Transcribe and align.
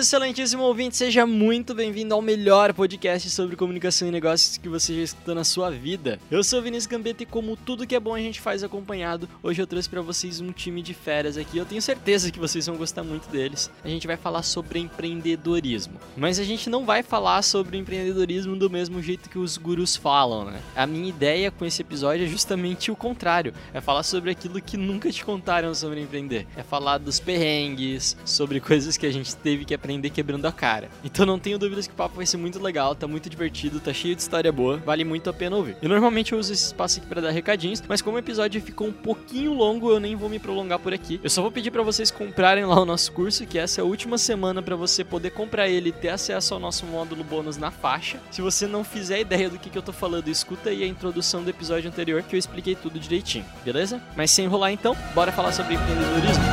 Excelentíssimo 0.00 0.62
ouvinte! 0.62 0.96
Seja 0.96 1.26
muito 1.26 1.74
bem-vindo 1.74 2.14
ao 2.14 2.22
melhor 2.22 2.72
podcast 2.72 3.28
sobre 3.28 3.54
comunicação 3.54 4.08
e 4.08 4.10
negócios 4.10 4.56
que 4.56 4.66
você 4.68 4.94
já 4.94 5.02
escutou 5.02 5.34
na 5.34 5.44
sua 5.44 5.70
vida. 5.70 6.18
Eu 6.30 6.42
sou 6.42 6.62
Vinícius 6.62 6.86
Gambetta 6.86 7.22
e 7.22 7.26
como 7.26 7.54
tudo 7.54 7.86
que 7.86 7.94
é 7.94 8.00
bom 8.00 8.14
a 8.14 8.18
gente 8.18 8.40
faz 8.40 8.64
acompanhado, 8.64 9.28
hoje 9.42 9.60
eu 9.60 9.66
trouxe 9.66 9.90
pra 9.90 10.00
vocês 10.00 10.40
um 10.40 10.52
time 10.52 10.80
de 10.80 10.94
férias 10.94 11.36
aqui. 11.36 11.58
Eu 11.58 11.66
tenho 11.66 11.82
certeza 11.82 12.30
que 12.30 12.38
vocês 12.38 12.66
vão 12.66 12.76
gostar 12.76 13.04
muito 13.04 13.28
deles. 13.28 13.70
A 13.84 13.88
gente 13.88 14.06
vai 14.06 14.16
falar 14.16 14.42
sobre 14.42 14.78
empreendedorismo. 14.78 16.00
Mas 16.16 16.38
a 16.38 16.44
gente 16.44 16.70
não 16.70 16.86
vai 16.86 17.02
falar 17.02 17.42
sobre 17.42 17.76
empreendedorismo 17.76 18.56
do 18.56 18.70
mesmo 18.70 19.02
jeito 19.02 19.28
que 19.28 19.38
os 19.38 19.58
gurus 19.58 19.96
falam, 19.96 20.46
né? 20.46 20.62
A 20.74 20.86
minha 20.86 21.10
ideia 21.10 21.50
com 21.50 21.66
esse 21.66 21.82
episódio 21.82 22.24
é 22.24 22.28
justamente 22.28 22.90
o 22.90 22.96
contrário. 22.96 23.52
É 23.74 23.82
falar 23.82 24.02
sobre 24.02 24.30
aquilo 24.30 24.62
que 24.62 24.78
nunca 24.78 25.12
te 25.12 25.22
contaram 25.22 25.74
sobre 25.74 26.00
empreender. 26.00 26.46
É 26.56 26.62
falar 26.62 26.96
dos 26.96 27.20
perrengues, 27.20 28.16
sobre 28.24 28.60
coisas 28.60 28.96
que 28.96 29.04
a 29.04 29.12
gente 29.12 29.36
teve 29.36 29.66
que 29.66 29.74
aprender 29.74 29.89
quebrando 29.98 30.46
a 30.46 30.52
cara. 30.52 30.88
Então 31.02 31.26
não 31.26 31.38
tenho 31.38 31.58
dúvidas 31.58 31.86
que 31.86 31.92
o 31.92 31.96
papo 31.96 32.16
vai 32.16 32.26
ser 32.26 32.36
muito 32.36 32.62
legal, 32.62 32.94
tá 32.94 33.08
muito 33.08 33.28
divertido, 33.28 33.80
tá 33.80 33.92
cheio 33.92 34.14
de 34.14 34.22
história 34.22 34.52
boa, 34.52 34.76
vale 34.76 35.04
muito 35.04 35.28
a 35.28 35.32
pena 35.32 35.56
ouvir. 35.56 35.76
E 35.82 35.88
normalmente 35.88 36.32
eu 36.32 36.38
uso 36.38 36.52
esse 36.52 36.66
espaço 36.66 36.98
aqui 36.98 37.08
para 37.08 37.20
dar 37.20 37.30
recadinhos, 37.30 37.82
mas 37.88 38.00
como 38.00 38.16
o 38.16 38.18
episódio 38.20 38.60
ficou 38.60 38.86
um 38.88 38.92
pouquinho 38.92 39.52
longo, 39.52 39.90
eu 39.90 39.98
nem 39.98 40.14
vou 40.14 40.28
me 40.28 40.38
prolongar 40.38 40.78
por 40.78 40.92
aqui. 40.92 41.20
Eu 41.22 41.30
só 41.30 41.42
vou 41.42 41.50
pedir 41.50 41.70
para 41.70 41.82
vocês 41.82 42.10
comprarem 42.10 42.64
lá 42.64 42.80
o 42.80 42.84
nosso 42.84 43.10
curso, 43.12 43.46
que 43.46 43.58
essa 43.58 43.80
é 43.80 43.82
a 43.82 43.86
última 43.86 44.18
semana 44.18 44.62
para 44.62 44.76
você 44.76 45.02
poder 45.02 45.30
comprar 45.30 45.68
ele 45.68 45.88
e 45.88 45.92
ter 45.92 46.10
acesso 46.10 46.54
ao 46.54 46.60
nosso 46.60 46.86
módulo 46.86 47.24
bônus 47.24 47.56
na 47.56 47.70
faixa. 47.70 48.20
Se 48.30 48.42
você 48.42 48.66
não 48.66 48.84
fizer 48.84 49.20
ideia 49.20 49.48
do 49.48 49.58
que, 49.58 49.70
que 49.70 49.78
eu 49.78 49.82
tô 49.82 49.92
falando, 49.92 50.28
escuta 50.28 50.70
aí 50.70 50.84
a 50.84 50.86
introdução 50.86 51.42
do 51.42 51.50
episódio 51.50 51.88
anterior 51.88 52.22
que 52.22 52.36
eu 52.36 52.38
expliquei 52.38 52.74
tudo 52.74 52.98
direitinho, 52.98 53.44
beleza? 53.64 54.00
Mas 54.16 54.30
sem 54.30 54.44
enrolar 54.44 54.70
então, 54.72 54.96
bora 55.14 55.32
falar 55.32 55.52
sobre 55.52 55.74
empreendedorismo. 55.74 56.44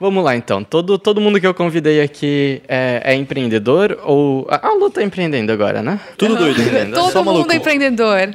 Vamos 0.00 0.24
lá 0.24 0.34
então. 0.34 0.64
Todo, 0.64 0.98
todo 0.98 1.20
mundo 1.20 1.38
que 1.38 1.46
eu 1.46 1.52
convidei 1.52 2.00
aqui 2.00 2.62
é, 2.66 3.02
é 3.04 3.14
empreendedor 3.14 3.98
ou. 4.02 4.46
A, 4.50 4.68
a 4.68 4.72
Lu 4.72 4.88
tá 4.88 5.02
empreendendo 5.02 5.52
agora, 5.52 5.82
né? 5.82 6.00
Tudo 6.16 6.36
doido. 6.36 6.56
Todo 6.94 7.12
Só 7.12 7.18
mundo 7.22 7.34
maluco. 7.34 7.52
é 7.52 7.56
empreendedor. 7.56 8.30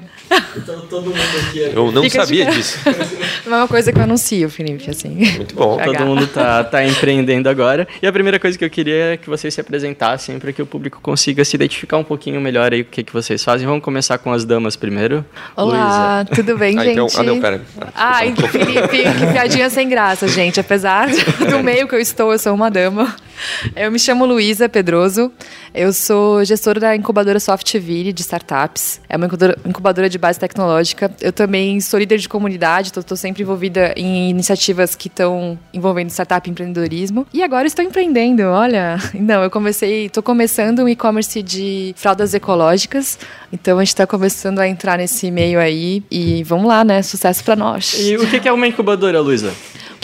Então 0.58 0.82
todo 0.88 1.06
mundo 1.06 1.20
aqui 1.48 1.64
é. 1.64 1.72
Eu 1.76 1.92
não 1.92 2.04
Fica 2.04 2.20
de 2.20 2.26
sabia 2.26 2.46
cara. 2.46 2.58
disso. 2.58 2.80
A 3.46 3.50
mesma 3.50 3.68
coisa 3.68 3.92
que 3.92 4.00
eu 4.00 4.04
anuncio, 4.04 4.50
Felipe, 4.50 4.90
assim. 4.90 5.10
Muito 5.10 5.54
bom. 5.56 5.80
H. 5.80 5.86
Todo 5.86 6.06
mundo 6.06 6.28
tá, 6.28 6.64
tá 6.64 6.84
empreendendo 6.86 7.48
agora. 7.48 7.88
E 8.02 8.08
a 8.08 8.12
primeira 8.12 8.40
coisa 8.40 8.58
que 8.58 8.66
eu 8.66 8.70
queria 8.70 9.14
é 9.14 9.18
que 9.18 9.30
vocês 9.30 9.54
se 9.54 9.62
apresentassem 9.62 10.40
para 10.40 10.52
que 10.52 10.62
o 10.62 10.66
público 10.66 11.00
consiga 11.02 11.46
se 11.46 11.56
identificar 11.56 11.98
um 11.98 12.04
pouquinho 12.04 12.42
melhor 12.42 12.74
aí 12.74 12.82
o 12.82 12.86
que, 12.86 13.04
que 13.04 13.14
vocês 13.14 13.44
fazem. 13.44 13.68
Vamos 13.68 13.84
começar 13.84 14.18
com 14.18 14.32
as 14.32 14.46
damas 14.46 14.76
primeiro. 14.76 15.24
Olá, 15.56 16.26
tudo 16.34 16.58
bem, 16.58 16.78
Ah, 16.80 16.84
gente? 16.84 16.94
então, 16.94 17.08
ah, 17.18 17.24
não, 17.24 17.40
pera. 17.40 17.62
Ai, 17.94 18.34
Felipe, 18.36 18.88
que 19.04 19.28
piadinha 19.32 19.70
sem 19.70 19.88
graça, 19.88 20.28
gente. 20.28 20.60
Apesar 20.60 21.08
do 21.08 21.55
meio 21.64 21.88
que 21.88 21.96
eu 21.96 22.00
estou, 22.00 22.32
eu 22.32 22.40
sou 22.40 22.54
uma 22.54 22.70
dama. 22.72 23.16
Eu 23.76 23.92
me 23.92 24.00
chamo 24.00 24.26
Luísa 24.26 24.70
Pedroso. 24.70 25.32
Eu 25.74 25.92
sou 25.92 26.44
gestora 26.46 26.80
da 26.80 26.96
incubadora 26.96 27.40
Softville 27.40 28.14
de 28.14 28.22
startups. 28.22 29.02
É 29.10 29.18
uma 29.18 29.26
incubadora- 29.66 30.10
de 30.10 30.18
base 30.18 30.40
tecnológica. 30.40 31.12
Eu 31.20 31.34
também 31.34 31.80
sou 31.82 32.00
líder 32.00 32.18
de 32.18 32.30
comunidade, 32.30 32.92
estou 32.98 33.18
sempre 33.18 33.44
envolvida 33.44 33.94
em 33.98 34.30
iniciativas 34.30 34.96
que 34.96 35.08
estão 35.10 35.60
envolvendo 35.74 36.10
startup 36.10 36.48
e 36.48 36.52
empreendedorismo. 36.52 37.28
E 37.34 37.44
agora 37.44 37.68
estou 37.68 37.84
empreendendo, 37.84 38.44
olha. 38.44 38.98
Não, 39.14 39.44
eu 39.44 39.50
comecei, 39.50 40.06
estou 40.06 40.24
começando 40.24 40.80
um 40.80 40.88
e-commerce 40.90 41.42
de 41.44 41.94
fraldas 41.98 42.34
ecológicas. 42.34 43.20
Então 43.52 43.78
a 43.78 43.82
gente 43.82 43.90
está 43.90 44.08
começando 44.08 44.60
a 44.60 44.68
entrar 44.68 44.98
nesse 44.98 45.30
meio 45.30 45.60
aí. 45.60 46.04
E 46.10 46.42
vamos 46.44 46.68
lá, 46.68 46.84
né? 46.86 47.02
Sucesso 47.02 47.44
para 47.44 47.56
nós. 47.56 47.94
E 48.00 48.16
o 48.16 48.26
que 48.28 48.48
é 48.48 48.52
uma 48.54 48.68
incubadora, 48.68 49.20
Luísa? 49.20 49.54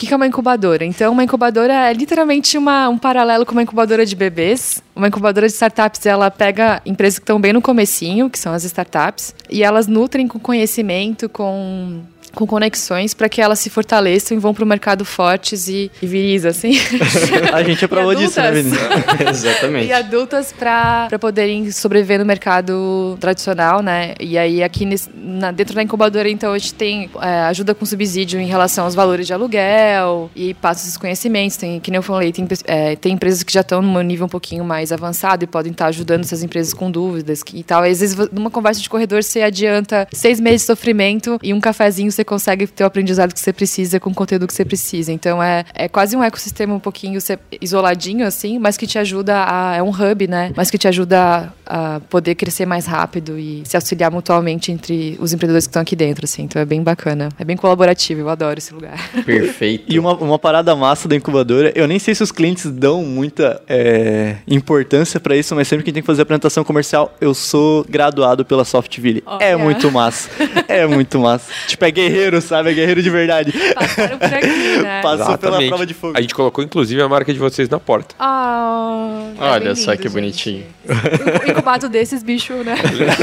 Que 0.02 0.08
que 0.08 0.12
é 0.12 0.16
uma 0.16 0.26
incubadora? 0.26 0.84
Então, 0.84 1.12
uma 1.12 1.22
incubadora 1.22 1.88
é 1.88 1.92
literalmente 1.92 2.58
uma, 2.58 2.88
um 2.88 2.98
paralelo 2.98 3.46
com 3.46 3.52
uma 3.52 3.62
incubadora 3.62 4.04
de 4.04 4.16
bebês. 4.16 4.82
Uma 4.96 5.06
incubadora 5.06 5.46
de 5.46 5.52
startups, 5.52 6.04
ela 6.04 6.28
pega 6.28 6.82
empresas 6.84 7.20
que 7.20 7.22
estão 7.22 7.40
bem 7.40 7.52
no 7.52 7.62
comecinho, 7.62 8.28
que 8.28 8.36
são 8.36 8.52
as 8.52 8.64
startups, 8.64 9.32
e 9.48 9.62
elas 9.62 9.86
nutrem 9.86 10.26
com 10.26 10.40
conhecimento, 10.40 11.28
com, 11.28 12.02
com 12.34 12.46
conexões, 12.46 13.14
para 13.14 13.28
que 13.28 13.40
elas 13.40 13.58
se 13.58 13.68
fortaleçam 13.70 14.36
e 14.36 14.40
vão 14.40 14.52
para 14.54 14.64
o 14.64 14.66
mercado 14.66 15.04
fortes 15.04 15.68
e, 15.68 15.90
e 16.00 16.06
viris, 16.06 16.44
assim. 16.44 16.72
A 17.52 17.62
gente 17.62 17.84
é 17.84 17.88
prova 17.88 18.12
E 18.14 18.16
disso, 18.16 18.40
né. 18.40 18.50
Vinícius? 18.50 18.82
Exatamente. 19.28 19.86
E 19.88 19.92
adultas 19.92 20.52
para 20.52 21.08
poderem 21.20 21.70
sobreviver 21.70 22.18
no 22.18 22.24
mercado 22.24 23.16
tradicional, 23.20 23.82
né? 23.82 24.14
E 24.20 24.36
aí 24.38 24.62
aqui 24.62 24.84
nesse- 24.84 25.10
na- 25.14 25.52
dentro 25.52 25.74
da 25.74 25.82
incubadora, 25.82 26.28
então, 26.28 26.52
a 26.52 26.58
gente 26.58 26.74
tem 26.74 27.10
é, 27.20 27.40
ajuda 27.42 27.74
com 27.74 27.84
subsídio 27.84 28.40
em 28.40 28.46
relação 28.46 28.84
aos 28.84 28.94
valores 28.94 29.26
de 29.26 29.32
aluguel 29.32 30.30
e 30.34 30.54
passa 30.54 30.84
esses 30.84 30.96
conhecimentos. 30.96 31.56
Tem, 31.56 31.80
que 31.80 31.90
nem 31.90 31.96
eu 31.98 32.02
falei, 32.02 32.32
tem, 32.32 32.46
é, 32.64 32.96
tem 32.96 33.12
empresas 33.14 33.42
que 33.42 33.52
já 33.52 33.60
estão 33.60 33.82
num 33.82 34.00
nível 34.02 34.26
um 34.26 34.28
pouquinho 34.28 34.64
mais 34.64 34.92
avançado 34.92 35.44
e 35.44 35.46
podem 35.46 35.72
estar 35.72 35.86
ajudando 35.86 36.20
essas 36.24 36.42
empresas 36.42 36.72
com 36.74 36.90
dúvidas 36.90 37.42
que- 37.42 37.58
e 37.58 37.62
tal. 37.62 37.82
Às 37.82 38.00
vezes, 38.00 38.16
numa 38.32 38.50
conversa 38.50 38.80
de 38.80 38.88
corredor, 38.88 39.22
você 39.22 39.42
adianta 39.42 40.06
seis 40.12 40.40
meses 40.40 40.62
de 40.62 40.66
sofrimento 40.66 41.38
e 41.42 41.52
um 41.52 41.60
cafezinho 41.60 42.10
você 42.10 42.21
consegue 42.24 42.66
ter 42.66 42.84
o 42.84 42.86
aprendizado 42.86 43.32
que 43.32 43.40
você 43.40 43.52
precisa 43.52 44.00
com 44.00 44.10
o 44.10 44.14
conteúdo 44.14 44.46
que 44.46 44.54
você 44.54 44.64
precisa. 44.64 45.12
Então, 45.12 45.42
é, 45.42 45.64
é 45.74 45.88
quase 45.88 46.16
um 46.16 46.22
ecossistema 46.22 46.74
um 46.74 46.80
pouquinho 46.80 47.18
isoladinho, 47.60 48.26
assim, 48.26 48.58
mas 48.58 48.76
que 48.76 48.86
te 48.86 48.98
ajuda 48.98 49.44
a. 49.46 49.76
É 49.76 49.82
um 49.82 49.90
hub, 49.90 50.26
né? 50.26 50.52
Mas 50.56 50.70
que 50.70 50.78
te 50.78 50.88
ajuda 50.88 51.52
a, 51.72 52.00
poder 52.10 52.34
crescer 52.34 52.66
mais 52.66 52.84
rápido 52.84 53.38
e 53.38 53.62
se 53.64 53.76
auxiliar 53.76 54.10
mutuamente 54.10 54.70
entre 54.70 55.16
os 55.18 55.32
empreendedores 55.32 55.66
que 55.66 55.70
estão 55.70 55.80
aqui 55.80 55.96
dentro, 55.96 56.26
assim. 56.26 56.42
Então, 56.42 56.60
é 56.60 56.66
bem 56.66 56.82
bacana. 56.82 57.30
É 57.38 57.44
bem 57.44 57.56
colaborativo, 57.56 58.20
eu 58.20 58.28
adoro 58.28 58.58
esse 58.58 58.74
lugar. 58.74 58.98
Perfeito. 59.24 59.84
E 59.88 59.98
uma, 59.98 60.12
uma 60.14 60.38
parada 60.38 60.76
massa 60.76 61.08
da 61.08 61.16
incubadora, 61.16 61.72
eu 61.74 61.88
nem 61.88 61.98
sei 61.98 62.14
se 62.14 62.22
os 62.22 62.30
clientes 62.30 62.70
dão 62.70 63.02
muita 63.02 63.62
é, 63.66 64.36
importância 64.46 65.18
pra 65.18 65.34
isso, 65.34 65.54
mas 65.54 65.66
sempre 65.66 65.82
que 65.82 65.92
tem 65.92 66.02
que 66.02 66.06
fazer 66.06 66.22
apresentação 66.22 66.62
comercial, 66.62 67.16
eu 67.18 67.32
sou 67.32 67.86
graduado 67.88 68.44
pela 68.44 68.66
Softville. 68.66 69.24
É 69.40 69.54
Olha. 69.54 69.58
muito 69.58 69.90
massa. 69.90 70.28
É 70.68 70.86
muito 70.86 71.18
massa. 71.18 71.50
Tipo, 71.66 71.84
é 71.84 71.90
guerreiro, 71.90 72.40
sabe? 72.40 72.70
É 72.70 72.72
guerreiro 72.72 73.02
de 73.02 73.10
verdade. 73.10 73.52
Passaram 73.74 74.16
por 74.16 74.34
aqui, 74.34 74.82
né? 74.82 75.00
Passou 75.02 75.36
pela 75.36 75.62
prova 75.66 75.84
de 75.84 75.92
fogo. 75.92 76.16
A 76.16 76.20
gente 76.20 76.34
colocou, 76.34 76.64
inclusive, 76.64 77.02
a 77.02 77.08
marca 77.08 77.30
de 77.30 77.38
vocês 77.38 77.68
na 77.68 77.78
porta. 77.78 78.14
Ah, 78.18 79.32
é 79.38 79.44
Olha 79.44 79.64
bem 79.66 79.74
só 79.74 79.94
que 79.94 80.04
gente. 80.04 80.12
bonitinho. 80.12 80.64
Incubado 81.62 81.88
desses, 81.88 82.22
bicho, 82.22 82.54
né? 82.64 82.74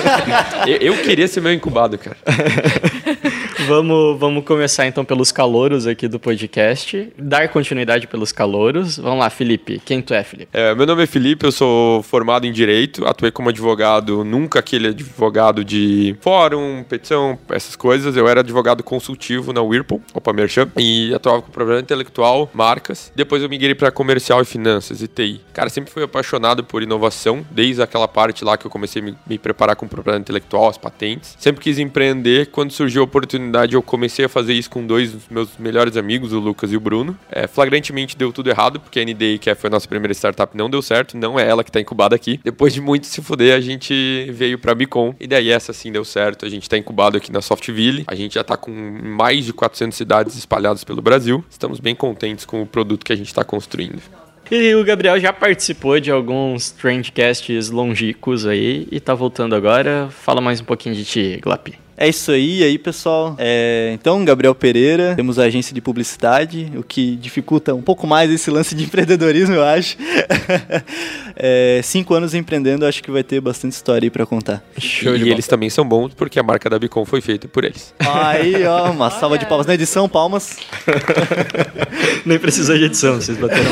Eu, 0.65 0.93
eu 0.93 0.97
queria 1.03 1.27
ser 1.27 1.41
meu 1.41 1.53
incubado, 1.53 1.97
cara. 1.97 2.17
Vamos, 3.69 4.19
vamos 4.19 4.43
começar 4.45 4.87
então 4.87 5.05
pelos 5.05 5.31
calouros 5.31 5.85
aqui 5.85 6.07
do 6.07 6.19
podcast. 6.19 7.13
Dar 7.15 7.47
continuidade 7.49 8.07
pelos 8.07 8.31
calouros. 8.31 8.97
Vamos 8.97 9.19
lá, 9.19 9.29
Felipe. 9.29 9.79
Quem 9.85 10.01
tu 10.01 10.11
é, 10.11 10.23
Felipe? 10.23 10.49
É, 10.51 10.73
meu 10.73 10.87
nome 10.87 11.03
é 11.03 11.05
Felipe, 11.05 11.45
eu 11.45 11.51
sou 11.51 12.01
formado 12.01 12.47
em 12.47 12.51
Direito, 12.51 13.05
atuei 13.05 13.29
como 13.29 13.49
advogado, 13.49 14.23
nunca 14.23 14.57
aquele 14.57 14.87
advogado 14.87 15.63
de 15.63 16.15
fórum, 16.19 16.83
petição, 16.89 17.37
essas 17.47 17.75
coisas. 17.75 18.17
Eu 18.17 18.27
era 18.27 18.39
advogado 18.39 18.81
consultivo 18.81 19.53
na 19.53 19.61
Whirlpool, 19.61 20.01
Opa 20.15 20.33
Merchan, 20.33 20.67
e 20.75 21.13
atuava 21.13 21.43
com 21.43 21.51
propriedade 21.51 21.83
intelectual, 21.83 22.49
marcas. 22.51 23.11
Depois 23.15 23.43
eu 23.43 23.49
migrei 23.49 23.75
para 23.75 23.91
comercial 23.91 24.41
e 24.41 24.45
finanças 24.45 25.03
e 25.03 25.07
TI. 25.07 25.41
Cara, 25.53 25.69
sempre 25.69 25.91
fui 25.91 26.01
apaixonado 26.01 26.63
por 26.63 26.81
inovação, 26.81 27.45
desde 27.51 27.83
aquela 27.83 28.07
parte 28.07 28.43
lá 28.43 28.57
que 28.57 28.65
eu 28.65 28.71
comecei 28.71 28.99
a 28.99 29.05
me, 29.05 29.15
me 29.27 29.37
preparar 29.37 29.75
com 29.75 29.87
propriedade 29.87 30.23
intelectual, 30.23 30.69
as 30.69 30.77
patentes. 30.79 31.35
Sempre 31.37 31.61
quis 31.61 31.77
empreender, 31.77 32.47
quando 32.47 32.71
surgiu 32.71 33.03
a 33.03 33.05
oportunidade 33.05 33.58
eu 33.65 33.81
comecei 33.81 34.25
a 34.25 34.29
fazer 34.29 34.53
isso 34.53 34.69
com 34.69 34.85
dois 34.85 35.11
dos 35.11 35.27
meus 35.29 35.57
melhores 35.57 35.97
amigos, 35.97 36.33
o 36.33 36.39
Lucas 36.39 36.71
e 36.71 36.77
o 36.77 36.79
Bruno. 36.79 37.17
É, 37.31 37.47
flagrantemente 37.47 38.17
deu 38.17 38.31
tudo 38.31 38.49
errado, 38.49 38.79
porque 38.79 38.99
a 38.99 39.03
NDI, 39.03 39.39
que 39.39 39.53
foi 39.55 39.67
a 39.67 39.71
nossa 39.71 39.87
primeira 39.87 40.13
startup, 40.13 40.55
não 40.55 40.69
deu 40.69 40.81
certo, 40.81 41.17
não 41.17 41.39
é 41.39 41.47
ela 41.47 41.63
que 41.63 41.71
tá 41.71 41.79
incubada 41.79 42.15
aqui. 42.15 42.39
Depois 42.43 42.73
de 42.73 42.81
muito 42.81 43.07
se 43.07 43.21
fuder, 43.21 43.55
a 43.55 43.61
gente 43.61 44.29
veio 44.31 44.57
pra 44.57 44.75
Bicom, 44.75 45.13
e 45.19 45.27
daí 45.27 45.49
essa 45.49 45.73
sim 45.73 45.91
deu 45.91 46.05
certo. 46.05 46.45
A 46.45 46.49
gente 46.49 46.69
tá 46.69 46.77
incubado 46.77 47.17
aqui 47.17 47.31
na 47.31 47.41
Softville, 47.41 48.03
a 48.07 48.15
gente 48.15 48.35
já 48.35 48.43
tá 48.43 48.55
com 48.55 48.71
mais 48.71 49.45
de 49.45 49.53
400 49.53 49.97
cidades 49.97 50.37
espalhadas 50.37 50.83
pelo 50.83 51.01
Brasil. 51.01 51.43
Estamos 51.49 51.79
bem 51.79 51.95
contentes 51.95 52.45
com 52.45 52.61
o 52.61 52.65
produto 52.65 53.05
que 53.05 53.13
a 53.13 53.15
gente 53.15 53.33
tá 53.33 53.43
construindo. 53.43 54.01
E 54.51 54.73
o 54.73 54.83
Gabriel 54.83 55.19
já 55.19 55.31
participou 55.31 55.99
de 55.99 56.09
alguns 56.09 56.71
Trendcasts 56.71 57.69
longínquos 57.69 58.47
aí 58.47 58.87
e 58.91 58.99
tá 58.99 59.13
voltando 59.13 59.53
agora. 59.53 60.09
Fala 60.09 60.41
mais 60.41 60.59
um 60.59 60.63
pouquinho 60.63 60.95
de 60.95 61.05
ti, 61.05 61.39
Glapi. 61.39 61.88
É 62.01 62.07
isso 62.07 62.31
aí, 62.31 62.63
aí 62.63 62.77
pessoal. 62.77 63.35
É, 63.37 63.91
então, 63.93 64.23
Gabriel 64.23 64.55
Pereira, 64.55 65.15
temos 65.17 65.37
a 65.37 65.43
agência 65.43 65.75
de 65.75 65.81
publicidade, 65.81 66.71
o 66.77 66.81
que 66.81 67.17
dificulta 67.17 67.75
um 67.75 67.81
pouco 67.81 68.07
mais 68.07 68.31
esse 68.31 68.49
lance 68.49 68.73
de 68.73 68.85
empreendedorismo, 68.87 69.53
eu 69.53 69.63
acho. 69.65 69.97
É, 71.39 71.79
cinco 71.83 72.13
anos 72.13 72.33
empreendendo, 72.33 72.85
acho 72.85 73.01
que 73.03 73.11
vai 73.11 73.23
ter 73.23 73.39
bastante 73.39 73.73
história 73.73 74.05
aí 74.05 74.09
pra 74.09 74.25
contar. 74.25 74.63
Show 74.77 75.15
e 75.15 75.29
eles 75.29 75.47
também 75.47 75.69
são 75.69 75.85
bons 75.87 76.13
porque 76.13 76.39
a 76.39 76.43
marca 76.43 76.69
da 76.69 76.79
Bicom 76.79 77.05
foi 77.05 77.21
feita 77.21 77.47
por 77.47 77.63
eles. 77.63 77.93
Aí, 77.99 78.65
ó, 78.65 78.91
uma 78.91 79.09
salva 79.09 79.37
de 79.37 79.45
palmas 79.45 79.67
na 79.67 79.73
edição, 79.75 80.09
palmas. 80.09 80.57
Nem 82.25 82.39
precisou 82.39 82.77
de 82.77 82.85
edição, 82.85 83.15
vocês 83.15 83.37
bateram. 83.37 83.69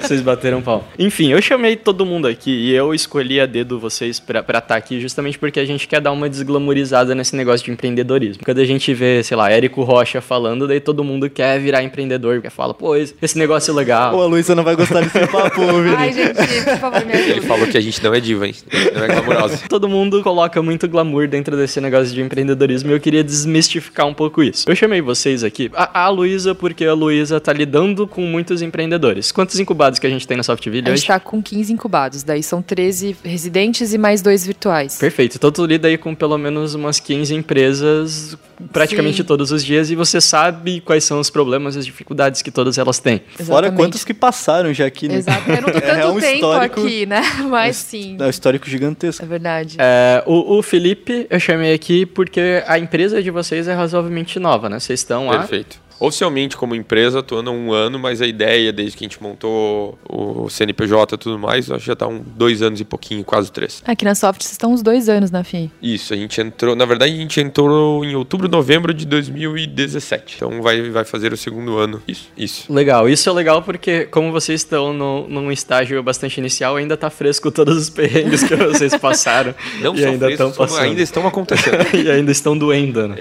vocês 0.00 0.20
bateram 0.20 0.60
pau. 0.60 0.86
Enfim, 0.98 1.30
eu 1.30 1.40
chamei 1.40 1.76
todo 1.76 2.04
mundo 2.04 2.26
aqui 2.26 2.50
e 2.50 2.74
eu 2.74 2.92
escolhi 2.92 3.40
a 3.40 3.46
dedo 3.46 3.78
vocês 3.78 4.20
pra 4.20 4.40
estar 4.40 4.76
aqui 4.76 5.00
justamente 5.00 5.38
porque 5.38 5.60
a 5.60 5.64
gente 5.64 5.86
quer 5.88 6.00
dar 6.00 6.12
uma 6.12 6.28
desglamorizada 6.28 7.14
nesse 7.14 7.34
negócio 7.36 7.64
de 7.64 7.72
empreendedorismo. 7.72 8.42
Quando 8.44 8.58
a 8.58 8.64
gente 8.64 8.92
vê, 8.92 9.22
sei 9.22 9.36
lá, 9.36 9.50
Érico 9.50 9.82
Rocha 9.82 10.20
falando, 10.20 10.66
daí 10.66 10.80
todo 10.80 11.04
mundo 11.04 11.30
quer 11.30 11.58
virar 11.60 11.82
empreendedor, 11.82 12.34
porque 12.34 12.50
fala, 12.50 12.74
pô, 12.74 12.96
esse 12.96 13.14
esse 13.28 13.38
negócio 13.38 13.70
é 13.70 13.74
legal. 13.74 14.12
Pô, 14.12 14.22
a 14.22 14.26
Luísa 14.26 14.54
não 14.54 14.64
vai 14.64 14.74
gostar 14.74 15.02
desse 15.02 15.26
papo, 15.26 15.60
Vini. 15.82 15.94
Ai, 15.96 16.12
gente, 16.12 16.38
por 16.62 16.78
favor, 16.78 17.04
me 17.04 17.12
Ele 17.12 17.32
ajuda. 17.32 17.46
falou 17.46 17.66
que 17.66 17.76
a 17.78 17.80
gente 17.80 18.02
não 18.02 18.14
é 18.14 18.20
diva, 18.20 18.46
hein? 18.46 18.54
Não 18.94 19.04
é 19.04 19.06
glamourosa. 19.08 19.60
Todo 19.68 19.88
mundo 19.88 20.22
coloca 20.22 20.62
muito 20.62 20.88
glamour 20.88 21.28
dentro 21.28 21.56
desse 21.56 21.80
negócio 21.80 22.14
de 22.14 22.20
empreendedorismo 22.20 22.90
e 22.90 22.94
eu 22.94 23.00
queria 23.00 23.22
desmistificar 23.24 24.06
um 24.06 24.14
pouco 24.14 24.42
isso. 24.42 24.68
Eu 24.68 24.74
chamei 24.76 25.00
vocês 25.00 25.42
aqui, 25.44 25.70
a, 25.74 26.04
a 26.04 26.08
Luísa, 26.08 26.54
porque 26.54 26.84
a 26.84 26.94
Luísa 26.94 27.40
tá 27.40 27.52
lidando 27.52 28.06
com 28.06 28.22
muitos 28.22 28.62
empreendedores. 28.62 29.32
Quantos 29.32 29.58
incubados 29.58 29.98
que 29.98 30.06
a 30.06 30.10
gente 30.10 30.26
tem 30.26 30.36
na 30.36 30.42
Softville 30.42 30.88
A 30.88 30.92
hoje? 30.92 31.00
gente 31.00 31.08
tá 31.08 31.20
com 31.20 31.42
15 31.42 31.72
incubados, 31.72 32.22
daí 32.22 32.42
são 32.42 32.60
13 32.62 33.16
residentes 33.24 33.92
e 33.92 33.98
mais 33.98 34.22
dois 34.22 34.46
virtuais. 34.46 34.96
Perfeito. 34.98 35.36
Então 35.36 35.50
tu 35.50 35.64
lida 35.66 35.88
aí 35.88 35.96
com 35.98 36.14
pelo 36.14 36.36
menos 36.38 36.74
umas 36.74 36.98
15 37.00 37.34
empresas 37.34 38.36
praticamente 38.72 39.18
Sim. 39.18 39.22
todos 39.24 39.52
os 39.52 39.64
dias 39.64 39.90
e 39.90 39.94
você 39.94 40.20
sabe 40.20 40.80
quais 40.80 41.04
são 41.04 41.20
os 41.20 41.30
problemas 41.30 41.76
e 41.76 41.78
as 41.78 41.86
dificuldades 41.86 42.42
que 42.42 42.50
todas 42.50 42.78
elas 42.78 42.98
têm. 42.98 43.18
Fora 43.18 43.42
Exatamente. 43.42 43.76
quantos 43.76 44.04
que 44.04 44.12
passaram 44.14 44.72
já 44.74 44.86
aqui, 44.86 45.08
né? 45.08 45.16
Exato. 45.16 45.50
Eu 45.50 45.62
não 45.62 45.70
tô 45.70 45.78
É, 45.78 45.80
tanto 45.80 46.00
é 46.00 46.06
um 46.06 46.20
tempo 46.20 46.34
histórico- 46.34 46.80
aqui, 46.80 47.06
né? 47.06 47.22
Mas 47.48 47.76
sim. 47.76 48.16
É 48.20 48.24
um 48.24 48.28
histórico 48.30 48.68
gigantesco. 48.68 49.24
É 49.24 49.28
verdade. 49.28 49.76
É, 49.78 50.22
o, 50.26 50.58
o 50.58 50.62
Felipe 50.62 51.26
eu 51.30 51.38
chamei 51.40 51.72
aqui 51.72 52.04
porque 52.06 52.62
a 52.66 52.78
empresa 52.78 53.22
de 53.22 53.30
vocês 53.30 53.68
é 53.68 53.74
razoavelmente 53.74 54.38
nova, 54.38 54.68
né? 54.68 54.78
Vocês 54.80 55.00
estão 55.00 55.26
lá. 55.28 55.38
Perfeito. 55.38 55.80
Oficialmente, 56.00 56.56
como 56.56 56.74
empresa, 56.74 57.18
atuando 57.20 57.50
há 57.50 57.52
um 57.52 57.72
ano, 57.72 57.98
mas 57.98 58.22
a 58.22 58.26
ideia, 58.26 58.72
desde 58.72 58.96
que 58.96 59.04
a 59.04 59.08
gente 59.08 59.22
montou 59.22 59.98
o 60.08 60.48
CNPJ 60.48 61.14
e 61.14 61.18
tudo 61.18 61.38
mais, 61.38 61.70
acho 61.70 61.80
que 61.80 61.86
já 61.86 61.96
tá 61.96 62.06
um 62.06 62.20
dois 62.20 62.62
anos 62.62 62.80
e 62.80 62.84
pouquinho, 62.84 63.24
quase 63.24 63.50
três. 63.50 63.82
Aqui 63.84 64.04
na 64.04 64.14
Soft 64.14 64.42
vocês 64.42 64.52
estão 64.52 64.72
uns 64.72 64.82
dois 64.82 65.08
anos 65.08 65.30
na 65.30 65.42
FI. 65.42 65.70
Isso, 65.82 66.14
a 66.14 66.16
gente 66.16 66.40
entrou. 66.40 66.76
Na 66.76 66.84
verdade, 66.84 67.12
a 67.12 67.16
gente 67.16 67.40
entrou 67.40 68.04
em 68.04 68.14
outubro, 68.14 68.48
novembro 68.48 68.94
de 68.94 69.04
2017. 69.06 70.36
Então 70.36 70.62
vai, 70.62 70.88
vai 70.90 71.04
fazer 71.04 71.32
o 71.32 71.36
segundo 71.36 71.76
ano. 71.76 72.00
Isso, 72.06 72.28
isso. 72.36 72.72
Legal, 72.72 73.08
isso 73.08 73.28
é 73.28 73.32
legal 73.32 73.62
porque 73.62 74.04
como 74.06 74.30
vocês 74.30 74.60
estão 74.60 74.92
no, 74.92 75.26
num 75.28 75.50
estágio 75.50 76.00
bastante 76.02 76.38
inicial, 76.38 76.76
ainda 76.76 76.96
tá 76.96 77.10
fresco 77.10 77.50
todos 77.50 77.76
os 77.76 77.90
perrengues 77.90 78.44
que 78.44 78.54
vocês 78.54 78.96
passaram. 78.96 79.54
Não 79.80 79.96
e 79.96 80.04
ainda 80.04 80.26
frescos, 80.26 80.50
estão 80.50 80.66
passando. 80.66 80.84
ainda 80.84 81.02
estão 81.02 81.26
acontecendo. 81.26 81.86
e 81.96 82.10
ainda 82.10 82.30
estão 82.30 82.56
doendo, 82.56 83.08
né? 83.08 83.16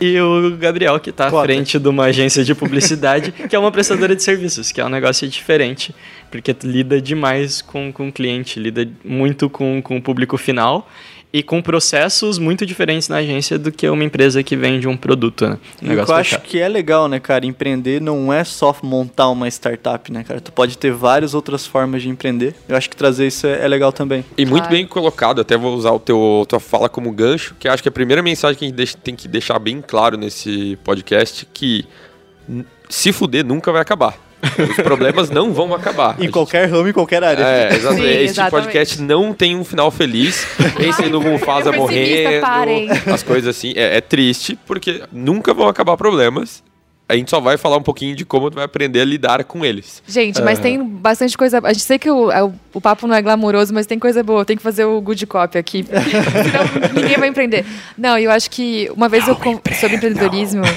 E 0.00 0.20
o 0.20 0.56
Gabriel, 0.58 1.00
que 1.00 1.10
tá 1.10 1.28
à 1.28 1.42
frente 1.42 1.78
de 1.78 1.88
uma 1.88 2.09
agência 2.10 2.44
de 2.44 2.54
publicidade, 2.54 3.32
que 3.32 3.56
é 3.56 3.58
uma 3.58 3.72
prestadora 3.72 4.14
de 4.14 4.22
serviços, 4.22 4.70
que 4.70 4.80
é 4.80 4.84
um 4.84 4.88
negócio 4.88 5.26
diferente, 5.26 5.94
porque 6.30 6.54
tu 6.54 6.66
lida 6.66 7.00
demais 7.00 7.60
com, 7.62 7.92
com 7.92 8.08
o 8.08 8.12
cliente, 8.12 8.58
lida 8.60 8.88
muito 9.04 9.48
com, 9.50 9.80
com 9.82 9.96
o 9.96 10.02
público 10.02 10.36
final 10.38 10.88
e 11.32 11.44
com 11.44 11.62
processos 11.62 12.38
muito 12.38 12.66
diferentes 12.66 13.08
na 13.08 13.18
agência 13.18 13.56
do 13.56 13.70
que 13.70 13.88
uma 13.88 14.02
empresa 14.02 14.42
que 14.42 14.56
vende 14.56 14.88
um 14.88 14.96
produto, 14.96 15.46
né? 15.48 15.58
Um 15.80 15.86
E 15.86 15.86
o 15.86 15.88
negócio 15.90 16.06
que 16.06 16.12
eu 16.12 16.16
acho 16.16 16.40
que 16.40 16.58
é 16.58 16.68
legal, 16.68 17.06
né, 17.06 17.20
cara? 17.20 17.46
Empreender 17.46 18.00
não 18.00 18.32
é 18.32 18.42
só 18.42 18.76
montar 18.82 19.28
uma 19.28 19.46
startup, 19.46 20.10
né, 20.10 20.24
cara? 20.24 20.40
Tu 20.40 20.50
pode 20.50 20.76
ter 20.76 20.90
várias 20.90 21.32
outras 21.32 21.64
formas 21.64 22.02
de 22.02 22.08
empreender. 22.08 22.56
Eu 22.68 22.76
acho 22.76 22.90
que 22.90 22.96
trazer 22.96 23.28
isso 23.28 23.46
é, 23.46 23.64
é 23.64 23.68
legal 23.68 23.92
também. 23.92 24.24
E 24.36 24.44
muito 24.44 24.62
Claro. 24.64 24.74
bem 24.76 24.84
colocado, 24.86 25.40
até 25.40 25.56
vou 25.56 25.72
usar 25.76 25.92
o 25.92 26.00
teu 26.00 26.44
tua 26.48 26.58
fala 26.58 26.88
como 26.88 27.12
gancho, 27.12 27.54
que 27.60 27.68
acho 27.68 27.80
que 27.80 27.88
a 27.88 27.92
primeira 27.92 28.22
mensagem 28.24 28.58
que 28.58 28.64
a 28.64 28.68
gente 28.68 28.76
deixa- 28.76 28.98
tem 28.98 29.14
que 29.14 29.28
deixar 29.28 29.58
bem 29.60 29.80
claro 29.80 30.16
nesse 30.16 30.76
podcast 30.82 31.46
que 31.52 31.84
se 32.88 33.12
fuder 33.12 33.44
nunca 33.44 33.70
vai 33.70 33.80
acabar. 33.82 34.18
Os 34.70 34.76
problemas 34.76 35.30
não 35.30 35.52
vão 35.52 35.74
acabar. 35.74 36.16
Em 36.18 36.22
gente- 36.22 36.32
qualquer 36.32 36.68
ramo, 36.68 36.88
em 36.88 36.92
qualquer 36.92 37.22
área. 37.22 37.42
É, 37.42 37.74
exatamente. 37.76 38.02
Sim, 38.06 38.08
Esse 38.14 38.24
exatamente. 38.24 38.50
podcast 38.66 39.02
não 39.02 39.32
tem 39.32 39.56
um 39.56 39.64
final 39.64 39.90
feliz. 39.90 40.46
Pensem 40.76 41.08
no 41.10 41.20
Mufasa 41.20 41.72
morrendo, 41.72 42.40
parem. 42.40 42.88
as 42.90 43.22
coisas 43.22 43.56
assim. 43.56 43.72
É, 43.76 43.96
é 43.96 44.00
triste, 44.00 44.58
porque 44.66 45.02
nunca 45.12 45.52
vão 45.54 45.68
acabar 45.68 45.96
problemas. 45.96 46.62
A 47.08 47.16
gente 47.16 47.28
só 47.28 47.40
vai 47.40 47.56
falar 47.56 47.76
um 47.76 47.82
pouquinho 47.82 48.14
de 48.14 48.24
como 48.24 48.48
tu 48.52 48.54
vai 48.54 48.64
aprender 48.64 49.00
a 49.00 49.04
lidar 49.04 49.42
com 49.42 49.64
eles. 49.64 50.00
Gente, 50.06 50.40
mas 50.42 50.60
tem 50.60 50.80
bastante 50.80 51.36
coisa. 51.36 51.60
A 51.64 51.72
gente 51.72 51.82
sei 51.84 51.98
que 51.98 52.08
o, 52.08 52.30
é 52.30 52.40
o, 52.44 52.52
o 52.72 52.80
papo 52.80 53.04
não 53.08 53.16
é 53.16 53.20
glamouroso, 53.20 53.74
mas 53.74 53.84
tem 53.84 53.98
coisa 53.98 54.22
boa. 54.22 54.44
Tem 54.44 54.56
que 54.56 54.62
fazer 54.62 54.84
o 54.84 55.00
good 55.00 55.26
copy 55.26 55.58
aqui. 55.58 55.82
Senão 55.90 56.92
ninguém 56.94 57.18
vai 57.18 57.28
empreender. 57.28 57.66
Não, 57.98 58.16
eu 58.16 58.30
acho 58.30 58.48
que 58.48 58.88
uma 58.94 59.08
vez 59.08 59.26
eu 59.26 59.34
con- 59.34 59.60
sobre 59.80 59.96
empreendedorismo. 59.96 60.60
Não, 60.62 60.68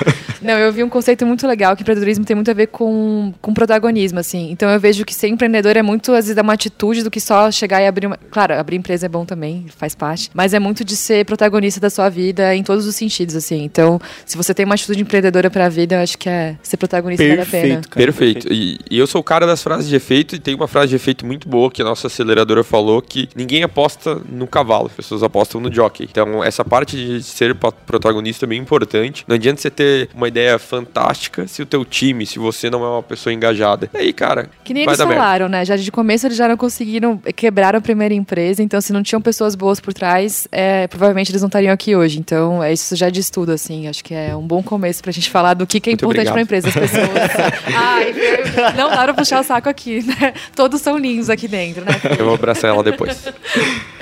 eu 0.51 0.71
vi 0.71 0.83
um 0.83 0.89
conceito 0.89 1.25
muito 1.25 1.47
legal 1.47 1.75
que 1.75 1.81
empreendedorismo 1.81 2.25
tem 2.25 2.35
muito 2.35 2.51
a 2.51 2.53
ver 2.53 2.67
com, 2.67 3.33
com 3.41 3.53
protagonismo, 3.53 4.19
assim. 4.19 4.51
Então 4.51 4.69
eu 4.69 4.79
vejo 4.79 5.05
que 5.05 5.13
ser 5.13 5.27
empreendedor 5.27 5.77
é 5.77 5.81
muito, 5.81 6.11
às 6.11 6.25
vezes, 6.25 6.37
é 6.37 6.41
uma 6.41 6.53
atitude 6.53 7.03
do 7.03 7.11
que 7.11 7.19
só 7.19 7.51
chegar 7.51 7.81
e 7.81 7.87
abrir 7.87 8.07
uma. 8.07 8.17
Claro, 8.17 8.53
abrir 8.55 8.75
empresa 8.75 9.05
é 9.05 9.09
bom 9.09 9.25
também, 9.25 9.65
faz 9.75 9.95
parte. 9.95 10.29
Mas 10.33 10.53
é 10.53 10.59
muito 10.59 10.83
de 10.83 10.95
ser 10.95 11.25
protagonista 11.25 11.79
da 11.79 11.89
sua 11.89 12.09
vida 12.09 12.55
em 12.55 12.63
todos 12.63 12.85
os 12.85 12.95
sentidos, 12.95 13.35
assim. 13.35 13.63
Então, 13.63 13.99
se 14.25 14.37
você 14.37 14.53
tem 14.53 14.65
uma 14.65 14.75
atitude 14.75 15.01
empreendedora 15.01 15.49
pra 15.49 15.69
vida, 15.69 15.95
eu 15.95 15.99
acho 15.99 16.17
que 16.17 16.29
é 16.29 16.55
ser 16.61 16.77
protagonista 16.77 17.23
vale 17.27 17.41
a 17.41 17.45
pena. 17.45 17.61
Perfeito, 17.61 17.89
cara. 17.89 18.05
Perfeito. 18.05 18.53
E, 18.53 18.79
e 18.89 18.97
eu 18.97 19.07
sou 19.07 19.21
o 19.21 19.23
cara 19.23 19.45
das 19.45 19.61
frases 19.63 19.87
de 19.87 19.95
efeito 19.95 20.35
e 20.35 20.39
tem 20.39 20.55
uma 20.55 20.67
frase 20.67 20.89
de 20.89 20.95
efeito 20.95 21.25
muito 21.25 21.47
boa 21.47 21.71
que 21.71 21.81
a 21.81 21.85
nossa 21.85 22.07
aceleradora 22.07 22.63
falou 22.63 23.01
que 23.01 23.29
ninguém 23.35 23.63
aposta 23.63 24.21
no 24.29 24.47
cavalo, 24.47 24.87
as 24.87 24.93
pessoas 24.93 25.23
apostam 25.23 25.61
no 25.61 25.73
jockey. 25.73 26.07
Então 26.09 26.43
essa 26.43 26.63
parte 26.63 26.95
de 26.95 27.23
ser 27.23 27.55
protagonista 27.85 28.45
é 28.45 28.47
bem 28.47 28.59
importante. 28.59 29.23
Não 29.27 29.35
adianta 29.35 29.61
você 29.61 29.69
ter 29.69 30.09
uma 30.13 30.27
ideia 30.33 30.57
fantástica 30.59 31.47
se 31.47 31.61
o 31.61 31.65
teu 31.65 31.85
time, 31.85 32.25
se 32.25 32.39
você 32.39 32.69
não 32.69 32.83
é 32.83 32.89
uma 32.89 33.03
pessoa 33.03 33.31
engajada. 33.33 33.89
E 33.93 33.97
aí, 33.97 34.13
cara, 34.13 34.49
Que 34.63 34.73
nem 34.73 34.83
vai 34.85 34.93
eles 34.93 34.97
dar 34.97 35.05
merda. 35.05 35.21
falaram, 35.21 35.47
né? 35.49 35.63
Já 35.63 35.75
de 35.75 35.91
começo 35.91 36.25
eles 36.27 36.37
já 36.37 36.47
não 36.47 36.57
conseguiram, 36.57 37.17
quebraram 37.35 37.77
a 37.77 37.81
primeira 37.81 38.13
empresa, 38.13 38.61
então 38.63 38.81
se 38.81 38.91
não 38.91 39.03
tinham 39.03 39.21
pessoas 39.21 39.55
boas 39.55 39.79
por 39.79 39.93
trás, 39.93 40.47
é, 40.51 40.87
provavelmente 40.87 41.31
eles 41.31 41.41
não 41.41 41.47
estariam 41.47 41.71
aqui 41.73 41.95
hoje. 41.95 42.19
Então, 42.19 42.63
é, 42.63 42.73
isso 42.73 42.95
já 42.95 43.09
diz 43.09 43.29
tudo, 43.29 43.51
assim. 43.51 43.87
Acho 43.87 44.03
que 44.03 44.13
é 44.13 44.35
um 44.35 44.41
bom 44.45 44.61
começo 44.63 45.01
pra 45.03 45.11
gente 45.11 45.29
falar 45.29 45.53
do 45.53 45.65
que, 45.67 45.79
que 45.79 45.89
é 45.89 45.91
Muito 45.91 46.03
importante 46.05 46.29
obrigado. 46.29 46.33
pra 46.33 46.41
empresa, 46.41 46.67
as 46.69 46.73
pessoas. 46.73 47.63
Ai, 47.75 48.13
não 48.75 48.89
dá 48.89 49.03
pra 49.03 49.13
puxar 49.13 49.39
o 49.41 49.43
saco 49.43 49.69
aqui, 49.69 50.01
né? 50.03 50.33
Todos 50.55 50.81
são 50.81 50.97
lindos 50.97 51.29
aqui 51.29 51.47
dentro, 51.47 51.85
né? 51.85 51.91
Eu 52.17 52.25
vou 52.25 52.33
abraçar 52.35 52.71
ela 52.71 52.83
depois. 52.83 53.23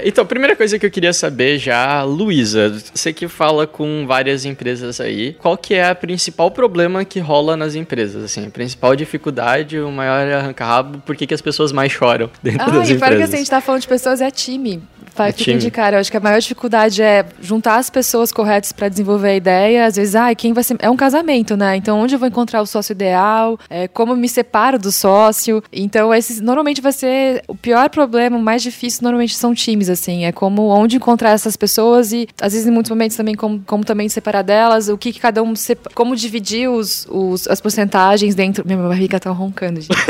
Então, 0.04 0.24
a 0.24 0.26
primeira 0.26 0.56
coisa 0.56 0.80
que 0.80 0.86
eu 0.86 0.90
queria 0.90 1.14
saber 1.14 1.60
já, 1.60 2.02
Luísa, 2.02 2.74
você 2.92 3.14
que 3.14 3.28
fala 3.28 3.68
com 3.68 4.06
várias 4.08 4.46
empresas 4.46 5.00
aí, 5.00 5.34
qual 5.34 5.56
que 5.56 5.76
é 5.76 5.88
a 5.90 5.94
principal 5.94 6.21
problema 6.52 7.06
que 7.06 7.20
rola 7.20 7.56
nas 7.56 7.74
empresas, 7.74 8.24
assim, 8.24 8.46
a 8.46 8.50
principal 8.52 8.96
dificuldade, 8.96 9.80
o 9.80 9.90
maior 9.90 10.28
arranca-rabo, 10.32 11.00
por 11.00 11.16
que, 11.16 11.34
as 11.34 11.42
pessoas 11.42 11.72
mais 11.72 11.92
choram 11.92 12.30
dentro 12.44 12.62
Ah, 12.64 12.72
das 12.72 12.90
e 12.90 12.96
para 12.98 13.08
que 13.08 13.14
empresas? 13.16 13.24
assim, 13.30 13.36
a 13.36 13.40
gente 13.40 13.50
tá 13.50 13.62
falando 13.62 13.82
de 13.82 13.88
pessoas, 13.88 14.20
é 14.22 14.30
time. 14.30 14.84
Vai, 15.16 15.30
É 15.30 15.34
fica 15.34 15.58
de 15.58 15.70
cara. 15.70 15.98
Eu 15.98 16.00
acho 16.02 16.10
que 16.10 16.18
a 16.18 16.20
maior 16.22 16.40
dificuldade 16.40 17.02
é 17.02 17.26
juntar 17.42 17.76
as 17.78 17.90
pessoas 17.90 18.32
corretas 18.32 18.72
para 18.72 18.88
desenvolver 18.88 19.30
a 19.30 19.36
ideia. 19.36 19.86
Às 19.86 19.96
vezes, 19.98 20.16
ah, 20.16 20.34
quem 20.34 20.54
vai 20.54 20.64
ser. 20.64 20.78
É 20.80 20.90
um 20.90 20.96
casamento, 20.96 21.58
né? 21.58 21.76
Então, 21.76 22.00
onde 22.00 22.16
eu 22.16 22.20
vou 22.20 22.28
encontrar 22.28 22.62
o 22.62 22.66
sócio 22.66 22.94
ideal? 22.94 23.60
É, 23.70 23.88
como 23.88 24.14
eu 24.14 24.16
me 24.16 24.30
separo 24.30 24.80
do 24.80 24.92
sócio? 24.92 25.62
Então, 25.72 26.14
esses 26.14 26.40
normalmente 26.40 26.82
vai 26.82 26.92
ser 26.94 27.44
o 27.48 27.56
pior 27.56 27.90
problema, 27.90 28.38
o 28.38 28.42
mais 28.42 28.62
difícil, 28.64 29.02
normalmente 29.04 29.36
são 29.36 29.54
times, 29.54 29.90
assim. 29.90 30.26
É 30.26 30.32
como 30.32 30.68
onde 30.70 30.96
encontrar 30.96 31.32
essas 31.32 31.56
pessoas 31.58 32.12
e, 32.14 32.28
às 32.42 32.54
vezes, 32.54 32.68
em 32.68 32.72
muitos 32.72 32.90
momentos 32.90 33.18
também, 33.18 33.36
como, 33.36 33.62
como 33.68 33.84
também 33.84 34.08
separar 34.10 34.42
delas, 34.44 34.88
o 34.88 34.98
que, 34.98 35.12
que 35.12 35.20
cada 35.20 35.44
um. 35.44 35.56
sepa- 35.56 35.90
Como 35.94 36.16
dividir 36.16 36.70
os, 36.70 37.06
os- 37.10 37.48
as 37.48 37.60
porcentagens 37.60 38.34
dentro. 38.34 38.64
Minha 38.66 38.78
barriga 38.80 39.20
tá 39.20 39.30
roncando, 39.32 39.82
gente. 39.82 39.92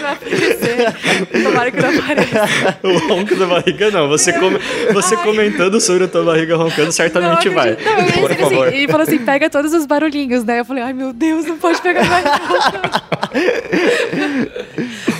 vai 0.00 0.12
aparecer. 0.12 0.94
Tomara 1.42 1.70
que 1.70 1.80
não 1.80 1.98
apareça. 1.98 2.78
O 2.82 2.98
ronco 3.08 3.34
da 3.36 3.46
barriga 3.46 3.90
não, 3.90 4.08
você, 4.08 4.32
come- 4.32 4.58
você 4.92 5.16
comentando 5.18 5.80
sobre 5.80 6.04
a 6.04 6.08
tua 6.08 6.24
barriga 6.24 6.56
roncando, 6.56 6.92
certamente 6.92 7.48
Não, 7.48 7.54
vai. 7.54 7.70
Não, 7.70 7.76
Por 8.20 8.34
favor. 8.36 8.68
assim, 8.68 8.76
ele 8.76 8.88
falou 8.88 9.02
assim, 9.02 9.18
pega 9.18 9.48
todos 9.50 9.72
os 9.72 9.86
barulhinhos, 9.86 10.44
né? 10.44 10.60
Eu 10.60 10.64
falei, 10.64 10.82
ai 10.84 10.92
meu 10.92 11.12
Deus, 11.12 11.44
não 11.46 11.56
pode 11.58 11.80
pegar 11.80 12.04
mais. 12.04 12.24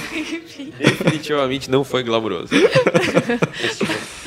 Definitivamente 0.83 1.71
não 1.71 1.85
foi 1.85 2.03
glamouroso. 2.03 2.49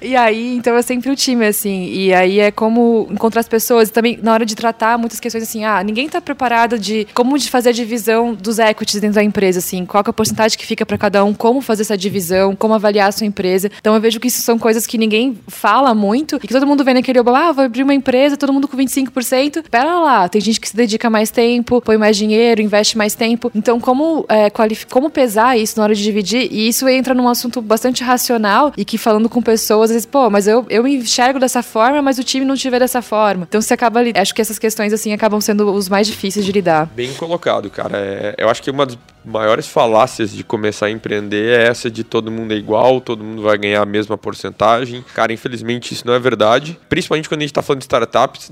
e 0.00 0.16
aí, 0.16 0.54
então 0.54 0.76
é 0.76 0.82
sempre 0.82 1.10
o 1.10 1.16
time, 1.16 1.46
assim. 1.46 1.90
E 1.92 2.12
aí 2.12 2.40
é 2.40 2.50
como 2.50 3.08
encontrar 3.10 3.40
as 3.40 3.48
pessoas. 3.48 3.90
Também, 3.90 4.18
na 4.22 4.32
hora 4.32 4.46
de 4.46 4.54
tratar 4.54 4.98
muitas 4.98 5.20
questões 5.20 5.44
assim, 5.44 5.64
ah, 5.64 5.82
ninguém 5.82 6.08
tá 6.08 6.20
preparado 6.20 6.78
de 6.78 7.06
como 7.14 7.38
de 7.38 7.50
fazer 7.50 7.70
a 7.70 7.72
divisão 7.72 8.34
dos 8.34 8.58
equities 8.58 9.00
dentro 9.00 9.16
da 9.16 9.24
empresa, 9.24 9.58
assim. 9.58 9.84
Qual 9.84 10.02
é 10.06 10.10
a 10.10 10.12
porcentagem 10.12 10.58
que 10.58 10.66
fica 10.66 10.86
para 10.86 10.98
cada 10.98 11.24
um, 11.24 11.32
como 11.32 11.60
fazer 11.60 11.82
essa 11.82 11.96
divisão, 11.96 12.54
como 12.54 12.74
avaliar 12.74 13.08
a 13.08 13.12
sua 13.12 13.26
empresa. 13.26 13.70
Então 13.78 13.94
eu 13.94 14.00
vejo 14.00 14.20
que 14.20 14.28
isso 14.28 14.42
são 14.42 14.58
coisas 14.58 14.86
que 14.86 14.98
ninguém 14.98 15.38
fala 15.48 15.94
muito 15.94 16.36
e 16.36 16.46
que 16.46 16.54
todo 16.54 16.66
mundo 16.66 16.84
vê 16.84 16.94
naquele, 16.94 17.18
ah, 17.18 17.52
vou 17.52 17.64
abrir 17.64 17.82
uma 17.82 17.94
empresa, 17.94 18.36
todo 18.36 18.52
mundo 18.52 18.68
com 18.68 18.76
25%. 18.76 19.64
Pera 19.70 20.00
lá, 20.00 20.28
tem 20.28 20.40
gente 20.40 20.60
que 20.60 20.68
se 20.68 20.76
dedica 20.76 21.08
mais 21.08 21.30
tempo, 21.30 21.80
põe 21.80 21.96
mais 21.96 22.16
dinheiro, 22.16 22.60
investe 22.60 22.96
mais 22.96 23.14
tempo. 23.14 23.50
Então, 23.54 23.80
como, 23.80 24.24
é, 24.28 24.50
como 24.88 25.10
pesar 25.10 25.58
isso 25.58 25.79
na 25.80 25.84
hora 25.84 25.94
de 25.94 26.02
dividir? 26.02 26.48
E 26.50 26.68
isso 26.68 26.88
entra 26.88 27.14
num 27.14 27.28
assunto 27.28 27.60
bastante 27.60 28.04
racional 28.04 28.72
e 28.76 28.84
que 28.84 28.96
falando 28.96 29.28
com 29.28 29.42
pessoas, 29.42 29.90
às 29.90 29.94
vezes, 29.94 30.06
pô, 30.06 30.30
mas 30.30 30.46
eu, 30.46 30.64
eu 30.68 30.86
enxergo 30.86 31.38
dessa 31.38 31.62
forma, 31.62 32.00
mas 32.00 32.18
o 32.18 32.24
time 32.24 32.44
não 32.44 32.54
vê 32.54 32.78
dessa 32.78 33.00
forma. 33.00 33.46
Então 33.48 33.60
você 33.60 33.74
acaba. 33.74 34.00
Acho 34.14 34.34
que 34.34 34.42
essas 34.42 34.58
questões, 34.58 34.92
assim, 34.92 35.12
acabam 35.12 35.40
sendo 35.40 35.72
os 35.72 35.88
mais 35.88 36.06
difíceis 36.06 36.44
de 36.44 36.52
lidar. 36.52 36.86
Bem 36.94 37.12
colocado, 37.14 37.70
cara. 37.70 37.96
É, 37.96 38.34
eu 38.38 38.48
acho 38.48 38.62
que 38.62 38.70
uma 38.70 38.84
das 38.84 38.98
maiores 39.24 39.68
falácias 39.68 40.32
de 40.32 40.42
começar 40.42 40.86
a 40.86 40.90
empreender 40.90 41.58
é 41.58 41.68
essa 41.68 41.90
de 41.90 42.02
todo 42.02 42.30
mundo 42.30 42.52
é 42.52 42.56
igual, 42.56 43.00
todo 43.00 43.22
mundo 43.22 43.42
vai 43.42 43.56
ganhar 43.58 43.82
a 43.82 43.86
mesma 43.86 44.16
porcentagem. 44.16 45.04
Cara, 45.14 45.32
infelizmente 45.32 45.92
isso 45.92 46.06
não 46.06 46.14
é 46.14 46.18
verdade. 46.18 46.78
Principalmente 46.88 47.28
quando 47.28 47.40
a 47.40 47.42
gente 47.42 47.50
está 47.50 47.62
falando 47.62 47.80
de 47.80 47.84
startups, 47.84 48.50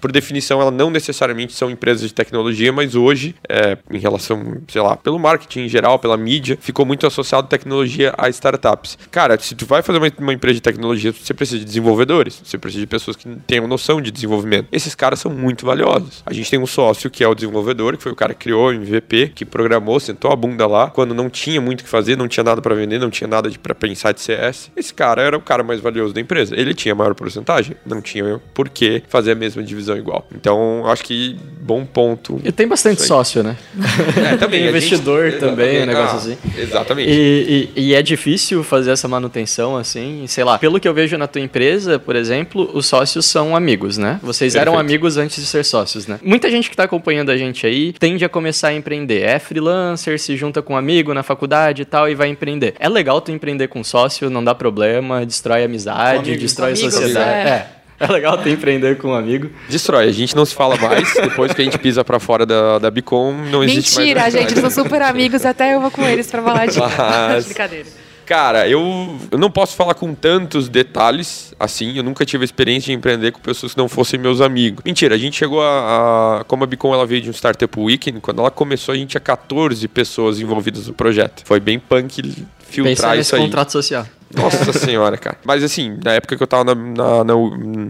por 0.00 0.10
definição, 0.12 0.60
elas 0.60 0.74
não 0.74 0.90
necessariamente 0.90 1.52
são 1.52 1.70
empresas 1.70 2.06
de 2.08 2.14
tecnologia, 2.14 2.72
mas 2.72 2.94
hoje, 2.94 3.34
é, 3.48 3.78
em 3.90 3.98
relação, 3.98 4.58
sei 4.68 4.80
lá, 4.80 4.96
pelo 4.96 5.18
marketing 5.18 5.60
em 5.60 5.68
geral, 5.68 5.98
pela 5.98 6.16
mídia, 6.16 6.58
ficou 6.60 6.86
muito 6.86 7.06
associado 7.06 7.48
tecnologia 7.48 8.14
a 8.16 8.28
startups. 8.28 8.98
Cara, 9.10 9.38
se 9.38 9.54
tu 9.54 9.66
vai 9.66 9.82
fazer 9.82 9.98
uma, 9.98 10.12
uma 10.18 10.32
empresa 10.32 10.54
de 10.54 10.60
tecnologia, 10.60 11.12
você 11.12 11.34
precisa 11.34 11.58
de 11.58 11.64
desenvolvedores, 11.64 12.40
você 12.44 12.58
precisa 12.58 12.82
de 12.82 12.86
pessoas 12.86 13.16
que 13.16 13.28
tenham 13.46 13.66
noção 13.66 14.00
de 14.00 14.10
desenvolvimento. 14.10 14.68
Esses 14.70 14.94
caras 14.94 15.20
são 15.20 15.30
muito 15.30 15.66
valiosos. 15.66 16.22
A 16.24 16.32
gente 16.32 16.50
tem 16.50 16.58
um 16.58 16.66
sócio 16.66 17.10
que 17.10 17.24
é 17.24 17.28
o 17.28 17.34
desenvolvedor, 17.34 17.96
que 17.96 18.02
foi 18.02 18.12
o 18.12 18.16
cara 18.16 18.34
que 18.34 18.40
criou 18.40 18.68
o 18.68 18.72
MVP, 18.72 19.32
que 19.34 19.44
programou 19.44 19.98
sentou 20.00 20.30
a 20.30 20.36
bunda 20.36 20.66
lá, 20.66 20.90
quando 20.90 21.14
não 21.14 21.28
tinha 21.28 21.60
muito 21.60 21.80
o 21.80 21.84
que 21.84 21.90
fazer, 21.90 22.16
não 22.16 22.28
tinha 22.28 22.44
nada 22.44 22.60
para 22.60 22.74
vender, 22.74 22.98
não 22.98 23.10
tinha 23.10 23.28
nada 23.28 23.50
para 23.62 23.74
pensar 23.74 24.12
de 24.12 24.20
CS. 24.20 24.70
Esse 24.76 24.92
cara 24.92 25.22
era 25.22 25.36
o 25.36 25.40
cara 25.40 25.62
mais 25.62 25.80
valioso 25.80 26.14
da 26.14 26.20
empresa. 26.20 26.54
Ele 26.58 26.74
tinha 26.74 26.94
maior 26.94 27.14
porcentagem, 27.14 27.76
não 27.84 28.00
tinha 28.00 28.40
por 28.54 28.68
que 28.68 29.02
fazer 29.08 29.32
a 29.32 29.34
mesma 29.34 29.62
divisão 29.62 29.96
igual. 29.96 30.26
Então, 30.34 30.84
acho 30.86 31.04
que 31.04 31.36
bom 31.60 31.84
ponto. 31.84 32.40
E 32.44 32.52
tem 32.52 32.66
bastante 32.66 33.02
sócio, 33.02 33.42
né? 33.42 33.56
É, 34.16 34.36
também. 34.36 34.66
investidor 34.68 35.30
gente, 35.30 35.40
também, 35.40 35.82
um 35.82 35.86
negócio 35.86 36.14
ah, 36.14 36.16
assim. 36.16 36.38
Exatamente. 36.56 37.10
E, 37.10 37.70
e, 37.76 37.88
e, 37.88 37.94
é 37.94 38.02
difícil 38.02 38.62
fazer 38.62 38.90
essa 38.90 39.08
manutenção, 39.08 39.76
assim, 39.76 40.24
sei 40.26 40.44
lá. 40.44 40.58
Pelo 40.58 40.78
que 40.80 40.88
eu 40.88 40.94
vejo 40.94 41.16
na 41.16 41.26
tua 41.26 41.40
empresa, 41.40 41.98
por 41.98 42.16
exemplo, 42.16 42.70
os 42.74 42.86
sócios 42.86 43.26
são 43.26 43.56
amigos, 43.56 43.96
né? 43.96 44.18
Vocês 44.22 44.52
Perfeito. 44.52 44.68
eram 44.68 44.78
amigos 44.78 45.16
antes 45.16 45.36
de 45.36 45.46
ser 45.46 45.64
sócios, 45.64 46.06
né? 46.06 46.18
Muita 46.22 46.50
gente 46.50 46.68
que 46.68 46.76
tá 46.76 46.84
acompanhando 46.84 47.30
a 47.30 47.36
gente 47.36 47.66
aí 47.66 47.92
tende 47.92 48.24
a 48.24 48.28
começar 48.28 48.68
a 48.68 48.74
empreender. 48.74 49.22
É 49.22 49.38
freelance, 49.38 49.70
freelancer, 49.70 50.18
se 50.18 50.36
junta 50.36 50.62
com 50.62 50.74
um 50.74 50.76
amigo 50.76 51.12
na 51.14 51.22
faculdade 51.22 51.82
e 51.82 51.84
tal 51.84 52.08
e 52.08 52.14
vai 52.14 52.28
empreender. 52.28 52.74
É 52.78 52.88
legal 52.88 53.20
tu 53.20 53.30
empreender 53.30 53.68
com 53.68 53.84
sócio, 53.84 54.30
não 54.30 54.42
dá 54.42 54.54
problema, 54.54 55.24
destrói 55.24 55.64
amizade, 55.64 56.36
destrói 56.36 56.72
amigos, 56.72 56.94
sociedade. 56.94 57.48
é. 57.48 57.52
é. 57.52 57.79
É 58.08 58.10
legal 58.10 58.38
tu 58.38 58.48
empreender 58.48 58.96
com 58.96 59.08
um 59.08 59.14
amigo. 59.14 59.50
Destrói, 59.68 60.08
a 60.08 60.12
gente 60.12 60.34
não 60.34 60.46
se 60.46 60.54
fala 60.54 60.74
mais. 60.78 61.12
Depois 61.12 61.52
que 61.52 61.60
a 61.60 61.64
gente 61.64 61.78
pisa 61.78 62.02
pra 62.02 62.18
fora 62.18 62.46
da, 62.46 62.78
da 62.78 62.90
Bicom, 62.90 63.32
não 63.50 63.62
existe 63.62 63.98
Mentira, 63.98 64.20
mais. 64.22 64.34
Mentira, 64.34 64.48
gente, 64.48 64.58
eles 64.58 64.72
são 64.72 64.84
super 64.84 65.02
amigos, 65.02 65.44
até 65.44 65.74
eu 65.74 65.82
vou 65.82 65.90
com 65.90 66.02
eles 66.08 66.26
pra 66.30 66.42
falar 66.42 66.64
de 66.64 66.78
Mas... 66.78 67.44
brincadeira. 67.44 67.86
Cara, 68.24 68.68
eu, 68.68 69.18
eu 69.30 69.36
não 69.36 69.50
posso 69.50 69.74
falar 69.74 69.92
com 69.92 70.14
tantos 70.14 70.68
detalhes 70.68 71.52
assim. 71.58 71.96
Eu 71.96 72.04
nunca 72.04 72.24
tive 72.24 72.42
a 72.42 72.46
experiência 72.46 72.86
de 72.86 72.92
empreender 72.92 73.32
com 73.32 73.40
pessoas 73.40 73.72
que 73.72 73.78
não 73.78 73.88
fossem 73.88 74.20
meus 74.20 74.40
amigos. 74.40 74.84
Mentira, 74.84 75.16
a 75.16 75.18
gente 75.18 75.36
chegou 75.36 75.60
a. 75.60 76.38
a 76.38 76.44
como 76.44 76.62
a 76.62 76.66
Bicom 76.66 76.94
ela 76.94 77.04
veio 77.04 77.20
de 77.20 77.28
um 77.28 77.32
Startup 77.32 77.80
Weekend, 77.80 78.20
quando 78.20 78.38
ela 78.38 78.50
começou, 78.50 78.92
a 78.92 78.96
gente 78.96 79.10
tinha 79.10 79.20
14 79.20 79.86
pessoas 79.88 80.38
envolvidas 80.38 80.86
no 80.86 80.94
projeto. 80.94 81.42
Foi 81.44 81.58
bem 81.58 81.80
punk 81.80 82.22
filtrar 82.60 82.94
Pensa 82.94 83.08
nesse 83.08 83.20
isso 83.20 83.36
aí. 83.36 83.42
contrato 83.42 83.72
social. 83.72 84.06
Nossa 84.34 84.72
senhora, 84.78 85.16
cara. 85.16 85.36
Mas 85.44 85.62
assim, 85.64 85.98
na 86.04 86.12
época 86.12 86.36
que 86.36 86.42
eu 86.42 86.46
tava 86.46 86.64
na, 86.64 86.74
na, 86.74 87.24
na, 87.24 87.34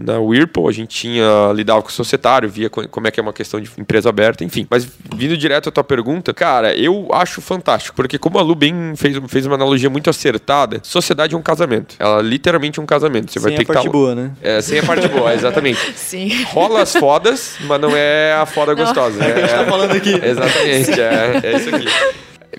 na 0.05 0.19
Whirlpool, 0.19 0.67
a 0.67 0.71
gente 0.71 0.89
tinha 0.89 1.51
lidava 1.53 1.81
com 1.81 1.89
o 1.89 1.91
societário, 1.91 2.49
via 2.49 2.69
co- 2.69 2.87
como 2.89 3.07
é 3.07 3.11
que 3.11 3.19
é 3.19 3.23
uma 3.23 3.33
questão 3.33 3.59
de 3.59 3.69
empresa 3.77 4.09
aberta, 4.09 4.43
enfim. 4.43 4.65
Mas 4.69 4.87
vindo 5.15 5.37
direto 5.37 5.69
à 5.69 5.71
tua 5.71 5.83
pergunta, 5.83 6.33
cara, 6.33 6.75
eu 6.75 7.09
acho 7.13 7.41
fantástico, 7.41 7.95
porque 7.95 8.17
como 8.17 8.39
a 8.39 8.41
Lu 8.41 8.55
bem 8.55 8.93
fez, 8.95 9.17
fez 9.27 9.45
uma 9.45 9.55
analogia 9.55 9.89
muito 9.89 10.09
acertada, 10.09 10.79
sociedade 10.83 11.35
é 11.35 11.37
um 11.37 11.41
casamento. 11.41 11.95
Ela 11.99 12.21
literalmente 12.21 12.79
é 12.79 12.83
um 12.83 12.85
casamento. 12.85 13.31
Você 13.31 13.39
vai 13.39 13.51
Sem 13.51 13.57
ter 13.57 13.63
a 13.63 13.65
que 13.65 13.73
parte 13.73 13.85
tá- 13.85 13.91
boa, 13.91 14.15
né? 14.15 14.31
É, 14.41 14.61
sem 14.61 14.79
a 14.79 14.83
parte 14.83 15.07
boa, 15.07 15.33
exatamente. 15.33 15.79
Sim. 15.95 16.43
Rola 16.45 16.81
as 16.81 16.95
fodas, 16.95 17.55
mas 17.61 17.79
não 17.79 17.95
é 17.95 18.33
a 18.33 18.45
foda 18.45 18.73
gostosa. 18.73 19.23
É, 19.23 19.47
tá 19.47 19.65
falando 19.65 19.91
aqui. 19.91 20.13
Exatamente, 20.13 20.99
é, 20.99 21.39
é 21.43 21.55
isso 21.57 21.75
aqui. 21.75 21.85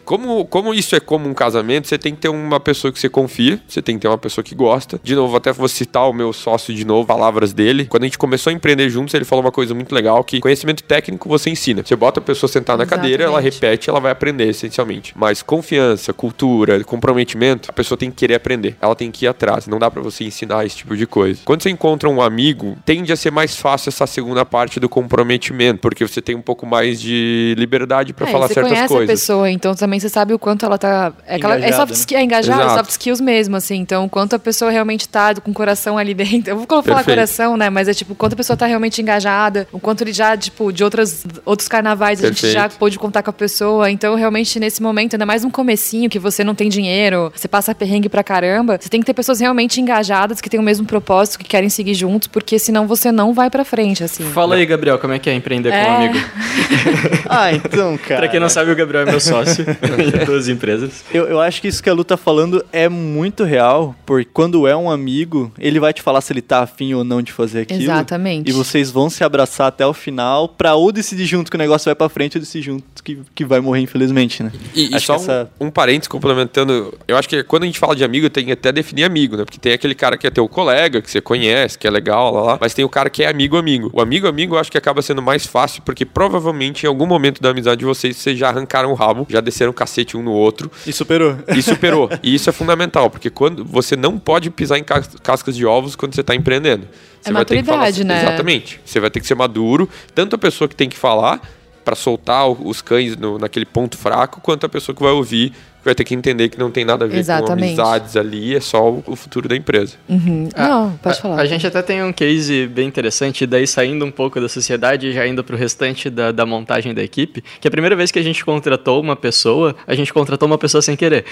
Como, 0.05 0.45
como 0.47 0.73
isso 0.75 0.97
é 0.97 1.01
como 1.01 1.29
um 1.29 1.35
casamento, 1.35 1.87
você 1.89 1.99
tem 1.99 2.15
que 2.15 2.21
ter 2.21 2.29
uma 2.29 2.59
pessoa 2.59 2.91
que 2.93 2.99
você 2.99 3.09
confia, 3.09 3.61
você 3.69 3.83
tem 3.83 3.97
que 3.97 4.03
ter 4.03 4.09
uma 4.09 4.19
pessoa 4.19 4.43
que 4.45 4.55
gosta. 4.55 5.01
De 5.03 5.15
novo, 5.15 5.37
até 5.37 5.53
vou 5.53 5.69
citar 5.69 6.09
o 6.09 6.13
meu 6.13 6.33
sócio 6.33 6.75
de 6.75 6.85
novo, 6.85 7.07
palavras 7.07 7.53
dele. 7.53 7.87
Quando 7.87 8.05
a 8.05 8.07
gente 8.07 8.19
começou 8.19 8.51
a 8.51 8.55
empreender 8.55 8.89
juntos, 8.89 9.15
ele 9.15 9.25
falou 9.25 9.45
uma 9.45 9.53
coisa 9.53 9.75
muito 9.75 9.95
legal, 9.95 10.23
que 10.25 10.41
conhecimento 10.41 10.83
técnico 10.83 11.29
você 11.29 11.51
ensina. 11.51 11.83
Você 11.85 11.95
bota 11.97 12.21
a 12.21 12.23
pessoa 12.23 12.49
sentar 12.51 12.77
na 12.79 12.87
cadeira, 12.87 13.25
ela 13.25 13.41
repete, 13.41 13.91
ela 13.91 14.01
vai 14.01 14.13
aprender 14.13 14.49
essencialmente. 14.49 15.13
Mas 15.17 15.43
confiança, 15.43 16.13
cultura, 16.13 16.83
comprometimento, 16.85 17.71
a 17.71 17.73
pessoa 17.73 17.99
tem 17.99 18.11
que 18.11 18.17
querer 18.17 18.35
aprender. 18.35 18.77
Ela 18.81 18.95
tem 18.95 19.11
que 19.11 19.25
ir 19.25 19.29
atrás. 19.29 19.67
Não 19.67 19.79
dá 19.79 19.91
pra 19.91 20.01
você 20.03 20.25
ensinar 20.25 20.65
esse 20.65 20.77
tipo 20.79 20.97
de 20.97 21.07
coisa. 21.07 21.41
Quando 21.45 21.63
você 21.63 21.71
encontra 21.71 22.09
um 22.09 22.21
amigo, 22.23 22.77
tende 22.85 23.13
a 23.13 23.17
ser 23.17 23.31
mais 23.31 23.57
fácil 23.57 23.89
essa 23.91 24.07
segunda 24.07 24.45
parte 24.45 24.81
do 24.81 24.89
comprometimento, 24.89 25.81
porque 25.81 26.07
você 26.07 26.21
tem 26.23 26.35
um 26.35 26.43
pouco 26.43 26.67
mais 26.67 27.01
de 27.01 27.55
liberdade 27.59 28.13
pra 28.13 28.29
É, 28.29 28.33
falar 28.33 28.49
você 28.49 28.55
certas 28.55 28.73
conhece 28.73 28.89
coisas. 28.89 29.11
a 29.11 29.13
pessoa, 29.13 29.51
então 29.51 29.75
também 29.83 29.99
você 30.01 30.09
sabe 30.09 30.33
o 30.33 30.39
quanto 30.39 30.65
ela 30.65 30.79
tá. 30.79 31.13
É, 31.27 31.35
aquela, 31.37 31.55
é 31.55 31.59
Engajada, 31.59 31.77
soft 31.95 32.11
né? 32.13 32.19
é 32.19 32.23
engajada, 32.25 32.63
Exato. 32.63 32.79
soft 32.79 32.91
skills 32.93 33.21
mesmo, 33.21 33.57
assim. 33.57 33.77
Então, 33.77 34.09
quanto 34.09 34.37
a 34.37 34.39
pessoa 34.39 34.71
realmente 34.71 35.09
tá 35.09 35.35
com 35.35 35.51
o 35.51 35.55
coração 35.55 35.99
ali 35.99 36.15
dentro. 36.15 36.51
Eu 36.51 36.57
vou 36.57 36.67
falar 36.67 36.83
Perfeito. 36.83 37.05
coração, 37.07 37.57
né? 37.57 37.69
Mas 37.71 37.89
é 37.89 37.95
tipo, 37.95 38.15
quanto 38.15 38.35
a 38.35 38.37
pessoa 38.37 38.57
tá 38.57 38.67
realmente 38.67 39.01
engajada, 39.03 39.67
o 39.73 39.81
quanto 39.81 40.03
ele 40.03 40.13
já, 40.13 40.37
tipo, 40.37 40.73
de 40.73 40.85
outras, 40.85 41.25
outros 41.45 41.69
carnavais 41.69 42.21
a 42.23 42.29
gente 42.29 42.41
Perfeito. 42.43 42.55
já 42.55 42.69
pôde 42.69 42.99
contar 42.99 43.23
com 43.23 43.31
a 43.31 43.33
pessoa. 43.33 43.91
Então, 43.91 44.15
realmente, 44.15 44.59
nesse 44.61 44.81
momento, 44.83 45.15
ainda 45.15 45.27
mais 45.27 45.43
no 45.45 45.51
comecinho, 45.51 46.09
que 46.09 46.19
você 46.19 46.45
não 46.45 46.55
tem 46.55 46.69
dinheiro, 46.69 47.33
você 47.35 47.49
passa 47.49 47.75
perrengue 47.75 48.09
pra 48.09 48.23
caramba, 48.23 48.79
você 48.81 48.89
tem 48.89 49.01
que 49.01 49.07
ter 49.07 49.15
pessoas 49.15 49.41
realmente 49.41 49.81
engajadas, 49.81 50.41
que 50.41 50.49
têm 50.49 50.61
o 50.61 50.63
mesmo 50.63 50.87
propósito, 50.87 51.39
que 51.39 51.45
querem 51.45 51.69
seguir 51.69 51.95
juntos, 51.95 52.29
porque 52.29 52.59
senão 52.59 52.87
você 52.87 53.11
não 53.11 53.33
vai 53.33 53.51
pra 53.51 53.65
frente, 53.65 54.05
assim. 54.05 54.25
Fala 54.25 54.55
aí, 54.57 54.65
Gabriel, 54.67 54.99
como 54.99 55.13
é 55.13 55.19
que 55.19 55.29
é 55.29 55.35
empreender 55.35 55.71
com 55.71 55.77
um 55.77 55.81
É. 55.81 55.97
amigo? 56.07 56.19
Ah, 57.29 57.53
então, 57.55 57.97
cara. 57.99 58.21
Pra 58.21 58.29
quem 58.29 58.39
não 58.41 58.49
sabe, 58.49 58.71
o 58.71 58.77
Gabriel 58.77 59.07
é 59.07 59.11
meu 59.11 59.21
sócio 59.21 59.65
duas 60.27 60.49
empresas. 60.49 61.05
Eu, 61.13 61.25
eu 61.27 61.41
acho 61.41 61.61
que 61.61 61.69
isso 61.69 61.83
que 61.83 61.89
a 61.91 61.93
Lu 61.93 62.05
tá 62.05 62.17
falando 62.17 62.65
é 62.73 62.89
muito 62.89 63.45
real, 63.45 63.95
porque 64.07 64.29
quando 64.33 64.67
é 64.67 64.77
um 64.77 64.91
amigo, 64.91 65.53
ele 65.59 65.79
vai 65.81 65.93
te 65.93 66.03
falar 66.03 66.21
se 66.21 66.33
ele 66.33 66.43
tá 66.43 66.61
afim 66.61 66.95
ou 66.95 67.05
não 67.05 67.23
de 67.23 67.33
fazer 67.33 67.61
aquilo. 67.63 67.83
Exatamente. 67.83 68.49
E 68.49 68.53
vocês 68.53 68.91
vão 68.91 69.09
se 69.11 69.23
abraçar 69.25 69.67
até 69.69 69.87
o 69.87 69.93
final 69.93 70.49
pra 70.49 70.75
ou 70.75 70.91
decidir 70.93 71.27
junto 71.27 71.51
que 71.51 71.57
o 71.57 71.59
negócio 71.59 71.87
vai 71.87 71.95
pra 71.95 72.09
frente 72.09 72.37
ou 72.37 72.41
decidir 72.41 72.65
junto 72.65 72.85
que, 73.03 73.19
que 73.35 73.45
vai 73.45 73.61
morrer, 73.61 73.81
infelizmente, 73.81 74.43
né? 74.43 74.53
E, 74.75 74.95
e 74.97 75.01
só 75.01 75.17
essa- 75.17 75.51
um, 75.61 75.67
um 75.67 75.71
parênteses 75.71 76.09
complementando, 76.09 76.95
eu 77.07 77.17
acho 77.17 77.29
que 77.29 77.43
quando 77.45 77.65
a 77.65 77.67
gente 77.67 77.79
fala 77.79 77.95
de 77.95 78.05
amigo, 78.05 78.29
tem 78.31 78.45
que 78.47 78.53
até 78.53 78.73
definir 78.73 79.05
amigo, 79.05 79.37
né? 79.37 79.45
Porque 79.45 79.59
tem 79.59 79.73
aquele 79.73 79.95
cara 79.95 80.17
que 80.17 80.27
é 80.27 80.31
teu 80.31 80.49
colega, 80.49 81.01
que 81.01 81.11
você 81.11 81.21
conhece, 81.21 81.79
que 81.79 81.87
é 81.87 81.91
legal, 81.91 82.33
lá, 82.33 82.43
lá, 82.43 82.59
mas 82.61 82.75
tem 82.75 82.85
o 82.85 82.89
cara 82.89 83.09
que 83.11 83.23
é 83.23 83.29
amigo 83.29 83.57
amigo. 83.57 83.91
O 83.93 84.01
amigo 84.01 84.27
amigo 84.27 84.55
eu 84.55 84.59
acho 84.59 84.71
que 84.71 84.79
acaba 84.79 85.03
sendo 85.03 85.23
mais 85.23 85.47
fácil, 85.47 85.83
porque 85.83 86.05
provavelmente 86.05 86.85
em 86.85 86.89
algum 86.89 87.07
momento 87.07 87.41
da 87.41 87.51
amizade 87.51 87.79
de 87.81 87.85
vocês, 87.85 88.17
vocês 88.17 88.39
já 88.39 88.49
arrancaram 88.49 88.91
o 88.91 88.95
rabo, 88.95 89.27
já 89.29 89.41
desceram 89.41 89.62
o 89.71 89.73
cacete 89.75 90.17
um 90.17 90.23
no 90.23 90.33
outro, 90.33 90.71
E 90.87 90.93
superou. 90.93 91.37
e 91.57 91.63
superou. 91.63 92.09
e 92.23 92.35
isso 92.35 92.49
é 92.49 92.53
fundamental, 92.53 93.09
porque 93.11 93.31
quando 93.31 93.65
você 93.65 93.97
não 93.97 94.19
pode 94.19 94.51
pisar 94.51 94.79
em 94.79 94.85
cas- 94.85 95.11
cascas 95.23 95.57
de 95.57 95.65
ovos 95.67 95.95
quando 95.97 96.15
você 96.15 96.23
tá 96.23 96.35
empreendendo. 96.35 96.87
Você 97.21 97.31
É 97.31 97.33
vai 97.33 97.45
ter 97.45 97.57
que 97.59 97.63
falar- 97.65 97.79
maturidade, 97.79 98.05
né? 98.05 98.23
Exatamente. 98.23 98.81
Você 98.85 98.99
vai 99.01 99.11
ter 99.11 99.21
que 99.21 99.27
ser 99.27 99.35
maduro, 99.35 99.89
tanto 100.15 100.35
a 100.37 100.39
pessoa 100.39 100.69
que 100.69 100.75
tem 100.77 100.89
que 100.89 100.97
falar 100.97 101.41
pra 101.85 101.97
soltar 101.97 102.49
os 102.49 102.81
cães 102.81 103.17
no- 103.17 103.39
naquele 103.39 103.65
ponto 103.67 103.97
fraco, 103.99 104.41
quanto 104.41 104.65
a 104.67 104.69
pessoa 104.69 104.95
que 104.95 105.03
vai 105.03 105.13
ouvir, 105.13 105.53
vai 105.85 105.95
ter 105.95 106.05
que 106.05 106.15
entender 106.15 106.49
que 106.49 106.59
não 106.59 106.71
tem 106.71 106.85
nada 106.85 107.05
a 107.05 107.09
ver 107.09 107.19
Exatamente. 107.19 107.75
com 107.77 107.83
amizades 107.83 108.17
ali, 108.17 108.55
é 108.57 108.61
só 108.61 108.91
o, 108.91 109.03
o 109.07 109.17
futuro 109.17 109.49
da 109.49 109.57
empresa. 109.57 109.95
Uhum. 110.09 110.49
Não, 110.57 110.93
pode 111.03 111.19
a, 111.19 111.21
falar. 111.21 111.41
A 111.41 111.47
gente 111.47 111.67
até 111.67 111.83
tem 111.83 112.03
um 112.03 112.13
case 112.13 112.67
bem 112.67 112.87
interessante, 112.87 113.47
daí 113.47 113.67
saindo 113.67 114.05
um 114.05 114.11
pouco 114.11 114.41
da 114.41 114.49
sociedade 114.49 115.09
e 115.09 115.13
já 115.13 115.27
indo 115.27 115.43
pro 115.43 115.57
restante 115.57 116.09
da, 116.11 116.31
da 116.33 116.47
montagem 116.47 116.95
da 116.95 117.03
equipe, 117.03 117.43
que 117.61 117.67
a 117.69 117.71
primeira 117.71 117.97
vez 117.97 118.11
que 118.11 118.19
a 118.19 118.23
gente 118.23 118.45
contratou 118.45 119.01
uma 119.01 119.17
pessoa, 119.17 119.75
a 119.87 119.95
gente 119.95 120.13
contratou 120.13 120.47
uma 120.47 120.59
pessoa 120.59 120.83
sem 120.83 120.97
querer. 120.97 121.25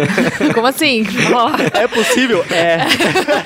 Como 0.54 0.66
assim? 0.66 1.04
É 1.74 1.86
possível? 1.86 2.44
É. 2.50 2.78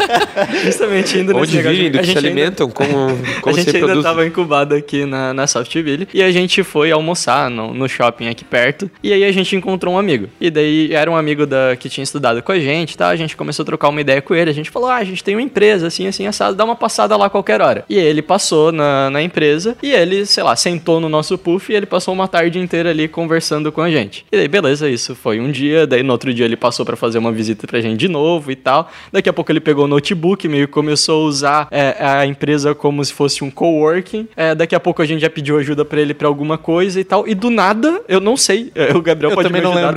Justamente 0.65 1.19
indo 1.19 1.33
nesse 1.33 1.43
Onde 1.43 1.57
negócio 1.57 1.77
vivem, 1.77 1.91
do 1.91 1.99
a 1.99 2.01
que 2.01 2.07
se 2.07 2.13
gente 2.13 2.19
ainda- 2.19 2.29
alimentam, 2.29 2.71
como, 2.71 3.19
como 3.41 3.57
a 3.57 3.59
gente 3.59 3.77
ainda 3.77 3.95
estava 3.95 4.27
incubado 4.27 4.75
aqui 4.75 5.05
na, 5.05 5.33
na 5.35 5.47
Softville 5.47 6.09
e 6.13 6.23
a 6.23 6.31
gente 6.31 6.63
foi 6.63 6.91
almoçar 6.91 7.51
no, 7.51 7.73
no 7.75 7.89
shopping 7.89 8.29
aqui 8.29 8.45
perto 8.45 8.91
e 9.03 9.13
aí 9.13 9.25
a 9.25 9.33
gente 9.33 9.55
encontrou 9.57 9.95
um 9.95 9.99
amigo. 9.99 10.29
E 10.41 10.51
daí 10.53 10.95
era 10.95 11.11
um 11.11 11.17
amigo 11.17 11.47
da, 11.47 11.75
que 11.77 11.89
tinha 11.89 12.05
estudado 12.05 12.43
com 12.43 12.53
a 12.53 12.61
gente, 12.61 12.97
tá? 12.97 13.09
A 13.09 13.17
gente 13.17 13.37
começou 13.37 13.63
a 13.63 13.67
trocar 13.67 13.89
uma 13.89 14.01
ideia 14.01 14.23
com 14.23 14.35
ele. 14.35 14.51
A 14.51 14.55
gente 14.55 14.71
falou: 14.71 14.89
ah, 14.89 14.97
a 14.97 15.05
gente 15.05 15.25
tem 15.25 15.35
uma 15.35 15.43
empresa 15.43 15.87
assim, 15.89 16.07
assim, 16.07 16.27
assado, 16.27 16.57
dá 16.57 16.65
uma 16.65 16.77
passada 16.77 17.17
lá 17.17 17.27
a 17.27 17.31
qualquer 17.31 17.61
hora. 17.61 17.85
E 17.89 17.97
ele 17.97 18.23
passou 18.23 18.71
na, 18.71 19.11
na 19.11 19.23
empresa 19.23 19.77
e 19.83 19.93
ele, 19.93 20.25
sei 20.27 20.43
lá, 20.43 20.55
sentou 20.55 21.01
no 21.01 21.09
nosso 21.09 21.37
puff 21.37 21.73
e 21.73 21.77
ele 21.77 21.87
passou 21.87 22.15
uma 22.15 22.29
tarde 22.29 22.59
inteira 22.59 22.91
ali 22.91 23.09
conversando 23.09 23.73
com 23.73 23.81
a 23.81 23.91
gente. 23.91 24.25
E 24.31 24.37
daí, 24.37 24.49
beleza, 24.49 24.89
isso 24.89 25.15
foi 25.15 25.41
um 25.41 25.51
dia. 25.51 25.87
Daí 25.87 26.03
no 26.03 26.13
outro 26.13 26.33
dia 26.33 26.45
ele 26.45 26.57
passou 26.57 26.85
para 26.85 26.97
fazer 26.97 27.19
uma 27.19 27.33
visita 27.33 27.67
pra 27.67 27.81
gente 27.81 27.99
de 27.99 28.09
novo 28.09 28.51
e 28.51 28.57
tal. 28.57 28.91
Daqui 29.11 29.29
a 29.29 29.33
pouco 29.33 29.51
ele 29.51 29.61
pegou 29.61 29.85
o 29.85 29.89
notebook, 29.89 30.47
meio 30.49 30.67
que 30.67 30.73
começou 30.73 31.23
a 31.23 31.27
usar 31.27 31.69
é, 31.71 31.97
a 31.99 32.27
empresa 32.27 32.75
como 32.75 33.05
se 33.05 33.13
fosse 33.13 33.43
um 33.43 33.51
coworking. 33.51 34.29
É, 34.37 34.55
daqui 34.55 34.75
a 34.75 34.81
pouco 34.81 35.03
a 35.03 35.07
gente 35.07 35.21
já 35.21 35.31
pediu 35.31 35.59
ajuda 35.59 35.85
para 35.85 36.01
ele 36.01 36.15
para 36.15 36.29
alguma 36.29 36.59
coisa 36.59 37.01
e 37.01 37.05
tal. 37.05 37.27
E 37.27 37.35
do 37.35 37.51
nada, 37.51 38.03
eu 38.09 38.21
não 38.21 38.37
sei, 38.37 38.71
é, 38.75 38.97
o 38.97 39.01
Gabriel 39.03 39.31
Eu 39.31 39.37
pode 39.37 39.49
me 39.49 39.61
também 39.61 39.63
não 39.63 39.73
ajudar, 39.73 39.93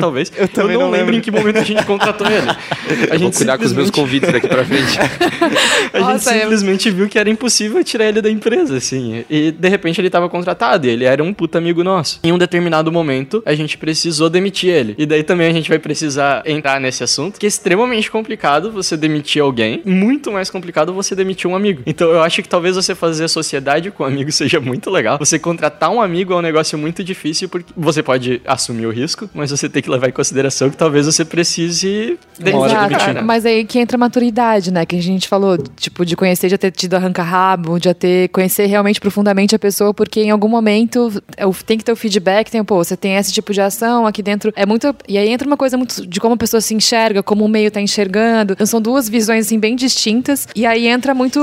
lembro. 0.48 0.56
talvez. 0.56 0.58
Eu 0.58 0.64
também 0.64 0.78
não 0.78 0.90
lembro 0.92 0.98
lembro. 1.12 1.16
em 1.16 1.22
que 1.22 1.32
momento 1.32 1.58
a 1.58 1.64
gente 1.64 1.86
contratou 1.86 2.28
ele. 2.28 2.48
A 3.12 3.18
Vou 3.18 3.32
cuidar 3.32 3.58
com 3.58 3.66
os 3.66 3.74
meus 3.74 3.88
simplesmente- 3.88 3.92
convites 3.92 4.32
daqui 4.32 4.48
pra 4.48 4.64
frente. 4.66 5.00
a 5.94 5.98
gente 6.00 6.08
Nossa, 6.14 6.36
eu- 6.36 6.42
simplesmente 6.42 6.92
viu 6.92 7.08
que 7.10 7.18
era 7.18 7.30
impossível 7.30 7.84
tirar 7.84 8.06
ele 8.06 8.22
da 8.22 8.30
empresa, 8.30 8.78
assim. 8.78 9.24
E 9.30 9.52
de 9.52 9.70
repente 9.70 10.00
ele 10.00 10.10
tava 10.10 10.30
contratado 10.30 10.86
e 10.88 10.90
ele 10.90 11.06
era 11.06 11.24
um 11.24 11.34
puta 11.34 11.58
amigo 11.58 11.84
nosso. 11.84 12.20
Em 12.24 12.32
um 12.32 12.38
determinado 12.38 12.92
momento, 12.92 13.42
a 13.46 13.54
gente 13.56 13.78
precisou 13.78 14.30
demitir 14.30 14.70
ele. 14.70 14.96
E 14.98 15.06
daí 15.06 15.24
também 15.24 15.48
a 15.48 15.54
gente 15.54 15.70
vai 15.70 15.80
precisar 15.80 16.44
entrar 16.46 16.80
nesse 16.80 17.04
assunto, 17.04 17.40
que 17.40 17.46
é 17.46 17.50
extremamente 17.50 18.10
complicado 18.12 18.72
você 18.72 18.96
demitir 18.98 19.42
alguém, 19.42 19.82
muito 19.86 20.32
mais 20.32 20.50
complicado 20.50 20.94
você 20.94 21.16
demitir 21.16 21.50
um 21.50 21.56
amigo. 21.56 21.82
Então 21.86 22.10
eu 22.12 22.22
acho 22.22 22.42
que 22.42 22.50
talvez 22.50 22.76
você 22.76 22.94
fazer 22.96 23.28
sociedade 23.28 23.92
com 23.92 24.04
um 24.04 24.08
amigo 24.08 24.32
seja 24.32 24.60
muito 24.60 24.90
legal. 24.90 25.18
Você 25.18 25.40
contratar 25.40 25.90
um 25.90 26.02
amigo 26.02 26.34
é 26.34 26.36
um 26.36 26.42
negócio 26.42 26.78
muito 26.78 27.04
difícil 27.04 27.50
porque 27.50 27.72
você 27.76 28.02
pode 28.04 28.42
assumir 28.46 28.86
o 28.86 28.92
risco, 28.92 29.30
mas 29.34 29.52
você 29.52 29.68
tem 29.70 29.82
que 29.82 29.90
levar 29.90 30.10
em 30.10 30.12
consideração 30.12 30.35
que 30.72 30.78
talvez 30.78 31.06
você 31.06 31.24
precise 31.24 32.18
Exato. 32.40 33.24
Mas 33.24 33.46
aí 33.46 33.64
que 33.66 33.80
entra 33.80 33.98
a 33.98 34.00
maturidade, 34.00 34.72
né? 34.72 34.86
Que 34.86 34.96
a 34.96 35.02
gente 35.02 35.28
falou, 35.28 35.58
tipo, 35.58 36.06
de 36.06 36.16
conhecer, 36.16 36.50
já 36.50 36.58
ter 36.58 36.72
tido 36.72 36.96
arranca-rabo, 36.96 37.80
de 37.80 37.86
já 37.86 37.94
ter, 37.94 38.30
conhecer 38.30 38.66
realmente 38.66 39.00
profundamente 39.00 39.56
a 39.56 39.60
pessoa, 39.60 39.94
porque 39.94 40.22
em 40.22 40.32
algum 40.32 40.48
momento 40.48 41.22
é, 41.38 41.46
tem 41.66 41.78
que 41.78 41.84
ter 41.84 41.92
o 41.92 41.96
feedback, 41.96 42.50
tem, 42.50 42.64
pô, 42.64 42.84
você 42.84 42.98
tem 42.98 43.16
esse 43.16 43.32
tipo 43.32 43.54
de 43.54 43.62
ação 43.62 44.06
aqui 44.06 44.22
dentro. 44.22 44.52
É 44.56 44.66
muito. 44.66 44.94
E 45.08 45.18
aí 45.18 45.30
entra 45.30 45.48
uma 45.48 45.58
coisa 45.58 45.78
muito 45.78 46.06
de 46.06 46.20
como 46.20 46.34
a 46.34 46.38
pessoa 46.38 46.62
se 46.62 46.74
enxerga, 46.74 47.24
como 47.24 47.46
o 47.46 47.48
meio 47.48 47.72
tá 47.72 47.80
enxergando. 47.80 48.54
Então 48.54 48.66
são 48.66 48.82
duas 48.82 49.08
visões, 49.08 49.46
assim, 49.46 49.60
bem 49.60 49.76
distintas. 49.76 50.48
E 50.56 50.66
aí 50.66 50.88
entra 50.88 51.14
muito 51.14 51.40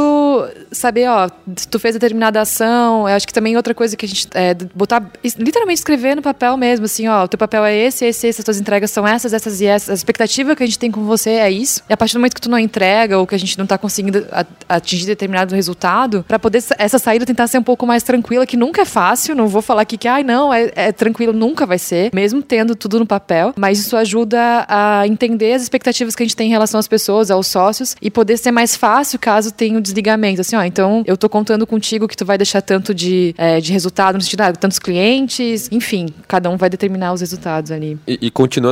saber, 0.71 1.09
ó, 1.09 1.29
tu 1.71 1.79
fez 1.79 1.95
determinada 1.95 2.41
ação. 2.41 3.09
Eu 3.09 3.15
acho 3.15 3.27
que 3.27 3.33
também 3.33 3.57
outra 3.57 3.75
coisa 3.75 3.97
que 3.97 4.05
a 4.05 4.09
gente. 4.09 4.29
É, 4.35 4.55
botar. 4.75 5.11
Literalmente 5.39 5.79
escrever 5.79 6.15
no 6.17 6.23
papel 6.23 6.57
mesmo, 6.57 6.85
assim, 6.85 7.09
ó, 7.09 7.25
o 7.25 7.29
teu 7.29 7.39
papel 7.39 7.65
é 7.65 7.75
esse, 7.77 8.05
esse, 8.05 8.27
esse, 8.27 8.41
as 8.41 8.45
tuas 8.45 8.61
entregas 8.61 8.82
são 8.89 9.07
essas, 9.07 9.33
essas 9.33 9.61
e 9.61 9.67
essas. 9.67 9.91
A 9.91 9.95
expectativa 9.95 10.55
que 10.57 10.63
a 10.63 10.67
gente 10.67 10.79
tem 10.79 10.91
com 10.91 11.05
você 11.05 11.31
é 11.31 11.51
isso. 11.51 11.83
E 11.89 11.93
a 11.93 11.97
partir 11.97 12.15
do 12.15 12.19
momento 12.21 12.35
que 12.35 12.41
tu 12.41 12.51
não 12.51 12.59
entrega 12.59 13.19
ou 13.19 13.27
que 13.27 13.35
a 13.35 13.39
gente 13.39 13.59
não 13.59 13.67
tá 13.67 13.77
conseguindo 13.79 14.27
atingir 14.69 15.07
determinado 15.07 15.55
resultado, 15.55 16.25
pra 16.27 16.39
poder 16.39 16.61
sa- 16.61 16.75
essa 16.79 16.99
saída 16.99 17.25
tentar 17.27 17.47
ser 17.47 17.59
um 17.59 17.63
pouco 17.63 17.87
mais 17.87 18.03
tranquila, 18.03 18.47
que 18.47 18.57
nunca 18.57 18.83
é 18.83 18.85
fácil. 18.85 19.35
Não 19.35 19.49
vou 19.49 19.63
falar 19.63 19.83
aqui 19.83 19.97
que, 19.97 20.09
ai, 20.09 20.23
não, 20.23 20.53
é, 20.53 20.71
é 20.75 20.93
tranquilo, 20.93 21.33
nunca 21.33 21.67
vai 21.67 21.79
ser, 21.79 22.11
mesmo 22.15 22.43
tendo 22.43 22.75
tudo 22.75 22.99
no 22.99 23.07
papel. 23.07 23.53
Mas 23.57 23.79
isso 23.79 23.97
ajuda 23.97 24.67
a 24.69 25.07
entender 25.07 25.53
as 25.55 25.63
expectativas 25.63 26.15
que 26.15 26.23
a 26.23 26.27
gente 26.27 26.37
tem 26.37 26.49
em 26.49 26.51
relação 26.51 26.79
às 26.79 26.89
pessoas, 26.89 27.31
aos 27.31 27.47
sócios, 27.47 27.97
e 28.01 28.11
poder 28.11 28.37
ser 28.37 28.51
mais 28.51 28.77
fácil 28.77 29.19
caso 29.19 29.53
tenha 29.53 29.79
um 29.79 29.81
desligamento. 29.81 30.41
Assim, 30.41 30.57
ó, 30.57 30.63
então 30.63 31.03
eu 31.07 31.17
tô 31.17 31.29
contando 31.29 31.67
contigo 31.67 32.09
que 32.09 32.17
tu 32.17 32.25
vai 32.25 32.37
deixar 32.39 32.63
tanto 32.63 32.95
de, 32.95 33.35
é, 33.39 33.61
de 33.61 33.73
resultado, 33.73 34.15
no 34.17 34.21
sentido, 34.21 34.43
ah, 34.43 34.53
tantos 34.53 34.79
clientes, 34.79 35.69
enfim, 35.71 36.07
cada 36.29 36.49
um 36.51 36.57
vai 36.57 36.69
determinar 36.71 37.13
os 37.13 37.21
resultados 37.21 37.71
ali. 37.71 37.99
E, 38.07 38.19
e 38.23 38.31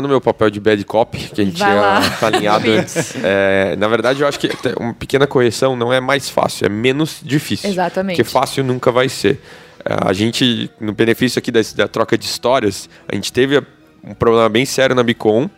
meu 0.09 0.21
papel 0.21 0.51
de 0.51 0.61
bad 0.61 0.85
cop, 0.85 1.17
que 1.19 1.41
a 1.41 1.45
gente 1.45 1.59
Vai 1.59 1.75
lá. 1.75 2.01
tinha 2.01 2.29
alinhado 2.29 2.71
antes, 2.71 3.15
é, 3.23 3.77
na 3.77 3.89
verdade 3.89 4.21
eu 4.23 4.29
acho 4.29 4.39
que 4.39 4.51
uma 4.79 4.95
pequena 4.95 5.27
correção 5.27 5.75
não 5.77 5.93
é 5.93 6.01
mais 6.01 6.29
fácil, 6.29 6.67
é 6.67 6.69
menos 6.69 7.21
difícil. 7.23 7.69
Exatamente. 7.71 8.17
Porque 8.17 8.29
fácil 8.31 8.65
nunca 8.65 8.91
vai 8.93 9.09
ser. 9.09 9.41
É, 9.85 9.95
A 10.09 10.13
gente, 10.13 10.71
no 10.81 10.93
benefício 10.93 11.39
aqui 11.39 11.51
da, 11.51 11.61
da 11.77 11.89
troca 11.89 12.17
de 12.19 12.25
histórias, 12.25 12.89
a 13.09 13.15
gente 13.15 13.33
teve 13.33 13.63
um 14.05 14.15
problema 14.15 14.49
bem 14.49 14.65
sério 14.65 14.95
na 14.95 15.03
Bicom. 15.03 15.49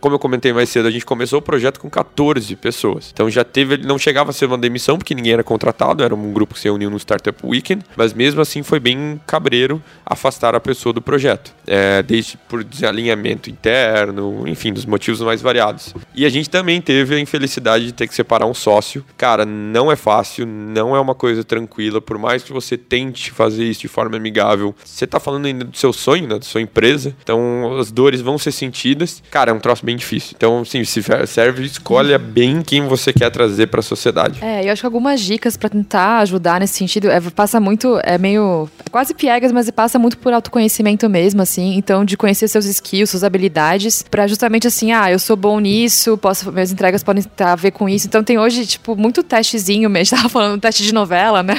Como 0.00 0.14
eu 0.14 0.18
comentei 0.18 0.52
mais 0.52 0.68
cedo, 0.68 0.86
a 0.86 0.90
gente 0.90 1.04
começou 1.04 1.38
o 1.38 1.42
projeto 1.42 1.80
com 1.80 1.90
14 1.90 2.54
pessoas. 2.56 3.10
Então 3.12 3.28
já 3.28 3.44
teve, 3.44 3.78
não 3.78 3.98
chegava 3.98 4.30
a 4.30 4.32
ser 4.32 4.46
uma 4.46 4.58
demissão, 4.58 4.96
porque 4.96 5.14
ninguém 5.14 5.32
era 5.32 5.44
contratado, 5.44 6.02
era 6.02 6.14
um 6.14 6.32
grupo 6.32 6.54
que 6.54 6.60
se 6.60 6.68
reuniu 6.68 6.90
no 6.90 6.96
Startup 6.96 7.38
Weekend, 7.44 7.84
mas 7.96 8.12
mesmo 8.12 8.40
assim 8.40 8.62
foi 8.62 8.78
bem 8.78 9.20
cabreiro 9.26 9.82
afastar 10.04 10.54
a 10.54 10.60
pessoa 10.60 10.92
do 10.92 11.02
projeto. 11.02 11.54
É, 11.66 12.02
desde 12.02 12.36
por 12.48 12.64
desalinhamento 12.64 13.50
interno, 13.50 14.44
enfim, 14.46 14.72
dos 14.72 14.86
motivos 14.86 15.20
mais 15.20 15.42
variados. 15.42 15.94
E 16.14 16.24
a 16.24 16.28
gente 16.28 16.48
também 16.48 16.80
teve 16.80 17.14
a 17.14 17.20
infelicidade 17.20 17.86
de 17.86 17.92
ter 17.92 18.06
que 18.06 18.14
separar 18.14 18.46
um 18.46 18.54
sócio. 18.54 19.04
Cara, 19.16 19.44
não 19.44 19.90
é 19.90 19.96
fácil, 19.96 20.46
não 20.46 20.96
é 20.96 21.00
uma 21.00 21.14
coisa 21.14 21.44
tranquila, 21.44 22.00
por 22.00 22.18
mais 22.18 22.42
que 22.42 22.52
você 22.52 22.76
tente 22.76 23.30
fazer 23.30 23.64
isso 23.64 23.80
de 23.80 23.88
forma 23.88 24.16
amigável. 24.16 24.74
Você 24.84 25.06
tá 25.06 25.20
falando 25.20 25.46
ainda 25.46 25.64
do 25.64 25.76
seu 25.76 25.92
sonho, 25.92 26.26
né, 26.26 26.38
da 26.38 26.44
sua 26.44 26.60
empresa, 26.60 27.14
então 27.22 27.78
as 27.78 27.90
dores 27.90 28.20
vão 28.20 28.38
ser 28.38 28.52
sentidas. 28.52 29.22
Cara, 29.30 29.50
é 29.50 29.54
um 29.54 29.60
troço 29.60 29.84
bem 29.88 29.96
difícil. 29.96 30.34
Então, 30.36 30.62
sim, 30.66 30.84
se 30.84 31.02
serve, 31.26 31.64
escolha 31.64 32.18
bem 32.18 32.60
quem 32.60 32.86
você 32.86 33.10
quer 33.10 33.30
trazer 33.30 33.68
para 33.68 33.80
a 33.80 33.82
sociedade. 33.82 34.44
É, 34.44 34.66
eu 34.66 34.70
acho 34.70 34.82
que 34.82 34.86
algumas 34.86 35.18
dicas 35.18 35.56
pra 35.56 35.70
tentar 35.70 36.18
ajudar 36.18 36.60
nesse 36.60 36.74
sentido 36.74 37.08
é, 37.08 37.18
passa 37.30 37.58
muito, 37.58 37.98
é 38.02 38.18
meio 38.18 38.68
é 38.84 38.90
quase 38.90 39.14
piegas, 39.14 39.50
mas 39.50 39.70
passa 39.70 39.98
muito 39.98 40.18
por 40.18 40.30
autoconhecimento 40.34 41.08
mesmo, 41.08 41.40
assim. 41.40 41.74
Então, 41.76 42.04
de 42.04 42.18
conhecer 42.18 42.48
seus 42.48 42.66
skills, 42.66 43.08
suas 43.08 43.24
habilidades, 43.24 44.02
pra 44.02 44.26
justamente 44.26 44.66
assim, 44.66 44.92
ah, 44.92 45.10
eu 45.10 45.18
sou 45.18 45.36
bom 45.36 45.58
nisso, 45.58 46.18
posso, 46.18 46.52
minhas 46.52 46.70
entregas 46.70 47.02
podem 47.02 47.22
ter 47.22 47.44
a 47.44 47.56
ver 47.56 47.70
com 47.70 47.88
isso. 47.88 48.06
Então, 48.06 48.22
tem 48.22 48.38
hoje, 48.38 48.66
tipo, 48.66 48.94
muito 48.94 49.22
testezinho 49.22 49.88
mesmo. 49.88 49.98
A 49.98 50.04
gente 50.04 50.22
tava 50.22 50.28
falando 50.28 50.60
teste 50.60 50.82
de 50.82 50.92
novela, 50.92 51.42
né? 51.42 51.54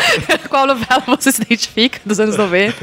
Qual 0.50 0.66
novela 0.66 1.02
você 1.06 1.32
se 1.32 1.40
identifica 1.40 1.98
dos 2.04 2.20
anos 2.20 2.36
90? 2.36 2.76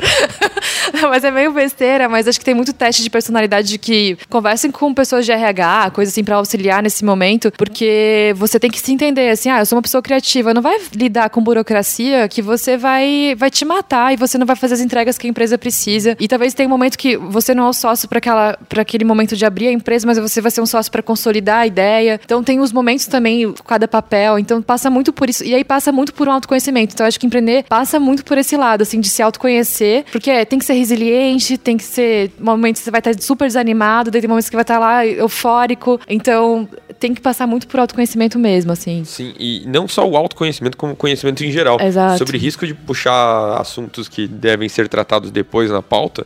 mas 1.07 1.23
é 1.23 1.29
meio 1.29 1.53
besteira, 1.53 2.09
mas 2.09 2.27
acho 2.27 2.39
que 2.39 2.45
tem 2.45 2.55
muito 2.55 2.73
teste 2.73 3.03
de 3.03 3.09
personalidade 3.11 3.67
de 3.67 3.77
que 3.77 4.17
conversem 4.27 4.71
com 4.71 4.86
pessoas 4.93 5.25
de 5.25 5.31
RH, 5.31 5.91
coisa 5.91 6.11
assim, 6.11 6.23
pra 6.23 6.35
auxiliar 6.37 6.81
nesse 6.83 7.03
momento, 7.03 7.51
porque 7.57 8.33
você 8.35 8.59
tem 8.59 8.69
que 8.69 8.79
se 8.79 8.91
entender 8.91 9.29
assim, 9.29 9.49
ah, 9.49 9.59
eu 9.59 9.65
sou 9.65 9.77
uma 9.77 9.81
pessoa 9.81 10.01
criativa, 10.01 10.53
não 10.53 10.61
vai 10.61 10.77
lidar 10.93 11.29
com 11.29 11.41
burocracia 11.41 12.27
que 12.27 12.41
você 12.41 12.77
vai, 12.77 13.35
vai 13.37 13.49
te 13.49 13.65
matar 13.65 14.13
e 14.13 14.17
você 14.17 14.37
não 14.37 14.45
vai 14.45 14.55
fazer 14.55 14.75
as 14.75 14.81
entregas 14.81 15.17
que 15.17 15.27
a 15.27 15.29
empresa 15.29 15.57
precisa. 15.57 16.15
E 16.19 16.27
talvez 16.27 16.53
tenha 16.53 16.67
um 16.67 16.69
momento 16.69 16.97
que 16.97 17.17
você 17.17 17.53
não 17.53 17.65
é 17.65 17.69
o 17.69 17.73
sócio 17.73 18.07
para 18.07 18.21
para 18.67 18.81
aquele 18.81 19.05
momento 19.05 19.35
de 19.35 19.45
abrir 19.45 19.67
a 19.67 19.71
empresa, 19.71 20.05
mas 20.05 20.17
você 20.17 20.41
vai 20.41 20.51
ser 20.51 20.61
um 20.61 20.65
sócio 20.65 20.91
para 20.91 21.01
consolidar 21.01 21.59
a 21.59 21.67
ideia. 21.67 22.19
Então 22.23 22.43
tem 22.43 22.59
os 22.59 22.71
momentos 22.71 23.05
também, 23.07 23.53
cada 23.65 23.87
papel, 23.87 24.37
então 24.37 24.61
passa 24.61 24.89
muito 24.89 25.13
por 25.13 25.29
isso. 25.29 25.43
E 25.43 25.53
aí 25.53 25.63
passa 25.63 25.91
muito 25.91 26.13
por 26.13 26.27
um 26.27 26.31
autoconhecimento. 26.31 26.93
Então 26.93 27.05
acho 27.05 27.19
que 27.19 27.25
empreender 27.25 27.63
passa 27.63 27.99
muito 27.99 28.23
por 28.23 28.37
esse 28.37 28.55
lado, 28.57 28.81
assim, 28.81 28.99
de 28.99 29.09
se 29.09 29.21
autoconhecer, 29.21 30.05
porque 30.11 30.45
tem 30.45 30.59
que 30.59 30.65
ser 30.65 30.73
resiliente, 30.73 31.57
tem 31.57 31.77
que 31.77 31.83
ser 31.83 32.31
momentos 32.39 32.81
que 32.81 32.85
você 32.85 32.91
vai 32.91 32.99
estar 32.99 33.19
super 33.21 33.47
desanimado, 33.47 34.11
daí 34.11 34.21
tem 34.21 34.27
momentos 34.27 34.49
que 34.49 34.55
vai 34.55 34.63
estar 34.63 34.76
lá 34.79 35.05
eufórico. 35.05 35.99
Então 36.07 36.67
tem 36.99 37.13
que 37.13 37.21
passar 37.21 37.45
muito 37.47 37.67
por 37.67 37.79
autoconhecimento 37.79 38.39
mesmo, 38.39 38.71
assim. 38.71 39.03
Sim, 39.03 39.33
e 39.39 39.63
não 39.67 39.87
só 39.87 40.07
o 40.07 40.17
autoconhecimento, 40.17 40.77
como 40.77 40.95
conhecimento 40.95 41.43
em 41.43 41.51
geral. 41.51 41.79
Exato. 41.79 42.17
Sobre 42.17 42.37
risco 42.37 42.65
de 42.65 42.73
puxar 42.73 43.59
assuntos 43.59 44.07
que 44.07 44.27
devem 44.27 44.67
ser 44.67 44.87
tratados 44.87 45.31
depois 45.31 45.69
na 45.69 45.81
pauta. 45.81 46.25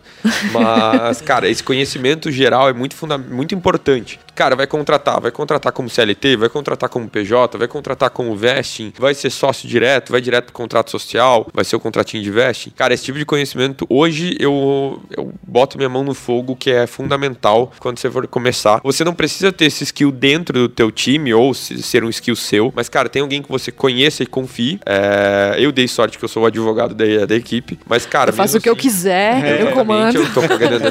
Mas, 0.52 1.20
cara, 1.22 1.50
esse 1.50 1.64
conhecimento 1.64 2.32
geral 2.32 2.70
é 2.70 2.74
muito, 2.74 2.96
funda 2.96 3.18
muito 3.18 3.54
importante. 3.54 4.20
Cara, 4.34 4.56
vai 4.56 4.66
contratar, 4.68 5.20
vai 5.22 5.30
contratar 5.32 5.72
como 5.72 5.90
CLT, 5.90 6.36
vai 6.38 6.50
contratar 6.50 6.90
como 6.90 7.08
PJ, 7.10 7.58
vai 7.58 7.68
contratar 7.68 8.10
como 8.10 8.36
vesting, 8.36 8.94
vai 8.98 9.14
ser 9.14 9.30
sócio 9.30 9.68
direto, 9.68 10.12
vai 10.12 10.22
direto 10.22 10.46
pro 10.46 10.54
contrato 10.54 10.90
social, 10.90 11.48
vai 11.54 11.64
ser 11.66 11.76
o 11.76 11.80
contratinho 11.80 12.24
de 12.24 12.32
vesting. 12.32 12.70
Cara, 12.72 12.94
esse 12.94 13.04
tipo 13.04 13.18
de 13.18 13.26
conhecimento, 13.26 13.86
hoje 13.90 14.36
eu, 14.40 15.02
eu 15.16 15.34
boto 15.46 15.78
minha 15.78 15.90
mão 15.90 16.04
no 16.04 16.14
fogo, 16.14 16.56
que 16.56 16.72
é 16.72 16.88
fundamental 16.88 17.72
quando 17.80 18.00
você 18.00 18.10
for 18.10 18.26
começar. 18.28 18.80
Você 18.84 19.04
não 19.04 19.14
precisa 19.14 19.52
ter 19.52 19.66
esse 19.66 19.84
skill 19.84 20.12
dentro 20.12 20.58
do 20.60 20.70
teu 20.70 20.92
time 20.92 21.34
ou 21.34 21.54
se- 21.54 21.82
ser 21.84 22.04
um 22.04 22.10
skill 22.10 22.36
seu, 22.36 22.72
mas, 22.76 22.88
cara, 22.90 23.10
tem 23.10 23.22
alguém 23.22 23.42
que 23.42 23.50
você 23.50 23.72
conheça 23.72 24.24
e 24.24 24.26
confie. 24.26 24.80
É, 24.86 25.56
eu 25.60 25.72
dei 25.72 25.88
sorte 25.88 26.18
que 26.18 26.24
eu 26.26 26.30
sou 26.30 26.44
o 26.44 26.46
advogado 26.46 26.96
da, 26.96 27.26
da 27.26 27.36
equipe, 27.36 27.78
mas, 27.86 28.06
cara, 28.06 28.30
Eu 28.30 28.34
faço 28.36 28.58
o 28.58 28.62
que 28.62 28.70
eu 28.70 28.74
assim- 28.74 28.82
quiser, 28.82 29.34
eu 29.38 29.40
Exatamente, 29.68 29.74
comando. 29.74 30.16
Eu 30.18 30.34
tô 30.34 30.42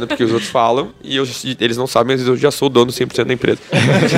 porque 0.07 0.25
os 0.25 0.33
outros 0.33 0.51
falam 0.51 0.91
e 1.03 1.17
eu, 1.17 1.25
eles 1.59 1.77
não 1.77 1.87
sabem, 1.87 2.17
mas 2.17 2.27
eu 2.27 2.37
já 2.37 2.51
sou 2.51 2.69
dono 2.69 2.93
100% 2.93 3.30
da 3.31 3.35
empresa. 3.35 3.61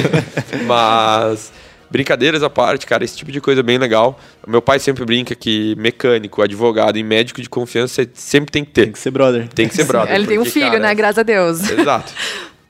mas, 0.66 1.52
brincadeiras 1.90 2.42
à 2.42 2.50
parte, 2.50 2.86
cara, 2.86 3.04
esse 3.04 3.16
tipo 3.16 3.30
de 3.30 3.40
coisa 3.40 3.60
é 3.60 3.62
bem 3.62 3.78
legal. 3.78 4.18
Meu 4.46 4.62
pai 4.62 4.78
sempre 4.78 5.04
brinca 5.04 5.34
que 5.34 5.76
mecânico, 5.78 6.42
advogado 6.42 6.98
e 6.98 7.02
médico 7.02 7.40
de 7.42 7.48
confiança 7.48 8.06
sempre 8.14 8.50
tem 8.50 8.64
que 8.64 8.72
ter. 8.72 8.82
Tem 8.84 8.92
que 8.92 8.98
ser 8.98 9.10
brother. 9.10 9.48
Tem 9.48 9.68
que 9.68 9.74
ser 9.74 9.84
brother. 9.84 10.14
Ele 10.14 10.26
tem 10.26 10.38
um 10.38 10.42
porque, 10.42 10.58
filho, 10.58 10.66
cara, 10.66 10.80
né? 10.80 10.94
Graças 10.94 11.18
a 11.18 11.22
Deus. 11.22 11.68
Exato. 11.70 12.12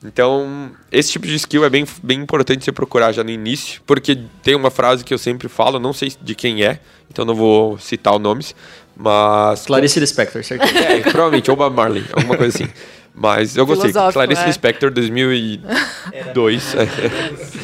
Então, 0.05 0.71
esse 0.91 1.13
tipo 1.13 1.25
de 1.25 1.35
skill 1.35 1.63
é 1.63 1.69
bem, 1.69 1.85
bem 2.03 2.19
importante 2.19 2.65
você 2.65 2.73
procurar 2.73 3.13
já 3.13 3.23
no 3.23 3.29
início, 3.29 3.81
porque 3.85 4.19
tem 4.43 4.53
uma 4.53 4.69
frase 4.69 5.03
que 5.03 5.13
eu 5.13 5.17
sempre 5.17 5.47
falo, 5.47 5.79
não 5.79 5.93
sei 5.93 6.11
de 6.21 6.35
quem 6.35 6.61
é, 6.61 6.79
então 7.09 7.23
não 7.23 7.33
vou 7.33 7.77
citar 7.79 8.13
os 8.13 8.19
nomes, 8.19 8.53
mas 8.97 9.65
Clarice 9.65 10.01
Lispector, 10.01 10.43
certeza. 10.43 10.77
é, 10.77 10.99
provavelmente, 10.99 11.49
ou 11.49 11.55
Bob 11.55 11.73
Marley, 11.73 12.03
alguma 12.11 12.35
coisa 12.35 12.53
assim. 12.53 12.69
Mas 13.15 13.55
eu 13.55 13.65
gostei. 13.65 13.91
Clarice 13.93 14.41
é. 14.41 14.47
Lispector 14.47 14.89
2002. 14.91 16.75
é, 16.75 16.87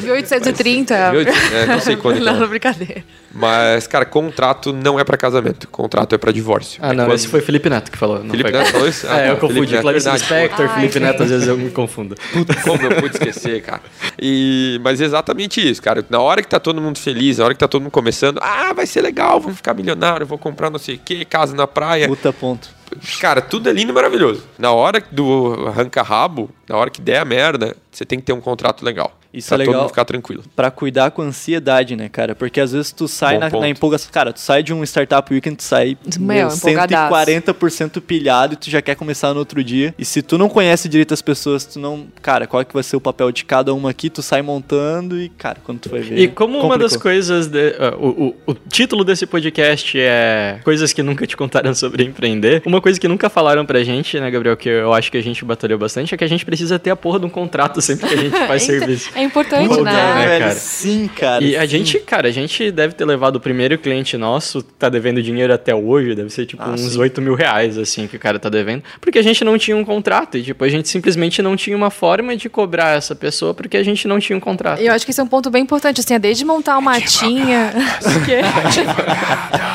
1830. 0.02 0.94
é, 0.94 1.66
não 1.66 1.80
sei 1.80 1.96
quando 1.96 2.20
Não, 2.24 2.36
é. 2.36 2.38
não, 2.40 2.46
brincadeira. 2.48 3.02
Mas, 3.32 3.86
cara, 3.86 4.04
contrato 4.04 4.72
não 4.72 4.98
é 4.98 5.04
pra 5.04 5.16
casamento. 5.16 5.66
Contrato 5.68 6.14
é 6.14 6.18
pra 6.18 6.30
divórcio. 6.32 6.78
Ah, 6.82 6.90
É 6.90 6.92
não, 6.94 7.04
quando- 7.06 7.14
esse 7.16 7.26
foi 7.28 7.40
Felipe 7.40 7.68
Neto 7.68 7.90
que 7.90 7.98
falou. 7.98 8.20
não 8.22 8.30
Felipe 8.30 8.48
foi- 8.50 8.58
Neto 8.58 8.70
falou 8.72 8.88
isso? 8.88 9.06
Ah, 9.08 9.18
É, 9.20 9.30
eu 9.30 9.34
tá, 9.34 9.40
confundi. 9.40 9.78
Clarice 9.78 10.04
verdade. 10.04 10.18
Lispector, 10.34 10.66
Ai, 10.70 10.74
Felipe. 10.80 11.00
Neto, 11.00 11.22
às 11.24 11.30
vezes 11.30 11.48
eu 11.48 11.56
me 11.58 11.70
confundo. 11.70 12.14
Como 12.64 12.82
eu 12.84 13.00
pude 13.00 13.14
esquecer, 13.16 13.60
cara. 13.62 13.82
E, 14.20 14.80
mas 14.84 15.00
é 15.00 15.04
exatamente 15.04 15.60
isso, 15.68 15.82
cara. 15.82 16.04
Na 16.08 16.20
hora 16.20 16.42
que 16.42 16.48
tá 16.48 16.60
todo 16.60 16.80
mundo 16.80 16.98
feliz, 16.98 17.38
na 17.38 17.44
hora 17.44 17.54
que 17.54 17.60
tá 17.60 17.68
todo 17.68 17.82
mundo 17.82 17.90
começando, 17.92 18.38
ah, 18.42 18.72
vai 18.72 18.86
ser 18.86 19.00
legal, 19.02 19.40
vamos 19.40 19.56
ficar 19.56 19.74
milionário, 19.74 20.24
vou 20.26 20.38
comprar 20.38 20.70
não 20.70 20.78
sei 20.78 20.94
o 20.94 20.98
que, 20.98 21.24
casa 21.24 21.54
na 21.56 21.66
praia. 21.66 22.06
Puta 22.08 22.32
ponto. 22.32 22.68
Cara, 23.20 23.40
tudo 23.40 23.68
é 23.68 23.72
lindo 23.72 23.92
e 23.92 23.94
maravilhoso. 23.94 24.42
Na 24.58 24.72
hora 24.72 25.02
do 25.10 25.68
arranca-rabo, 25.68 26.50
na 26.68 26.76
hora 26.76 26.90
que 26.90 27.00
der 27.00 27.20
a 27.20 27.24
merda, 27.24 27.76
você 27.90 28.04
tem 28.04 28.18
que 28.18 28.26
ter 28.26 28.32
um 28.32 28.40
contrato 28.40 28.84
legal. 28.84 29.12
Isso 29.32 29.48
pra 29.48 29.56
é 29.56 29.58
todo 29.58 29.66
legal. 29.68 29.80
mundo 29.82 29.88
ficar 29.90 30.04
tranquilo. 30.04 30.42
Pra 30.56 30.70
cuidar 30.70 31.10
com 31.12 31.22
ansiedade, 31.22 31.94
né, 31.96 32.08
cara? 32.08 32.34
Porque 32.34 32.60
às 32.60 32.72
vezes 32.72 32.90
tu 32.92 33.06
sai 33.06 33.38
na, 33.38 33.48
na 33.48 33.68
empolgação. 33.68 34.10
Cara, 34.12 34.32
tu 34.32 34.40
sai 34.40 34.62
de 34.62 34.72
um 34.74 34.82
startup 34.84 35.32
weekend, 35.32 35.56
tu 35.56 35.62
sai 35.62 35.96
Meu, 36.18 36.46
meu, 36.48 36.48
empolgadaço. 36.56 37.14
140% 37.14 38.00
pilhado 38.00 38.54
e 38.54 38.56
tu 38.56 38.70
já 38.70 38.82
quer 38.82 38.94
começar 38.94 39.32
no 39.32 39.38
outro 39.40 39.62
dia. 39.62 39.94
E 39.98 40.04
se 40.04 40.22
tu 40.22 40.36
não 40.38 40.48
conhece 40.48 40.88
direito 40.88 41.14
as 41.14 41.22
pessoas, 41.22 41.64
tu 41.64 41.78
não. 41.78 42.06
Cara, 42.22 42.46
qual 42.46 42.64
que 42.64 42.74
vai 42.74 42.82
ser 42.82 42.96
o 42.96 43.00
papel 43.00 43.30
de 43.32 43.44
cada 43.44 43.72
uma 43.74 43.90
aqui? 43.90 44.10
Tu 44.10 44.22
sai 44.22 44.42
montando 44.42 45.20
e, 45.20 45.28
cara, 45.28 45.58
quando 45.64 45.78
tu 45.80 45.88
vai 45.88 46.00
ver. 46.00 46.18
E 46.18 46.28
como 46.28 46.58
uma 46.58 46.76
das 46.78 46.92
complicou. 46.92 47.02
coisas. 47.02 47.46
de- 47.46 47.74
ah, 47.78 47.94
o, 47.98 48.08
o- 48.28 48.36
o 48.52 48.54
título 48.54 49.04
desse 49.04 49.26
podcast 49.26 49.98
é 49.98 50.60
Coisas 50.64 50.92
que 50.92 51.02
nunca 51.02 51.26
te 51.26 51.36
contaram 51.36 51.74
sobre 51.74 52.04
empreender. 52.04 52.62
Uma 52.66 52.80
coisa 52.80 52.98
que 52.98 53.06
nunca 53.08 53.28
falaram 53.30 53.64
pra 53.64 53.82
gente, 53.82 54.18
né, 54.18 54.30
Gabriel, 54.30 54.56
que 54.56 54.68
eu 54.68 54.92
acho 54.92 55.10
que 55.10 55.16
a 55.18 55.22
gente 55.22 55.44
batalhou 55.44 55.78
bastante, 55.78 56.14
é 56.14 56.18
que 56.18 56.24
a 56.24 56.28
gente 56.28 56.44
precisa 56.44 56.78
ter 56.78 56.90
a 56.90 56.96
porra 56.96 57.18
de 57.20 57.26
um 57.26 57.30
contrato 57.30 57.80
sempre 57.80 58.08
que 58.08 58.14
a 58.14 58.16
gente 58.18 58.36
faz 58.46 58.62
É 58.62 58.64
inte- 58.64 58.78
serviço. 58.78 59.10
É 59.20 59.24
importante, 59.24 59.68
Puta, 59.68 59.82
né? 59.82 59.92
né, 59.92 60.26
velho, 60.26 60.44
cara? 60.44 60.54
Sim, 60.54 61.10
cara. 61.14 61.44
E 61.44 61.54
a 61.54 61.60
sim. 61.60 61.66
gente, 61.66 61.98
cara, 62.00 62.28
a 62.28 62.30
gente 62.30 62.70
deve 62.70 62.94
ter 62.94 63.04
levado 63.04 63.36
o 63.36 63.40
primeiro 63.40 63.76
cliente 63.76 64.16
nosso, 64.16 64.62
tá 64.62 64.88
devendo 64.88 65.22
dinheiro 65.22 65.52
até 65.52 65.74
hoje, 65.74 66.14
deve 66.14 66.30
ser 66.30 66.46
tipo 66.46 66.62
Ah, 66.62 66.70
uns 66.70 66.80
sim. 66.80 66.98
8 66.98 67.20
mil 67.20 67.34
reais, 67.34 67.76
assim, 67.76 68.06
que 68.06 68.16
o 68.16 68.18
cara 68.18 68.38
tá 68.38 68.48
devendo, 68.48 68.82
porque 68.98 69.18
a 69.18 69.22
gente 69.22 69.44
não 69.44 69.58
tinha 69.58 69.76
um 69.76 69.84
contrato, 69.84 70.38
e 70.38 70.42
tipo, 70.42 70.64
a 70.64 70.68
gente 70.70 70.88
simplesmente 70.88 71.42
não 71.42 71.54
tinha 71.54 71.76
uma 71.76 71.90
forma 71.90 72.34
de 72.34 72.48
cobrar 72.48 72.96
essa 72.96 73.14
pessoa 73.14 73.52
porque 73.52 73.76
a 73.76 73.82
gente 73.82 74.08
não 74.08 74.18
tinha 74.18 74.36
um 74.36 74.40
contrato. 74.40 74.80
E 74.80 74.86
eu 74.86 74.94
acho 74.94 75.04
que 75.04 75.10
isso 75.10 75.20
é 75.20 75.24
um 75.24 75.28
ponto 75.28 75.50
bem 75.50 75.62
importante, 75.62 76.00
assim, 76.00 76.14
é 76.14 76.18
desde 76.18 76.44
montar 76.44 76.78
uma 76.78 76.98
tinha. 76.98 77.72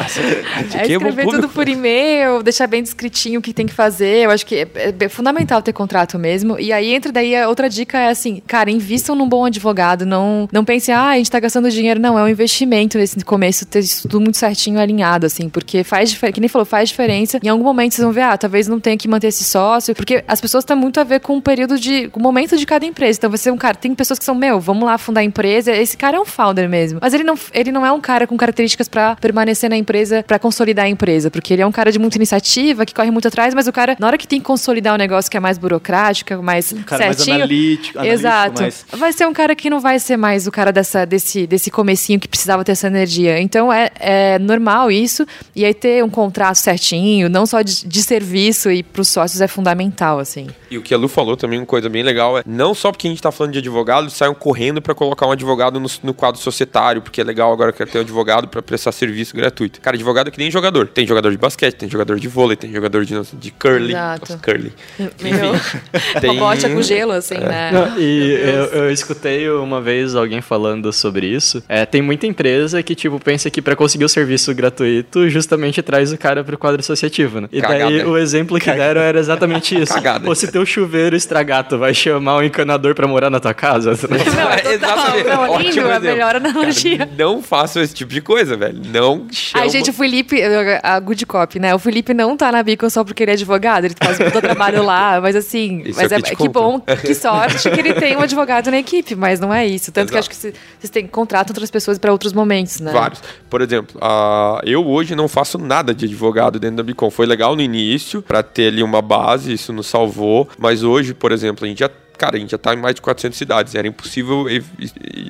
é 0.74 0.80
é 0.80 0.92
escrever 0.92 1.28
tudo 1.28 1.50
por 1.50 1.68
e-mail, 1.68 2.44
deixar 2.44 2.68
bem 2.68 2.82
descritinho 2.82 3.40
o 3.40 3.44
que 3.44 3.54
tem 3.54 3.66
que 3.66 3.74
fazer. 3.74 4.26
Eu 4.26 4.32
acho 4.32 4.46
que 4.46 4.56
é, 4.56 4.94
é 5.00 5.10
fundamental 5.10 5.62
ter 5.62 5.74
contrato 5.74 6.18
mesmo. 6.18 6.60
E 6.60 6.72
aí, 6.72 6.94
entra 6.94 7.12
daí, 7.12 7.36
a 7.36 7.48
outra 7.48 7.70
dica 7.70 8.00
é 8.00 8.10
assim, 8.10 8.42
cara, 8.46 8.70
invistam 8.70 9.16
num 9.16 9.28
bom 9.36 9.46
advogado. 9.46 10.06
Não, 10.06 10.48
não 10.52 10.64
pensem, 10.64 10.94
ah, 10.96 11.10
a 11.10 11.18
gente 11.18 11.30
tá 11.30 11.40
gastando 11.40 11.70
dinheiro. 11.70 12.00
Não, 12.00 12.18
é 12.18 12.24
um 12.24 12.28
investimento 12.28 12.98
nesse 12.98 13.24
começo, 13.26 13.66
ter 13.66 13.80
isso 13.80 14.08
tudo 14.08 14.22
muito 14.22 14.38
certinho 14.38 14.80
alinhado, 14.80 15.26
assim, 15.26 15.50
porque 15.50 15.84
faz 15.84 16.10
diferença, 16.10 16.34
que 16.34 16.40
nem 16.40 16.48
falou, 16.48 16.66
faz 16.66 16.90
diferença. 16.90 17.40
Em 17.44 17.50
algum 17.50 17.64
momento 17.64 17.94
vocês 17.94 18.04
vão 18.04 18.14
ver, 18.14 18.22
ah, 18.22 18.38
talvez 18.38 18.68
não 18.68 18.80
tenha 18.80 18.98
que 18.98 19.08
manter 19.08 19.28
esse 19.28 19.44
sócio, 19.44 19.94
porque 19.96 20.24
as 20.28 20.40
pessoas 20.40 20.64
têm 20.64 20.76
muito 20.76 21.00
a 21.00 21.04
ver 21.04 21.20
com 21.20 21.38
o 21.38 21.42
período 21.42 21.78
de, 21.80 22.08
com 22.10 22.20
o 22.20 22.24
momento 22.24 22.56
de 22.58 22.66
cada 22.66 22.86
empresa. 22.86 23.18
Então 23.20 23.30
você 23.30 23.50
é 23.50 23.54
um 23.54 23.58
cara, 23.58 23.76
tem 23.76 23.94
pessoas 23.94 24.18
que 24.20 24.26
são, 24.26 24.36
meu, 24.36 24.60
vamos 24.60 24.84
lá 24.86 24.98
fundar 24.98 25.22
a 25.22 25.24
empresa, 25.24 25.72
esse 25.76 25.98
cara 25.98 26.18
é 26.18 26.20
um 26.20 26.26
founder 26.26 26.70
mesmo. 26.70 27.00
Mas 27.02 27.14
ele 27.14 27.24
não, 27.24 27.36
ele 27.54 27.72
não 27.72 27.86
é 27.86 27.92
um 27.92 28.00
cara 28.02 28.26
com 28.28 28.38
características 28.38 28.88
pra 28.88 29.16
permanecer 29.16 29.70
na 29.70 29.76
empresa, 29.78 30.24
pra 30.24 30.40
consolidar 30.40 30.86
a 30.86 30.90
empresa, 30.90 31.30
porque 31.30 31.54
ele 31.54 31.62
é 31.62 31.68
um 31.68 31.72
cara 31.72 31.92
de 31.92 32.00
muita 32.00 32.18
iniciativa, 32.18 32.86
que 32.86 32.94
corre 32.94 33.12
muito 33.12 33.28
atrás, 33.28 33.54
mas 33.54 33.68
o 33.68 33.74
cara, 33.74 33.96
na 34.00 34.08
hora 34.08 34.18
que 34.18 34.28
tem 34.28 34.40
que 34.40 34.46
consolidar 34.46 34.94
um 34.94 34.98
negócio 34.98 35.30
que 35.30 35.38
é 35.38 35.40
mais 35.40 35.58
burocrático, 35.58 36.32
é 36.34 36.38
mais 36.38 36.74
cara 36.86 37.06
mais 37.06 37.18
certinho, 37.18 37.36
analítico- 37.38 38.00
analítico, 38.00 38.14
exato. 38.20 38.62
mais- 38.62 38.86
Vai 38.94 39.14
ser 39.14 39.25
um 39.28 39.34
cara 39.34 39.56
que 39.56 39.70
não 39.70 39.80
vai 39.80 40.00
ser 40.00 40.18
mais 40.18 40.48
o 40.48 40.52
cara 40.52 40.72
dessa, 40.72 41.06
desse, 41.06 41.46
desse 41.48 41.70
comecinho 41.72 42.20
que 42.20 42.28
precisava 42.28 42.64
ter 42.64 42.72
essa 42.74 42.88
energia. 42.88 43.40
Então 43.40 43.72
é, 43.72 43.90
é 44.00 44.40
normal 44.40 44.92
isso. 44.92 45.26
E 45.56 45.64
aí 45.66 45.74
ter 45.74 46.04
um 46.04 46.10
contrato 46.10 46.56
certinho, 46.58 47.30
não 47.30 47.46
só 47.46 47.62
de, 47.62 47.88
de 47.88 48.04
serviço 48.04 48.72
e 48.72 48.84
pros 48.84 49.08
sócios 49.08 49.42
é 49.42 49.48
fundamental, 49.48 50.20
assim. 50.20 50.48
E 50.70 50.78
o 50.78 50.82
que 50.82 50.94
a 50.94 50.98
Lu 50.98 51.08
falou 51.08 51.38
também, 51.38 51.60
uma 51.60 51.66
coisa 51.66 51.90
bem 51.90 52.04
legal, 52.04 52.38
é 52.38 52.44
não 52.46 52.74
só 52.74 52.92
porque 52.92 53.08
a 53.08 53.10
gente 53.10 53.22
tá 53.22 53.32
falando 53.32 53.54
de 53.54 53.60
advogado, 53.60 54.10
saiam 54.10 54.34
correndo 54.36 54.82
pra 54.82 54.94
colocar 54.94 55.26
um 55.28 55.32
advogado 55.32 55.80
no, 55.80 55.90
no 56.04 56.14
quadro 56.14 56.40
societário, 56.42 57.02
porque 57.02 57.22
é 57.22 57.24
legal 57.24 57.52
agora 57.54 57.72
que 57.72 57.86
ter 57.86 57.98
um 58.00 58.02
advogado 58.02 58.48
pra 58.48 58.62
prestar 58.62 58.92
serviço 58.92 59.36
gratuito. 59.36 59.80
Cara, 59.82 59.96
advogado 59.96 60.28
é 60.28 60.32
que 60.32 60.38
nem 60.38 60.50
jogador. 60.52 60.88
Tem 60.88 61.06
jogador 61.08 61.32
de 61.32 61.38
basquete, 61.38 61.76
tem 61.76 61.90
jogador 61.90 62.20
de 62.20 62.28
vôlei, 62.28 62.56
tem 62.58 62.72
jogador 62.72 63.06
de, 63.06 63.16
de 63.34 63.52
curling. 63.52 63.90
Exato. 63.92 64.32
Nossa, 64.34 64.44
curling. 64.44 64.72
Meu, 65.00 66.20
tem- 66.22 66.32
Uma 66.32 66.40
bote 66.50 66.70
com 66.70 66.82
gelo, 66.82 67.12
assim, 67.14 67.38
né? 67.38 67.72
Não, 67.72 68.00
e 68.00 68.32
eu, 68.34 68.66
eu 68.84 68.92
escutei 68.92 69.15
uma 69.62 69.82
vez 69.82 70.16
alguém 70.16 70.42
falando 70.42 70.92
sobre 70.92 71.28
isso. 71.28 71.64
É, 71.68 71.86
tem 71.86 72.02
muita 72.02 72.26
empresa 72.28 72.82
que, 72.82 72.96
tipo, 72.96 73.20
pensa 73.20 73.50
que 73.50 73.62
pra 73.62 73.76
conseguir 73.76 74.06
o 74.06 74.10
serviço 74.10 74.54
gratuito, 74.54 75.30
justamente 75.30 75.82
traz 75.82 76.12
o 76.12 76.18
cara 76.18 76.44
pro 76.44 76.58
quadro 76.58 76.80
associativo, 76.80 77.42
né? 77.42 77.48
E 77.52 77.62
daí 77.62 77.80
Cagada. 77.80 78.10
o 78.10 78.18
exemplo 78.18 78.60
que 78.60 78.72
deram 78.72 79.02
era 79.02 79.20
exatamente 79.20 79.76
isso. 79.80 79.94
Cagada. 79.94 80.28
Ou 80.28 80.36
se 80.36 80.52
teu 80.52 80.66
chuveiro 80.66 81.16
estragar, 81.16 81.68
tu 81.68 81.78
vai 81.78 81.94
chamar 81.94 82.38
um 82.38 82.44
encanador 82.44 82.96
pra 82.96 83.08
morar 83.08 83.30
na 83.30 83.40
tua 83.40 83.54
casa? 83.54 83.92
Não, 84.36 84.50
é 84.52 84.58
total. 84.58 84.74
Exatamente. 84.74 85.28
Não, 85.28 85.50
Ótimo 85.50 85.70
lindo, 85.70 85.92
a 85.92 86.00
melhor 86.00 86.36
analogia. 86.36 86.98
Cara, 86.98 87.12
não 87.18 87.42
façam 87.42 87.82
esse 87.82 87.94
tipo 87.94 88.12
de 88.12 88.22
coisa, 88.22 88.56
velho. 88.58 88.80
Não 88.92 89.28
chama... 89.32 89.64
Ai, 89.64 89.70
gente, 89.70 89.90
o 89.90 89.94
Felipe, 89.94 90.42
a 90.84 91.00
good 91.00 91.26
cop, 91.26 91.60
né? 91.60 91.74
O 91.74 91.80
Felipe 91.80 92.14
não 92.14 92.36
tá 92.36 92.52
na 92.52 92.64
Beacon 92.64 92.90
só 92.90 93.04
porque 93.04 93.24
ele 93.24 93.32
é 93.32 93.34
advogado, 93.34 93.86
ele 93.86 93.96
faz 94.02 94.18
todo 94.18 94.38
o 94.38 94.42
trabalho 94.42 94.84
lá, 94.84 95.20
mas 95.22 95.36
assim, 95.36 95.84
Isso 95.86 96.00
mas 96.00 96.12
é 96.12 96.16
é, 96.16 96.22
que 96.22 96.30
te 96.32 96.36
que 96.36 96.50
bom, 96.50 96.80
que 96.80 97.14
sorte 97.14 97.70
que 97.70 97.80
ele 97.80 97.94
tem 97.94 98.16
um 98.16 98.22
advogado 98.22 98.72
na 98.72 98.78
equipe, 98.78 99.05
mas 99.14 99.40
não 99.40 99.54
é 99.54 99.68
isso. 99.68 99.92
Tanto 99.92 100.12
que 100.12 100.18
acho 100.18 100.30
que 100.30 100.36
vocês 100.36 100.54
têm 100.90 101.06
contratam 101.06 101.52
outras 101.52 101.70
pessoas 101.70 102.00
para 102.00 102.12
outros 102.12 102.34
momentos, 102.34 102.80
né? 102.80 102.92
Vários. 102.92 103.22
Por 103.50 103.62
exemplo, 103.62 104.00
ah, 104.02 104.62
eu 104.64 104.88
hoje 104.88 105.16
não 105.16 105.28
faço 105.28 105.58
nada 105.58 105.94
de 105.94 106.06
advogado 106.06 106.58
dentro 106.60 106.78
da 106.78 106.84
Bicom. 106.84 107.12
Foi 107.12 107.26
legal 107.26 107.56
no 107.56 107.62
início, 107.62 108.22
pra 108.22 108.42
ter 108.42 108.68
ali 108.68 108.82
uma 108.82 109.02
base, 109.02 109.52
isso 109.52 109.74
nos 109.74 109.88
salvou. 109.88 110.48
Mas 110.58 110.82
hoje, 110.82 111.14
por 111.14 111.32
exemplo, 111.32 111.66
a 111.66 111.68
gente 111.68 111.80
já. 111.80 111.90
Cara, 112.18 112.38
a 112.38 112.40
gente 112.40 112.52
já 112.52 112.58
tá 112.58 112.74
em 112.74 112.78
mais 112.78 112.96
de 112.96 113.02
400 113.02 113.38
cidades. 113.38 113.76
Era 113.76 113.88
impossível 113.88 114.50
ev- 114.50 114.66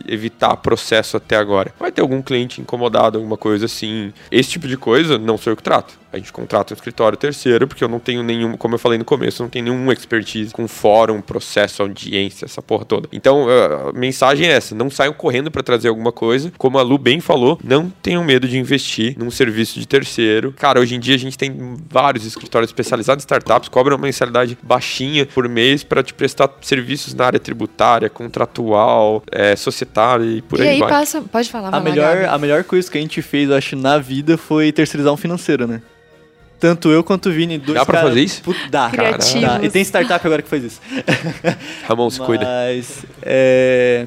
evitar 0.08 0.56
processo 0.58 1.18
até 1.18 1.36
agora. 1.36 1.74
Vai 1.80 1.92
ter 1.92 2.02
algum 2.02 2.22
cliente 2.22 2.62
incomodado, 2.62 3.18
alguma 3.18 3.38
coisa 3.38 3.66
assim. 3.66 4.14
Esse 4.32 4.52
tipo 4.52 4.68
de 4.68 4.78
coisa, 4.78 5.18
não 5.18 5.38
sou 5.38 5.52
eu 5.52 5.58
que 5.58 5.64
trato. 5.64 5.94
A 6.12 6.18
gente 6.18 6.32
contrata 6.32 6.74
um 6.74 6.76
escritório 6.76 7.18
terceiro, 7.18 7.68
porque 7.68 7.84
eu 7.84 7.90
não 7.90 8.00
tenho 8.00 8.24
nenhum, 8.24 8.56
como 8.56 8.76
eu 8.76 8.80
falei 8.80 8.98
no 8.98 9.04
começo, 9.04 9.44
não 9.44 9.50
tenho 9.50 9.66
nenhum 9.66 9.92
expertise 9.92 10.54
com 10.54 10.66
fórum, 10.66 11.20
processo, 11.20 11.82
audiência, 11.82 12.46
essa 12.46 12.62
porra 12.62 12.86
toda. 12.86 13.10
Então, 13.12 13.48
a 13.50 13.92
mensagem 13.92 14.48
é 14.48 14.52
essa: 14.52 14.74
não 14.74 14.90
saiam 14.90 15.12
correndo 15.14 15.52
para 15.52 15.62
trazer 15.62 15.90
alguma 15.90 16.14
coisa. 16.14 16.54
Como 16.58 16.78
a 16.78 16.82
Lu 16.82 16.98
bem 16.98 17.20
falou, 17.20 17.60
não 17.62 17.90
tenham 18.02 18.24
medo 18.24 18.48
de 18.48 18.58
investir 18.58 19.16
num 19.18 19.30
serviço 19.30 19.78
de 19.78 19.86
terceiro. 19.86 20.54
Cara, 20.54 20.80
hoje 20.80 20.96
em 20.96 21.00
dia 21.02 21.16
a 21.16 21.20
gente 21.20 21.38
tem 21.38 21.76
vários 21.90 22.26
escritórios 22.26 22.70
especializados 22.70 23.22
em 23.24 23.26
startups, 23.26 23.68
cobram 23.68 23.98
uma 23.98 24.04
mensalidade 24.06 24.58
baixinha 24.64 25.26
por 25.26 25.50
mês 25.50 25.84
para 25.84 26.02
te 26.02 26.14
prestar 26.14 26.48
serviços 26.76 27.14
na 27.14 27.26
área 27.26 27.40
tributária, 27.40 28.10
contratual, 28.10 29.24
é, 29.32 29.56
societária 29.56 30.26
e 30.26 30.42
por 30.42 30.60
e 30.60 30.64
aí, 30.64 30.68
aí 30.70 30.80
vai. 30.80 30.90
passa, 30.90 31.22
pode 31.22 31.50
falar, 31.50 31.74
A 31.74 31.80
melhor, 31.80 32.16
Gabi. 32.18 32.26
a 32.26 32.38
melhor 32.38 32.64
coisa 32.66 32.92
que 32.92 32.98
a 32.98 33.02
gente 33.02 33.22
fez, 33.22 33.50
eu 33.50 33.56
acho, 33.56 33.76
na 33.76 33.98
vida 33.98 34.38
foi 34.38 34.72
terceirizar 34.72 35.14
um 35.14 35.18
financeiro, 35.18 35.66
né? 35.68 35.82
Tanto 36.60 36.90
eu 36.90 37.04
quanto 37.04 37.30
o 37.30 37.32
Vini, 37.32 37.58
dois 37.58 37.78
Dá 37.78 37.86
pra 37.86 37.96
cara- 37.96 38.08
fazer 38.10 38.22
isso? 38.22 38.42
Put- 38.42 38.70
dá, 38.70 38.90
Criativos. 38.90 39.42
dá. 39.42 39.60
E 39.64 39.70
tem 39.70 39.82
startup 39.84 40.26
agora 40.26 40.42
que 40.42 40.48
faz 40.50 40.64
isso. 40.64 40.82
Ramon, 41.88 42.10
se 42.10 42.20
cuida. 42.20 42.46
Mas, 42.48 43.06
é... 43.22 44.06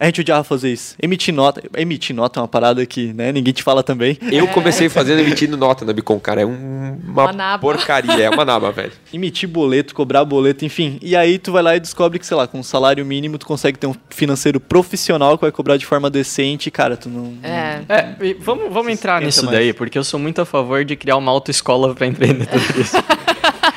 A 0.00 0.06
gente 0.06 0.20
odiava 0.20 0.44
fazer 0.44 0.72
isso. 0.72 0.94
Emitir 1.02 1.34
nota. 1.34 1.62
Emitir 1.76 2.14
nota 2.14 2.38
é 2.38 2.42
uma 2.42 2.48
parada 2.48 2.84
que, 2.86 3.12
né, 3.12 3.32
ninguém 3.32 3.52
te 3.52 3.62
fala 3.62 3.82
também. 3.82 4.18
Eu 4.30 4.46
comecei 4.48 4.88
fazendo 4.88 5.20
emitindo 5.20 5.56
nota 5.56 5.84
na 5.84 5.92
Bicom, 5.92 6.18
cara. 6.20 6.42
É 6.42 6.46
um- 6.46 6.98
uma, 7.08 7.22
Uma 7.24 7.32
naba. 7.32 7.60
porcaria, 7.60 8.24
é 8.24 8.30
uma 8.30 8.44
naba, 8.44 8.70
velho. 8.70 8.92
Emitir 9.12 9.48
boleto, 9.48 9.94
cobrar 9.94 10.24
boleto, 10.24 10.64
enfim. 10.64 10.98
E 11.02 11.16
aí 11.16 11.38
tu 11.38 11.52
vai 11.52 11.62
lá 11.62 11.76
e 11.76 11.80
descobre 11.80 12.18
que, 12.18 12.26
sei 12.26 12.36
lá, 12.36 12.46
com 12.46 12.58
um 12.60 12.62
salário 12.62 13.04
mínimo 13.04 13.38
tu 13.38 13.46
consegue 13.46 13.78
ter 13.78 13.86
um 13.86 13.94
financeiro 14.10 14.60
profissional 14.60 15.36
que 15.36 15.42
vai 15.42 15.52
cobrar 15.52 15.76
de 15.76 15.86
forma 15.86 16.08
decente. 16.10 16.70
Cara, 16.70 16.96
tu 16.96 17.08
não... 17.08 17.34
É. 17.42 17.80
É, 17.88 18.14
e 18.20 18.34
vamos, 18.34 18.72
vamos 18.72 18.92
entrar 18.92 19.16
Entra 19.16 19.26
nisso 19.26 19.44
mais. 19.46 19.58
daí, 19.58 19.72
porque 19.72 19.98
eu 19.98 20.04
sou 20.04 20.18
muito 20.20 20.40
a 20.40 20.44
favor 20.44 20.84
de 20.84 20.94
criar 20.96 21.16
uma 21.16 21.30
autoescola 21.32 21.94
pra 21.94 22.06
empreender 22.06 22.46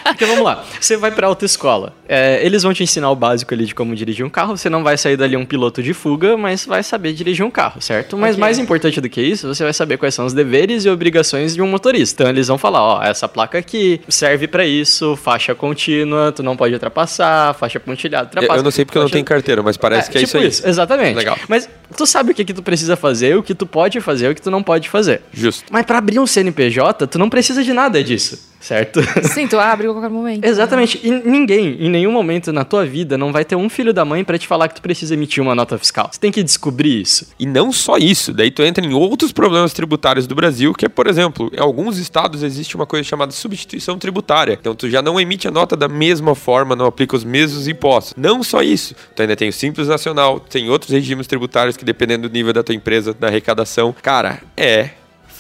isso. 0.04 0.12
Porque 0.12 0.26
vamos 0.26 0.44
lá, 0.44 0.64
você 0.80 0.98
vai 0.98 1.12
pra 1.12 1.28
autoescola. 1.28 1.94
É, 2.08 2.46
eles 2.46 2.64
vão 2.64 2.74
te 2.74 2.84
ensinar 2.84 3.10
o 3.12 3.16
básico 3.16 3.54
ali 3.54 3.66
de 3.66 3.74
como 3.76 3.96
dirigir 3.96 4.26
um 4.26 4.30
carro. 4.30 4.58
Você 4.58 4.70
não 4.70 4.84
vai 4.84 4.98
sair 4.98 5.16
dali 5.18 5.38
um 5.38 5.46
piloto 5.46 5.82
de 5.82 5.94
fuga, 5.94 6.36
mas 6.36 6.66
vai 6.66 6.84
saber 6.84 7.14
dirigir 7.14 7.46
um 7.46 7.52
carro, 7.52 7.82
certo? 7.82 8.18
Mas 8.18 8.32
Ok. 8.32 8.40
mais 8.42 8.60
importante 8.60 9.00
do 9.00 9.10
que 9.10 9.22
isso, 9.22 9.48
você 9.48 9.64
vai 9.64 9.74
saber 9.74 9.98
quais 9.98 10.14
são 10.14 10.26
os 10.26 10.34
deveres 10.34 10.86
e 10.86 10.90
obrigações 10.90 11.56
de 11.56 11.62
um 11.62 11.68
motorista. 11.68 12.24
Então 12.24 12.30
eles 12.32 12.48
vão 12.48 12.58
falar, 12.58 12.82
ó, 12.82 13.04
essa 13.04 13.28
placa 13.28 13.58
aqui 13.58 14.02
serve 14.10 14.48
pra 14.48 14.66
isso, 14.66 15.16
faixa 15.16 15.56
contínua, 15.56 16.32
tu 16.32 16.44
não 16.44 16.56
pode 16.58 16.74
ultrapassar, 16.74 17.54
faixa 17.56 17.80
pontilhada, 17.80 18.26
Eu, 18.26 18.28
ultrapassa. 18.28 18.60
eu 18.60 18.64
não 18.64 18.72
sei 18.72 18.86
porque 18.86 18.98
eu 18.98 19.02
não 19.02 19.08
Faixa- 19.08 19.14
tenho 19.14 19.26
carteira, 19.26 19.64
mas 19.64 19.78
parece 19.78 20.10
é, 20.10 20.12
que 20.12 20.18
é 20.18 20.22
tipo 20.26 20.38
isso 20.40 20.64
aí. 20.66 20.70
Exatamente. 20.70 21.16
Legal. 21.16 21.38
Mas 21.48 21.70
tu 21.96 22.06
sabe 22.06 22.32
o 22.32 22.36
que, 22.36 22.44
que 22.44 22.54
tu 22.54 22.62
precisa 22.64 22.96
fazer, 22.96 23.38
o 23.38 23.44
que 23.44 23.56
tu 23.56 23.66
pode 23.66 24.00
fazer, 24.02 24.30
o 24.30 24.36
que 24.36 24.42
tu 24.42 24.52
não 24.52 24.62
pode 24.64 24.90
fazer. 24.90 25.22
Justo. 25.34 25.64
Mas 25.72 25.86
pra 25.86 25.98
abrir 25.98 26.20
um 26.20 26.28
CNPJ, 26.28 27.08
tu 27.08 27.18
não 27.18 27.30
precisa 27.30 27.64
de 27.64 27.74
nada 27.74 28.04
disso. 28.04 28.51
Certo? 28.62 29.02
Sim, 29.28 29.48
tu 29.48 29.60
abre 29.60 29.88
a 29.88 29.92
qualquer 29.92 30.10
momento. 30.10 30.46
Exatamente. 30.46 31.00
E 31.04 31.12
ninguém, 31.12 31.76
em 31.80 31.90
nenhum 31.90 32.12
momento 32.12 32.54
na 32.54 32.64
tua 32.64 32.86
vida, 32.86 33.18
não 33.18 33.32
vai 33.32 33.44
ter 33.44 33.56
um 33.56 33.68
filho 33.68 33.94
da 33.94 34.06
mãe 34.06 34.24
pra 34.24 34.38
te 34.38 34.48
falar 34.48 34.70
que 34.70 34.76
tu 34.76 34.82
precisa 34.82 35.14
emitir 35.14 35.42
uma 35.42 35.56
nota 35.56 35.78
fiscal. 35.78 36.10
Você 36.12 36.20
tem 36.20 36.32
que 36.32 36.44
descobrir 36.44 37.02
isso. 37.02 37.28
E 37.40 37.46
não 37.46 37.72
só 37.72 37.98
isso, 37.98 38.32
daí 38.32 38.52
tu 38.52 38.64
entra 38.64 38.86
em 38.86 38.94
outros 38.94 39.32
problemas 39.32 39.74
tributários 39.74 40.28
do 40.28 40.36
Brasil, 40.36 40.74
que 40.74 40.86
é, 40.86 40.90
por 40.90 41.08
exemplo, 41.08 41.52
em 41.54 41.60
alguns 41.60 41.98
estados 41.98 42.44
existe 42.44 42.76
uma 42.76 42.86
coisa 42.86 43.04
chamada 43.04 43.32
substituição 43.32 43.98
tributária. 43.98 44.58
Então 44.60 44.76
tu 44.76 44.90
já 44.90 45.02
não 45.02 45.20
emite 45.20 45.48
a 45.48 45.52
nota 45.52 45.76
da 45.76 45.88
mesma 45.88 46.36
forma, 46.36 46.76
não 46.76 46.86
aplica 46.86 47.16
os 47.16 47.24
mesmos 47.24 47.68
impostos. 47.68 48.14
Não 48.16 48.44
só 48.44 48.62
isso, 48.62 48.96
tu 49.16 49.22
ainda 49.22 49.36
tem 49.36 49.50
o 49.50 49.54
Simples 49.54 49.88
Nacional, 49.88 50.40
tem 50.40 50.70
outros 50.70 50.92
regimes 50.92 51.28
tributários 51.28 51.76
que 51.76 51.84
dependendo 51.84 52.30
do 52.30 52.34
nível 52.34 52.54
da 52.54 52.64
tua 52.64 52.76
empresa, 52.76 53.14
da 53.14 53.28
arrecadação. 53.28 53.96
Cara, 54.02 54.42
é 54.56 54.92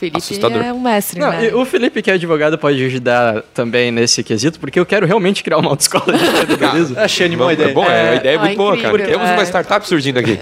Felipe 0.01 0.17
Assustador. 0.17 0.63
é 0.63 0.73
um 0.73 0.81
mestre, 0.81 1.19
Não, 1.19 1.29
né? 1.29 1.53
o 1.53 1.63
Felipe, 1.63 2.01
que 2.01 2.09
é 2.09 2.15
advogado, 2.15 2.57
pode 2.57 2.83
ajudar 2.83 3.43
também 3.53 3.91
nesse 3.91 4.23
quesito, 4.23 4.59
porque 4.59 4.79
eu 4.79 4.85
quero 4.85 5.05
realmente 5.05 5.43
criar 5.43 5.57
uma 5.59 5.69
autoescola 5.69 6.17
de 6.17 6.25
empreendedorismo. 6.25 6.99
Achei 6.99 7.27
Bom, 7.27 7.31
animal 7.33 7.47
a 7.49 7.53
ideia. 7.53 7.67
é 7.69 7.73
bom, 7.73 7.85
é, 7.85 8.09
a 8.09 8.15
ideia 8.15 8.33
é 8.33 8.37
Ah, 8.37 8.39
muito 8.41 8.57
boa, 8.57 8.75
cara. 8.77 8.87
incrível, 8.89 9.11
Temos 9.13 9.29
é. 9.29 9.33
uma 9.33 9.43
startup 9.45 9.87
surgindo 9.87 10.17
aqui. 10.17 10.39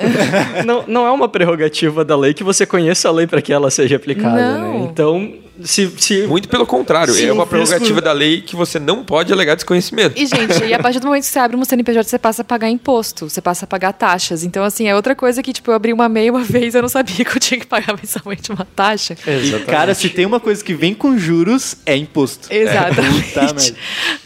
não, 0.66 0.84
não 0.88 1.06
é 1.06 1.12
uma 1.12 1.28
prerrogativa 1.28 2.06
da 2.06 2.16
lei 2.16 2.34
que 2.34 2.44
você 2.44 2.66
conheça 2.66 3.10
a 3.10 3.12
lei 3.12 3.28
para 3.28 3.42
que 3.42 3.52
ela 3.52 3.70
seja 3.70 3.98
aplicada, 3.98 4.58
Não. 4.60 4.80
né? 4.80 4.88
Então, 4.90 5.34
se, 5.64 5.92
se 5.98 6.28
Muito 6.28 6.48
pelo 6.48 6.66
contrário, 6.66 7.14
Sim, 7.14 7.28
é 7.28 7.34
uma 7.34 7.46
prerrogativa 7.46 8.02
da 8.02 8.12
lei 8.12 8.42
que 8.42 8.56
você 8.56 8.80
não 8.80 9.04
pode 9.04 9.32
alegar 9.32 9.56
desconhecimento. 9.56 10.20
E, 10.20 10.26
gente, 10.26 10.64
e 10.66 10.74
a 10.74 10.80
partir 10.80 11.00
do 11.00 11.08
momento 11.08 11.24
que 11.24 11.30
você 11.30 11.40
abre 11.40 11.58
um 11.58 11.66
CNPJ, 11.66 12.08
você 12.08 12.20
passa 12.20 12.42
a 12.42 12.46
pagar 12.46 12.70
imposto, 12.70 13.30
você 13.30 13.42
passa 13.42 13.66
a 13.66 13.68
pagar 13.68 13.94
taxas. 13.94 14.44
Então, 14.44 14.64
assim, 14.64 14.88
é 14.88 14.96
outra 14.96 15.16
coisa 15.16 15.44
que, 15.44 15.52
tipo, 15.52 15.72
eu 15.72 15.76
abri 15.76 15.92
uma 15.92 16.08
MEI 16.08 16.30
uma 16.30 16.44
vez, 16.44 16.76
eu 16.76 16.82
não 16.82 16.90
sabia 16.90 17.26
que 17.26 17.36
eu 17.36 17.40
tinha 17.40 17.60
que 17.60 17.68
pagar 17.68 17.96
mensalmente 17.96 18.52
uma 18.52 18.66
taxa. 18.76 19.16
E, 19.28 19.60
cara, 19.66 19.94
se 19.94 20.10
tem 20.10 20.26
uma 20.26 20.40
coisa 20.40 20.64
que 20.64 20.74
vem 20.74 20.94
com 20.94 21.18
juros, 21.18 21.78
é 21.86 21.96
imposto. 21.96 22.48
Exatamente. 22.54 23.36
Merda. 23.36 23.74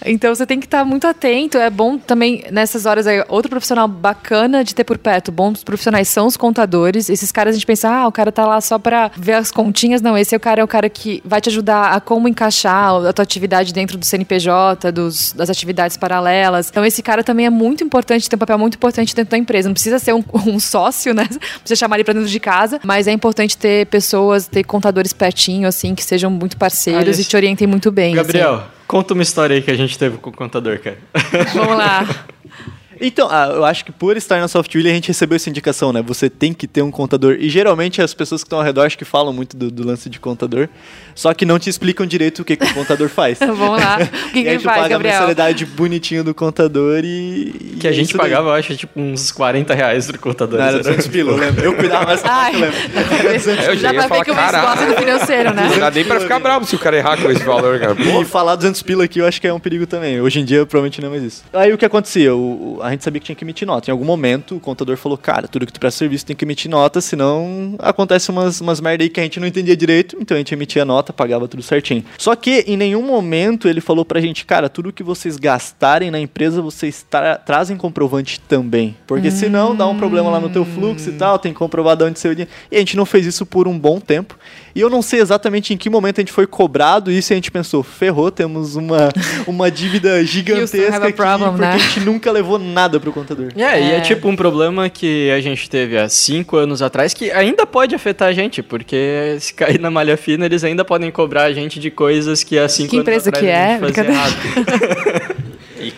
então 0.05 0.33
você 0.33 0.45
tem 0.45 0.59
que 0.59 0.65
estar 0.65 0.85
muito 0.85 1.07
atento. 1.07 1.57
É 1.57 1.69
bom 1.69 1.97
também, 1.97 2.45
nessas 2.51 2.85
horas, 2.85 3.07
aí, 3.07 3.23
outro 3.27 3.49
profissional 3.49 3.87
bacana 3.87 4.63
de 4.63 4.75
ter 4.75 4.83
por 4.83 4.97
perto. 4.97 5.31
Bons 5.31 5.63
profissionais 5.63 6.07
são 6.07 6.27
os 6.27 6.37
contadores. 6.37 7.09
Esses 7.09 7.31
caras 7.31 7.53
a 7.53 7.57
gente 7.57 7.65
pensa, 7.65 7.89
ah, 7.89 8.07
o 8.07 8.11
cara 8.11 8.31
tá 8.31 8.45
lá 8.45 8.61
só 8.61 8.77
pra 8.77 9.11
ver 9.17 9.33
as 9.33 9.51
continhas. 9.51 10.01
Não, 10.01 10.17
esse 10.17 10.35
é 10.35 10.37
o 10.37 10.39
cara, 10.39 10.61
é 10.61 10.63
o 10.63 10.67
cara 10.67 10.89
que 10.89 11.22
vai 11.23 11.39
te 11.39 11.49
ajudar 11.49 11.93
a 11.93 12.01
como 12.01 12.27
encaixar 12.27 12.93
a 13.07 13.13
tua 13.13 13.23
atividade 13.23 13.73
dentro 13.73 13.97
do 13.97 14.05
CNPJ, 14.05 14.91
dos, 14.91 15.33
das 15.33 15.49
atividades 15.49 15.97
paralelas. 15.97 16.69
Então 16.69 16.85
esse 16.85 17.01
cara 17.01 17.23
também 17.23 17.45
é 17.45 17.49
muito 17.49 17.83
importante, 17.83 18.29
tem 18.29 18.35
um 18.35 18.39
papel 18.39 18.57
muito 18.57 18.75
importante 18.75 19.15
dentro 19.15 19.31
da 19.31 19.37
empresa. 19.37 19.69
Não 19.69 19.73
precisa 19.73 19.99
ser 19.99 20.13
um, 20.13 20.23
um 20.47 20.59
sócio, 20.59 21.13
né? 21.13 21.25
Precisa 21.25 21.75
chamar 21.75 21.97
ele 21.97 22.03
pra 22.03 22.13
dentro 22.13 22.29
de 22.29 22.39
casa, 22.39 22.79
mas 22.83 23.07
é 23.07 23.11
importante 23.11 23.57
ter 23.57 23.85
pessoas, 23.87 24.47
ter 24.47 24.63
contadores 24.63 25.13
pertinho, 25.13 25.67
assim, 25.67 25.95
que 25.95 26.03
sejam 26.03 26.29
muito 26.29 26.57
parceiros 26.57 27.17
Ah, 27.17 27.21
e 27.21 27.25
te 27.25 27.35
orientem 27.35 27.67
muito 27.67 27.91
bem. 27.91 28.13
assim. 28.13 28.15
Gabriel, 28.23 28.63
conta 28.87 29.13
uma 29.13 29.23
história 29.23 29.55
aí 29.55 29.61
que 29.61 29.71
a 29.71 29.75
gente 29.75 29.97
teve 29.97 30.17
com 30.17 30.29
o 30.29 30.33
contador, 30.33 30.79
cara. 30.79 30.97
Vamos 31.53 31.77
lá. 31.77 32.05
Então, 33.05 33.27
ah, 33.29 33.51
eu 33.53 33.65
acho 33.65 33.83
que 33.83 33.91
por 33.91 34.15
estar 34.15 34.39
na 34.39 34.47
Softwheel 34.47 34.87
a 34.89 34.93
gente 34.93 35.09
recebeu 35.09 35.35
essa 35.35 35.49
indicação, 35.49 35.91
né? 35.91 36.01
Você 36.01 36.29
tem 36.29 36.53
que 36.53 36.65
ter 36.67 36.81
um 36.81 36.89
contador. 36.89 37.35
E 37.37 37.49
geralmente 37.49 38.01
as 38.01 38.13
pessoas 38.13 38.41
que 38.43 38.47
estão 38.47 38.59
ao 38.59 38.65
redor 38.65 38.85
acho 38.85 38.97
que 38.97 39.03
falam 39.03 39.33
muito 39.33 39.57
do, 39.57 39.69
do 39.69 39.85
lance 39.85 40.09
de 40.09 40.19
contador, 40.19 40.69
só 41.13 41.33
que 41.33 41.45
não 41.45 41.59
te 41.59 41.69
explicam 41.69 42.05
direito 42.05 42.41
o 42.41 42.45
que, 42.45 42.55
que 42.55 42.63
o 42.63 42.73
contador 42.73 43.09
faz. 43.09 43.39
Vamos 43.43 43.79
lá. 43.81 43.99
O 44.23 44.33
que, 44.33 44.39
e 44.39 44.43
que 44.43 44.49
ele 44.49 44.59
faz, 44.59 44.77
paga 44.77 44.85
a 44.85 44.89
Gabriel? 44.89 45.13
mensalidade 45.13 45.65
bonitinho 45.65 46.23
do 46.23 46.33
contador 46.33 47.01
e. 47.03 47.53
Que 47.79 47.85
e 47.85 47.87
a 47.87 47.91
é 47.91 47.93
gente 47.93 48.17
daí. 48.17 48.21
pagava, 48.21 48.49
eu 48.49 48.53
acho, 48.53 48.75
tipo, 48.75 48.99
uns 48.99 49.31
40 49.31 49.73
reais 49.75 50.07
do 50.07 50.17
contador. 50.17 50.57
Não, 50.57 50.65
era 50.65 50.75
Era 50.75 50.83
200 50.83 51.07
pila, 51.07 51.31
eu 51.33 51.37
lembro. 51.37 51.63
Eu 51.63 51.75
cuidava 51.75 52.05
mais 52.05 52.23
Ai, 52.23 52.55
eu 52.55 52.59
lembro. 52.61 52.77
É, 53.23 53.69
eu 53.69 53.75
já 53.75 53.91
dá 53.91 54.07
pra 54.07 54.17
ver 54.17 54.25
que 54.25 54.85
do 54.85 54.95
financeiro, 54.97 55.53
né? 55.53 55.67
Não 55.69 55.79
dá 55.79 55.91
nem 55.91 56.05
pra 56.05 56.19
ficar 56.19 56.39
bravo 56.39 56.65
se 56.65 56.75
o 56.75 56.79
cara 56.79 56.97
errar 56.97 57.17
com 57.21 57.29
esse 57.29 57.43
valor, 57.43 57.79
cara. 57.79 57.95
Pô, 57.95 58.21
E 58.21 58.25
falar 58.25 58.55
200 58.55 58.81
pila 58.81 59.03
aqui 59.03 59.19
eu 59.19 59.27
acho 59.27 59.39
que 59.39 59.47
é 59.47 59.53
um 59.53 59.59
perigo 59.59 59.85
também. 59.85 60.19
Hoje 60.21 60.39
em 60.39 60.45
dia 60.45 60.65
provavelmente 60.65 60.99
não 61.01 61.07
é 61.09 61.11
mais 61.11 61.23
isso. 61.23 61.43
Aí 61.53 61.71
o 61.73 61.77
que 61.77 61.85
acontecia? 61.85 62.33
O- 62.35 62.79
a 62.81 62.92
gente 62.93 63.03
sabia 63.03 63.19
que 63.19 63.25
tinha 63.25 63.35
que 63.35 63.43
emitir 63.43 63.67
nota. 63.67 63.89
Em 63.89 63.91
algum 63.91 64.05
momento 64.05 64.55
o 64.55 64.59
contador 64.59 64.97
falou, 64.97 65.17
cara, 65.17 65.47
tudo 65.47 65.65
que 65.65 65.73
tu 65.73 65.79
presta 65.79 65.99
serviço 65.99 66.25
tem 66.25 66.35
que 66.35 66.45
emitir 66.45 66.69
nota, 66.69 67.01
senão 67.01 67.75
acontece 67.79 68.31
umas, 68.31 68.61
umas 68.61 68.79
merda 68.79 69.03
aí 69.03 69.09
que 69.09 69.19
a 69.19 69.23
gente 69.23 69.39
não 69.39 69.47
entendia 69.47 69.75
direito. 69.75 70.17
Então 70.19 70.35
a 70.35 70.37
gente 70.37 70.53
emitia 70.53 70.85
nota, 70.85 71.11
pagava 71.13 71.47
tudo 71.47 71.61
certinho. 71.63 72.03
Só 72.17 72.35
que 72.35 72.63
em 72.67 72.77
nenhum 72.77 73.01
momento 73.03 73.67
ele 73.67 73.81
falou 73.81 74.05
pra 74.05 74.19
gente, 74.21 74.45
cara, 74.45 74.69
tudo 74.69 74.93
que 74.93 75.03
vocês 75.03 75.37
gastarem 75.37 76.09
na 76.09 76.19
empresa, 76.19 76.61
vocês 76.61 77.05
tra- 77.09 77.37
trazem 77.37 77.77
comprovante 77.77 78.39
também. 78.39 78.95
Porque 79.05 79.29
senão 79.31 79.75
dá 79.75 79.87
um 79.87 79.97
problema 79.97 80.29
lá 80.29 80.39
no 80.39 80.49
teu 80.49 80.65
fluxo 80.65 81.09
e 81.09 81.13
tal, 81.13 81.37
tem 81.39 81.51
que 81.53 81.59
comprovar 81.59 81.95
de 81.95 82.03
onde 82.03 82.19
saiu 82.19 82.31
o 82.31 82.35
dinheiro. 82.35 82.51
E 82.71 82.75
a 82.75 82.79
gente 82.79 82.95
não 82.95 83.05
fez 83.05 83.25
isso 83.25 83.45
por 83.45 83.67
um 83.67 83.77
bom 83.77 83.99
tempo. 83.99 84.37
E 84.75 84.81
eu 84.81 84.89
não 84.89 85.01
sei 85.01 85.19
exatamente 85.21 85.73
em 85.73 85.77
que 85.77 85.89
momento 85.89 86.17
a 86.19 86.21
gente 86.21 86.31
foi 86.31 86.47
cobrado 86.47 87.11
isso 87.11 87.31
e 87.31 87.33
a 87.33 87.37
gente 87.37 87.51
pensou, 87.51 87.83
ferrou, 87.83 88.31
temos 88.31 88.75
uma, 88.75 89.09
uma 89.45 89.69
dívida 89.69 90.23
gigantesca 90.25 90.95
a 90.97 91.07
aqui, 91.07 91.13
problem, 91.13 91.49
porque 91.51 91.61
né? 91.65 91.73
a 91.73 91.77
gente 91.77 91.99
nunca 91.99 92.31
levou 92.31 92.57
nada 92.57 92.99
pro 92.99 93.11
contador. 93.13 93.49
É, 93.55 93.79
e 93.79 93.91
é 93.91 93.97
É. 93.97 94.01
tipo 94.01 94.27
um 94.27 94.35
problema 94.35 94.89
que 94.89 95.29
a 95.31 95.39
gente 95.41 95.69
teve 95.69 95.97
há 95.97 96.09
cinco 96.09 96.57
anos 96.57 96.81
atrás 96.81 97.13
que 97.13 97.29
ainda 97.31 97.65
pode 97.65 97.93
afetar 97.93 98.29
a 98.29 98.33
gente, 98.33 98.63
porque 98.63 99.37
se 99.39 99.53
cair 99.53 99.79
na 99.79 99.91
malha 99.91 100.17
fina, 100.17 100.45
eles 100.45 100.63
ainda 100.63 100.83
podem 100.83 101.11
cobrar 101.11 101.43
a 101.43 101.53
gente 101.53 101.79
de 101.79 101.91
coisas 101.91 102.43
que 102.43 102.57
há 102.57 102.67
cinco 102.67 102.89
Que 102.89 102.97
anos 102.97 103.27
atrás 103.27 103.43
que 103.43 103.49
a 103.49 103.49
é? 103.49 103.79
gente 103.79 103.93
fazia 103.95 104.03
Brincadeira. 104.03 104.19
errado. 104.19 105.35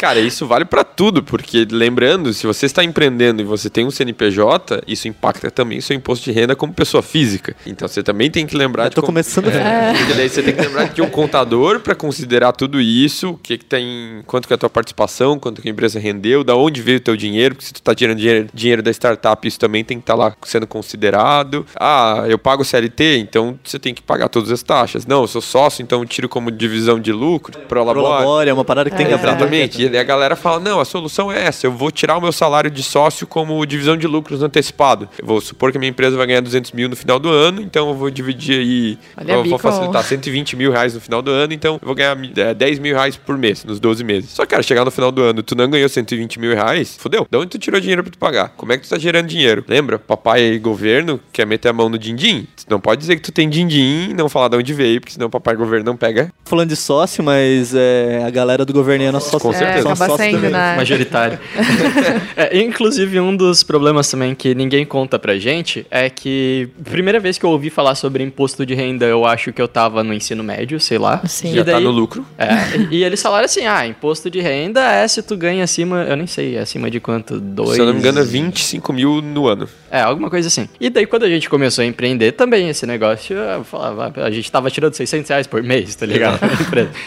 Cara, 0.06 0.20
isso 0.20 0.46
vale 0.46 0.66
pra 0.66 0.84
tudo, 0.84 1.24
porque 1.24 1.66
lembrando, 1.68 2.32
se 2.32 2.46
você 2.46 2.68
está 2.68 2.84
empreendendo 2.84 3.42
e 3.42 3.44
você 3.46 3.72
tem 3.72 3.88
um 3.88 3.90
CNPJ, 3.90 4.84
isso 4.88 5.08
impacta 5.08 5.50
também 5.50 5.80
o 5.80 5.82
seu 5.82 5.96
imposto 5.96 6.26
de 6.26 6.32
renda 6.32 6.56
como 6.56 6.72
pessoa 6.72 7.02
física. 7.02 7.56
Então 7.66 7.88
você 7.88 8.04
também 8.04 8.30
tem 8.30 8.46
que 8.46 8.56
lembrar 8.56 8.84
Eu 8.84 8.90
de 8.90 8.96
tô 8.98 9.02
como- 9.02 9.14
começando 9.16 9.48
a 9.48 9.52
É. 9.52 9.94
Porque 9.98 10.14
daí 10.14 10.30
você 10.30 10.44
tem 10.44 10.54
que 10.54 10.62
lembrar 10.62 10.90
que 10.90 11.02
um 11.02 11.10
contador 11.10 11.80
para 11.80 11.96
considerar 11.96 12.52
tudo 12.52 12.80
isso, 12.80 13.32
o 13.32 13.38
que 13.40 13.58
que 13.58 13.66
tem, 13.66 14.22
quanto 14.28 14.48
que 14.48 14.54
é 14.54 14.56
a 14.56 14.58
tua 14.60 14.70
participação, 14.70 15.40
quanto 15.40 15.60
que 15.60 15.68
a 15.68 15.72
empresa 15.72 16.00
rendeu, 16.00 16.44
da 16.44 16.56
onde 16.56 16.84
veio 16.84 16.98
o 16.98 17.02
teu 17.02 17.16
dinheiro, 17.18 17.56
porque 17.56 17.66
se 17.66 17.74
tu 17.74 17.82
tá 17.82 17.96
tirando 17.96 18.20
dinheiro, 18.20 18.48
dinheiro 18.54 18.84
da 18.84 18.92
startup, 18.92 19.48
isso 19.48 19.58
também 19.60 19.84
tem 19.84 19.98
que 19.98 20.04
estar 20.04 20.14
lá 20.14 20.36
sendo 20.46 20.68
considerado. 20.68 21.66
Ah, 21.80 22.26
eu 22.28 22.38
pago 22.38 22.64
CLT, 22.64 23.18
então 23.18 23.58
você 23.64 23.80
tem 23.80 23.92
que 23.92 24.04
pagar 24.04 24.30
todas 24.30 24.52
as 24.52 24.62
taxas. 24.62 25.06
Não, 25.08 25.22
eu 25.22 25.28
sou 25.28 25.42
sócio, 25.42 25.82
então 25.82 26.02
eu 26.02 26.06
tiro 26.06 26.30
como 26.30 26.52
divisão 26.52 27.00
de 27.00 27.12
lucro, 27.12 27.58
prolabore. 27.68 28.06
Prolabore, 28.06 28.50
é 28.52 28.54
uma 28.54 28.64
parada 28.66 28.90
que 28.92 28.96
tem 28.96 29.08
que 29.08 29.14
aprender. 29.14 29.36
Exatamente. 29.38 29.95
E 29.96 29.98
daí 29.98 30.00
a 30.00 30.04
galera 30.04 30.36
fala: 30.36 30.60
não, 30.60 30.80
a 30.80 30.86
solução 30.86 31.32
é 31.32 31.46
essa. 31.46 31.66
Eu 31.66 31.72
vou 31.72 31.90
tirar 31.90 32.18
o 32.18 32.22
meu 32.22 32.32
salário 32.32 32.70
de 32.70 32.84
sócio 32.84 33.26
como 33.26 33.66
divisão 33.66 33.96
de 33.96 34.08
lucros 34.08 34.44
antecipado. 34.44 35.08
Eu 35.18 35.26
vou 35.26 35.40
supor 35.40 35.72
que 35.72 35.78
a 35.78 35.80
minha 35.80 35.90
empresa 35.90 36.18
vai 36.18 36.28
ganhar 36.28 36.42
200 36.42 36.74
mil 36.74 36.90
no 36.90 36.96
final 36.96 37.18
do 37.18 37.30
ano, 37.30 37.62
então 37.62 37.88
eu 37.88 37.96
vou 37.96 38.10
dividir 38.10 38.60
aí. 38.60 39.00
Olha, 39.18 39.34
eu 39.34 39.46
vou 39.46 39.58
facilitar 39.58 40.04
120 40.04 40.56
mil 40.58 40.72
reais 40.72 40.94
no 40.94 41.00
final 41.00 41.22
do 41.22 41.32
ano, 41.32 41.54
então 41.54 41.76
eu 41.82 41.86
vou 41.86 41.96
ganhar 41.96 42.18
é, 42.36 42.54
10 42.54 42.80
mil 42.80 42.94
reais 42.94 43.16
por 43.16 43.38
mês, 43.38 43.64
nos 43.64 43.80
12 43.80 44.04
meses. 44.04 44.32
Só 44.32 44.44
que, 44.44 44.50
cara, 44.50 44.64
chegar 44.64 44.84
no 44.84 44.92
final 44.92 45.12
do 45.12 45.22
ano, 45.22 45.42
tu 45.42 45.56
não 45.56 45.70
ganhou 45.70 45.88
120 45.88 46.40
mil 46.40 46.54
reais, 46.54 46.98
fodeu. 47.00 47.26
De 47.30 47.38
onde 47.38 47.48
tu 47.48 47.58
tirou 47.58 47.80
dinheiro 47.80 48.04
pra 48.04 48.12
tu 48.12 48.18
pagar? 48.18 48.50
Como 48.58 48.74
é 48.74 48.78
que 48.78 48.84
tu 48.84 48.90
tá 48.90 48.98
gerando 48.98 49.28
dinheiro? 49.28 49.64
Lembra? 49.68 49.98
Papai 49.98 50.44
e 50.44 50.60
governo 50.60 51.20
quer 51.32 51.46
meter 51.46 51.70
a 51.70 51.74
mão 51.74 51.88
no 51.88 51.98
din-din. 51.98 52.48
Tu 52.58 52.66
não 52.70 52.80
pode 52.80 53.00
dizer 53.00 53.16
que 53.16 53.22
tu 53.22 53.32
tem 53.32 53.50
din-din 53.50 54.10
e 54.10 54.14
não 54.14 54.28
falar 54.28 54.50
de 54.50 54.58
onde 54.58 54.74
veio, 54.74 55.00
porque 55.00 55.14
senão 55.14 55.28
o 55.28 55.30
papai 55.30 55.54
e 55.54 55.58
governo 55.58 55.86
não 55.86 55.96
pega. 55.96 56.32
Falando 56.44 56.70
de 56.70 56.76
sócio, 56.76 57.24
mas 57.24 57.74
é, 57.74 58.24
a 58.26 58.30
galera 58.30 58.66
do 58.66 58.74
governo 58.74 59.06
é 59.06 59.12
nosso 59.12 59.30
sócio. 59.30 59.40
Com 59.40 59.54
certeza. 59.54 59.75
São 59.84 59.92
acaba 59.92 60.10
sócios 60.18 60.32
sendo, 60.32 60.50
né? 60.50 60.76
majoritário. 60.76 61.40
É, 62.36 62.58
inclusive, 62.60 63.20
um 63.20 63.36
dos 63.36 63.64
problemas 63.64 64.10
também 64.10 64.36
que 64.36 64.54
ninguém 64.54 64.86
conta 64.86 65.18
pra 65.18 65.38
gente 65.38 65.86
é 65.90 66.10
que, 66.10 66.68
primeira 66.84 67.20
vez 67.20 67.38
que 67.38 67.46
eu 67.46 67.50
ouvi 67.50 67.70
falar 67.70 67.96
sobre 67.96 68.24
imposto 68.24 68.66
de 68.66 68.74
renda, 68.74 69.06
eu 69.06 69.26
acho 69.26 69.54
que 69.54 69.62
eu 69.62 69.68
tava 69.68 70.04
no 70.04 70.14
ensino 70.14 70.44
médio, 70.44 70.80
sei 70.80 70.98
lá. 70.98 71.22
Sim. 71.26 71.52
E 71.52 71.56
Já 71.56 71.64
tá 71.66 71.72
daí- 71.74 71.84
no 71.84 71.92
lucro. 71.92 72.26
É, 72.38 72.48
e 72.92 73.04
eles 73.04 73.22
falaram 73.22 73.46
assim: 73.46 73.66
ah, 73.66 73.88
imposto 73.88 74.30
de 74.30 74.42
renda 74.42 74.82
é 74.82 75.08
se 75.08 75.22
tu 75.22 75.38
ganha 75.38 75.64
acima, 75.64 76.04
eu 76.04 76.16
nem 76.18 76.28
sei, 76.28 76.58
é 76.58 76.60
acima 76.60 76.90
de 76.92 77.00
quanto? 77.00 77.40
Dois. 77.40 77.72
Se 77.76 77.80
eu 77.80 77.86
não 77.86 77.94
me 77.94 78.00
engano, 78.00 78.20
é 78.20 78.24
25 78.24 78.92
mil 78.94 79.22
no 79.22 79.48
ano. 79.48 79.68
É, 79.96 80.02
alguma 80.02 80.30
coisa 80.30 80.50
assim. 80.50 80.68
E 80.78 80.90
daí, 80.90 81.06
quando 81.06 81.24
a 81.24 81.30
gente 81.30 81.50
começou 81.50 81.82
a 81.82 81.86
empreender, 81.86 82.34
também 82.34 82.68
esse 82.68 82.86
negócio, 82.86 83.34
eu 83.34 83.64
falava, 83.64 84.12
a 84.14 84.30
gente 84.30 84.52
tava 84.52 84.70
tirando 84.70 84.94
600 84.94 85.30
reais 85.30 85.48
por 85.48 85.64
mês, 85.64 85.96
tá 85.96 86.06
ligado? 86.06 86.38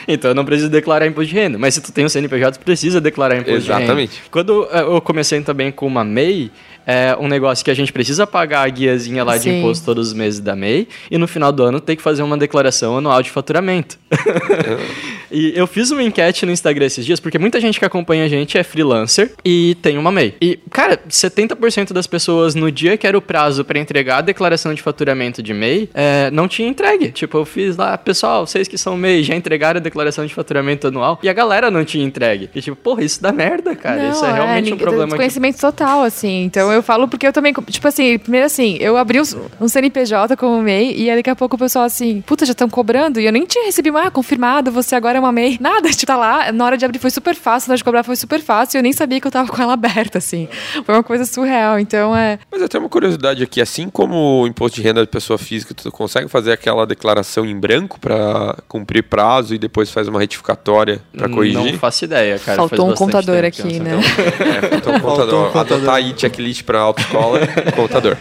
Então 0.08 0.30
eu 0.30 0.34
não 0.34 0.44
preciso 0.44 0.70
declarar 0.70 1.06
imposto 1.06 1.28
de 1.28 1.34
renda. 1.34 1.58
Mas 1.58 1.74
se 1.74 1.82
tu 1.82 1.92
tem 1.92 2.04
um 2.04 2.08
CNPJ, 2.08 2.58
tu 2.58 2.64
precisa 2.64 2.98
declarar 2.98 3.36
imposto 3.36 3.60
de 3.60 3.68
renda. 3.68 3.82
Exatamente. 3.82 4.22
Quando 4.30 4.66
eh, 4.72 4.80
eu 4.80 5.00
comecei 5.02 5.40
também 5.42 5.70
com 5.70 5.86
uma 5.86 6.02
MEI, 6.02 6.50
é 6.88 7.14
um 7.20 7.28
negócio 7.28 7.62
que 7.62 7.70
a 7.70 7.74
gente 7.74 7.92
precisa 7.92 8.26
pagar 8.26 8.66
a 8.66 8.68
guiazinha 8.70 9.22
lá 9.22 9.36
de 9.36 9.42
Sim. 9.42 9.58
imposto 9.58 9.84
todos 9.84 10.08
os 10.08 10.14
meses 10.14 10.40
da 10.40 10.56
MEI, 10.56 10.88
e 11.10 11.18
no 11.18 11.28
final 11.28 11.52
do 11.52 11.62
ano 11.62 11.80
tem 11.80 11.94
que 11.94 12.00
fazer 12.00 12.22
uma 12.22 12.38
declaração 12.38 12.96
anual 12.96 13.22
de 13.22 13.30
faturamento. 13.30 13.98
e 15.30 15.52
eu 15.54 15.66
fiz 15.66 15.90
uma 15.90 16.02
enquete 16.02 16.46
no 16.46 16.52
Instagram 16.52 16.86
esses 16.86 17.04
dias, 17.04 17.20
porque 17.20 17.38
muita 17.38 17.60
gente 17.60 17.78
que 17.78 17.84
acompanha 17.84 18.24
a 18.24 18.28
gente 18.28 18.56
é 18.56 18.62
freelancer 18.62 19.34
e 19.44 19.76
tem 19.82 19.98
uma 19.98 20.10
MEI. 20.10 20.34
E, 20.40 20.58
cara, 20.70 20.98
70% 21.10 21.92
das 21.92 22.06
pessoas 22.06 22.54
no 22.54 22.72
dia 22.72 22.96
que 22.96 23.06
era 23.06 23.18
o 23.18 23.20
prazo 23.20 23.66
pra 23.66 23.78
entregar 23.78 24.18
a 24.18 24.22
declaração 24.22 24.72
de 24.72 24.80
faturamento 24.80 25.42
de 25.42 25.52
MEI, 25.52 25.90
é, 25.92 26.30
não 26.30 26.48
tinha 26.48 26.66
entregue. 26.66 27.10
Tipo, 27.10 27.36
eu 27.36 27.44
fiz 27.44 27.76
lá, 27.76 27.98
pessoal, 27.98 28.46
vocês 28.46 28.66
que 28.66 28.78
são 28.78 28.96
MEI, 28.96 29.22
já 29.22 29.34
entregaram 29.34 29.76
a 29.76 29.82
declaração 29.82 30.24
de 30.24 30.34
faturamento 30.34 30.86
anual, 30.86 31.18
e 31.22 31.28
a 31.28 31.34
galera 31.34 31.70
não 31.70 31.84
tinha 31.84 32.02
entregue. 32.02 32.48
E 32.54 32.62
tipo, 32.62 32.76
porra, 32.76 33.04
isso 33.04 33.22
dá 33.22 33.30
merda, 33.30 33.76
cara. 33.76 34.08
isso 34.08 34.24
é 34.24 34.32
realmente 34.32 34.72
um 34.72 34.78
problema 34.78 35.08
que 35.08 35.18
Desconhecimento 35.18 35.60
total, 35.60 36.02
assim. 36.02 36.44
Então 36.44 36.72
eu 36.72 36.77
falo 36.82 37.08
porque 37.08 37.26
eu 37.26 37.32
também, 37.32 37.52
tipo 37.52 37.86
assim, 37.86 38.18
primeiro 38.18 38.46
assim, 38.46 38.76
eu 38.80 38.96
abri 38.96 39.20
um, 39.20 39.24
um 39.60 39.68
CNPJ 39.68 40.36
como 40.36 40.62
MEI 40.62 40.94
e 40.96 41.10
aí 41.10 41.16
daqui 41.16 41.30
a 41.30 41.36
pouco 41.36 41.56
o 41.56 41.58
pessoal 41.58 41.84
assim, 41.84 42.20
puta, 42.22 42.44
já 42.44 42.52
estão 42.52 42.68
cobrando 42.68 43.20
e 43.20 43.26
eu 43.26 43.32
nem 43.32 43.44
tinha 43.44 43.64
recebido, 43.64 43.96
ah, 43.96 44.10
confirmado, 44.10 44.70
você 44.70 44.94
agora 44.94 45.18
é 45.18 45.20
uma 45.20 45.32
MEI. 45.32 45.58
Nada, 45.60 45.90
tipo, 45.90 46.06
tá 46.06 46.16
lá, 46.16 46.50
na 46.52 46.64
hora 46.64 46.76
de 46.76 46.84
abrir 46.84 46.98
foi 46.98 47.10
super 47.10 47.34
fácil, 47.34 47.68
na 47.68 47.72
hora 47.72 47.78
de 47.78 47.84
cobrar 47.84 48.02
foi 48.02 48.16
super 48.16 48.40
fácil 48.40 48.76
e 48.76 48.78
eu 48.78 48.82
nem 48.82 48.92
sabia 48.92 49.20
que 49.20 49.26
eu 49.26 49.30
tava 49.30 49.50
com 49.50 49.60
ela 49.62 49.74
aberta, 49.78 50.18
assim. 50.18 50.48
Foi 50.84 50.94
uma 50.94 51.02
coisa 51.02 51.24
surreal, 51.24 51.78
então 51.78 52.16
é... 52.16 52.38
Mas 52.50 52.62
até 52.62 52.78
uma 52.78 52.88
curiosidade 52.88 53.42
aqui, 53.42 53.60
assim 53.60 53.88
como 53.88 54.42
o 54.42 54.46
imposto 54.46 54.76
de 54.76 54.82
renda 54.82 55.00
de 55.00 55.08
pessoa 55.08 55.38
física, 55.38 55.74
tu 55.74 55.90
consegue 55.90 56.28
fazer 56.28 56.52
aquela 56.52 56.86
declaração 56.86 57.44
em 57.44 57.58
branco 57.58 58.00
pra 58.00 58.56
cumprir 58.66 59.02
prazo 59.02 59.54
e 59.54 59.58
depois 59.58 59.90
faz 59.90 60.08
uma 60.08 60.20
retificatória 60.20 61.00
pra 61.16 61.28
corrigir? 61.28 61.72
Não 61.72 61.78
faço 61.78 62.04
ideia, 62.04 62.38
cara. 62.38 62.56
Faltou 62.56 62.86
faz 62.86 62.92
um 62.92 63.04
contador 63.04 63.36
eu 63.36 63.48
aqui, 63.48 63.80
né? 63.80 64.00
sei. 64.02 64.28
É, 64.48 64.68
faltou 64.70 64.94
um 64.94 65.00
contador. 65.00 65.56
Adotar 65.56 65.94
aí 65.96 66.14
checklist 66.16 66.62
pra 66.68 66.80
autoescola, 66.80 67.40
contador. 67.74 68.18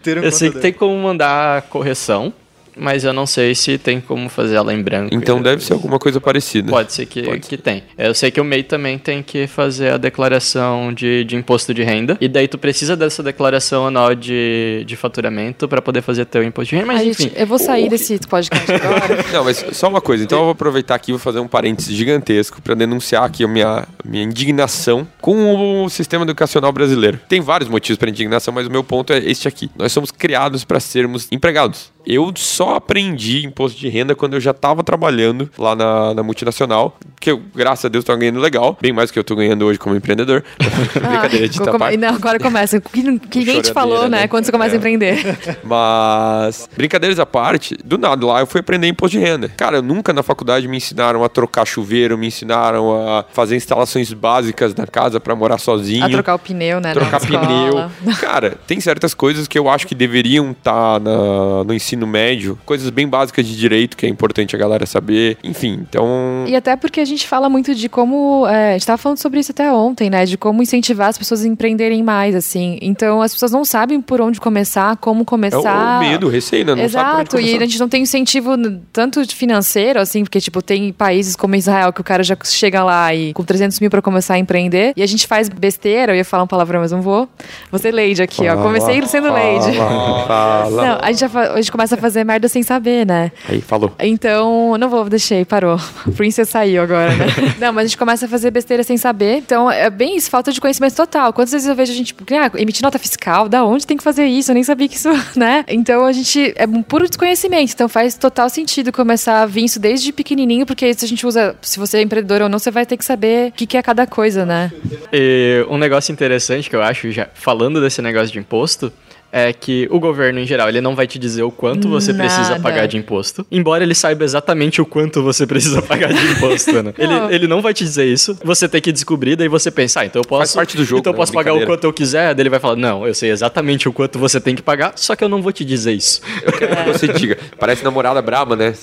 Ter 0.00 0.16
um 0.16 0.22
Eu 0.22 0.30
sei 0.30 0.52
que 0.52 0.60
tem 0.60 0.72
como 0.72 0.96
mandar 0.96 1.62
correção, 1.62 2.32
mas 2.76 3.04
eu 3.04 3.12
não 3.12 3.26
sei 3.26 3.54
se 3.54 3.78
tem 3.78 4.00
como 4.00 4.28
fazer 4.28 4.56
ela 4.56 4.72
em 4.72 4.82
branco. 4.82 5.14
Então 5.14 5.40
deve 5.40 5.62
ser 5.62 5.72
alguma 5.72 5.98
coisa 5.98 6.20
parecida. 6.20 6.70
Pode 6.70 6.92
ser 6.92 7.06
que, 7.06 7.22
Pode 7.22 7.48
que 7.48 7.56
tem. 7.56 7.82
Eu 7.96 8.14
sei 8.14 8.30
que 8.30 8.40
o 8.40 8.44
MEI 8.44 8.62
também 8.62 8.98
tem 8.98 9.22
que 9.22 9.46
fazer 9.46 9.92
a 9.92 9.96
declaração 9.96 10.92
de, 10.92 11.24
de 11.24 11.36
imposto 11.36 11.72
de 11.74 11.82
renda. 11.82 12.16
E 12.20 12.28
daí 12.28 12.48
tu 12.48 12.58
precisa 12.58 12.96
dessa 12.96 13.22
declaração 13.22 13.86
anual 13.86 14.14
de, 14.14 14.84
de 14.86 14.96
faturamento 14.96 15.68
para 15.68 15.82
poder 15.82 16.02
fazer 16.02 16.24
teu 16.26 16.42
imposto 16.42 16.70
de 16.70 16.76
renda. 16.76 16.86
Mas 16.86 17.00
Ai, 17.00 17.08
enfim. 17.08 17.22
gente, 17.24 17.40
eu 17.40 17.46
vou 17.46 17.58
sair 17.58 17.88
desse 17.88 18.18
podcast 18.20 18.70
agora. 18.72 19.24
Não, 19.32 19.44
mas 19.44 19.64
só 19.72 19.88
uma 19.88 20.00
coisa. 20.00 20.24
Então 20.24 20.38
eu 20.38 20.44
vou 20.44 20.52
aproveitar 20.52 20.94
aqui 20.94 21.10
e 21.10 21.12
vou 21.12 21.20
fazer 21.20 21.40
um 21.40 21.48
parênteses 21.48 21.94
gigantesco 21.94 22.60
para 22.62 22.74
denunciar 22.74 23.24
aqui 23.24 23.44
a 23.44 23.48
minha, 23.48 23.86
minha 24.04 24.22
indignação 24.22 25.06
com 25.20 25.84
o 25.84 25.88
sistema 25.88 26.24
educacional 26.24 26.72
brasileiro. 26.72 27.20
Tem 27.28 27.40
vários 27.40 27.68
motivos 27.68 27.98
para 27.98 28.10
indignação, 28.10 28.52
mas 28.52 28.66
o 28.66 28.70
meu 28.70 28.84
ponto 28.84 29.12
é 29.12 29.18
este 29.18 29.48
aqui. 29.48 29.70
Nós 29.76 29.92
somos 29.92 30.10
criados 30.10 30.64
para 30.64 30.80
sermos 30.80 31.28
empregados. 31.30 31.92
Eu 32.04 32.32
só 32.36 32.61
aprendi 32.70 33.44
imposto 33.46 33.78
de 33.78 33.88
renda 33.88 34.14
quando 34.14 34.34
eu 34.34 34.40
já 34.40 34.50
estava 34.52 34.82
trabalhando 34.82 35.50
lá 35.58 35.74
na, 35.74 36.14
na 36.14 36.22
multinacional, 36.22 36.96
que 37.20 37.30
eu, 37.30 37.40
graças 37.54 37.84
a 37.84 37.88
Deus, 37.88 38.02
estou 38.02 38.16
ganhando 38.16 38.40
legal, 38.40 38.76
bem 38.80 38.92
mais 38.92 39.10
do 39.10 39.12
que 39.12 39.18
eu 39.18 39.22
estou 39.22 39.36
ganhando 39.36 39.64
hoje 39.64 39.78
como 39.78 39.94
empreendedor. 39.96 40.44
Brincadeira 40.92 41.48
de 41.48 41.56
Ah, 41.60 41.64
come- 41.64 41.72
tapar. 41.78 41.98
Não, 41.98 42.08
agora 42.14 42.38
começa. 42.38 42.80
Que, 42.80 42.90
que 42.90 43.02
ninguém 43.02 43.60
te 43.60 43.68
Choradeira, 43.68 43.74
falou, 43.74 44.02
né? 44.08 44.20
né? 44.22 44.28
Quando 44.28 44.44
você 44.44 44.52
começa 44.52 44.74
É. 44.74 44.76
a 44.76 44.78
empreender. 44.78 45.38
Mas, 45.64 46.68
brincadeiras 46.76 47.18
à 47.18 47.26
parte, 47.26 47.76
do 47.84 47.96
nada 47.98 48.26
lá 48.26 48.40
eu 48.40 48.46
fui 48.46 48.60
aprender 48.60 48.86
imposto 48.88 49.18
de 49.18 49.24
renda. 49.24 49.48
Cara, 49.56 49.80
nunca 49.82 50.12
na 50.12 50.22
faculdade 50.22 50.66
me 50.68 50.76
ensinaram 50.76 51.24
a 51.24 51.28
trocar 51.28 51.64
chuveiro, 51.66 52.16
me 52.18 52.26
ensinaram 52.26 52.92
a 53.08 53.24
fazer 53.32 53.56
instalações 53.56 54.12
básicas 54.12 54.74
na 54.74 54.86
casa 54.86 55.18
para 55.20 55.34
morar 55.34 55.58
sozinho. 55.58 56.04
A 56.04 56.08
trocar 56.08 56.34
o 56.34 56.38
pneu, 56.38 56.80
né? 56.80 56.92
trocar 56.92 57.20
pneu. 57.20 57.90
Cara, 58.20 58.56
tem 58.66 58.80
certas 58.80 59.14
coisas 59.14 59.46
que 59.48 59.58
eu 59.58 59.68
acho 59.68 59.86
que 59.86 59.94
deveriam 59.94 60.50
estar 60.52 61.00
no 61.00 61.72
ensino 61.74 62.06
médio, 62.06 62.51
coisas 62.64 62.90
bem 62.90 63.08
básicas 63.08 63.46
de 63.46 63.56
direito 63.56 63.96
que 63.96 64.06
é 64.06 64.08
importante 64.08 64.54
a 64.54 64.58
galera 64.58 64.86
saber. 64.86 65.36
Enfim, 65.42 65.78
então. 65.88 66.44
E 66.46 66.54
até 66.56 66.76
porque 66.76 67.00
a 67.00 67.04
gente 67.04 67.26
fala 67.26 67.48
muito 67.48 67.74
de 67.74 67.88
como. 67.88 68.46
é, 68.46 68.70
a 68.70 68.72
gente 68.72 68.86
tava 68.86 68.98
falando 68.98 69.18
sobre 69.18 69.40
isso 69.40 69.52
até 69.52 69.72
ontem, 69.72 70.10
né? 70.10 70.24
De 70.24 70.36
como 70.36 70.62
incentivar 70.62 71.08
as 71.08 71.18
pessoas 71.18 71.44
a 71.44 71.48
empreenderem 71.48 72.02
mais, 72.02 72.34
assim. 72.34 72.78
Então 72.80 73.20
as 73.22 73.32
pessoas 73.32 73.52
não 73.52 73.64
sabem 73.64 74.00
por 74.00 74.20
onde 74.20 74.40
começar, 74.40 74.96
como 74.96 75.20
É 75.20 75.22
o, 75.22 75.26
começar. 75.26 76.00
medo, 76.00 76.26
o 76.26 76.30
receio, 76.30 76.64
né? 76.64 76.74
Não 76.74 76.82
Exato, 76.82 77.36
e 77.38 77.42
começar. 77.42 77.56
a 77.56 77.66
gente 77.66 77.80
não 77.80 77.88
tem 77.88 78.02
incentivo 78.02 78.52
tanto 78.92 79.26
financeiro, 79.34 80.00
assim, 80.00 80.22
porque, 80.24 80.40
tipo, 80.40 80.62
tem 80.62 80.92
países 80.92 81.36
como 81.36 81.54
Israel 81.54 81.92
que 81.92 82.00
o 82.00 82.04
cara 82.04 82.22
já 82.22 82.36
chega 82.44 82.82
lá 82.82 83.14
e 83.14 83.32
com 83.32 83.42
300 83.44 83.78
mil 83.80 83.90
pra 83.90 84.02
começar 84.02 84.34
a 84.34 84.38
empreender, 84.38 84.92
e 84.96 85.02
a 85.02 85.06
gente 85.06 85.26
faz 85.26 85.48
besteira, 85.48 86.12
eu 86.12 86.16
ia 86.16 86.24
falar 86.24 86.42
um 86.44 86.46
palavrão, 86.46 86.80
mas 86.80 86.92
não 86.92 87.02
vou. 87.02 87.28
Vou 87.70 87.78
ser 87.78 87.92
Lady 87.92 88.22
aqui, 88.22 88.48
ó. 88.48 88.56
Comecei 88.56 89.00
sendo 89.06 89.30
Lady. 89.30 89.76
Fala, 89.76 90.26
fala. 90.26 90.86
Não, 90.86 90.98
a 91.02 91.06
gente, 91.12 91.20
já 91.20 91.40
a 91.52 91.56
gente 91.56 91.72
começa 91.72 91.94
a 91.94 91.98
fazer 91.98 92.24
merda 92.24 92.41
sem 92.48 92.62
saber, 92.62 93.06
né? 93.06 93.32
Aí, 93.48 93.60
falou. 93.60 93.94
Então, 94.00 94.76
não 94.78 94.88
vou, 94.88 95.08
deixei, 95.08 95.44
parou. 95.44 95.78
O 96.06 96.12
Princess 96.12 96.48
saiu 96.48 96.82
agora, 96.82 97.14
né? 97.14 97.26
não, 97.60 97.72
mas 97.72 97.84
a 97.84 97.86
gente 97.88 97.96
começa 97.98 98.26
a 98.26 98.28
fazer 98.28 98.50
besteira 98.50 98.82
sem 98.82 98.96
saber. 98.96 99.36
Então, 99.36 99.70
é 99.70 99.88
bem 99.88 100.16
isso, 100.16 100.28
falta 100.28 100.52
de 100.52 100.60
conhecimento 100.60 100.94
total. 100.94 101.32
Quantas 101.32 101.52
vezes 101.52 101.68
eu 101.68 101.74
vejo 101.74 101.92
a 101.92 101.94
gente, 101.94 102.08
tipo, 102.08 102.24
ah, 102.34 102.50
emitir 102.58 102.82
nota 102.82 102.98
fiscal, 102.98 103.48
da 103.48 103.64
onde 103.64 103.86
tem 103.86 103.96
que 103.96 104.02
fazer 104.02 104.26
isso? 104.26 104.50
Eu 104.50 104.54
nem 104.54 104.64
sabia 104.64 104.88
que 104.88 104.96
isso, 104.96 105.10
né? 105.36 105.64
Então, 105.68 106.04
a 106.04 106.12
gente, 106.12 106.52
é 106.56 106.66
um 106.66 106.82
puro 106.82 107.08
desconhecimento. 107.08 107.72
Então, 107.72 107.88
faz 107.88 108.16
total 108.16 108.48
sentido 108.50 108.92
começar 108.92 109.42
a 109.42 109.46
vir 109.46 109.64
isso 109.64 109.78
desde 109.78 110.12
pequenininho, 110.12 110.66
porque 110.66 110.92
se 110.94 111.04
a 111.04 111.08
gente 111.08 111.26
usa, 111.26 111.54
se 111.62 111.78
você 111.78 111.98
é 111.98 112.02
empreendedor 112.02 112.42
ou 112.42 112.48
não, 112.48 112.58
você 112.58 112.70
vai 112.70 112.84
ter 112.84 112.96
que 112.96 113.04
saber 113.04 113.50
o 113.50 113.52
que, 113.52 113.66
que 113.66 113.76
é 113.76 113.82
cada 113.82 114.06
coisa, 114.06 114.44
né? 114.44 114.72
E 115.12 115.64
um 115.68 115.78
negócio 115.78 116.12
interessante 116.12 116.68
que 116.68 116.76
eu 116.76 116.82
acho, 116.82 117.10
já 117.10 117.28
falando 117.34 117.80
desse 117.80 118.02
negócio 118.02 118.32
de 118.32 118.38
imposto, 118.38 118.92
é 119.34 119.50
que 119.50 119.88
o 119.90 119.98
governo, 119.98 120.38
em 120.38 120.46
geral, 120.46 120.68
ele 120.68 120.82
não 120.82 120.94
vai 120.94 121.06
te 121.06 121.18
dizer 121.18 121.42
o 121.42 121.50
quanto 121.50 121.88
você 121.88 122.12
precisa 122.12 122.50
Nada. 122.50 122.60
pagar 122.62 122.86
de 122.86 122.98
imposto. 122.98 123.46
Embora 123.50 123.82
ele 123.82 123.94
saiba 123.94 124.22
exatamente 124.24 124.82
o 124.82 124.84
quanto 124.84 125.22
você 125.22 125.46
precisa 125.48 125.80
pagar 125.80 126.12
de 126.12 126.32
imposto, 126.32 126.82
né? 126.82 126.92
Ele, 126.98 127.08
Não. 127.14 127.30
ele 127.30 127.46
não 127.46 127.62
vai 127.62 127.72
te 127.72 127.82
dizer 127.82 128.04
isso. 128.04 128.38
Você 128.44 128.68
tem 128.68 128.82
que 128.82 128.92
descobrir, 128.92 129.34
daí 129.34 129.48
você 129.48 129.70
pensa, 129.70 130.00
ah, 130.00 130.06
então 130.06 130.20
eu 130.20 130.28
posso... 130.28 130.40
Faz 130.40 130.54
parte 130.54 130.76
do 130.76 130.84
jogo, 130.84 131.00
Então 131.00 131.12
eu 131.12 131.14
né? 131.14 131.16
posso 131.16 131.32
pagar 131.32 131.54
o 131.54 131.64
quanto 131.64 131.84
eu 131.84 131.92
quiser. 131.94 132.34
Daí 132.34 132.42
ele 132.42 132.50
vai 132.50 132.60
falar, 132.60 132.76
não, 132.76 133.06
eu 133.06 133.14
sei 133.14 133.30
exatamente 133.30 133.88
o 133.88 133.92
quanto 133.92 134.18
você 134.18 134.38
tem 134.38 134.54
que 134.54 134.60
pagar, 134.62 134.92
só 134.96 135.16
que 135.16 135.24
eu 135.24 135.30
não 135.30 135.40
vou 135.40 135.50
te 135.50 135.64
dizer 135.64 135.92
isso. 135.92 136.20
Eu 136.44 136.52
quero 136.52 136.76
que 136.76 136.98
você 136.98 137.08
diga. 137.08 137.38
Parece 137.58 137.82
namorada 137.82 138.20
braba, 138.20 138.54
né? 138.54 138.74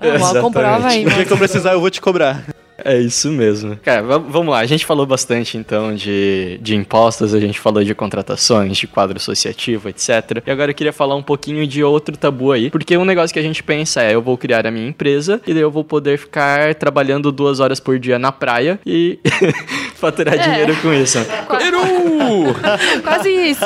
Ah, 0.00 0.06
mal 0.06 0.14
Exatamente. 0.14 0.42
comprova 0.42 0.88
aí, 0.88 1.04
O 1.04 1.10
dia 1.10 1.24
que 1.24 1.32
eu 1.32 1.36
precisar, 1.36 1.72
eu 1.72 1.80
vou 1.80 1.90
te 1.90 2.00
cobrar. 2.00 2.44
É 2.84 2.98
isso 2.98 3.30
mesmo. 3.30 3.76
Cara, 3.82 4.02
va- 4.02 4.18
vamos 4.18 4.52
lá. 4.52 4.60
A 4.60 4.66
gente 4.66 4.84
falou 4.86 5.06
bastante 5.06 5.56
então 5.56 5.94
de, 5.94 6.58
de 6.62 6.74
impostos, 6.74 7.34
a 7.34 7.40
gente 7.40 7.58
falou 7.58 7.82
de 7.84 7.94
contratações, 7.94 8.76
de 8.76 8.86
quadro 8.86 9.16
associativo, 9.16 9.88
etc. 9.88 10.42
E 10.46 10.50
agora 10.50 10.70
eu 10.70 10.74
queria 10.74 10.92
falar 10.92 11.14
um 11.16 11.22
pouquinho 11.22 11.66
de 11.66 11.82
outro 11.84 12.16
tabu 12.16 12.52
aí. 12.52 12.70
Porque 12.70 12.96
um 12.96 13.04
negócio 13.04 13.32
que 13.32 13.38
a 13.38 13.42
gente 13.42 13.62
pensa 13.62 14.02
é: 14.02 14.14
eu 14.14 14.22
vou 14.22 14.36
criar 14.36 14.66
a 14.66 14.70
minha 14.70 14.88
empresa 14.88 15.40
e 15.46 15.52
daí 15.52 15.62
eu 15.62 15.70
vou 15.70 15.84
poder 15.84 16.18
ficar 16.18 16.74
trabalhando 16.74 17.30
duas 17.32 17.60
horas 17.60 17.80
por 17.80 17.98
dia 17.98 18.18
na 18.18 18.32
praia 18.32 18.78
e 18.86 19.18
faturar 19.96 20.38
dinheiro 20.38 20.74
com 20.76 20.92
isso. 20.92 21.18
Peru! 21.58 22.54
Quase 23.02 23.28
isso. 23.30 23.64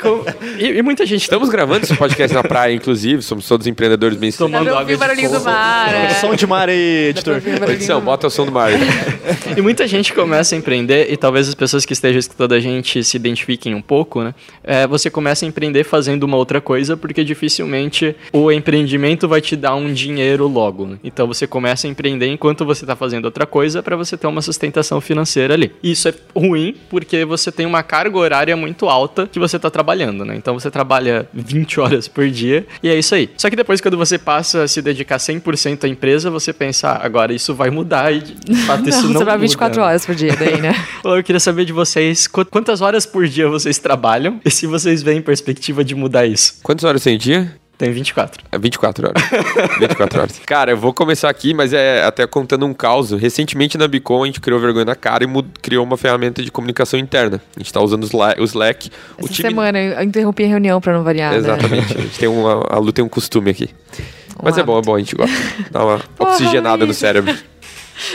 Com- 0.00 0.24
E, 0.58 0.78
e 0.78 0.82
muita 0.82 1.04
gente 1.06 1.20
Estamos 1.22 1.48
gravando 1.48 1.84
esse 1.84 1.94
podcast 1.96 2.34
na 2.34 2.42
praia, 2.42 2.72
inclusive. 2.74 3.22
Somos 3.22 3.46
todos 3.46 3.66
empreendedores 3.66 4.16
bem 4.16 4.32
Tomando 4.32 4.64
pra 4.70 4.80
água 4.80 4.92
de 4.92 4.96
barulhinho 4.96 5.28
do 5.30 5.34
fogo. 5.38 5.50
mar, 5.50 5.94
é. 5.94 6.08
Som 6.14 6.34
de 6.34 6.46
mar 6.46 6.68
aí, 6.68 7.08
editor. 7.10 7.40
Edição, 7.68 8.00
bota 8.00 8.26
o 8.26 8.30
som 8.30 8.39
do 8.44 8.52
mar. 8.52 8.70
E 9.56 9.60
muita 9.60 9.86
gente 9.86 10.12
começa 10.12 10.54
a 10.54 10.58
empreender, 10.58 11.12
e 11.12 11.16
talvez 11.16 11.48
as 11.48 11.54
pessoas 11.54 11.84
que 11.84 11.92
estejam 11.92 12.18
escutando 12.18 12.52
a 12.52 12.60
gente 12.60 13.02
se 13.02 13.16
identifiquem 13.16 13.74
um 13.74 13.82
pouco, 13.82 14.22
né? 14.22 14.34
É, 14.62 14.86
você 14.86 15.10
começa 15.10 15.44
a 15.44 15.48
empreender 15.48 15.84
fazendo 15.84 16.24
uma 16.24 16.36
outra 16.36 16.60
coisa, 16.60 16.96
porque 16.96 17.24
dificilmente 17.24 18.14
o 18.32 18.50
empreendimento 18.50 19.28
vai 19.28 19.40
te 19.40 19.56
dar 19.56 19.74
um 19.74 19.92
dinheiro 19.92 20.46
logo. 20.46 20.86
né? 20.86 20.98
Então 21.02 21.26
você 21.26 21.46
começa 21.46 21.86
a 21.86 21.90
empreender 21.90 22.26
enquanto 22.28 22.64
você 22.64 22.84
está 22.84 22.96
fazendo 22.96 23.24
outra 23.24 23.46
coisa 23.46 23.82
para 23.82 23.96
você 23.96 24.16
ter 24.16 24.26
uma 24.26 24.42
sustentação 24.42 25.00
financeira 25.00 25.54
ali. 25.54 25.72
Isso 25.82 26.08
é 26.08 26.14
ruim, 26.34 26.76
porque 26.88 27.24
você 27.24 27.50
tem 27.52 27.66
uma 27.66 27.82
carga 27.82 28.18
horária 28.18 28.56
muito 28.56 28.88
alta 28.88 29.26
que 29.26 29.38
você 29.38 29.56
está 29.56 29.70
trabalhando, 29.70 30.24
né? 30.24 30.34
Então 30.36 30.58
você 30.58 30.70
trabalha 30.70 31.28
20 31.32 31.80
horas 31.80 32.08
por 32.08 32.28
dia, 32.28 32.66
e 32.82 32.88
é 32.88 32.98
isso 32.98 33.14
aí. 33.14 33.30
Só 33.36 33.48
que 33.50 33.56
depois, 33.56 33.80
quando 33.80 33.96
você 33.96 34.18
passa 34.18 34.64
a 34.64 34.68
se 34.68 34.80
dedicar 34.80 35.18
100% 35.18 35.84
à 35.84 35.88
empresa, 35.88 36.30
você 36.30 36.52
pensa, 36.52 36.90
ah, 36.90 37.04
agora 37.04 37.32
isso 37.32 37.54
vai 37.54 37.70
mudar, 37.70 38.12
e 38.12 38.20
de 38.44 38.54
fato 38.62 38.86
isso 38.88 39.02
Não, 39.02 39.08
não 39.08 39.18
você 39.20 39.24
vai 39.24 39.34
muda, 39.34 39.46
24 39.46 39.80
né? 39.80 39.86
horas 39.86 40.06
por 40.06 40.14
dia 40.14 40.36
daí, 40.36 40.60
né? 40.60 40.74
Eu 41.04 41.22
queria 41.22 41.40
saber 41.40 41.64
de 41.64 41.72
vocês 41.72 42.26
qu- 42.26 42.44
quantas 42.44 42.80
horas 42.80 43.04
por 43.06 43.26
dia 43.26 43.48
vocês 43.48 43.78
trabalham 43.78 44.40
e 44.44 44.50
se 44.50 44.66
vocês 44.66 45.02
veem 45.02 45.20
perspectiva 45.22 45.84
de 45.84 45.94
mudar 45.94 46.26
isso. 46.26 46.54
Quantas 46.62 46.84
horas 46.84 47.02
tem 47.02 47.16
dia? 47.18 47.54
Tem 47.78 47.90
24. 47.90 48.44
É 48.52 48.58
24 48.58 49.08
horas. 49.08 49.22
24 49.80 50.20
horas. 50.20 50.38
Cara, 50.44 50.70
eu 50.72 50.76
vou 50.76 50.92
começar 50.92 51.30
aqui, 51.30 51.54
mas 51.54 51.72
é 51.72 52.04
até 52.04 52.26
contando 52.26 52.66
um 52.66 52.74
caos. 52.74 53.10
Recentemente 53.12 53.78
na 53.78 53.88
Bicom 53.88 54.22
a 54.22 54.26
gente 54.26 54.38
criou 54.38 54.60
vergonha 54.60 54.84
na 54.84 54.94
cara 54.94 55.24
e 55.24 55.28
criou 55.62 55.82
uma 55.82 55.96
ferramenta 55.96 56.42
de 56.42 56.50
comunicação 56.50 57.00
interna. 57.00 57.40
A 57.56 57.58
gente 57.58 57.72
tá 57.72 57.80
usando 57.80 58.02
o 58.02 58.06
Sla- 58.06 58.34
o 58.38 58.44
Slack. 58.44 58.90
O 59.18 59.24
Essa 59.24 59.32
semana 59.34 59.78
eu 59.80 60.02
interrompi 60.02 60.44
a 60.44 60.48
reunião 60.48 60.78
pra 60.78 60.92
não 60.92 61.02
variar, 61.02 61.32
né? 61.32 61.38
Exatamente. 61.38 61.96
A 61.96 62.00
gente 62.02 62.18
tem 62.18 62.28
uma. 62.28 62.66
A 62.68 62.78
Lu 62.78 62.92
tem 62.92 63.02
um 63.02 63.08
costume 63.08 63.50
aqui. 63.50 63.70
Mas 64.42 64.58
é 64.58 64.62
bom, 64.62 64.78
é 64.78 64.82
bom, 64.82 64.94
a 64.94 64.98
gente 64.98 65.14
gosta. 65.16 65.34
Dá 65.70 65.82
uma 65.82 65.98
Porra, 66.16 66.30
oxigenada 66.32 66.84
no 66.84 66.92
cérebro. 66.92 67.34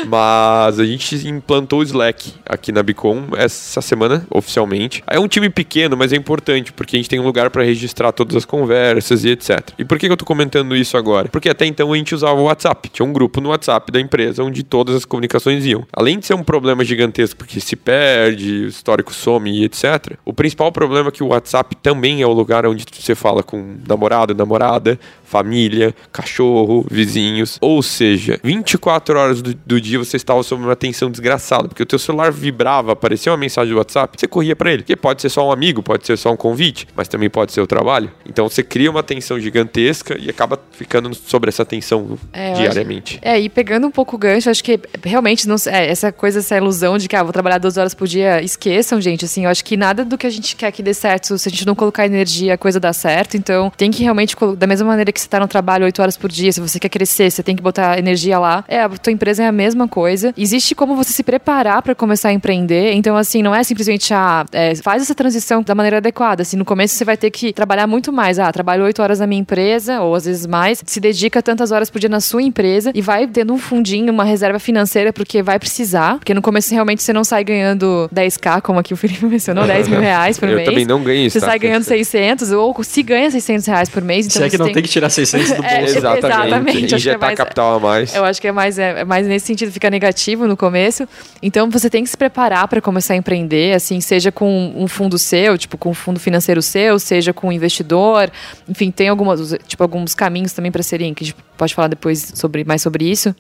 Mas 0.08 0.80
a 0.80 0.86
gente 0.86 1.28
implantou 1.28 1.80
o 1.80 1.84
Slack 1.84 2.34
aqui 2.46 2.72
na 2.72 2.84
Bicom 2.84 3.28
essa 3.38 3.82
semana, 3.82 4.26
oficialmente. 4.30 5.04
É 5.08 5.20
um 5.20 5.28
time 5.28 5.50
pequeno, 5.50 5.96
mas 5.98 6.14
é 6.14 6.16
importante, 6.16 6.72
porque 6.74 6.96
a 6.96 7.00
gente 7.00 7.10
tem 7.10 7.20
um 7.20 7.24
lugar 7.24 7.50
para 7.50 7.64
registrar 7.64 8.12
todas 8.12 8.36
as 8.36 8.46
conversas 8.46 9.24
e 9.24 9.30
etc. 9.30 9.72
E 9.78 9.86
por 9.86 9.98
que 9.98 10.08
eu 10.08 10.18
tô 10.18 10.26
comentando 10.26 10.76
isso 10.76 10.98
agora? 10.98 11.30
Porque 11.30 11.50
até 11.50 11.66
então 11.66 11.92
a 11.92 11.98
gente 11.98 12.14
usava 12.14 12.40
o 12.40 12.44
WhatsApp. 12.44 12.90
Tinha 12.90 13.06
um 13.06 13.14
grupo 13.14 13.42
no 13.42 13.50
WhatsApp 13.50 13.92
da 13.92 14.00
empresa 14.00 14.44
onde 14.44 14.64
todas 14.64 14.96
as 14.96 15.06
comunicações 15.06 15.66
iam. 15.66 15.86
Além 15.92 16.20
de 16.20 16.26
ser 16.26 16.34
um 16.34 16.44
problema 16.44 16.84
gigantesco, 16.84 17.38
porque 17.38 17.60
se 17.60 17.76
perde, 17.76 18.66
o 18.66 18.68
histórico 18.68 19.14
some 19.14 19.52
e 19.52 19.66
etc. 19.66 20.18
O 20.24 20.34
principal 20.34 20.72
problema 20.72 21.10
é 21.10 21.12
que 21.12 21.24
o 21.24 21.28
WhatsApp 21.28 21.76
também 21.78 22.22
é 22.22 22.28
o 22.28 22.34
lugar 22.34 22.66
onde 22.66 22.86
você 22.92 23.16
fala 23.16 23.44
com 23.44 23.78
namorado, 23.88 24.34
namorada, 24.34 25.00
família, 25.36 25.94
cachorro, 26.14 26.86
vizinhos. 26.90 27.58
Ou 27.62 27.84
seja, 27.84 28.40
24 28.44 29.20
horas 29.20 29.42
do, 29.42 29.54
do 29.54 29.76
do 29.76 29.82
dia 29.82 30.00
você 30.00 30.16
estava 30.16 30.42
sob 30.42 30.64
uma 30.64 30.76
tensão 30.76 31.12
desgraçada, 31.12 31.68
porque 31.68 31.84
o 31.84 31.86
teu 31.86 32.00
celular 32.00 32.32
vibrava, 32.32 32.94
aparecia 32.94 33.30
uma 33.30 33.38
mensagem 33.38 33.74
do 33.74 33.78
WhatsApp, 33.78 34.18
você 34.18 34.26
corria 34.26 34.56
para 34.56 34.72
ele. 34.72 34.84
Porque 34.84 34.96
pode 34.96 35.22
ser 35.22 35.28
só 35.28 35.46
um 35.46 35.52
amigo, 35.52 35.84
pode 35.84 36.06
ser 36.08 36.18
só 36.18 36.32
um 36.32 36.38
convite, 36.38 36.88
mas 36.96 37.10
também 37.10 37.30
pode 37.30 37.52
ser 37.52 37.60
o 37.60 37.68
trabalho. 37.68 38.10
Então 38.26 38.48
você 38.48 38.64
cria 38.64 38.90
uma 38.90 39.04
tensão 39.04 39.38
gigantesca 39.38 40.18
e 40.18 40.30
acaba 40.30 40.58
ficando 40.72 41.14
sobre 41.14 41.50
essa 41.50 41.66
tensão 41.66 42.18
É, 42.32 42.48
eu 42.48 42.52
acho- 42.54 42.62
diariamente. 42.62 43.20
É, 43.22 43.38
e 43.38 43.50
pegando 43.50 43.86
um 43.86 43.92
pouco 43.92 44.16
o 44.16 44.20
gancho, 44.20 44.50
acho 44.50 44.64
que 44.64 44.80
realmente 45.04 45.46
não, 45.46 45.58
é, 45.68 45.90
essa 45.90 46.10
coisa, 46.14 46.40
essa 46.40 46.56
ilusão 46.56 46.98
de 46.98 47.10
que 47.10 47.16
ah, 47.18 47.24
vou 47.24 47.34
trabalhar 47.34 47.58
12 47.58 47.78
horas 47.78 47.94
por 47.94 48.08
dia, 48.08 48.42
esqueçam, 48.42 49.02
gente. 49.02 49.26
Assim, 49.26 49.44
eu 49.44 49.50
acho 49.50 49.66
que 49.66 49.76
nada 49.76 50.06
do 50.06 50.18
que 50.18 50.26
a 50.26 50.30
gente 50.30 50.56
quer 50.56 50.72
que 50.72 50.82
dê 50.82 50.94
certo, 50.94 51.38
se 51.38 51.50
a 51.50 51.52
gente 51.52 51.66
não 51.66 51.76
colocar 51.76 52.06
energia, 52.06 52.54
a 52.54 52.58
coisa 52.58 52.80
dá 52.80 52.94
certo. 52.94 53.36
Então, 53.36 53.70
tem 53.76 53.92
que 53.92 54.02
realmente, 54.04 54.36
da 54.58 54.68
mesma 54.68 54.88
maneira 54.88 55.12
que 55.12 55.20
você 55.26 55.30
tá 55.30 55.40
no 55.40 55.48
trabalho 55.48 55.86
8 55.86 56.02
horas 56.02 56.18
por 56.18 56.32
dia, 56.32 56.52
se 56.52 56.60
você 56.62 56.80
quer 56.80 56.90
crescer, 56.90 57.32
você 57.32 57.42
tem 57.42 57.56
que 57.56 57.62
botar 57.64 57.98
energia 57.98 58.38
lá. 58.40 58.64
É, 58.68 58.82
a 58.82 58.90
tua 58.90 59.12
empresa 59.12 59.44
é 59.44 59.48
a 59.48 59.52
mesma 59.52 59.88
coisa. 59.88 60.34
Existe 60.38 60.76
como 60.76 60.96
você 60.96 61.12
se 61.12 61.24
preparar 61.24 61.82
para 61.82 61.96
começar 61.96 62.30
a 62.30 62.34
empreender. 62.34 62.94
Então, 62.94 63.18
assim, 63.18 63.42
não 63.42 63.54
é 63.54 63.64
simplesmente, 63.64 64.14
ah, 64.14 64.46
é, 64.52 64.76
faz 64.76 65.02
essa 65.02 65.16
transição 65.16 65.64
da 65.64 65.74
maneira 65.74 65.98
adequada. 65.98 66.44
Assim, 66.44 66.58
no 66.58 66.66
começo 66.66 66.96
você 66.96 67.04
vai 67.04 67.18
ter 67.18 67.32
que 67.32 67.52
trabalhar 67.54 67.88
muito 67.88 68.14
mais. 68.14 68.38
Ah, 68.40 68.52
trabalho 68.52 68.84
8 68.84 69.02
horas 69.02 69.20
na 69.20 69.28
minha 69.28 69.42
empresa, 69.42 70.02
ou 70.02 70.14
às 70.16 70.26
vezes 70.26 70.46
mais, 70.46 70.84
se 70.86 71.00
dedica 71.00 71.42
tantas 71.42 71.72
horas 71.72 71.90
por 71.90 72.00
dia 72.00 72.10
na 72.10 72.20
sua 72.20 72.42
empresa 72.44 72.92
e 72.94 73.02
vai 73.02 73.28
tendo 73.28 73.54
um 73.54 73.58
fundinho, 73.58 74.14
uma 74.14 74.24
reserva 74.24 74.60
financeira, 74.60 75.12
porque 75.12 75.42
vai 75.42 75.58
precisar. 75.58 76.18
Porque 76.20 76.34
no 76.34 76.42
começo 76.42 76.72
realmente 76.74 77.02
você 77.02 77.14
não 77.14 77.24
sai 77.24 77.44
ganhando 77.44 78.10
10k, 78.14 78.62
como 78.62 78.80
aqui 78.80 78.94
o 78.94 78.98
Felipe 78.98 79.26
mencionou, 79.26 79.66
10 79.66 79.88
mil 79.88 80.00
reais 80.02 80.38
por 80.38 80.48
Eu 80.50 80.56
mês. 80.58 80.70
também 80.70 80.86
não 80.86 81.04
ganhei 81.04 81.26
isso. 81.26 81.34
Você 81.34 81.40
tá? 81.40 81.48
sai 81.48 81.60
ganhando 81.60 81.84
600, 81.84 82.52
ou 82.52 82.76
se 82.84 83.02
ganha 83.02 83.32
600 83.32 83.66
reais 83.66 83.90
por 83.90 84.04
mês, 84.04 84.28
então 84.28 84.40
Se 84.40 84.44
é 84.44 84.50
que 84.50 84.58
você 84.58 84.64
não 84.64 84.72
tem 84.72 84.84
que 84.84 84.90
tirar 84.90 85.05
600 85.10 85.52
do 85.54 85.64
É, 85.66 85.80
bolso. 85.80 85.98
Exatamente. 85.98 86.26
exatamente, 86.48 86.94
é 86.94 86.98
Injetar 86.98 87.20
mais- 87.20 87.38
capital 87.38 87.76
a 87.76 87.80
mais. 87.80 88.16
eu 88.16 88.24
acho 88.26 88.42
que 88.42 88.48
é 88.48 88.52
mais, 88.52 88.78
é, 88.80 89.02
é 89.02 89.06
mais 89.06 89.28
nesse 89.28 89.48
sentido, 89.48 89.72
fica 89.72 89.90
negativo 89.90 90.48
no 90.48 90.56
começo. 90.58 91.08
Então 91.42 91.70
você 91.70 91.90
tem 91.90 92.04
que 92.04 92.10
se 92.10 92.18
preparar 92.18 92.68
para 92.68 92.82
começar 92.82 93.14
a 93.14 93.18
empreender, 93.18 93.74
assim, 93.76 94.00
seja 94.02 94.32
com 94.32 94.74
um 94.76 94.88
fundo 94.88 95.18
seu, 95.18 95.58
tipo, 95.58 95.78
com 95.78 95.90
um 95.90 95.94
fundo 95.94 96.20
financeiro 96.20 96.62
seu, 96.62 96.98
seja 97.00 97.34
com 97.34 97.48
um 97.48 97.52
investidor. 97.52 98.30
Enfim, 98.68 98.92
tem 98.92 99.10
algumas, 99.10 99.56
tipo, 99.68 99.84
alguns 99.84 100.14
caminhos 100.16 100.54
também 100.54 100.72
para 100.72 100.84
serem, 100.84 101.14
que 101.14 101.24
a 101.24 101.28
gente 101.28 101.36
pode 101.58 101.74
falar 101.74 101.88
depois 101.88 102.32
sobre, 102.36 102.64
mais 102.64 102.82
sobre 102.82 103.10
isso. 103.10 103.36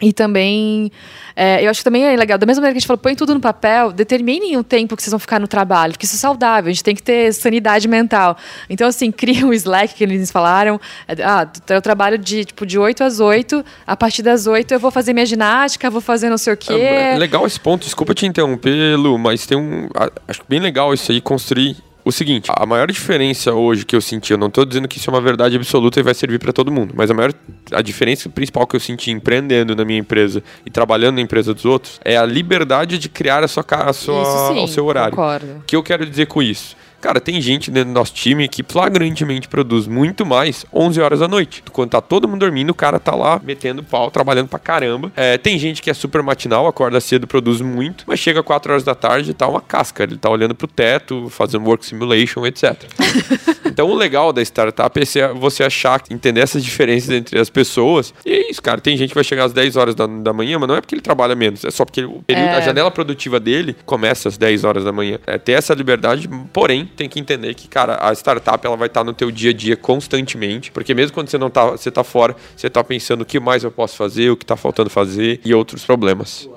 E 0.00 0.12
também, 0.12 0.90
é, 1.36 1.64
eu 1.64 1.70
acho 1.70 1.80
que 1.80 1.84
também 1.84 2.04
é 2.04 2.16
legal, 2.16 2.36
da 2.36 2.46
mesma 2.46 2.60
maneira 2.60 2.74
que 2.74 2.78
a 2.78 2.80
gente 2.80 2.86
falou, 2.86 2.98
põe 2.98 3.14
tudo 3.14 3.34
no 3.34 3.40
papel, 3.40 3.92
determinem 3.92 4.56
o 4.56 4.64
tempo 4.64 4.96
que 4.96 5.02
vocês 5.02 5.12
vão 5.12 5.18
ficar 5.18 5.38
no 5.38 5.46
trabalho, 5.46 5.92
porque 5.92 6.06
isso 6.06 6.16
é 6.16 6.18
saudável, 6.18 6.70
a 6.70 6.72
gente 6.72 6.82
tem 6.82 6.94
que 6.94 7.02
ter 7.02 7.32
sanidade 7.32 7.86
mental. 7.86 8.36
Então, 8.68 8.88
assim, 8.88 9.12
cria 9.12 9.46
um 9.46 9.52
Slack 9.52 9.94
que 9.94 10.02
eles 10.02 10.30
falaram, 10.30 10.80
é, 11.06 11.22
ah, 11.22 11.48
eu 11.68 11.82
trabalho 11.82 12.18
de, 12.18 12.44
tipo, 12.44 12.66
de 12.66 12.78
8 12.78 13.04
às 13.04 13.20
8, 13.20 13.64
a 13.86 13.96
partir 13.96 14.22
das 14.22 14.46
8 14.46 14.72
eu 14.72 14.80
vou 14.80 14.90
fazer 14.90 15.12
minha 15.12 15.26
ginástica, 15.26 15.90
vou 15.90 16.00
fazer 16.00 16.30
não 16.30 16.38
sei 16.38 16.54
o 16.54 16.56
quê. 16.56 16.72
É 16.72 17.16
legal 17.16 17.46
esse 17.46 17.60
ponto, 17.60 17.84
desculpa 17.84 18.14
te 18.14 18.26
interromper, 18.26 18.96
Lu, 18.96 19.18
mas 19.18 19.46
tem 19.46 19.56
um. 19.56 19.88
Acho 20.26 20.42
bem 20.48 20.58
legal 20.58 20.92
isso 20.92 21.12
aí, 21.12 21.20
construir. 21.20 21.76
O 22.04 22.10
seguinte, 22.10 22.50
a 22.54 22.66
maior 22.66 22.90
diferença 22.90 23.52
hoje 23.52 23.84
que 23.86 23.94
eu 23.94 24.00
senti, 24.00 24.32
eu 24.32 24.38
não 24.38 24.50
tô 24.50 24.64
dizendo 24.64 24.88
que 24.88 24.98
isso 24.98 25.08
é 25.08 25.12
uma 25.12 25.20
verdade 25.20 25.54
absoluta 25.56 26.00
e 26.00 26.02
vai 26.02 26.14
servir 26.14 26.38
para 26.38 26.52
todo 26.52 26.70
mundo, 26.70 26.92
mas 26.96 27.10
a 27.10 27.14
maior 27.14 27.32
a 27.70 27.80
diferença 27.80 28.28
principal 28.28 28.66
que 28.66 28.74
eu 28.74 28.80
senti 28.80 29.10
empreendendo 29.10 29.76
na 29.76 29.84
minha 29.84 30.00
empresa 30.00 30.42
e 30.66 30.70
trabalhando 30.70 31.16
na 31.16 31.20
empresa 31.22 31.54
dos 31.54 31.64
outros 31.64 32.00
é 32.04 32.16
a 32.16 32.26
liberdade 32.26 32.98
de 32.98 33.08
criar 33.08 33.44
a 33.44 33.48
sua 33.48 33.64
a 33.70 33.92
sua 33.92 34.22
Isso 34.22 34.48
sim, 34.52 34.58
ao 34.58 34.68
seu 34.68 34.84
horário. 34.84 35.10
concordo. 35.16 35.46
O 35.60 35.62
que 35.64 35.76
eu 35.76 35.82
quero 35.82 36.04
dizer 36.04 36.26
com 36.26 36.42
isso? 36.42 36.76
Cara, 37.02 37.20
tem 37.20 37.40
gente 37.40 37.70
dentro 37.70 37.90
do 37.90 37.94
nosso 37.94 38.14
time 38.14 38.46
que 38.48 38.62
flagrantemente 38.62 39.48
produz 39.48 39.86
muito 39.88 40.24
mais 40.24 40.64
11 40.72 41.00
horas 41.00 41.18
da 41.20 41.26
noite. 41.28 41.62
Quando 41.72 41.90
tá 41.90 42.00
todo 42.00 42.28
mundo 42.28 42.40
dormindo, 42.40 42.70
o 42.70 42.74
cara 42.74 42.98
tá 43.00 43.14
lá 43.14 43.40
metendo 43.42 43.82
pau, 43.82 44.10
trabalhando 44.10 44.48
pra 44.48 44.58
caramba. 44.58 45.10
É, 45.16 45.36
tem 45.36 45.58
gente 45.58 45.82
que 45.82 45.90
é 45.90 45.94
super 45.94 46.22
matinal, 46.22 46.66
acorda 46.66 47.00
cedo, 47.00 47.26
produz 47.26 47.60
muito, 47.60 48.04
mas 48.06 48.20
chega 48.20 48.42
4 48.42 48.72
horas 48.72 48.84
da 48.84 48.94
tarde 48.94 49.32
e 49.32 49.34
tá 49.34 49.48
uma 49.48 49.60
casca. 49.60 50.04
Ele 50.04 50.16
tá 50.16 50.30
olhando 50.30 50.54
pro 50.54 50.68
teto, 50.68 51.28
fazendo 51.28 51.66
work 51.66 51.84
simulation, 51.84 52.46
etc. 52.46 52.84
Então 53.64 53.88
o 53.88 53.94
legal 53.94 54.34
da 54.34 54.42
startup 54.42 55.00
é 55.00 55.28
você 55.32 55.64
achar, 55.64 56.02
entender 56.10 56.40
essas 56.40 56.62
diferenças 56.62 57.08
entre 57.08 57.38
as 57.38 57.48
pessoas. 57.48 58.12
E 58.26 58.30
é 58.30 58.50
isso, 58.50 58.60
cara. 58.60 58.82
Tem 58.82 58.94
gente 58.98 59.10
que 59.10 59.14
vai 59.14 59.24
chegar 59.24 59.44
às 59.44 59.52
10 59.54 59.76
horas 59.76 59.94
da, 59.94 60.06
da 60.06 60.30
manhã, 60.32 60.58
mas 60.58 60.68
não 60.68 60.76
é 60.76 60.80
porque 60.82 60.94
ele 60.94 61.00
trabalha 61.00 61.34
menos, 61.34 61.64
é 61.64 61.70
só 61.70 61.84
porque 61.86 62.04
o 62.04 62.22
período, 62.26 62.48
É. 62.48 62.56
a 62.56 62.60
janela 62.60 62.90
produtiva 62.90 63.40
dele 63.40 63.74
começa 63.86 64.28
às 64.28 64.36
10 64.36 64.64
horas 64.64 64.84
da 64.84 64.92
manhã. 64.92 65.18
É 65.26 65.38
ter 65.38 65.52
essa 65.52 65.72
liberdade, 65.72 66.28
porém, 66.52 66.90
tem 66.92 67.08
que 67.08 67.18
entender 67.18 67.54
que, 67.54 67.68
cara, 67.68 67.98
a 68.00 68.12
startup 68.12 68.64
ela 68.64 68.76
vai 68.76 68.88
estar 68.88 69.02
no 69.04 69.12
teu 69.12 69.30
dia 69.30 69.50
a 69.50 69.54
dia 69.54 69.76
constantemente, 69.76 70.70
porque 70.70 70.94
mesmo 70.94 71.12
quando 71.14 71.28
você 71.28 71.38
não 71.38 71.50
tá, 71.50 71.70
você 71.70 71.90
tá 71.90 72.04
fora, 72.04 72.36
você 72.56 72.70
tá 72.70 72.84
pensando 72.84 73.22
o 73.22 73.24
que 73.24 73.40
mais 73.40 73.64
eu 73.64 73.70
posso 73.70 73.96
fazer, 73.96 74.30
o 74.30 74.36
que 74.36 74.46
tá 74.46 74.56
faltando 74.56 74.90
fazer 74.90 75.40
e 75.44 75.54
outros 75.54 75.84
problemas. 75.84 76.48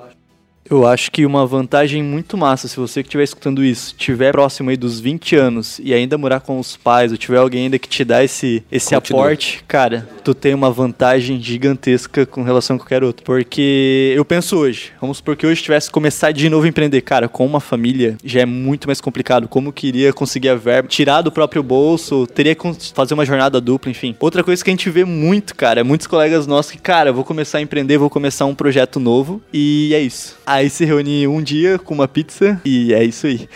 Eu 0.68 0.84
acho 0.84 1.12
que 1.12 1.24
uma 1.24 1.46
vantagem 1.46 2.02
muito 2.02 2.36
massa, 2.36 2.66
se 2.66 2.76
você 2.76 3.00
que 3.02 3.08
estiver 3.08 3.22
escutando 3.22 3.64
isso, 3.64 3.94
estiver 3.96 4.32
próximo 4.32 4.68
aí 4.68 4.76
dos 4.76 4.98
20 4.98 5.36
anos 5.36 5.78
e 5.78 5.94
ainda 5.94 6.18
morar 6.18 6.40
com 6.40 6.58
os 6.58 6.76
pais, 6.76 7.12
ou 7.12 7.18
tiver 7.18 7.38
alguém 7.38 7.64
ainda 7.64 7.78
que 7.78 7.88
te 7.88 8.04
dá 8.04 8.24
esse, 8.24 8.64
esse 8.70 8.92
Continua. 8.92 9.20
aporte, 9.20 9.64
cara, 9.68 10.08
tu 10.26 10.34
tem 10.34 10.52
uma 10.54 10.72
vantagem 10.72 11.40
gigantesca 11.40 12.26
com 12.26 12.42
relação 12.42 12.74
a 12.74 12.78
qualquer 12.80 13.04
outro. 13.04 13.24
Porque 13.24 14.12
eu 14.16 14.24
penso 14.24 14.56
hoje, 14.56 14.90
vamos 15.00 15.18
supor 15.18 15.36
que 15.36 15.46
hoje 15.46 15.62
tivesse 15.62 15.86
que 15.86 15.92
começar 15.92 16.32
de 16.32 16.50
novo 16.50 16.66
a 16.66 16.68
empreender. 16.68 17.00
Cara, 17.02 17.28
com 17.28 17.46
uma 17.46 17.60
família 17.60 18.16
já 18.24 18.40
é 18.40 18.44
muito 18.44 18.88
mais 18.88 19.00
complicado. 19.00 19.46
Como 19.46 19.72
que 19.72 19.86
iria 19.86 20.12
conseguir 20.12 20.48
a 20.48 20.56
verba, 20.56 20.88
tirar 20.88 21.22
do 21.22 21.30
próprio 21.30 21.62
bolso, 21.62 22.26
teria 22.26 22.56
que 22.56 22.92
fazer 22.92 23.14
uma 23.14 23.24
jornada 23.24 23.60
dupla, 23.60 23.88
enfim. 23.88 24.16
Outra 24.18 24.42
coisa 24.42 24.64
que 24.64 24.68
a 24.68 24.72
gente 24.72 24.90
vê 24.90 25.04
muito, 25.04 25.54
cara, 25.54 25.84
muitos 25.84 26.08
colegas 26.08 26.44
nossos 26.44 26.72
que, 26.72 26.78
cara, 26.78 27.12
vou 27.12 27.22
começar 27.22 27.58
a 27.58 27.62
empreender, 27.62 27.96
vou 27.96 28.10
começar 28.10 28.46
um 28.46 28.54
projeto 28.54 28.98
novo 28.98 29.40
e 29.52 29.92
é 29.94 30.00
isso. 30.00 30.36
Aí 30.44 30.68
se 30.68 30.84
reúne 30.84 31.28
um 31.28 31.40
dia 31.40 31.78
com 31.78 31.94
uma 31.94 32.08
pizza 32.08 32.60
e 32.64 32.92
é 32.92 33.04
isso 33.04 33.28
aí. 33.28 33.48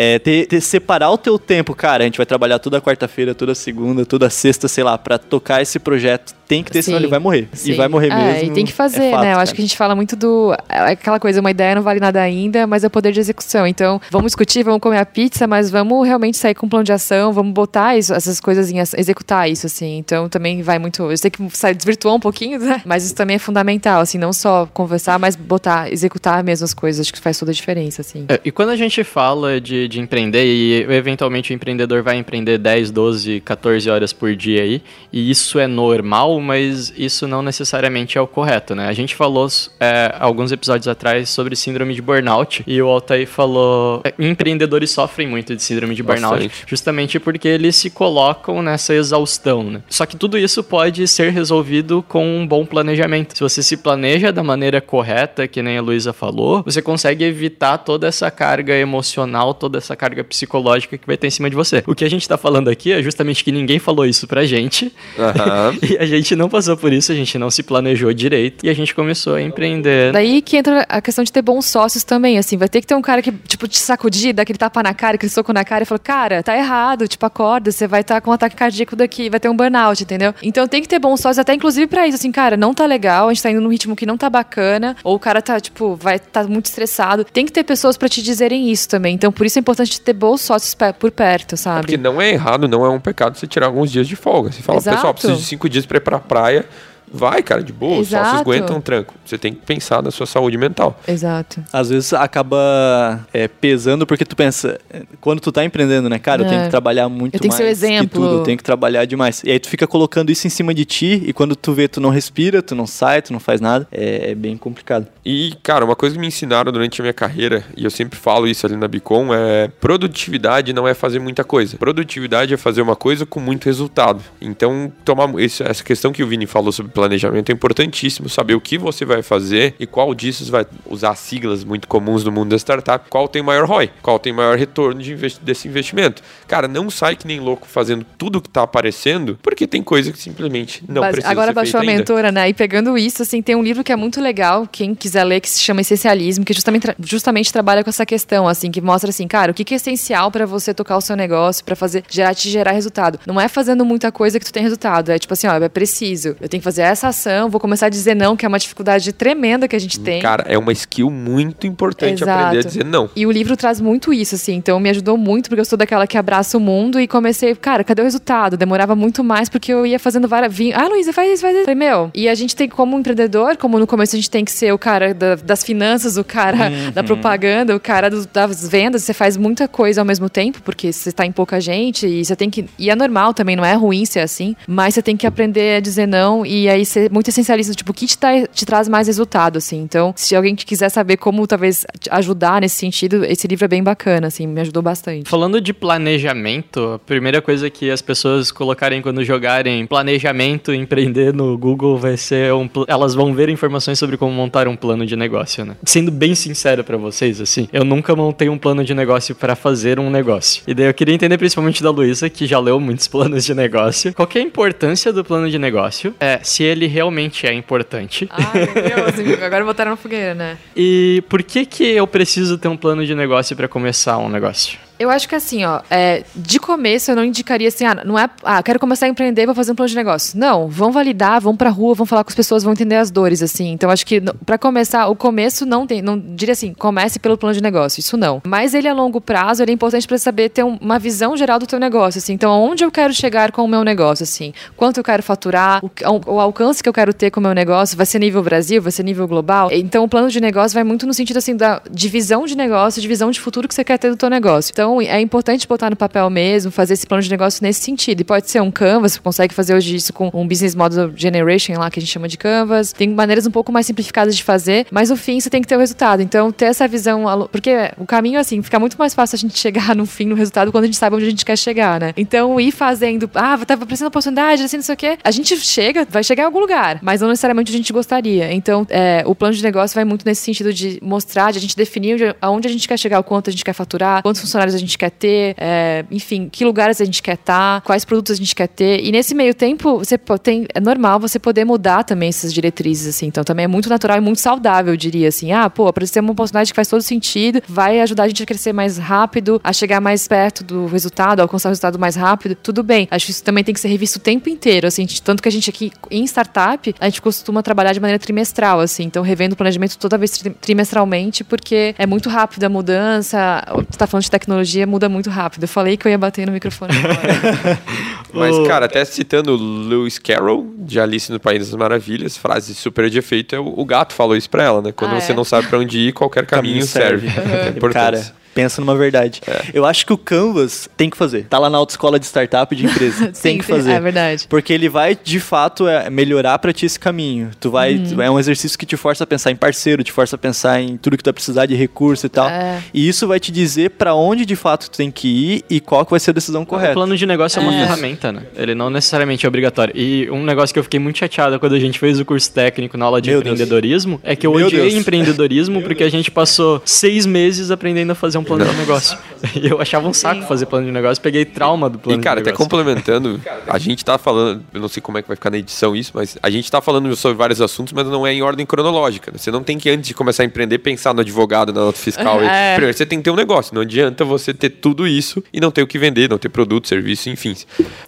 É, 0.00 0.16
ter, 0.20 0.46
ter- 0.46 0.60
separar 0.60 1.10
o 1.10 1.18
teu 1.18 1.36
tempo, 1.40 1.74
cara. 1.74 2.04
A 2.04 2.06
gente 2.06 2.18
vai 2.18 2.24
trabalhar 2.26 2.60
toda 2.60 2.80
quarta-feira, 2.80 3.34
toda 3.34 3.52
segunda, 3.52 4.06
toda 4.06 4.30
sexta, 4.30 4.68
sei 4.68 4.84
lá, 4.84 4.96
pra 4.96 5.18
tocar 5.18 5.60
esse 5.60 5.76
projeto. 5.80 6.38
Tem 6.46 6.62
que 6.62 6.70
ter, 6.70 6.80
senão 6.82 6.96
Sim. 6.98 7.04
ele 7.04 7.10
vai 7.10 7.18
morrer. 7.18 7.48
Sim. 7.52 7.72
E 7.72 7.74
vai 7.74 7.88
morrer 7.88 8.10
É, 8.10 8.14
mesmo. 8.32 8.50
E 8.52 8.54
tem 8.54 8.64
que 8.64 8.72
fazer, 8.72 9.02
é 9.02 9.10
fato, 9.10 9.22
né? 9.24 9.34
Eu 9.34 9.38
acho 9.38 9.46
cara. 9.46 9.56
que 9.56 9.60
a 9.60 9.64
gente 9.66 9.76
fala 9.76 9.94
muito 9.96 10.14
do. 10.16 10.54
é 10.68 10.92
Aquela 10.92 11.18
coisa, 11.20 11.40
uma 11.40 11.50
ideia 11.50 11.74
não 11.74 11.82
vale 11.82 11.98
nada 12.00 12.22
ainda, 12.22 12.64
mas 12.66 12.84
é 12.84 12.86
o 12.86 12.90
poder 12.90 13.12
de 13.12 13.18
execução. 13.20 13.66
Então, 13.66 14.00
vamos 14.10 14.28
discutir, 14.28 14.62
vamos 14.62 14.80
comer 14.80 14.98
a 14.98 15.04
pizza, 15.04 15.46
mas 15.48 15.68
vamos 15.70 16.06
realmente 16.06 16.38
sair 16.38 16.54
com 16.54 16.64
um 16.64 16.68
plano 16.68 16.84
de 16.84 16.92
ação, 16.92 17.32
vamos 17.34 17.52
botar 17.52 17.98
isso, 17.98 18.14
essas 18.14 18.40
coisas 18.40 18.70
em 18.70 18.78
executar 18.78 19.50
isso, 19.50 19.66
assim. 19.66 19.98
Então, 19.98 20.26
também 20.28 20.62
vai 20.62 20.78
muito. 20.78 21.02
Eu 21.10 21.18
sei 21.18 21.30
que 21.30 21.42
sai, 21.50 21.74
desvirtuou 21.74 22.14
um 22.16 22.20
pouquinho, 22.20 22.58
né? 22.60 22.80
Mas 22.86 23.04
isso 23.04 23.14
também 23.14 23.36
é 23.36 23.38
fundamental, 23.38 24.00
assim, 24.00 24.16
não 24.16 24.32
só 24.32 24.66
conversar, 24.72 25.18
mas 25.18 25.36
botar, 25.36 25.92
executar 25.92 26.42
mesmo 26.44 26.64
as 26.64 26.72
coisas. 26.72 27.00
Acho 27.04 27.12
que 27.12 27.20
faz 27.20 27.36
toda 27.38 27.50
a 27.50 27.54
diferença, 27.54 28.00
assim. 28.00 28.24
É, 28.28 28.40
e 28.44 28.50
quando 28.50 28.70
a 28.70 28.76
gente 28.76 29.02
fala 29.04 29.60
de, 29.60 29.86
de 29.88 30.00
empreender, 30.00 30.44
e 30.44 30.82
eventualmente 30.88 31.52
o 31.52 31.54
empreendedor 31.54 32.02
vai 32.02 32.16
empreender 32.16 32.58
10, 32.58 32.90
12, 32.90 33.40
14 33.40 33.90
horas 33.90 34.12
por 34.12 34.34
dia 34.36 34.62
aí, 34.62 34.82
e 35.12 35.30
isso 35.30 35.58
é 35.58 35.66
normal, 35.66 36.40
mas 36.40 36.92
isso 36.96 37.26
não 37.26 37.42
necessariamente 37.42 38.18
é 38.18 38.20
o 38.20 38.26
correto, 38.26 38.74
né? 38.74 38.88
A 38.88 38.92
gente 38.92 39.14
falou 39.14 39.48
é, 39.80 40.14
alguns 40.18 40.52
episódios 40.52 40.88
atrás 40.88 41.28
sobre 41.30 41.56
síndrome 41.56 41.94
de 41.94 42.02
burnout, 42.02 42.62
e 42.66 42.80
o 42.82 42.88
Altair 42.88 43.26
falou. 43.26 44.02
é, 44.04 44.14
empreendedores 44.18 44.90
sofrem 44.90 45.26
muito 45.26 45.56
de 45.56 45.62
síndrome 45.62 45.94
de 45.94 46.02
burnout, 46.02 46.44
Bastante. 46.44 46.64
justamente 46.66 47.18
porque 47.18 47.48
eles 47.48 47.76
se 47.76 47.90
colocam 47.90 48.62
nessa 48.62 48.94
exaustão, 48.94 49.62
né? 49.64 49.82
Só 49.88 50.04
que 50.04 50.16
tudo 50.16 50.36
isso 50.36 50.62
pode 50.62 51.06
ser 51.08 51.30
resolvido 51.32 52.04
com 52.06 52.24
um 52.24 52.46
bom 52.46 52.66
planejamento. 52.66 53.36
Se 53.36 53.40
você 53.40 53.62
se 53.62 53.76
planeja 53.76 54.32
da 54.32 54.42
maneira 54.42 54.80
correta, 54.80 55.48
que 55.48 55.62
nem 55.62 55.78
a 55.78 55.82
Luísa 55.82 56.12
falou, 56.12 56.62
você 56.62 56.82
consegue 56.82 57.24
evitar 57.24 57.78
toda 57.78 58.06
essa 58.06 58.30
carga 58.30 58.74
emocional, 58.74 59.54
toda 59.54 59.77
essa 59.78 59.96
carga 59.96 60.22
psicológica 60.24 60.96
que 60.98 61.06
vai 61.06 61.16
ter 61.16 61.26
em 61.26 61.30
cima 61.30 61.48
de 61.48 61.56
você. 61.56 61.82
O 61.86 61.94
que 61.94 62.04
a 62.04 62.10
gente 62.10 62.28
tá 62.28 62.36
falando 62.36 62.68
aqui 62.68 62.92
é 62.92 63.02
justamente 63.02 63.42
que 63.42 63.52
ninguém 63.52 63.78
falou 63.78 64.06
isso 64.06 64.26
pra 64.26 64.44
gente. 64.44 64.92
Aham. 65.18 65.76
E 65.88 65.96
a 65.96 66.04
gente 66.04 66.36
não 66.36 66.48
passou 66.48 66.76
por 66.76 66.92
isso, 66.92 67.12
a 67.12 67.14
gente 67.14 67.38
não 67.38 67.50
se 67.50 67.62
planejou 67.62 68.12
direito 68.12 68.66
e 68.66 68.68
a 68.68 68.74
gente 68.74 68.94
começou 68.94 69.36
a 69.36 69.42
empreender. 69.42 70.12
Daí 70.12 70.42
que 70.42 70.56
entra 70.56 70.84
a 70.88 71.00
questão 71.00 71.24
de 71.24 71.32
ter 71.32 71.40
bons 71.40 71.66
sócios 71.66 72.04
também, 72.04 72.36
assim, 72.36 72.56
vai 72.56 72.68
ter 72.68 72.80
que 72.80 72.86
ter 72.86 72.94
um 72.94 73.00
cara 73.00 73.22
que, 73.22 73.32
tipo, 73.32 73.66
te 73.66 73.78
sacudir, 73.78 74.34
dar 74.34 74.42
aquele 74.42 74.58
tapa 74.58 74.82
na 74.82 74.92
cara, 74.92 75.14
aquele 75.14 75.30
soco 75.30 75.52
na 75.52 75.64
cara 75.64 75.84
e 75.84 75.86
falar, 75.86 75.98
cara, 76.00 76.42
tá 76.42 76.56
errado, 76.56 77.08
tipo, 77.08 77.24
acorda, 77.24 77.70
você 77.70 77.86
vai 77.86 78.00
estar 78.00 78.20
com 78.20 78.30
um 78.30 78.34
ataque 78.34 78.56
cardíaco 78.56 78.94
daqui, 78.96 79.30
vai 79.30 79.40
ter 79.40 79.48
um 79.48 79.56
burnout, 79.56 80.02
entendeu? 80.02 80.34
Então 80.42 80.66
tem 80.68 80.82
que 80.82 80.88
ter 80.88 80.98
bons 80.98 81.20
sócios, 81.20 81.38
até 81.38 81.54
inclusive 81.54 81.86
pra 81.86 82.06
isso, 82.06 82.16
assim, 82.16 82.32
cara, 82.32 82.56
não 82.56 82.74
tá 82.74 82.84
legal, 82.84 83.28
a 83.28 83.32
gente 83.32 83.42
tá 83.42 83.50
indo 83.50 83.60
num 83.60 83.70
ritmo 83.70 83.96
que 83.96 84.04
não 84.04 84.18
tá 84.18 84.28
bacana, 84.28 84.96
ou 85.02 85.14
o 85.14 85.18
cara 85.18 85.40
tá, 85.40 85.58
tipo, 85.58 85.96
vai 85.96 86.18
tá 86.18 86.44
muito 86.44 86.66
estressado. 86.66 87.24
Tem 87.24 87.44
que 87.44 87.52
ter 87.52 87.64
pessoas 87.64 87.96
pra 87.96 88.08
te 88.08 88.22
dizerem 88.22 88.70
isso 88.70 88.88
também. 88.88 89.14
Então 89.14 89.32
por 89.32 89.46
isso 89.46 89.57
é 89.58 89.60
importante 89.60 90.00
ter 90.00 90.12
bons 90.12 90.40
sócios 90.40 90.76
por 90.98 91.10
perto, 91.10 91.56
sabe? 91.56 91.80
Porque 91.82 91.96
não 91.96 92.20
é 92.20 92.30
errado, 92.30 92.68
não 92.68 92.84
é 92.84 92.88
um 92.88 93.00
pecado 93.00 93.36
você 93.36 93.46
tirar 93.46 93.66
alguns 93.66 93.90
dias 93.90 94.06
de 94.06 94.16
folga. 94.16 94.50
Você 94.52 94.62
fala, 94.62 94.78
Exato. 94.78 94.96
pessoal, 94.96 95.14
preciso 95.14 95.36
de 95.36 95.42
cinco 95.44 95.68
dias 95.68 95.84
pra 95.86 95.98
ir 95.98 96.00
pra 96.00 96.18
praia. 96.18 96.64
Vai, 97.12 97.42
cara, 97.42 97.62
de 97.62 97.72
boa. 97.72 97.96
Só 97.96 98.00
Exato. 98.18 98.30
se 98.30 98.36
aguenta 98.42 98.72
um 98.74 98.80
tranco. 98.80 99.14
Você 99.24 99.36
tem 99.38 99.52
que 99.54 99.60
pensar 99.64 100.02
na 100.02 100.10
sua 100.10 100.26
saúde 100.26 100.56
mental. 100.56 100.98
Exato. 101.06 101.62
Às 101.72 101.90
vezes 101.90 102.12
acaba 102.12 103.26
é, 103.32 103.48
pesando 103.48 104.06
porque 104.06 104.24
tu 104.24 104.36
pensa, 104.36 104.78
é, 104.90 105.02
quando 105.20 105.40
tu 105.40 105.50
tá 105.52 105.64
empreendendo, 105.64 106.08
né, 106.08 106.18
cara, 106.18 106.42
eu 106.42 106.48
tenho 106.48 106.60
É. 106.60 106.64
que 106.64 106.70
trabalhar 106.70 107.08
muito 107.08 107.34
Eu 107.34 107.40
tenho 107.40 107.52
que 107.52 107.58
mais 107.62 107.68
ser 107.76 107.84
o 107.84 107.88
exemplo. 107.88 108.08
que 108.08 108.14
tudo, 108.14 108.34
eu 108.38 108.42
tenho 108.42 108.56
que 108.56 108.64
trabalhar 108.64 109.04
demais. 109.04 109.42
E 109.44 109.50
aí 109.50 109.58
tu 109.58 109.68
fica 109.68 109.86
colocando 109.86 110.30
isso 110.30 110.46
em 110.46 110.50
cima 110.50 110.72
de 110.74 110.84
ti 110.84 111.22
e 111.26 111.32
quando 111.32 111.54
tu 111.56 111.72
vê, 111.72 111.88
tu 111.88 112.00
não 112.00 112.10
respira, 112.10 112.62
tu 112.62 112.74
não 112.74 112.86
sai, 112.86 113.22
tu 113.22 113.32
não 113.32 113.40
faz 113.40 113.60
nada, 113.60 113.86
é, 113.92 114.30
é 114.30 114.34
bem 114.34 114.56
complicado. 114.56 115.06
E, 115.24 115.52
cara, 115.62 115.84
uma 115.84 115.94
coisa 115.96 116.14
que 116.14 116.20
me 116.20 116.26
ensinaram 116.26 116.72
durante 116.72 117.00
a 117.00 117.02
minha 117.02 117.12
carreira, 117.12 117.62
e 117.76 117.84
eu 117.84 117.90
sempre 117.90 118.18
falo 118.18 118.46
isso 118.46 118.64
ali 118.66 118.76
na 118.76 118.88
Bicom, 118.88 119.32
é 119.34 119.68
produtividade 119.80 120.72
não 120.72 120.86
é 120.88 120.94
fazer 120.94 121.18
muita 121.18 121.44
coisa. 121.44 121.76
Produtividade 121.76 122.54
é 122.54 122.56
fazer 122.56 122.80
uma 122.80 122.96
coisa 122.96 123.26
com 123.26 123.38
muito 123.40 123.66
resultado. 123.66 124.22
Então, 124.40 124.90
tomar 125.04 125.28
essa 125.40 125.84
questão 125.84 126.12
que 126.12 126.22
o 126.22 126.26
Vini 126.26 126.46
falou 126.46 126.72
sobre 126.72 126.92
planejamento 126.98 127.50
é 127.50 127.52
importantíssimo, 127.52 128.28
saber 128.28 128.54
o 128.54 128.60
que 128.60 128.76
você 128.78 129.04
vai 129.04 129.22
fazer 129.22 129.74
e 129.78 129.86
qual 129.86 130.14
disso 130.14 130.50
vai 130.50 130.66
usar 130.86 131.14
siglas 131.14 131.64
muito 131.64 131.86
comuns 131.88 132.24
no 132.24 132.32
mundo 132.32 132.50
da 132.50 132.56
startup, 132.56 133.08
qual 133.08 133.28
tem 133.28 133.42
maior 133.42 133.66
ROI, 133.66 133.90
qual 134.02 134.18
tem 134.18 134.32
maior 134.32 134.56
retorno 134.58 135.00
de 135.02 135.12
investi- 135.12 135.40
desse 135.42 135.68
investimento. 135.68 136.22
Cara, 136.46 136.66
não 136.68 136.90
sai 136.90 137.16
que 137.16 137.26
nem 137.26 137.40
louco 137.40 137.66
fazendo 137.66 138.04
tudo 138.16 138.40
que 138.40 138.48
tá 138.48 138.62
aparecendo, 138.62 139.38
porque 139.42 139.66
tem 139.66 139.82
coisa 139.82 140.12
que 140.12 140.18
simplesmente 140.18 140.82
não 140.88 141.00
Basi- 141.02 141.12
precisa 141.12 141.32
Agora 141.32 141.52
baixou 141.52 141.78
a 141.78 141.80
feita 141.80 141.90
ainda. 141.92 142.00
mentora, 142.00 142.32
né? 142.32 142.48
E 142.48 142.54
pegando 142.54 142.96
isso, 142.98 143.22
assim, 143.22 143.40
tem 143.42 143.54
um 143.54 143.62
livro 143.62 143.84
que 143.84 143.92
é 143.92 143.96
muito 143.96 144.20
legal, 144.20 144.66
quem 144.70 144.94
quiser 144.94 145.24
ler, 145.24 145.40
que 145.40 145.48
se 145.48 145.60
chama 145.60 145.80
Essencialismo, 145.80 146.44
que 146.44 146.52
justamente, 146.52 146.82
tra- 146.82 146.96
justamente 146.98 147.52
trabalha 147.52 147.82
com 147.84 147.90
essa 147.90 148.04
questão, 148.06 148.46
assim, 148.48 148.70
que 148.70 148.80
mostra 148.80 149.10
assim, 149.10 149.26
cara, 149.28 149.52
o 149.52 149.54
que 149.54 149.64
que 149.64 149.74
é 149.74 149.76
essencial 149.76 150.30
pra 150.30 150.46
você 150.46 150.72
tocar 150.74 150.96
o 150.96 151.00
seu 151.00 151.16
negócio, 151.16 151.64
pra 151.64 151.76
fazer, 151.76 152.02
gerar, 152.08 152.34
te 152.34 152.48
gerar 152.50 152.72
resultado. 152.72 153.18
Não 153.26 153.40
é 153.40 153.48
fazendo 153.48 153.84
muita 153.84 154.10
coisa 154.10 154.38
que 154.38 154.44
tu 154.46 154.52
tem 154.52 154.62
resultado, 154.62 155.10
é 155.10 155.18
tipo 155.18 155.32
assim, 155.32 155.46
ó, 155.46 155.54
é 155.54 155.68
preciso, 155.68 156.28
eu 156.40 156.48
tenho 156.48 156.60
que 156.60 156.64
fazer 156.64 156.82
essa 156.88 157.08
ação, 157.08 157.48
vou 157.48 157.60
começar 157.60 157.86
a 157.86 157.88
dizer 157.88 158.14
não, 158.14 158.36
que 158.36 158.44
é 158.44 158.48
uma 158.48 158.58
dificuldade 158.58 159.12
tremenda 159.12 159.66
que 159.68 159.76
a 159.76 159.78
gente 159.78 159.98
tem. 160.00 160.20
Cara, 160.20 160.44
é 160.48 160.56
uma 160.58 160.72
skill 160.72 161.10
muito 161.10 161.66
importante 161.66 162.22
Exato. 162.22 162.38
aprender 162.44 162.58
a 162.58 162.62
dizer 162.68 162.84
não. 162.84 163.10
E 163.14 163.26
o 163.26 163.30
livro 163.30 163.56
traz 163.56 163.80
muito 163.80 164.12
isso, 164.12 164.34
assim. 164.34 164.54
Então 164.54 164.78
me 164.80 164.90
ajudou 164.90 165.16
muito, 165.16 165.48
porque 165.48 165.60
eu 165.60 165.64
sou 165.64 165.76
daquela 165.78 166.06
que 166.06 166.16
abraça 166.18 166.56
o 166.56 166.60
mundo 166.60 167.00
e 167.00 167.06
comecei, 167.06 167.54
cara, 167.54 167.82
cadê 167.84 168.02
o 168.02 168.04
resultado? 168.04 168.56
Demorava 168.56 168.94
muito 168.94 169.22
mais 169.24 169.48
porque 169.48 169.72
eu 169.72 169.86
ia 169.86 169.98
fazendo 169.98 170.26
várias. 170.28 170.52
Vim, 170.54 170.72
ah, 170.72 170.88
Luísa, 170.88 171.12
faz 171.12 171.32
isso, 171.32 171.42
faz 171.42 171.54
isso. 171.54 171.64
Falei, 171.64 171.74
meu. 171.78 172.10
E 172.14 172.28
a 172.28 172.34
gente 172.34 172.54
tem, 172.56 172.68
como 172.68 172.98
empreendedor, 172.98 173.56
como 173.56 173.78
no 173.78 173.86
começo 173.86 174.14
a 174.16 174.18
gente 174.18 174.30
tem 174.30 174.44
que 174.44 174.50
ser 174.52 174.72
o 174.72 174.78
cara 174.78 175.12
da- 175.14 175.34
das 175.36 175.62
finanças, 175.64 176.16
o 176.16 176.24
cara 176.24 176.70
da 176.94 177.02
propaganda, 177.02 177.74
o 177.74 177.80
cara 177.80 178.08
dos- 178.10 178.26
das 178.26 178.68
vendas, 178.68 179.02
você 179.02 179.12
faz 179.14 179.36
muita 179.36 179.68
coisa 179.68 180.00
ao 180.00 180.04
mesmo 180.04 180.28
tempo, 180.28 180.60
porque 180.62 180.92
você 180.92 181.08
está 181.10 181.24
em 181.26 181.32
pouca 181.32 181.60
gente 181.60 182.06
e 182.06 182.24
você 182.24 182.34
tem 182.36 182.48
que. 182.50 182.64
E 182.78 182.90
é 182.90 182.94
normal 182.96 183.34
também, 183.34 183.56
não 183.56 183.64
é 183.64 183.74
ruim 183.74 184.04
ser 184.04 184.20
assim, 184.20 184.54
mas 184.66 184.94
você 184.94 185.02
tem 185.02 185.16
que 185.16 185.26
aprender 185.26 185.76
a 185.76 185.80
dizer 185.80 186.06
não 186.06 186.44
e 186.46 186.68
aí 186.68 186.77
ser 186.84 187.10
muito 187.10 187.28
essencialista, 187.28 187.74
tipo, 187.74 187.90
o 187.90 187.94
que 187.94 188.06
te, 188.06 188.16
tá- 188.18 188.46
te 188.52 188.64
traz 188.66 188.88
mais 188.88 189.06
resultado, 189.06 189.58
assim. 189.58 189.78
Então, 189.80 190.12
se 190.16 190.34
alguém 190.36 190.54
quiser 190.56 190.88
saber 190.88 191.16
como 191.16 191.46
talvez 191.46 191.84
ajudar 192.10 192.60
nesse 192.60 192.76
sentido, 192.76 193.24
esse 193.24 193.46
livro 193.46 193.64
é 193.64 193.68
bem 193.68 193.82
bacana, 193.82 194.26
assim, 194.26 194.46
me 194.46 194.60
ajudou 194.60 194.82
bastante. 194.82 195.28
Falando 195.28 195.60
de 195.60 195.72
planejamento, 195.72 196.94
a 196.94 196.98
primeira 196.98 197.40
coisa 197.40 197.68
que 197.70 197.90
as 197.90 198.02
pessoas 198.02 198.50
colocarem 198.50 199.00
quando 199.02 199.22
jogarem 199.24 199.86
planejamento 199.86 200.72
empreender 200.72 201.32
no 201.32 201.56
Google 201.56 201.96
vai 201.98 202.16
ser 202.16 202.52
um 202.52 202.68
elas 202.86 203.14
vão 203.14 203.34
ver 203.34 203.48
informações 203.48 203.98
sobre 203.98 204.16
como 204.16 204.32
montar 204.32 204.68
um 204.68 204.76
plano 204.76 205.04
de 205.06 205.16
negócio, 205.16 205.64
né? 205.64 205.76
Sendo 205.84 206.10
bem 206.10 206.34
sincero 206.34 206.84
pra 206.84 206.96
vocês 206.96 207.40
assim, 207.40 207.68
eu 207.72 207.84
nunca 207.84 208.14
montei 208.14 208.48
um 208.48 208.58
plano 208.58 208.84
de 208.84 208.94
negócio 208.94 209.34
pra 209.34 209.54
fazer 209.56 209.98
um 209.98 210.10
negócio. 210.10 210.62
E 210.66 210.74
daí 210.74 210.86
eu 210.86 210.94
queria 210.94 211.14
entender 211.14 211.38
principalmente 211.38 211.82
da 211.82 211.90
Luísa, 211.90 212.28
que 212.28 212.46
já 212.46 212.58
leu 212.58 212.78
muitos 212.80 213.06
planos 213.08 213.44
de 213.44 213.54
negócio. 213.54 214.12
Qual 214.14 214.28
é 214.34 214.38
a 214.38 214.42
importância 214.42 215.12
do 215.12 215.24
plano 215.24 215.48
de 215.50 215.58
negócio? 215.58 216.14
É, 216.20 216.40
se 216.42 216.62
ele 216.68 216.86
realmente 216.86 217.46
é 217.46 217.52
importante. 217.52 218.28
Ai, 218.30 218.66
meu 218.66 218.74
Deus, 218.74 219.42
agora 219.42 219.64
botaram 219.64 219.92
na 219.92 219.96
fogueira, 219.96 220.34
né? 220.34 220.58
E 220.76 221.22
por 221.28 221.42
que 221.42 221.64
que 221.66 221.84
eu 221.84 222.06
preciso 222.06 222.58
ter 222.58 222.68
um 222.68 222.76
plano 222.76 223.04
de 223.04 223.14
negócio 223.14 223.56
pra 223.56 223.68
começar 223.68 224.18
um 224.18 224.28
negócio? 224.28 224.78
Eu 224.98 225.10
acho 225.10 225.28
que 225.28 225.34
assim, 225.34 225.64
ó, 225.64 225.80
é, 225.90 226.24
de 226.34 226.58
começo 226.58 227.10
eu 227.10 227.16
não 227.16 227.24
indicaria 227.24 227.68
assim, 227.68 227.84
ah, 227.84 228.02
não 228.04 228.18
é, 228.18 228.28
ah, 228.42 228.62
quero 228.62 228.78
começar 228.80 229.06
a 229.06 229.08
empreender, 229.08 229.46
vou 229.46 229.54
fazer 229.54 229.72
um 229.72 229.74
plano 229.74 229.88
de 229.88 229.94
negócio. 229.96 230.38
Não, 230.38 230.68
vão 230.68 230.90
validar, 230.90 231.40
vão 231.40 231.56
pra 231.56 231.70
rua, 231.70 231.94
vão 231.94 232.06
falar 232.06 232.24
com 232.24 232.30
as 232.30 232.34
pessoas, 232.34 232.62
vão 232.62 232.72
entender 232.72 232.96
as 232.96 233.10
dores, 233.10 233.42
assim. 233.42 233.70
Então 233.72 233.90
acho 233.90 234.04
que 234.04 234.20
pra 234.44 234.58
começar, 234.58 235.06
o 235.08 235.14
começo 235.16 235.64
não 235.64 235.86
tem, 235.86 236.02
não 236.02 236.18
diria 236.18 236.52
assim, 236.52 236.72
comece 236.74 237.18
pelo 237.18 237.36
plano 237.38 237.54
de 237.54 237.62
negócio, 237.62 238.00
isso 238.00 238.16
não. 238.16 238.40
Mas 238.46 238.74
ele 238.74 238.88
a 238.88 238.92
longo 238.94 239.20
prazo, 239.20 239.62
ele 239.62 239.70
é 239.70 239.74
importante 239.74 240.06
pra 240.06 240.18
saber 240.18 240.48
ter 240.48 240.64
um- 240.64 240.76
uma 240.80 240.98
visão 240.98 241.36
geral 241.36 241.58
do 241.58 241.66
teu 241.66 241.78
negócio, 241.78 242.18
assim. 242.18 242.32
Então, 242.32 242.50
aonde 242.50 242.84
eu 242.84 242.90
quero 242.90 243.12
chegar 243.14 243.52
com 243.52 243.64
o 243.64 243.68
meu 243.68 243.84
negócio, 243.84 244.24
assim? 244.24 244.52
Quanto 244.76 244.98
eu 244.98 245.04
quero 245.04 245.22
faturar, 245.22 245.80
o, 245.84 246.32
o 246.34 246.40
alcance 246.40 246.82
que 246.82 246.88
eu 246.88 246.92
quero 246.92 247.12
ter 247.12 247.30
com 247.30 247.40
o 247.40 247.42
meu 247.42 247.54
negócio, 247.54 247.96
vai 247.96 248.06
ser 248.06 248.18
nível 248.18 248.42
Brasil, 248.42 248.82
vai 248.82 248.90
ser 248.92 249.02
nível 249.04 249.28
global? 249.28 249.68
Então, 249.72 250.04
o 250.04 250.08
plano 250.08 250.28
de 250.30 250.40
negócio 250.40 250.74
vai 250.74 250.84
muito 250.84 251.06
no 251.06 251.14
sentido, 251.14 251.36
assim, 251.36 251.56
da 251.56 251.80
divisão 251.90 252.46
de 252.46 252.56
negócio, 252.56 253.00
divisão 253.00 253.30
de 253.30 253.40
futuro 253.40 253.68
que 253.68 253.74
você 253.74 253.84
quer 253.84 253.98
ter 253.98 254.10
do 254.10 254.16
teu 254.16 254.28
negócio. 254.30 254.70
Então, 254.72 254.87
é 255.00 255.20
importante 255.20 255.66
botar 255.68 255.90
no 255.90 255.96
papel 255.96 256.28
mesmo, 256.30 256.70
fazer 256.70 256.94
esse 256.94 257.06
plano 257.06 257.22
de 257.22 257.30
negócio 257.30 257.62
nesse 257.62 257.80
sentido. 257.80 258.20
E 258.20 258.24
pode 258.24 258.50
ser 258.50 258.60
um 258.62 258.70
Canvas, 258.70 259.12
você 259.12 259.20
consegue 259.20 259.54
fazer 259.54 259.74
hoje 259.74 259.96
isso 259.96 260.12
com 260.12 260.30
um 260.32 260.46
Business 260.46 260.74
Model 260.74 261.12
Generation 261.16 261.74
lá, 261.78 261.90
que 261.90 261.98
a 261.98 262.02
gente 262.02 262.12
chama 262.12 262.28
de 262.28 262.38
Canvas. 262.38 262.92
Tem 262.92 263.08
maneiras 263.08 263.46
um 263.46 263.50
pouco 263.50 263.72
mais 263.72 263.86
simplificadas 263.86 264.36
de 264.36 264.42
fazer, 264.42 264.86
mas 264.90 265.10
no 265.10 265.16
fim 265.16 265.40
você 265.40 265.50
tem 265.50 265.60
que 265.60 265.68
ter 265.68 265.76
o 265.76 265.80
resultado. 265.80 266.22
Então, 266.22 266.50
ter 266.52 266.66
essa 266.66 266.86
visão, 266.86 267.24
porque 267.50 267.90
o 267.98 268.06
caminho, 268.06 268.38
assim, 268.38 268.62
fica 268.62 268.78
muito 268.78 268.96
mais 268.98 269.14
fácil 269.14 269.36
a 269.36 269.38
gente 269.38 269.58
chegar 269.58 269.94
no 269.94 270.06
fim, 270.06 270.26
no 270.26 270.34
resultado, 270.34 270.70
quando 270.70 270.84
a 270.84 270.86
gente 270.86 270.96
sabe 270.96 271.16
onde 271.16 271.26
a 271.26 271.30
gente 271.30 271.44
quer 271.44 271.56
chegar, 271.56 272.00
né? 272.00 272.12
Então, 272.16 272.60
ir 272.60 272.72
fazendo, 272.72 273.30
ah, 273.34 273.58
tava 273.66 273.84
aparecendo 273.84 274.08
oportunidade, 274.08 274.62
assim, 274.62 274.76
não 274.76 274.84
sei 274.84 274.94
o 274.94 274.98
quê. 274.98 275.18
A 275.22 275.30
gente 275.30 275.56
chega, 275.58 276.06
vai 276.08 276.22
chegar 276.22 276.44
em 276.44 276.46
algum 276.46 276.60
lugar, 276.60 276.98
mas 277.02 277.20
não 277.20 277.28
necessariamente 277.28 277.72
a 277.72 277.76
gente 277.76 277.92
gostaria. 277.92 278.52
Então, 278.52 278.86
é, 278.88 279.22
o 279.26 279.34
plano 279.34 279.54
de 279.54 279.62
negócio 279.62 279.94
vai 279.94 280.04
muito 280.04 280.24
nesse 280.24 280.42
sentido 280.42 280.72
de 280.72 280.98
mostrar, 281.02 281.52
de 281.52 281.58
a 281.58 281.60
gente 281.60 281.76
definir 281.76 282.14
onde, 282.14 282.36
aonde 282.40 282.68
a 282.68 282.70
gente 282.70 282.86
quer 282.86 282.98
chegar, 282.98 283.18
o 283.20 283.24
quanto 283.24 283.48
a 283.48 283.52
gente 283.52 283.64
quer 283.64 283.72
faturar, 283.72 284.22
quantos 284.22 284.40
funcionários 284.40 284.74
a 284.74 284.77
gente 284.78 284.96
quer 284.96 285.10
ter, 285.10 285.54
é, 285.58 286.04
enfim, 286.10 286.48
que 286.50 286.64
lugares 286.64 287.00
a 287.00 287.04
gente 287.04 287.22
quer 287.22 287.34
estar, 287.34 287.80
quais 287.82 288.04
produtos 288.04 288.32
a 288.32 288.36
gente 288.36 288.54
quer 288.54 288.68
ter. 288.68 289.04
E 289.04 289.10
nesse 289.12 289.34
meio 289.34 289.54
tempo, 289.54 289.98
você 289.98 290.18
tem, 290.42 290.66
é 290.74 290.80
normal 290.80 291.18
você 291.20 291.38
poder 291.38 291.64
mudar 291.64 292.04
também 292.04 292.28
essas 292.28 292.52
diretrizes, 292.52 293.14
assim. 293.14 293.26
Então, 293.26 293.44
também 293.44 293.64
é 293.64 293.68
muito 293.68 293.88
natural 293.88 294.18
e 294.18 294.20
muito 294.20 294.40
saudável, 294.40 294.92
eu 294.92 294.96
diria, 294.96 295.28
assim. 295.28 295.52
Ah, 295.52 295.68
pô, 295.68 295.86
apareceu 295.88 296.22
uma 296.22 296.32
oportunidade 296.32 296.72
que 296.72 296.76
faz 296.76 296.88
todo 296.88 297.02
sentido, 297.02 297.62
vai 297.68 298.00
ajudar 298.00 298.24
a 298.24 298.28
gente 298.28 298.42
a 298.42 298.46
crescer 298.46 298.72
mais 298.72 298.98
rápido, 298.98 299.60
a 299.62 299.72
chegar 299.72 300.00
mais 300.00 300.26
perto 300.28 300.62
do 300.64 300.86
resultado, 300.86 301.40
a 301.40 301.42
alcançar 301.42 301.68
o 301.68 301.70
resultado 301.70 301.98
mais 301.98 302.16
rápido. 302.16 302.54
Tudo 302.54 302.82
bem. 302.82 303.08
Acho 303.10 303.26
que 303.26 303.32
isso 303.32 303.42
também 303.42 303.64
tem 303.64 303.74
que 303.74 303.80
ser 303.80 303.88
revisto 303.88 304.18
o 304.18 304.22
tempo 304.22 304.48
inteiro, 304.48 304.86
assim. 304.86 305.06
Tanto 305.24 305.42
que 305.42 305.48
a 305.48 305.52
gente 305.52 305.70
aqui, 305.70 305.92
em 306.10 306.24
startup, 306.24 306.94
a 306.98 307.04
gente 307.06 307.22
costuma 307.22 307.62
trabalhar 307.62 307.92
de 307.92 308.00
maneira 308.00 308.18
trimestral, 308.18 308.80
assim. 308.80 309.04
Então, 309.04 309.22
revendo 309.22 309.54
o 309.54 309.56
planejamento 309.56 309.98
toda 309.98 310.18
vez 310.18 310.32
tri- 310.32 310.50
trimestralmente, 310.50 311.44
porque 311.44 311.94
é 311.98 312.06
muito 312.06 312.28
rápido 312.28 312.64
a 312.64 312.68
mudança. 312.68 313.64
Você 313.88 313.98
tá 313.98 314.06
falando 314.06 314.24
de 314.24 314.30
tecnologia, 314.30 314.67
muda 314.86 315.08
muito 315.08 315.30
rápido. 315.30 315.62
Eu 315.64 315.68
falei 315.68 315.96
que 315.96 316.06
eu 316.06 316.10
ia 316.10 316.18
bater 316.18 316.46
no 316.46 316.52
microfone 316.52 316.92
agora. 316.96 317.78
Mas, 318.32 318.56
cara, 318.68 318.86
até 318.86 319.04
citando 319.04 319.52
o 319.54 319.56
Lewis 319.88 320.18
Carroll, 320.18 320.74
de 320.78 321.00
Alice 321.00 321.32
no 321.32 321.40
País 321.40 321.60
das 321.70 321.74
Maravilhas, 321.78 322.36
frase 322.36 322.74
super 322.74 323.08
de 323.08 323.18
efeito, 323.18 323.54
é 323.54 323.58
o, 323.58 323.72
o 323.78 323.84
gato 323.84 324.12
falou 324.12 324.36
isso 324.36 324.50
pra 324.50 324.62
ela, 324.64 324.82
né? 324.82 324.92
Quando 324.92 325.14
Ah, 325.14 325.20
você 325.20 325.32
é? 325.32 325.34
não 325.34 325.44
sabe 325.44 325.66
pra 325.68 325.78
onde 325.78 325.98
ir, 325.98 326.12
qualquer 326.12 326.44
caminho, 326.44 326.74
Caminho 326.74 326.86
serve. 326.86 327.30
serve. 327.30 327.50
É 327.56 327.68
importante. 327.70 327.92
Cara, 327.94 328.32
pensa 328.54 328.80
numa 328.80 328.94
verdade. 328.96 329.40
Eu 329.72 329.84
acho 329.84 330.04
que 330.06 330.12
o 330.12 330.18
Canvas 330.18 330.88
tem 330.96 331.08
que 331.10 331.16
fazer. 331.16 331.44
Tá 331.44 331.58
lá 331.58 331.68
na 331.70 331.78
autoescola 331.78 332.18
de 332.18 332.26
startup 332.26 332.74
de 332.74 332.84
empresa. 332.86 333.30
Sim, 333.34 333.42
tem 333.42 333.58
que 333.58 333.64
sim, 333.66 333.72
fazer. 333.72 333.92
É 333.92 334.00
verdade. 334.00 334.46
Porque 334.48 334.72
ele 334.72 334.88
vai, 334.88 335.16
de 335.22 335.40
fato, 335.40 335.86
é, 335.88 336.08
melhorar 336.10 336.58
pra 336.58 336.72
ti 336.72 336.86
esse 336.86 336.98
caminho. 336.98 337.50
Tu 337.60 337.70
vai. 337.70 337.96
Uhum. 337.96 338.22
É 338.22 338.30
um 338.30 338.38
exercício 338.38 338.78
que 338.78 338.86
te 338.86 338.96
força 338.96 339.24
a 339.24 339.26
pensar 339.26 339.50
em 339.50 339.56
parceiro, 339.56 340.02
te 340.02 340.12
força 340.12 340.36
a 340.36 340.38
pensar 340.38 340.80
em 340.80 340.96
tudo 340.96 341.16
que 341.16 341.22
tu 341.22 341.26
vai 341.26 341.32
precisar 341.34 341.66
de 341.66 341.74
recurso 341.74 342.26
e 342.26 342.28
tal. 342.28 342.48
É. 342.48 342.80
E 342.92 343.08
isso 343.08 343.26
vai 343.26 343.38
te 343.40 343.50
dizer 343.52 343.90
pra 343.90 344.14
onde 344.14 344.44
de 344.44 344.56
fato 344.56 344.90
tu 344.90 344.96
tem 344.96 345.10
que 345.10 345.28
ir 345.28 345.64
e 345.70 345.80
qual 345.80 346.04
que 346.04 346.10
vai 346.10 346.20
ser 346.20 346.30
a 346.30 346.34
decisão 346.34 346.62
O 346.62 346.66
correta. 346.66 346.94
plano 346.94 347.16
de 347.16 347.26
negócio 347.26 347.58
é 347.58 347.62
uma 347.62 347.74
É. 347.74 347.78
ferramenta, 347.86 348.32
né? 348.32 348.42
Ele 348.56 348.74
não 348.74 348.90
necessariamente 348.90 349.44
é 349.46 349.48
obrigatório. 349.48 349.92
E 349.96 350.28
um 350.30 350.42
negócio 350.44 350.72
que 350.72 350.78
eu 350.78 350.84
fiquei 350.84 350.98
muito 351.00 351.18
chateado 351.18 351.58
quando 351.60 351.74
a 351.74 351.78
gente 351.80 351.98
fez 351.98 352.18
o 352.20 352.24
curso 352.24 352.50
técnico 352.52 352.96
na 352.96 353.04
aula 353.04 353.20
de 353.20 353.30
Meu 353.30 353.42
Deus. 353.42 353.52
empreendedorismo 353.54 354.20
é 354.22 354.34
que 354.34 354.46
eu 354.46 354.54
Meu 354.54 354.66
odiei 354.66 354.82
Deus. 354.82 354.94
empreendedorismo 354.94 355.82
porque 355.82 356.02
a 356.02 356.10
gente 356.10 356.30
passou 356.30 356.80
seis 356.84 357.26
meses 357.26 357.70
aprendendo 357.70 358.10
a 358.12 358.14
fazer 358.14 358.37
um 358.38 358.44
plano 358.44 358.64
de 358.64 358.74
negócio. 358.76 359.18
E 359.54 359.66
eu 359.70 359.80
achava 359.80 360.06
um 360.08 360.12
saco 360.12 360.42
fazer 360.42 360.66
plano 360.66 360.86
de 360.86 360.92
negócio, 360.92 361.22
peguei 361.22 361.44
trauma 361.44 361.88
do 361.90 361.98
plano 361.98 362.20
E, 362.20 362.22
cara, 362.22 362.36
de 362.36 362.42
até 362.42 362.50
negócio. 362.52 362.64
complementando, 362.64 363.40
a 363.66 363.78
gente 363.78 364.04
tá 364.04 364.16
falando, 364.18 364.62
eu 364.72 364.80
não 364.80 364.88
sei 364.88 365.00
como 365.00 365.18
é 365.18 365.22
que 365.22 365.28
vai 365.28 365.36
ficar 365.36 365.50
na 365.50 365.58
edição 365.58 365.94
isso, 365.94 366.12
mas 366.14 366.36
a 366.42 366.50
gente 366.50 366.70
tá 366.70 366.80
falando 366.80 367.14
sobre 367.16 367.36
vários 367.36 367.60
assuntos, 367.60 367.92
mas 367.92 368.06
não 368.06 368.26
é 368.26 368.32
em 368.32 368.42
ordem 368.42 368.64
cronológica. 368.64 369.30
né? 369.30 369.38
Você 369.38 369.50
não 369.50 369.62
tem 369.62 369.78
que, 369.78 369.88
antes 369.90 370.08
de 370.08 370.14
começar 370.14 370.42
a 370.42 370.46
empreender, 370.46 370.78
pensar 370.78 371.12
no 371.14 371.20
advogado, 371.20 371.72
na 371.72 371.80
nota 371.80 371.98
fiscal. 371.98 372.38
É. 372.48 372.74
Primeiro, 372.74 372.96
você 372.96 373.04
tem 373.06 373.18
que 373.18 373.24
ter 373.24 373.30
um 373.30 373.36
negócio. 373.36 373.74
Não 373.74 373.82
adianta 373.82 374.24
você 374.24 374.54
ter 374.54 374.70
tudo 374.70 375.06
isso 375.06 375.42
e 375.52 375.60
não 375.60 375.70
ter 375.70 375.82
o 375.82 375.86
que 375.86 375.98
vender, 375.98 376.28
não 376.30 376.38
ter 376.38 376.48
produto, 376.48 376.88
serviço, 376.88 377.28
enfim. 377.30 377.54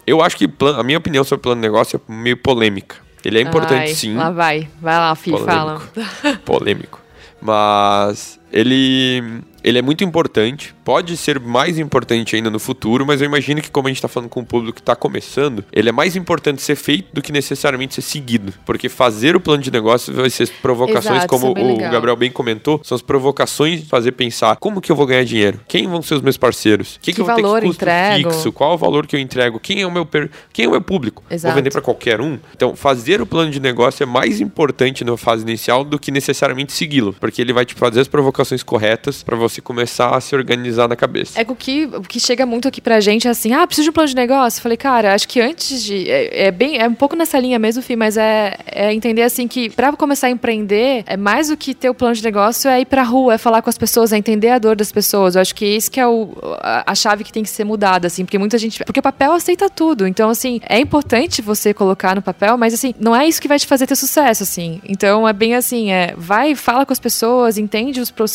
Eu 0.07 0.21
acho 0.21 0.35
que 0.37 0.47
plan- 0.47 0.77
a 0.79 0.83
minha 0.83 0.97
opinião 0.97 1.23
sobre 1.23 1.43
plano 1.43 1.61
de 1.61 1.67
negócio 1.67 1.99
é 2.09 2.11
meio 2.13 2.37
polêmica. 2.37 2.95
Ele 3.23 3.37
é 3.37 3.41
importante, 3.41 3.73
Ai, 3.89 3.93
sim. 3.93 4.15
Lá 4.15 4.29
vai. 4.31 4.67
Vai 4.81 4.95
lá, 4.97 5.13
Fih, 5.15 5.31
fala. 5.37 5.79
polêmico. 5.79 6.41
polêmico. 6.45 6.99
Mas 7.41 8.39
ele 8.51 9.41
ele 9.63 9.77
é 9.77 9.81
muito 9.81 10.03
importante, 10.03 10.73
pode 10.83 11.15
ser 11.15 11.39
mais 11.39 11.77
importante 11.77 12.35
ainda 12.35 12.49
no 12.49 12.59
futuro, 12.59 13.05
mas 13.05 13.21
eu 13.21 13.25
imagino 13.25 13.61
que, 13.61 13.69
como 13.69 13.87
a 13.87 13.91
gente 13.91 13.97
está 13.97 14.07
falando 14.07 14.29
com 14.29 14.39
um 14.39 14.45
público 14.45 14.75
que 14.75 14.81
está 14.81 14.95
começando, 14.95 15.63
ele 15.71 15.89
é 15.89 15.91
mais 15.91 16.15
importante 16.15 16.61
ser 16.61 16.75
feito 16.75 17.13
do 17.13 17.21
que 17.21 17.31
necessariamente 17.31 17.93
ser 17.93 18.01
seguido. 18.01 18.53
Porque 18.65 18.89
fazer 18.89 19.35
o 19.35 19.39
plano 19.39 19.61
de 19.61 19.71
negócio 19.71 20.13
vai 20.13 20.29
ser 20.29 20.49
provocações, 20.61 21.17
Exato, 21.17 21.27
como 21.27 21.47
é 21.57 21.61
o 21.61 21.67
legal. 21.75 21.91
Gabriel 21.91 22.15
bem 22.15 22.31
comentou, 22.31 22.81
são 22.83 22.95
as 22.95 23.01
provocações 23.01 23.81
de 23.81 23.85
fazer 23.85 24.13
pensar 24.13 24.57
como 24.57 24.81
que 24.81 24.91
eu 24.91 24.95
vou 24.95 25.05
ganhar 25.05 25.23
dinheiro, 25.23 25.59
quem 25.67 25.87
vão 25.87 26.01
ser 26.01 26.15
os 26.15 26.21
meus 26.21 26.37
parceiros, 26.37 26.97
que, 27.01 27.13
Que 27.13 27.21
eu 27.21 27.25
vou 27.25 27.35
ter 27.35 27.43
que 27.43 27.47
custo 27.47 27.67
entrego? 27.83 28.31
fixo, 28.31 28.51
qual 28.51 28.73
o 28.73 28.77
valor 28.77 29.05
que 29.05 29.15
eu 29.15 29.19
entrego, 29.19 29.59
quem 29.59 29.81
é 29.81 29.87
o 29.87 29.91
meu, 29.91 30.05
per... 30.05 30.29
quem 30.51 30.65
é 30.65 30.67
o 30.67 30.71
meu 30.71 30.81
público. 30.81 31.23
Exato. 31.29 31.53
Vou 31.53 31.61
vender 31.61 31.71
para 31.71 31.81
qualquer 31.81 32.19
um. 32.19 32.39
Então, 32.55 32.75
fazer 32.75 33.21
o 33.21 33.25
plano 33.25 33.51
de 33.51 33.59
negócio 33.59 34.01
é 34.01 34.05
mais 34.05 34.41
importante 34.41 35.03
na 35.03 35.15
fase 35.15 35.43
inicial 35.43 35.83
do 35.83 35.99
que 35.99 36.09
necessariamente 36.09 36.73
segui-lo, 36.73 37.13
porque 37.19 37.41
ele 37.41 37.53
vai 37.53 37.65
te 37.65 37.75
fazer 37.75 37.99
as 37.99 38.07
provocações 38.07 38.40
corretas 38.63 39.23
para 39.23 39.35
você 39.35 39.61
começar 39.61 40.15
a 40.15 40.21
se 40.21 40.35
organizar 40.35 40.87
na 40.87 40.95
cabeça. 40.95 41.39
É 41.39 41.45
o 41.47 41.55
que, 41.55 41.85
o 41.85 42.01
que 42.01 42.19
chega 42.19 42.45
muito 42.45 42.67
aqui 42.67 42.81
pra 42.81 42.99
gente 42.99 43.27
é 43.27 43.31
assim, 43.31 43.53
ah, 43.53 43.65
preciso 43.65 43.85
de 43.85 43.89
um 43.89 43.93
plano 43.93 44.09
de 44.09 44.15
negócio. 44.15 44.59
Eu 44.59 44.63
falei, 44.63 44.77
cara, 44.77 45.13
acho 45.13 45.27
que 45.27 45.39
antes 45.39 45.83
de. 45.83 46.09
É, 46.09 46.47
é 46.47 46.51
bem. 46.51 46.79
É 46.79 46.87
um 46.87 46.93
pouco 46.93 47.15
nessa 47.15 47.39
linha 47.39 47.59
mesmo, 47.59 47.81
Fih, 47.81 47.95
mas 47.95 48.17
é, 48.17 48.57
é 48.65 48.93
entender 48.93 49.21
assim 49.21 49.47
que 49.47 49.69
pra 49.69 49.91
começar 49.93 50.27
a 50.27 50.29
empreender, 50.29 51.03
é 51.05 51.15
mais 51.15 51.49
do 51.49 51.57
que 51.57 51.73
ter 51.73 51.89
o 51.89 51.93
plano 51.93 52.15
de 52.15 52.23
negócio, 52.23 52.69
é 52.69 52.81
ir 52.81 52.85
pra 52.85 53.03
rua, 53.03 53.35
é 53.35 53.37
falar 53.37 53.61
com 53.61 53.69
as 53.69 53.77
pessoas, 53.77 54.11
é 54.11 54.17
entender 54.17 54.49
a 54.49 54.59
dor 54.59 54.75
das 54.75 54.91
pessoas. 54.91 55.35
Eu 55.35 55.41
acho 55.41 55.53
que 55.53 55.65
isso 55.65 55.91
que 55.91 55.99
é 55.99 56.07
o, 56.07 56.31
a, 56.59 56.91
a 56.91 56.95
chave 56.95 57.23
que 57.23 57.31
tem 57.31 57.43
que 57.43 57.49
ser 57.49 57.63
mudada, 57.63 58.07
assim, 58.07 58.25
porque 58.25 58.37
muita 58.37 58.57
gente. 58.57 58.83
Porque 58.83 58.99
o 58.99 59.03
papel 59.03 59.33
aceita 59.33 59.69
tudo. 59.69 60.07
Então, 60.07 60.29
assim, 60.29 60.59
é 60.67 60.79
importante 60.79 61.41
você 61.41 61.73
colocar 61.73 62.15
no 62.15 62.21
papel, 62.21 62.57
mas 62.57 62.73
assim, 62.73 62.93
não 62.99 63.15
é 63.15 63.27
isso 63.27 63.41
que 63.41 63.47
vai 63.47 63.59
te 63.59 63.67
fazer 63.67 63.85
ter 63.85 63.95
sucesso, 63.95 64.43
assim. 64.43 64.81
Então 64.85 65.27
é 65.27 65.33
bem 65.33 65.55
assim, 65.55 65.91
é, 65.91 66.13
vai, 66.17 66.55
fala 66.55 66.85
com 66.85 66.93
as 66.93 66.99
pessoas, 66.99 67.57
entende 67.57 67.99
os 67.99 68.11
processos, 68.11 68.30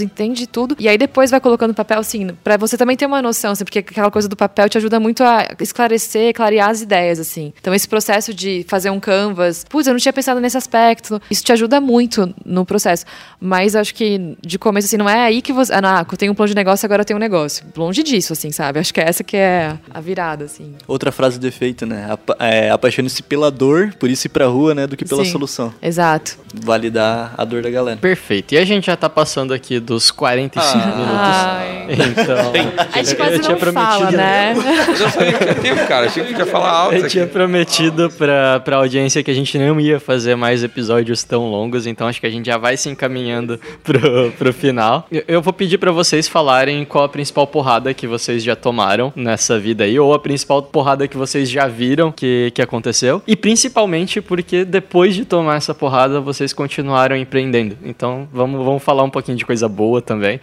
entende 0.00 0.46
tudo, 0.46 0.76
e 0.78 0.88
aí 0.88 0.98
depois 0.98 1.30
vai 1.30 1.40
colocando 1.40 1.74
papel, 1.74 1.98
assim, 1.98 2.28
pra 2.42 2.56
você 2.56 2.76
também 2.76 2.96
ter 2.96 3.06
uma 3.06 3.22
noção, 3.22 3.52
assim, 3.52 3.64
porque 3.64 3.80
aquela 3.80 4.10
coisa 4.10 4.28
do 4.28 4.36
papel 4.36 4.68
te 4.68 4.78
ajuda 4.78 4.98
muito 5.00 5.22
a 5.22 5.48
esclarecer, 5.60 6.34
clarear 6.34 6.70
as 6.70 6.82
ideias, 6.82 7.18
assim. 7.18 7.52
Então 7.60 7.74
esse 7.74 7.88
processo 7.88 8.32
de 8.34 8.64
fazer 8.68 8.90
um 8.90 9.00
canvas, 9.00 9.64
putz, 9.68 9.86
eu 9.86 9.92
não 9.92 10.00
tinha 10.00 10.12
pensado 10.12 10.40
nesse 10.40 10.56
aspecto, 10.56 11.20
isso 11.30 11.44
te 11.44 11.52
ajuda 11.52 11.80
muito 11.80 12.34
no 12.44 12.64
processo. 12.64 13.04
Mas 13.40 13.76
acho 13.76 13.94
que 13.94 14.36
de 14.44 14.58
começo, 14.58 14.86
assim, 14.86 14.96
não 14.96 15.08
é 15.08 15.20
aí 15.20 15.40
que 15.40 15.52
você. 15.52 15.72
Ah, 15.72 15.80
não, 15.80 15.98
eu 15.98 16.16
tenho 16.16 16.32
um 16.32 16.34
plano 16.34 16.48
de 16.48 16.54
negócio, 16.54 16.84
agora 16.84 17.02
eu 17.02 17.04
tenho 17.04 17.16
um 17.16 17.20
negócio. 17.20 17.64
Longe 17.76 18.02
disso, 18.02 18.32
assim, 18.32 18.50
sabe? 18.50 18.78
Acho 18.78 18.92
que 18.92 19.00
é 19.00 19.08
essa 19.08 19.22
que 19.22 19.36
é 19.36 19.78
a 19.90 20.00
virada, 20.00 20.44
assim. 20.44 20.74
Outra 20.86 21.12
frase 21.12 21.38
de 21.38 21.46
efeito, 21.46 21.86
né? 21.86 22.06
Apa 22.10 22.36
é, 22.40 22.70
Apaixone-se 22.70 23.22
pela 23.22 23.50
dor, 23.50 23.94
por 23.98 24.10
isso 24.10 24.26
ir 24.26 24.30
pra 24.30 24.46
rua, 24.46 24.74
né? 24.74 24.86
Do 24.86 24.96
que 24.96 25.04
pela 25.04 25.24
Sim. 25.24 25.30
solução. 25.30 25.72
Exato. 25.80 26.38
Validar 26.54 27.34
a 27.36 27.44
dor 27.44 27.62
da 27.62 27.70
galera. 27.70 27.98
Perfeito. 27.98 28.54
E 28.54 28.58
a 28.58 28.64
gente 28.64 28.86
já 28.86 28.96
tá 28.96 29.08
passando 29.08 29.37
aqui 29.52 29.78
dos 29.80 30.10
45 30.10 30.76
minutos. 30.76 31.14
Ai. 31.16 31.86
Então, 31.90 32.52
A 32.92 32.98
gente 32.98 33.10
eu- 33.12 33.16
quase 33.16 33.34
eu 33.36 33.40
tinha 33.40 33.56
não 33.56 33.72
fala, 33.72 34.06
prometido- 34.06 34.16
né? 34.16 34.52
Eu 34.52 34.98
não 34.98 35.10
sabia 35.10 35.32
que 35.32 35.38
tinha 35.44 35.54
tempo, 35.54 35.86
cara. 35.88 36.06
Achei 36.06 36.24
que 36.24 36.32
ia 36.32 36.46
falar 36.46 36.70
alto. 36.70 36.94
Eu 36.94 37.00
aqui. 37.00 37.08
tinha 37.08 37.26
prometido 37.26 38.10
pra, 38.10 38.60
pra 38.60 38.76
audiência 38.76 39.22
que 39.22 39.30
a 39.30 39.34
gente 39.34 39.58
não 39.58 39.80
ia 39.80 39.98
fazer 39.98 40.34
mais 40.36 40.62
episódios 40.62 41.24
tão 41.24 41.48
longos, 41.50 41.86
então 41.86 42.06
acho 42.06 42.20
que 42.20 42.26
a 42.26 42.30
gente 42.30 42.46
já 42.46 42.58
vai 42.58 42.76
se 42.76 42.88
encaminhando 42.88 43.58
pro, 43.82 44.30
pro 44.38 44.52
final. 44.52 45.06
Eu, 45.10 45.22
eu 45.28 45.42
vou 45.42 45.52
pedir 45.52 45.78
pra 45.78 45.90
vocês 45.90 46.28
falarem 46.28 46.84
qual 46.84 47.04
a 47.04 47.08
principal 47.08 47.46
porrada 47.46 47.92
que 47.94 48.06
vocês 48.06 48.42
já 48.42 48.54
tomaram 48.56 49.12
nessa 49.16 49.58
vida 49.58 49.84
aí, 49.84 49.98
ou 49.98 50.12
a 50.14 50.18
principal 50.18 50.62
porrada 50.62 51.06
que 51.08 51.16
vocês 51.16 51.48
já 51.50 51.66
viram 51.66 52.12
que, 52.12 52.50
que 52.54 52.62
aconteceu, 52.62 53.22
e 53.26 53.34
principalmente 53.36 54.20
porque 54.20 54.64
depois 54.64 55.14
de 55.14 55.24
tomar 55.24 55.56
essa 55.56 55.74
porrada 55.74 56.20
vocês 56.20 56.52
continuaram 56.52 57.16
empreendendo. 57.16 57.76
Então 57.84 58.28
vamos, 58.32 58.64
vamos 58.64 58.82
falar 58.82 59.02
um 59.02 59.10
pouquinho 59.10 59.27
de 59.36 59.44
coisa 59.44 59.68
boa 59.68 60.00
também. 60.02 60.40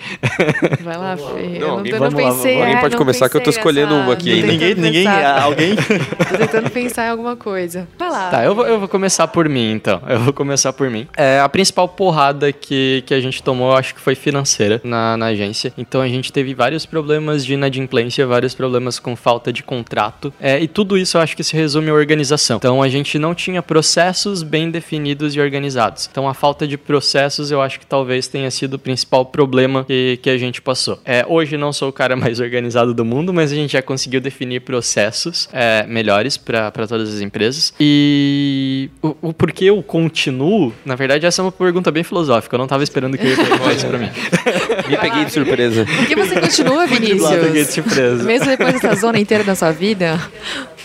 Vai 0.82 0.98
lá, 0.98 1.18
Fê. 1.18 1.24
Não, 1.24 1.34
eu 1.34 1.60
não, 1.60 1.86
eu 1.86 1.92
não 2.00 2.10
vamos 2.10 2.14
lá, 2.24 2.32
pensei. 2.32 2.60
alguém 2.62 2.78
pode 2.80 2.98
começar 2.98 3.30
que 3.30 3.36
eu 3.38 3.42
tô 3.42 3.46
pensei 3.46 3.60
escolhendo 3.60 3.94
nessa- 3.94 4.04
uma 4.04 4.14
aqui 4.14 4.32
ainda. 4.34 4.48
Ninguém, 4.48 4.76
ninguém, 4.76 5.06
pensar. 5.06 5.42
alguém. 5.42 5.76
Tô 6.30 6.38
tentando 6.38 6.70
pensar 6.70 7.06
em 7.08 7.10
alguma 7.10 7.36
coisa. 7.36 7.88
Vai 7.98 8.10
lá. 8.10 8.30
Tá, 8.30 8.44
eu 8.44 8.56
vou, 8.56 8.66
eu 8.66 8.80
vou 8.80 8.88
começar 8.88 9.28
por 9.28 9.48
mim, 9.48 9.72
então. 9.72 10.02
Eu 10.08 10.20
vou 10.20 10.34
começar 10.34 10.74
por 10.74 10.90
mim. 10.90 11.08
É, 11.16 11.40
a 11.40 11.48
principal 11.50 11.88
porrada 11.88 12.52
que, 12.52 13.04
que 13.06 13.14
a 13.14 13.20
gente 13.20 13.42
tomou, 13.44 13.72
eu 13.72 13.78
acho 13.78 13.94
que 13.94 14.02
foi 14.02 14.16
financeira 14.16 14.82
na, 14.84 15.16
na 15.18 15.28
agência. 15.28 15.74
Então 15.78 16.02
a 16.02 16.08
gente 16.08 16.32
teve 16.32 16.54
vários 16.54 16.86
problemas 16.86 17.46
de 17.46 17.54
inadimplência, 17.54 18.26
vários 18.26 18.54
problemas 18.54 19.00
com 19.00 19.16
falta 19.16 19.52
de 19.54 19.64
contrato. 19.64 20.34
É, 20.40 20.60
e 20.60 20.68
tudo 20.68 20.98
isso 20.98 21.18
eu 21.18 21.22
acho 21.22 21.36
que 21.36 21.44
se 21.44 21.56
resume 21.56 21.90
à 21.90 21.94
organização. 21.94 22.58
Então 22.58 22.82
a 22.82 22.90
gente 22.90 23.20
não 23.20 23.34
tinha 23.36 23.62
processos 23.62 24.42
bem 24.44 24.70
definidos 24.72 25.36
e 25.36 25.40
organizados. 25.40 26.08
Então 26.12 26.28
a 26.28 26.34
falta 26.34 26.68
de 26.68 26.78
processos 26.78 27.52
eu 27.52 27.62
acho 27.62 27.80
que 27.80 27.86
talvez 27.86 28.28
tenha 28.28 28.50
sido 28.50 28.64
o 28.74 28.80
principal 28.80 29.26
problema 29.26 29.84
que, 29.86 30.20
que 30.22 30.30
a 30.30 30.38
gente 30.38 30.61
passou. 30.61 30.99
É, 31.05 31.26
hoje 31.28 31.57
não 31.57 31.72
sou 31.72 31.89
o 31.89 31.93
cara 31.93 32.16
mais 32.16 32.39
organizado 32.39 32.93
do 32.93 33.05
mundo, 33.05 33.34
mas 33.34 33.51
a 33.51 33.55
gente 33.55 33.74
já 33.74 33.82
conseguiu 33.82 34.20
definir 34.20 34.61
processos 34.61 35.47
é, 35.53 35.86
melhores 35.88 36.38
para 36.38 36.72
todas 36.88 37.13
as 37.13 37.22
empresas. 37.22 37.74
E 37.80 38.89
o, 39.01 39.16
o 39.22 39.34
porquê 39.34 39.66
eu 39.66 39.82
continuo, 39.84 40.74
na 40.86 40.95
verdade, 40.95 41.26
essa 41.26 41.41
é 41.41 41.43
uma 41.43 41.51
pergunta 41.51 41.91
bem 41.91 42.03
filosófica. 42.03 42.55
Eu 42.55 42.59
não 42.59 42.68
tava 42.68 42.84
esperando 42.84 43.18
que 43.18 43.26
eu 43.26 43.30
ia 43.32 43.36
perguntar 43.38 43.74
isso 43.74 43.88
pra 43.88 43.97
mim. 43.97 44.09
Me 44.89 44.97
peguei 44.97 45.26
de 45.26 45.32
surpresa. 45.32 45.86
Por 45.86 46.07
que 46.07 46.16
você 46.16 46.39
continua, 46.39 46.76
Lá, 46.76 46.88
peguei 46.88 46.99
de 46.99 47.13
Vinícius? 47.16 47.74
surpresa. 47.74 48.24
Mesmo 48.24 48.47
depois 48.47 48.74
dessa 48.74 48.95
zona 48.95 49.20
inteira 49.20 49.43
da 49.43 49.55
sua 49.55 49.72
vida? 49.72 50.20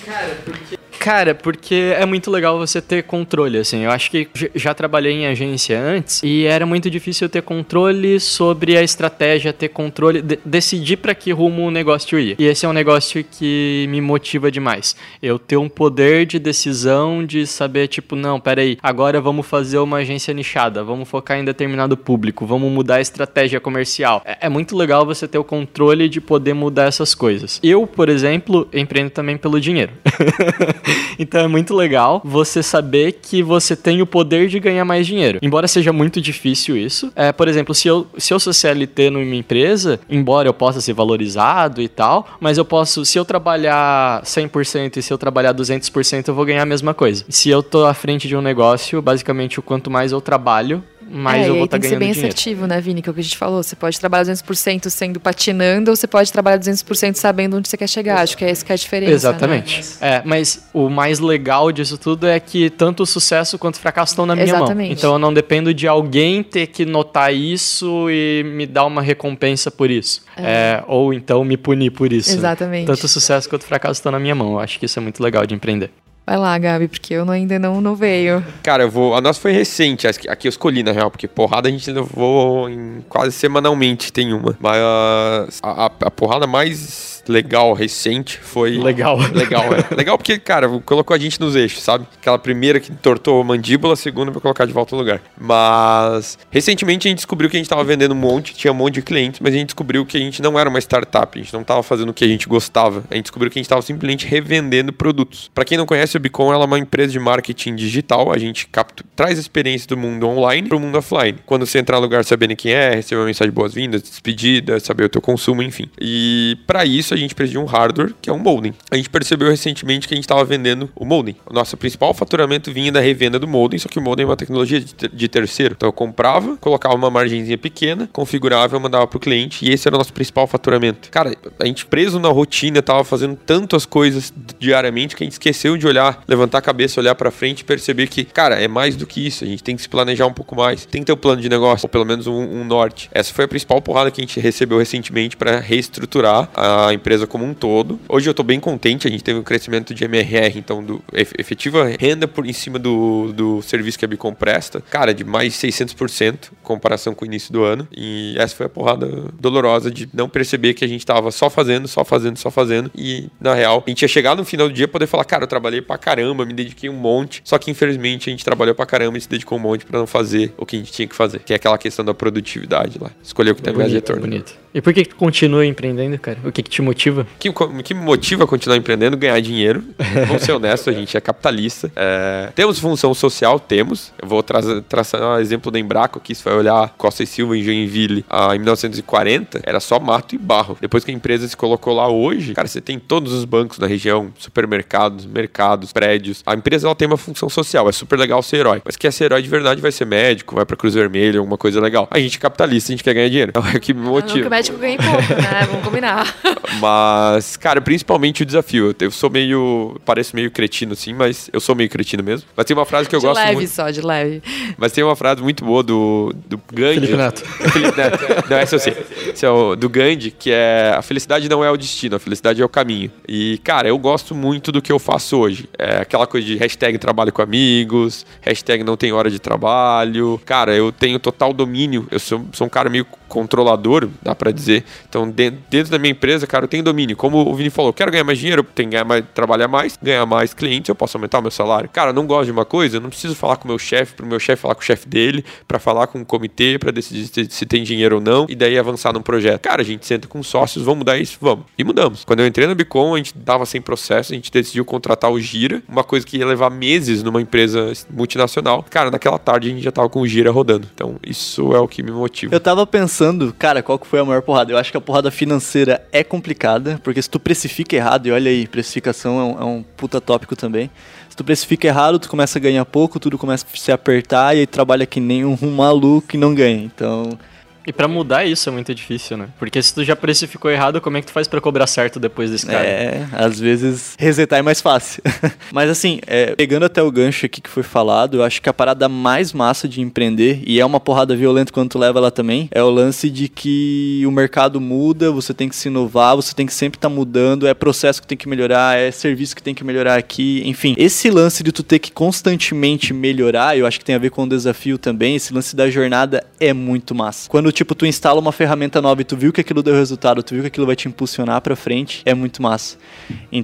Cara, 0.05 0.39
porque 0.45 0.80
é 1.09 2.05
muito 2.07 2.31
legal 2.31 2.59
você 2.59 2.81
ter 2.81 3.03
controle, 3.05 3.59
assim. 3.59 3.81
Eu 3.85 3.91
acho 3.91 4.11
que 4.11 4.29
já 4.55 4.75
trabalhei 4.75 5.13
em 5.13 5.27
agência 5.27 5.81
antes 5.81 6.23
e 6.23 6.45
era 6.45 6.67
muito 6.67 6.91
difícil 6.91 7.29
ter 7.29 7.43
controle 7.43 8.21
sobre 8.21 8.77
a 8.77 8.83
estratégia, 8.83 9.53
ter 9.53 9.69
controle, 9.69 10.21
de- 10.21 10.39
decidir 10.45 10.97
pra 10.99 11.15
que 11.15 11.33
rumo 11.33 11.67
o 11.67 11.71
negócio 11.71 12.19
ia. 12.19 12.37
E 12.39 12.45
esse 12.45 12.67
é 12.67 12.69
um 12.69 12.73
negócio 12.73 13.25
que 13.25 13.87
me 13.89 14.01
motiva 14.01 14.51
demais. 14.51 14.95
Eu 15.23 15.39
ter 15.39 15.57
um 15.57 15.69
poder 15.69 16.27
de 16.27 16.39
decisão 16.39 17.25
de 17.25 17.47
saber, 17.47 17.89
tipo, 17.89 18.15
não, 18.15 18.39
peraí, 18.39 18.77
agora 18.83 19.21
vamos 19.21 19.47
fazer 19.47 19.79
uma 19.79 19.99
agência 19.99 20.35
nichada, 20.35 20.85
vamos 20.85 21.09
focar 21.09 21.39
em 21.39 21.45
determinado 21.45 21.97
público, 21.97 22.45
vamos 22.47 22.71
mudar 22.71 22.97
a 22.97 23.01
estratégia 23.01 23.59
comercial. 23.61 24.23
É, 24.25 24.47
é 24.47 24.49
muito 24.49 24.77
legal 24.77 25.07
você 25.07 25.27
ter 25.27 25.39
o 25.39 25.45
controle 25.45 26.09
de 26.09 26.21
poder 26.21 26.53
mudar 26.55 26.85
essas 26.85 27.15
coisas. 27.15 27.59
Eu, 27.63 27.87
por 27.87 28.09
exemplo, 28.09 28.69
empreendo 28.73 29.11
também 29.11 29.37
pelo 29.37 29.61
dinheiro. 29.61 29.93
então 31.19 31.41
é 31.41 31.49
muito 31.49 31.75
legal 31.75 32.21
você 32.25 32.63
saber 32.63 33.19
que 33.23 33.43
você 33.43 33.77
tem 33.77 34.03
o 34.03 34.07
poder 34.07 34.49
de 34.49 34.59
ganhar 34.61 34.85
mais 34.85 35.07
dinheiro. 35.07 35.39
Embora 35.43 35.69
seja 35.69 35.93
muito 35.93 36.21
difícil 36.21 36.77
isso. 36.77 37.13
É, 37.15 37.33
por 37.33 37.49
exemplo, 37.49 37.75
se 37.75 37.89
eu, 37.89 38.07
se 38.19 38.33
eu 38.33 38.41
sou 38.41 38.53
CLT 38.53 39.11
numa 39.11 39.35
empresa, 39.35 40.01
embora 40.09 40.49
eu 40.49 40.55
possa 40.55 40.81
ser 40.81 40.93
valorizado 40.93 41.81
e 41.81 41.89
tal, 41.89 42.27
mas 42.41 42.59
eu 42.59 42.65
posso, 42.65 43.05
se 43.05 43.19
eu 43.19 43.25
trabalhar 43.25 44.23
100% 44.23 44.97
e 44.97 45.03
se 45.03 45.13
eu 45.13 45.19
trabalhar 45.19 45.55
200%, 45.55 46.29
eu 46.29 46.35
vou 46.35 46.45
ganhar 46.45 46.63
a 46.63 46.67
mesma 46.67 46.95
coisa. 46.95 47.25
Se 47.29 47.49
eu 47.49 47.63
tô 47.63 47.85
à 47.85 47.95
frente 47.95 48.29
de 48.29 48.37
um 48.37 48.43
negócio, 48.43 49.01
basicamente 49.01 49.59
o 49.59 49.63
quanto 49.63 49.91
mais 49.91 50.13
eu 50.13 50.21
trabalho, 50.21 50.83
mais 51.11 51.45
é, 51.45 51.49
eu 51.49 51.57
vou 51.57 51.65
estar 51.65 51.77
tem 51.77 51.81
que 51.81 51.87
ser 51.89 51.99
ganhando 51.99 52.01
bem 52.01 52.13
dinheiro. 52.13 52.29
assertivo, 52.29 52.67
né, 52.67 52.81
Vini? 52.81 53.03
Que 53.03 53.09
é 53.09 53.11
o 53.11 53.15
que 53.15 53.21
a 53.21 53.23
gente 53.23 53.37
falou. 53.37 53.63
Você 53.63 53.75
pode 53.75 53.99
trabalhar 53.99 54.25
200% 54.25 54.89
sendo 54.89 55.19
patinando, 55.19 55.91
ou 55.91 55.97
você 55.97 56.07
pode 56.07 56.33
trabalhar 56.33 56.59
200% 56.59 57.17
sabendo 57.17 57.57
onde 57.57 57.69
você 57.69 57.77
quer 57.77 57.89
chegar. 57.89 58.21
Acho 58.21 58.37
que 58.37 58.45
é 58.45 58.51
essa 58.51 58.65
que 58.65 58.71
é 58.71 58.75
a 58.75 58.79
diferença. 58.79 59.13
Exatamente. 59.13 59.83
É, 60.01 60.23
mas 60.25 60.69
o 60.73 60.89
mais 60.89 61.19
legal 61.19 61.73
disso 61.73 61.99
tudo 61.99 62.27
é 62.27 62.39
que 62.39 62.71
tanto 62.71 63.03
o 63.03 63.07
sucesso 63.07 63.59
quanto 63.59 63.75
o 63.75 63.79
fracasso 63.79 64.13
estão 64.13 64.25
na 64.25 64.35
minha 64.35 64.47
Exatamente. 64.47 64.89
mão. 64.89 64.97
Então 64.97 65.13
eu 65.13 65.19
não 65.19 65.35
dependo 65.35 65.75
de 65.75 65.89
alguém 65.89 66.43
ter 66.43 66.69
que 66.69 66.87
notar 66.87 67.35
isso 67.35 68.09
e 68.09 68.45
me 68.45 68.67
dar 68.67 68.85
uma 68.87 69.03
recompensa 69.03 69.71
por 69.71 69.91
isso. 69.91 70.23
É, 70.37 70.83
ou 70.87 71.13
então 71.13 71.45
me 71.45 71.57
punir 71.57 71.91
por 71.91 72.13
isso. 72.13 72.31
Exatamente. 72.31 72.87
Tanto 72.87 73.05
o 73.05 73.09
sucesso 73.09 73.49
quanto 73.49 73.63
o 73.63 73.67
fracasso 73.67 73.99
estão 73.99 74.13
na 74.13 74.19
minha 74.19 74.35
mão. 74.35 74.53
Eu 74.53 74.61
acho 74.61 74.79
que 74.79 74.87
isso 74.87 74.99
é 74.99 75.03
muito 75.03 75.23
legal 75.23 75.45
de 75.45 75.55
empreender. 75.55 75.91
Vai 76.31 76.39
lá, 76.39 76.57
Gabi, 76.59 76.87
porque 76.87 77.13
eu 77.15 77.29
ainda 77.29 77.59
não, 77.59 77.81
não 77.81 77.97
veio. 77.97 78.41
Cara, 78.63 78.85
eu 78.85 78.89
vou. 78.89 79.17
A 79.17 79.21
nossa 79.21 79.41
foi 79.41 79.51
recente. 79.51 80.07
Aqui 80.07 80.47
eu 80.47 80.49
escolhi, 80.49 80.81
na 80.81 80.93
real, 80.93 81.11
porque 81.11 81.27
porrada 81.27 81.69
a 81.69 81.73
gente 81.73 81.91
levou 81.91 82.71
em 82.71 83.05
quase 83.09 83.33
semanalmente, 83.33 84.13
tem 84.13 84.33
uma. 84.33 84.57
Mas 84.61 84.79
a, 84.81 85.87
a- 85.87 85.91
a 86.07 86.11
porrada 86.13 86.47
mais 86.47 87.20
legal, 87.29 87.73
recente, 87.73 88.39
foi. 88.39 88.79
Legal. 88.79 89.19
Legal, 89.33 89.65
é. 89.75 89.87
Legal 89.95 90.17
porque, 90.19 90.39
cara, 90.39 90.69
colocou 90.85 91.15
a 91.15 91.19
gente 91.19 91.41
nos 91.41 91.55
eixos, 91.57 91.83
sabe? 91.83 92.07
Aquela 92.21 92.39
primeira 92.39 92.81
que 92.81 92.91
tortou 92.93 93.41
a 93.41 93.45
mandíbula, 93.45 93.95
a 93.95 93.97
segunda 93.97 94.31
pra 94.33 94.41
colocar 94.41 94.65
de 94.67 94.73
volta 94.73 94.95
no 94.95 95.01
lugar. 95.03 95.21
Mas 95.39 96.39
recentemente 96.51 97.07
a 97.07 97.11
gente 97.11 97.19
descobriu 97.19 97.49
que 97.51 97.57
a 97.57 97.61
gente 97.61 97.69
tava 97.69 97.85
vendendo 97.85 98.13
um 98.13 98.17
monte, 98.17 98.55
tinha 98.55 98.73
um 98.73 98.77
monte 98.77 98.95
de 98.95 99.03
clientes, 99.03 99.41
mas 99.41 99.55
a 99.55 99.57
gente 99.57 99.67
descobriu 99.69 100.05
que 100.07 100.17
a 100.17 100.21
gente 100.21 100.41
não 100.43 100.59
era 100.59 100.69
uma 100.69 100.79
startup, 100.79 101.39
a 101.39 101.43
gente 101.43 101.53
não 101.53 101.63
tava 101.65 101.83
fazendo 101.83 102.11
o 102.11 102.15
que 102.15 102.25
a 102.25 102.29
gente 102.29 102.49
gostava. 102.49 103.05
A 103.11 103.15
gente 103.15 103.25
descobriu 103.25 103.51
que 103.51 103.59
a 103.59 103.63
gente 103.63 103.69
tava 103.69 103.83
simplesmente 103.83 104.27
revendendo 104.27 104.93
produtos. 104.93 105.51
Pra 105.55 105.65
quem 105.65 105.77
não 105.79 105.87
conhece, 105.87 106.17
a 106.17 106.21
Bicom 106.21 106.53
ela 106.53 106.65
é 106.65 106.67
uma 106.67 106.79
empresa 106.79 107.13
de 107.13 107.19
marketing 107.19 107.75
digital, 107.77 108.33
a 108.33 108.39
gente 108.39 108.67
captu- 108.69 109.05
traz 109.15 109.39
a 109.39 109.41
experiência 109.41 109.89
do 109.89 109.97
mundo 109.97 110.27
online 110.29 110.69
pro 110.69 110.81
mundo 110.81 110.97
offline. 110.99 111.39
Quando 111.47 111.67
você 111.67 111.79
entrar 111.79 111.97
no 111.97 112.03
lugar 112.03 112.25
sabendo 112.25 112.57
quem 112.57 112.73
é, 112.73 112.95
receber 112.95 113.21
uma 113.21 113.27
mensagem 113.27 113.51
de 113.51 113.55
boas-vindas, 113.55 114.03
despedida, 114.03 114.79
saber 114.81 115.05
o 115.05 115.09
teu 115.09 115.21
consumo, 115.21 115.63
enfim. 115.63 115.89
E 116.01 116.57
pra 116.67 116.85
isso 116.85 117.10
isso, 117.11 117.15
a 117.15 117.17
gente 117.17 117.35
precisa 117.35 117.59
de 117.59 117.59
um 117.59 117.65
hardware, 117.65 118.15
que 118.21 118.31
é 118.31 118.33
um 118.33 118.39
modem. 118.39 118.75
A 118.91 118.97
gente 118.97 119.11
percebeu 119.11 119.49
recentemente 119.49 120.07
que 120.07 120.15
a 120.15 120.17
gente 120.17 120.25
estava 120.25 120.45
vendendo 120.45 120.91
o 120.95 121.05
modem. 121.05 121.37
O 121.47 121.53
nosso 121.53 121.77
principal 121.77 122.15
faturamento 122.15 122.73
vinha 122.73 122.93
da 122.93 123.01
revenda 123.01 123.39
do 123.39 123.49
modem, 123.49 123.79
só 123.79 123.89
que 123.89 123.99
o 123.99 124.03
modem 124.03 124.25
é 124.25 124.27
uma 124.27 124.37
tecnologia 124.37 124.81
de, 124.81 124.95
ter- 124.95 125.11
de 125.13 125.29
terceiro. 125.29 125.75
Então 125.77 125.89
eu 125.89 125.93
comprava, 125.93 126.57
colocava 126.57 126.95
uma 126.95 127.11
margenzinha 127.11 127.59
pequena, 127.59 128.09
configurava 128.13 128.79
mandava 128.79 129.07
pro 129.07 129.19
cliente, 129.19 129.65
e 129.65 129.73
esse 129.73 129.89
era 129.89 129.97
o 129.97 129.99
nosso 129.99 130.13
principal 130.13 130.47
faturamento. 130.47 131.11
Cara, 131.11 131.35
a 131.59 131.67
gente 131.67 131.87
preso 131.87 132.19
na 132.19 132.29
rotina, 132.29 132.81
tava 132.83 133.05
fazendo 133.05 133.37
tantas 133.37 133.85
coisas 133.85 134.33
diariamente 134.59 135.17
que 135.17 135.23
a 135.23 135.27
gente 135.27 135.33
esqueceu 135.33 135.77
de 135.77 135.87
olhar, 135.87 136.23
levantar 136.27 136.59
a 136.59 136.63
cabeça, 136.63 137.01
olhar 137.01 137.15
pra 137.15 137.31
frente 137.31 137.61
e 137.61 137.65
perceber 137.65 138.07
que, 138.07 138.25
cara, 138.25 138.55
é 138.61 138.69
mais 138.69 138.97
do 138.97 139.07
que 139.07 139.27
isso. 139.27 139.45
A 139.45 139.47
gente 139.47 139.63
tem 139.63 139.77
que 139.77 139.83
se 139.83 139.89
planejar 139.89 140.27
um 140.27 140.33
pouco 140.33 140.55
mais, 140.55 140.87
tem 140.87 141.03
que 141.03 141.07
ter 141.07 141.13
um 141.13 141.17
plano 141.17 141.41
de 141.41 141.49
negócio, 141.49 141.87
ou 141.87 141.91
pelo 141.91 142.05
menos 142.05 142.27
um, 142.27 142.33
um 142.33 142.65
norte. 142.65 143.09
Essa 143.13 143.33
foi 143.33 143.45
a 143.45 143.49
principal 143.49 143.81
porrada 143.83 144.11
que 144.11 144.21
a 144.21 144.25
gente 144.25 144.39
recebeu 144.39 144.79
recentemente 144.79 145.37
para 145.37 145.59
reestruturar 145.61 146.49
a 146.55 146.93
empresa 146.93 147.00
como 147.29 147.45
um 147.45 147.55
todo. 147.55 147.99
Hoje 148.09 148.29
eu 148.29 148.35
tô 148.35 148.43
bem 148.43 148.61
contente, 148.61 149.07
a 149.09 149.11
gente 149.11 149.25
teve 149.25 149.39
um 149.39 149.43
crescimento 149.43 149.95
de 149.95 150.05
MRR, 150.05 150.59
então, 150.59 150.83
do 150.83 151.03
ef- 151.13 151.33
efetiva 151.39 151.91
renda 151.99 152.29
por 152.29 152.47
em 152.47 152.53
cima 152.53 152.79
do, 152.79 153.33
do 153.33 153.63
serviço 153.63 153.99
que 153.99 154.05
a 154.05 154.09
Bicom 154.09 154.33
presta, 154.35 154.81
cara, 154.91 155.13
de 155.15 155.25
mais 155.25 155.53
de 155.53 155.59
600% 155.69 156.35
em 156.53 156.57
comparação 156.63 157.15
com 157.15 157.25
o 157.25 157.27
início 157.27 157.53
do 157.53 157.63
ano. 157.63 157.87
E 157.97 158.35
essa 158.39 158.55
foi 158.55 158.67
a 158.67 158.69
porrada 158.69 159.07
dolorosa 159.41 159.91
de 159.91 160.09
não 160.13 160.29
perceber 160.29 160.75
que 160.75 160.85
a 160.85 160.89
gente 160.89 161.05
tava 161.05 161.31
só 161.31 161.49
fazendo, 161.51 161.89
só 161.89 162.05
fazendo, 162.05 162.37
só 162.39 162.51
fazendo. 162.51 162.91
E, 162.97 163.29
na 163.41 163.55
real, 163.55 163.83
a 163.87 163.91
gente 163.91 164.03
ia 164.03 164.09
chegar 164.09 164.37
no 164.37 164.45
final 164.45 164.69
do 164.69 164.75
dia 164.75 164.87
poder 164.89 165.07
falar, 165.07 165.25
cara, 165.25 165.45
eu 165.45 165.49
trabalhei 165.49 165.81
pra 165.83 165.99
caramba, 165.99 166.45
me 166.45 166.53
dediquei 166.53 166.89
um 166.91 166.95
monte. 166.95 167.41
Só 167.45 167.59
que, 167.59 167.71
infelizmente, 167.71 168.29
a 168.29 168.33
gente 168.33 168.45
trabalhou 168.45 168.75
pra 168.75 168.87
caramba 168.87 169.19
e 169.19 169.21
se 169.21 169.29
dedicou 169.29 169.59
um 169.59 169.61
monte 169.61 169.85
pra 169.85 169.99
não 169.99 170.07
fazer 170.07 170.53
o 170.57 170.67
que 170.67 170.77
a 170.77 170.79
gente 170.79 170.93
tinha 170.93 171.09
que 171.09 171.15
fazer. 171.15 171.41
Que 171.41 171.53
é 171.53 171.57
aquela 171.57 171.79
questão 171.79 172.05
da 172.05 172.15
produtividade 172.15 172.99
lá. 173.01 173.11
Escolher 173.23 173.51
o 173.53 173.55
que 173.55 173.63
tem 173.63 173.73
mais 173.75 173.93
retorno. 173.93 174.23
bonito. 174.23 174.55
E 174.73 174.81
por 174.81 174.93
que 174.93 175.03
que 175.03 175.11
tu 175.11 175.17
continua 175.17 175.67
empreendendo, 175.67 176.19
cara? 176.19 176.39
O 176.45 176.53
que 176.53 176.63
que 176.63 176.71
te 176.71 176.81
motiva? 176.81 177.23
O 177.23 177.39
que, 177.39 177.53
que 177.83 177.95
me 177.95 178.01
motiva 178.01 178.45
a 178.45 178.47
continuar 178.47 178.77
empreendendo? 178.77 179.17
Ganhar 179.17 179.41
dinheiro. 179.41 179.83
Vamos 180.29 180.43
ser 180.43 180.53
honestos, 180.53 180.89
a 180.89 180.93
gente 180.97 181.17
é 181.17 181.21
capitalista. 181.21 181.91
É, 181.97 182.51
temos 182.55 182.79
função 182.79 183.13
social? 183.13 183.59
Temos. 183.59 184.13
Eu 184.21 184.29
vou 184.29 184.43
trazer, 184.43 184.81
traçar 184.83 185.21
um 185.21 185.39
exemplo 185.39 185.71
da 185.73 185.79
Embraco 185.79 186.19
aqui. 186.19 186.35
Se 186.35 186.45
vai 186.45 186.55
olhar 186.55 186.95
Costa 186.97 187.23
e 187.23 187.27
Silva 187.27 187.57
em 187.57 187.63
Joinville 187.63 188.25
ah, 188.31 188.55
em 188.55 188.59
1940, 188.59 189.61
era 189.65 189.81
só 189.81 189.99
mato 189.99 190.35
e 190.35 190.39
barro. 190.39 190.79
Depois 190.81 191.05
que 191.05 191.11
a 191.11 191.15
empresa 191.15 191.49
se 191.49 191.57
colocou 191.57 191.95
lá 191.95 192.09
hoje, 192.09 192.55
cara, 192.55 192.69
você 192.69 192.81
tem 192.81 192.99
todos 192.99 193.33
os 193.33 193.45
bancos 193.45 193.79
na 193.79 193.87
região, 193.87 194.33
supermercados, 194.39 195.27
mercados, 195.27 195.93
prédios. 195.93 196.43
A 196.47 196.55
empresa 196.55 196.87
ela 196.87 196.95
tem 196.95 197.09
uma 197.09 197.17
função 197.17 197.49
social, 197.49 197.89
é 197.89 197.93
super 197.93 198.19
legal 198.19 198.43
ser 198.43 198.59
herói. 198.59 198.83
Mas 198.85 198.97
quer 198.97 199.13
ser 199.13 199.25
herói 199.25 199.43
de 199.43 199.49
verdade 199.49 199.81
vai 199.81 199.91
ser 199.91 200.05
médico, 200.05 200.55
vai 200.55 200.65
pra 200.65 200.77
Cruz 200.77 200.95
Vermelha, 200.95 201.39
alguma 201.39 201.59
coisa 201.59 201.81
legal. 201.81 202.07
A 202.11 202.19
gente 202.19 202.37
é 202.37 202.41
capitalista, 202.41 202.93
a 202.93 202.95
gente 202.95 203.05
quer 203.05 203.15
ganhar 203.15 203.29
dinheiro. 203.29 203.53
É 203.55 203.59
o 203.59 203.81
que 203.81 203.95
me 203.95 204.01
que 204.01 204.09
motiva. 204.09 204.60
Médico 204.61 204.79
ganhe 204.79 204.97
pouco, 204.97 205.43
né? 205.43 205.67
Vamos 205.69 205.85
combinar. 205.85 206.37
Mas, 206.81 207.57
cara, 207.57 207.81
principalmente 207.81 208.43
o 208.43 208.47
desafio. 208.47 208.95
Eu 209.01 209.11
sou 209.11 209.31
meio. 209.31 209.97
Pareço 210.05 210.37
meio 210.37 210.51
cretino, 210.51 210.93
assim, 210.93 211.15
mas 211.15 211.49
eu 211.53 211.61
sou 211.61 211.75
meio 211.75 211.89
cretino 211.89 212.23
mesmo. 212.23 212.47
Mas 212.55 212.67
tem 212.67 212.77
uma 212.77 212.85
frase 212.85 213.09
que 213.09 213.17
eu 213.17 213.21
de 213.21 213.27
gosto 213.27 213.41
leve 213.41 213.55
muito. 213.55 213.71
só, 213.71 213.91
de 213.91 214.01
leve. 214.01 214.43
Mas 214.77 214.93
tem 214.93 215.03
uma 215.03 215.17
frase 215.17 215.43
muito 215.43 215.65
boa 215.65 215.83
do, 215.83 216.35
do 216.47 216.61
Gandhi. 216.73 217.01
Felipe 217.01 217.17
Neto. 217.17 217.41
Felipe 217.41 217.97
Neto. 217.97 218.19
Não, 218.49 218.57
essa 218.57 218.75
eu 218.75 218.79
sei. 218.79 218.97
Esse 219.33 219.47
é 219.47 219.51
o, 219.51 219.75
do 219.75 219.89
Gandhi, 219.89 220.31
que 220.31 220.51
é 220.53 220.95
a 220.97 221.03
felicidade 221.03 221.49
não 221.49 221.65
é 221.65 221.71
o 221.71 221.77
destino, 221.77 222.17
a 222.17 222.19
felicidade 222.19 222.61
é 222.61 222.65
o 222.65 222.69
caminho. 222.69 223.11
E, 223.27 223.59
cara, 223.65 223.89
eu 223.89 223.99
gosto 223.99 224.35
muito 224.35 224.71
do 224.71 224.83
que 224.83 224.93
eu 224.93 224.99
faço 224.99 225.39
hoje. 225.39 225.69
É 225.79 225.99
aquela 225.99 226.27
coisa 226.27 226.47
de 226.47 226.57
hashtag 226.57 226.99
trabalho 226.99 227.33
com 227.33 227.41
amigos, 227.41 228.27
hashtag 228.41 228.85
não 228.85 228.97
tem 228.97 229.13
hora 229.13 229.31
de 229.31 229.39
trabalho. 229.39 230.41
Cara, 230.45 230.75
eu 230.75 230.93
tenho 230.93 231.19
total 231.19 231.53
domínio. 231.53 232.07
Eu 232.11 232.19
sou, 232.19 232.45
sou 232.53 232.67
um 232.67 232.71
cara 232.71 232.91
meio 232.91 233.07
controlador, 233.31 234.09
dá 234.23 234.35
pra 234.35 234.51
dizer. 234.51 234.85
Então, 235.09 235.31
de- 235.31 235.51
dentro 235.71 235.91
da 235.91 235.99
minha 235.99 236.11
empresa, 236.13 236.47
cara, 236.47 236.65
eu 236.65 236.69
tenho 236.69 236.83
domínio. 236.83 237.17
Como 237.17 237.39
o 237.39 237.55
Vini 237.55 237.71
falou, 237.71 237.93
quero 237.93 238.11
ganhar 238.11 238.25
mais 238.25 238.39
dinheiro, 238.39 238.63
tenho 238.63 238.89
que 238.89 238.93
ganhar 238.93 239.05
mais, 239.05 239.25
trabalhar 239.35 239.69
mais, 239.69 239.99
ganhar 240.03 240.27
mais 240.27 240.53
clientes, 240.53 240.89
eu 240.89 240.95
posso 240.95 241.17
aumentar 241.17 241.39
o 241.39 241.43
meu 241.43 241.51
salário. 241.51 241.89
Cara, 241.91 242.13
não 242.13 242.27
gosto 242.27 242.47
de 242.47 242.53
uma 242.53 242.65
coisa, 242.65 242.97
eu 242.97 243.01
não 243.01 243.09
preciso 243.09 243.35
falar 243.35 243.57
com 243.57 243.65
o 243.65 243.69
meu 243.69 243.79
chefe, 243.79 244.15
pro 244.15 244.27
meu 244.27 244.39
chefe 244.39 244.61
falar 244.63 244.75
com 244.75 244.81
o 244.83 244.85
chefe 244.85 245.09
dele, 245.09 245.45
pra 245.67 245.79
falar 245.79 246.07
com 246.09 246.21
o 246.21 246.25
comitê, 246.27 246.79
pra 246.79 246.91
decidir 246.91 247.49
se, 247.51 247.65
tem 247.65 247.83
dinheiro 247.83 248.17
ou 248.17 248.21
não, 248.21 248.47
e 248.49 248.55
daí 248.55 248.79
avançar 248.79 249.13
num 249.13 249.23
projeto. 249.23 249.61
Cara, 249.63 249.81
a 249.83 249.85
gente 249.85 250.05
senta 250.07 250.27
com 250.27 250.43
sócios, 250.43 250.85
vamos 250.85 250.99
mudar 250.99 251.17
isso? 251.19 251.39
Vamos. 251.41 251.65
E 251.79 251.85
mudamos. 251.85 252.25
Quando 252.25 252.41
eu 252.41 252.47
entrei 252.47 252.67
na 252.67 252.75
Bicom, 252.75 253.15
a 253.15 253.17
gente 253.19 253.33
tava 253.35 253.65
sem 253.65 253.81
processo, 253.81 254.33
a 254.33 254.35
gente 254.35 254.51
decidiu 254.51 254.85
contratar 254.85 255.31
o 255.31 255.41
Gira, 255.41 255.83
uma 255.89 256.03
coisa 256.03 256.27
que 256.27 256.37
ia 256.39 256.47
levar 256.47 256.71
meses 256.71 257.23
numa 257.23 257.41
empresa 257.41 257.93
multinacional. 258.11 258.85
Cara, 258.91 259.11
naquela 259.11 259.39
tarde 259.39 259.69
a 259.69 259.71
gente 259.71 259.83
já 259.83 259.93
tava 259.93 260.09
com 260.09 260.21
o 260.21 260.27
Gira 260.27 260.51
rodando. 260.51 260.89
Então, 260.95 261.17
isso 261.25 261.75
é 261.75 261.79
o 261.79 261.87
que 261.89 262.03
me 262.03 262.11
motiva. 262.11 262.55
Eu 262.55 262.61
tava 262.61 262.87
pensando, 262.87 263.20
cara, 263.59 263.83
qual 263.83 263.99
que 263.99 264.07
foi 264.07 264.21
a 264.21 264.25
maior 264.25 264.43
porrada? 264.43 264.73
Eu 264.73 264.79
acho 264.79 264.91
que 264.91 264.97
a 264.97 265.01
porrada 265.01 265.31
financeira 265.31 266.03
é 266.13 266.25
complicada, 266.25 267.01
porque 267.03 267.21
se 267.21 267.29
tu 267.29 267.39
precifica 267.39 267.97
errado, 267.97 268.27
e 268.27 268.33
olha 268.33 268.51
aí, 268.51 268.67
precificação 268.67 269.39
é 269.39 269.45
um, 269.45 269.61
é 269.61 269.65
um 269.65 269.83
puta 269.97 270.21
tópico 270.21 270.57
também. 270.57 270.91
Se 271.29 271.37
tu 271.37 271.45
precifica 271.45 271.89
errado, 271.89 272.19
tu 272.19 272.29
começa 272.29 272.59
a 272.59 272.63
ganhar 272.63 272.85
pouco, 272.85 273.21
tudo 273.21 273.39
começa 273.39 273.65
a 273.65 273.77
se 273.77 273.93
apertar 273.93 274.57
e 274.57 274.61
aí 274.61 274.67
trabalha 274.67 275.07
que 275.07 275.21
nem 275.21 275.45
um 275.45 275.57
maluco 275.71 276.29
e 276.35 276.39
não 276.39 276.55
ganha. 276.55 276.83
Então, 276.83 277.39
E 277.87 277.93
pra 277.93 278.07
mudar 278.07 278.45
isso 278.45 278.69
é 278.69 278.73
muito 278.73 278.95
difícil, 278.95 279.37
né? 279.37 279.49
Porque 279.59 279.83
se 279.83 279.95
tu 279.95 280.05
já 280.05 280.15
precificou 280.15 280.71
errado, 280.71 281.01
como 281.01 281.17
é 281.17 281.21
que 281.21 281.27
tu 281.27 281.33
faz 281.33 281.49
pra 281.49 281.61
cobrar 281.61 281.87
certo 281.87 282.21
depois 282.21 282.51
desse 282.51 282.67
cara? 282.67 282.85
É, 282.85 283.27
às 283.33 283.59
vezes 283.59 284.15
resetar 284.19 284.59
é 284.59 284.63
mais 284.63 284.81
fácil. 284.81 285.23
Mas 285.73 285.91
assim, 285.91 286.21
é, 286.27 286.55
pegando 286.55 286.85
até 286.85 287.03
o 287.03 287.11
gancho 287.11 287.47
aqui 287.47 287.61
que 287.61 287.71
foi 287.71 287.83
falado, 287.83 288.39
eu 288.39 288.43
acho 288.43 288.61
que 288.61 288.69
a 288.69 288.73
parada 288.73 289.09
mais 289.09 289.53
massa 289.53 289.89
de 289.89 290.01
empreender, 290.01 290.63
e 290.67 290.81
é 290.81 290.85
uma 290.85 291.01
porrada 291.01 291.35
violenta 291.35 291.73
quando 291.73 291.91
tu 291.91 291.99
leva 291.99 292.19
ela 292.19 292.31
também, 292.31 292.69
é 292.71 292.83
o 292.83 292.91
lance 292.91 293.31
de 293.31 293.49
que 293.49 294.23
o 294.27 294.31
mercado 294.31 294.81
muda, 294.81 295.31
você 295.31 295.55
tem 295.55 295.69
que 295.69 295.77
se 295.77 295.89
inovar, 295.89 296.37
você 296.37 296.55
tem 296.55 296.67
que 296.67 296.75
sempre 296.75 296.99
estar 296.99 297.09
mudando, 297.09 297.67
é 297.67 297.75
processo 297.75 298.21
que 298.21 298.27
tem 298.27 298.37
que 298.37 298.49
melhorar, 298.49 298.99
é 298.99 299.11
serviço 299.11 299.57
que 299.57 299.63
tem 299.63 299.75
que 299.75 299.85
melhorar 299.85 300.17
aqui, 300.17 300.63
enfim. 300.65 300.95
Esse 300.99 301.31
lance 301.31 301.63
de 301.63 301.73
tu 301.73 301.83
ter 301.83 301.99
que 301.99 302.13
constantemente 302.13 303.15
melhorar, 303.15 303.77
eu 303.77 303.87
acho 303.87 303.99
que 303.99 304.05
tem 304.05 304.15
a 304.15 304.19
ver 304.19 304.31
com 304.31 304.45
o 304.45 304.49
desafio 304.49 304.99
também, 304.99 305.37
esse 305.37 305.53
lance 305.53 305.75
da 305.75 305.89
jornada 305.89 306.45
é 306.59 306.73
muito 306.73 307.15
massa. 307.15 307.49
Quando, 307.49 307.70
tipo, 307.73 307.95
tu 307.95 308.07
instala 308.07 308.41
uma 308.41 308.53
ferramenta 308.53 309.01
nova 309.01 309.21
e 309.21 309.25
tu 309.25 309.37
viu 309.37 309.53
que 309.53 309.61
aquilo 309.61 309.83
deu 309.83 309.95
resultado, 309.95 310.43
tu 310.43 310.55
viu 310.55 310.63
que 310.63 310.69
aquilo 310.69 310.87
vai 310.87 310.97
te 310.97 311.09
impulsionar 311.09 311.61
pra 311.61 311.77
frente, 311.77 312.23
é 312.25 312.35
muito 312.35 312.63
massa. 312.63 312.97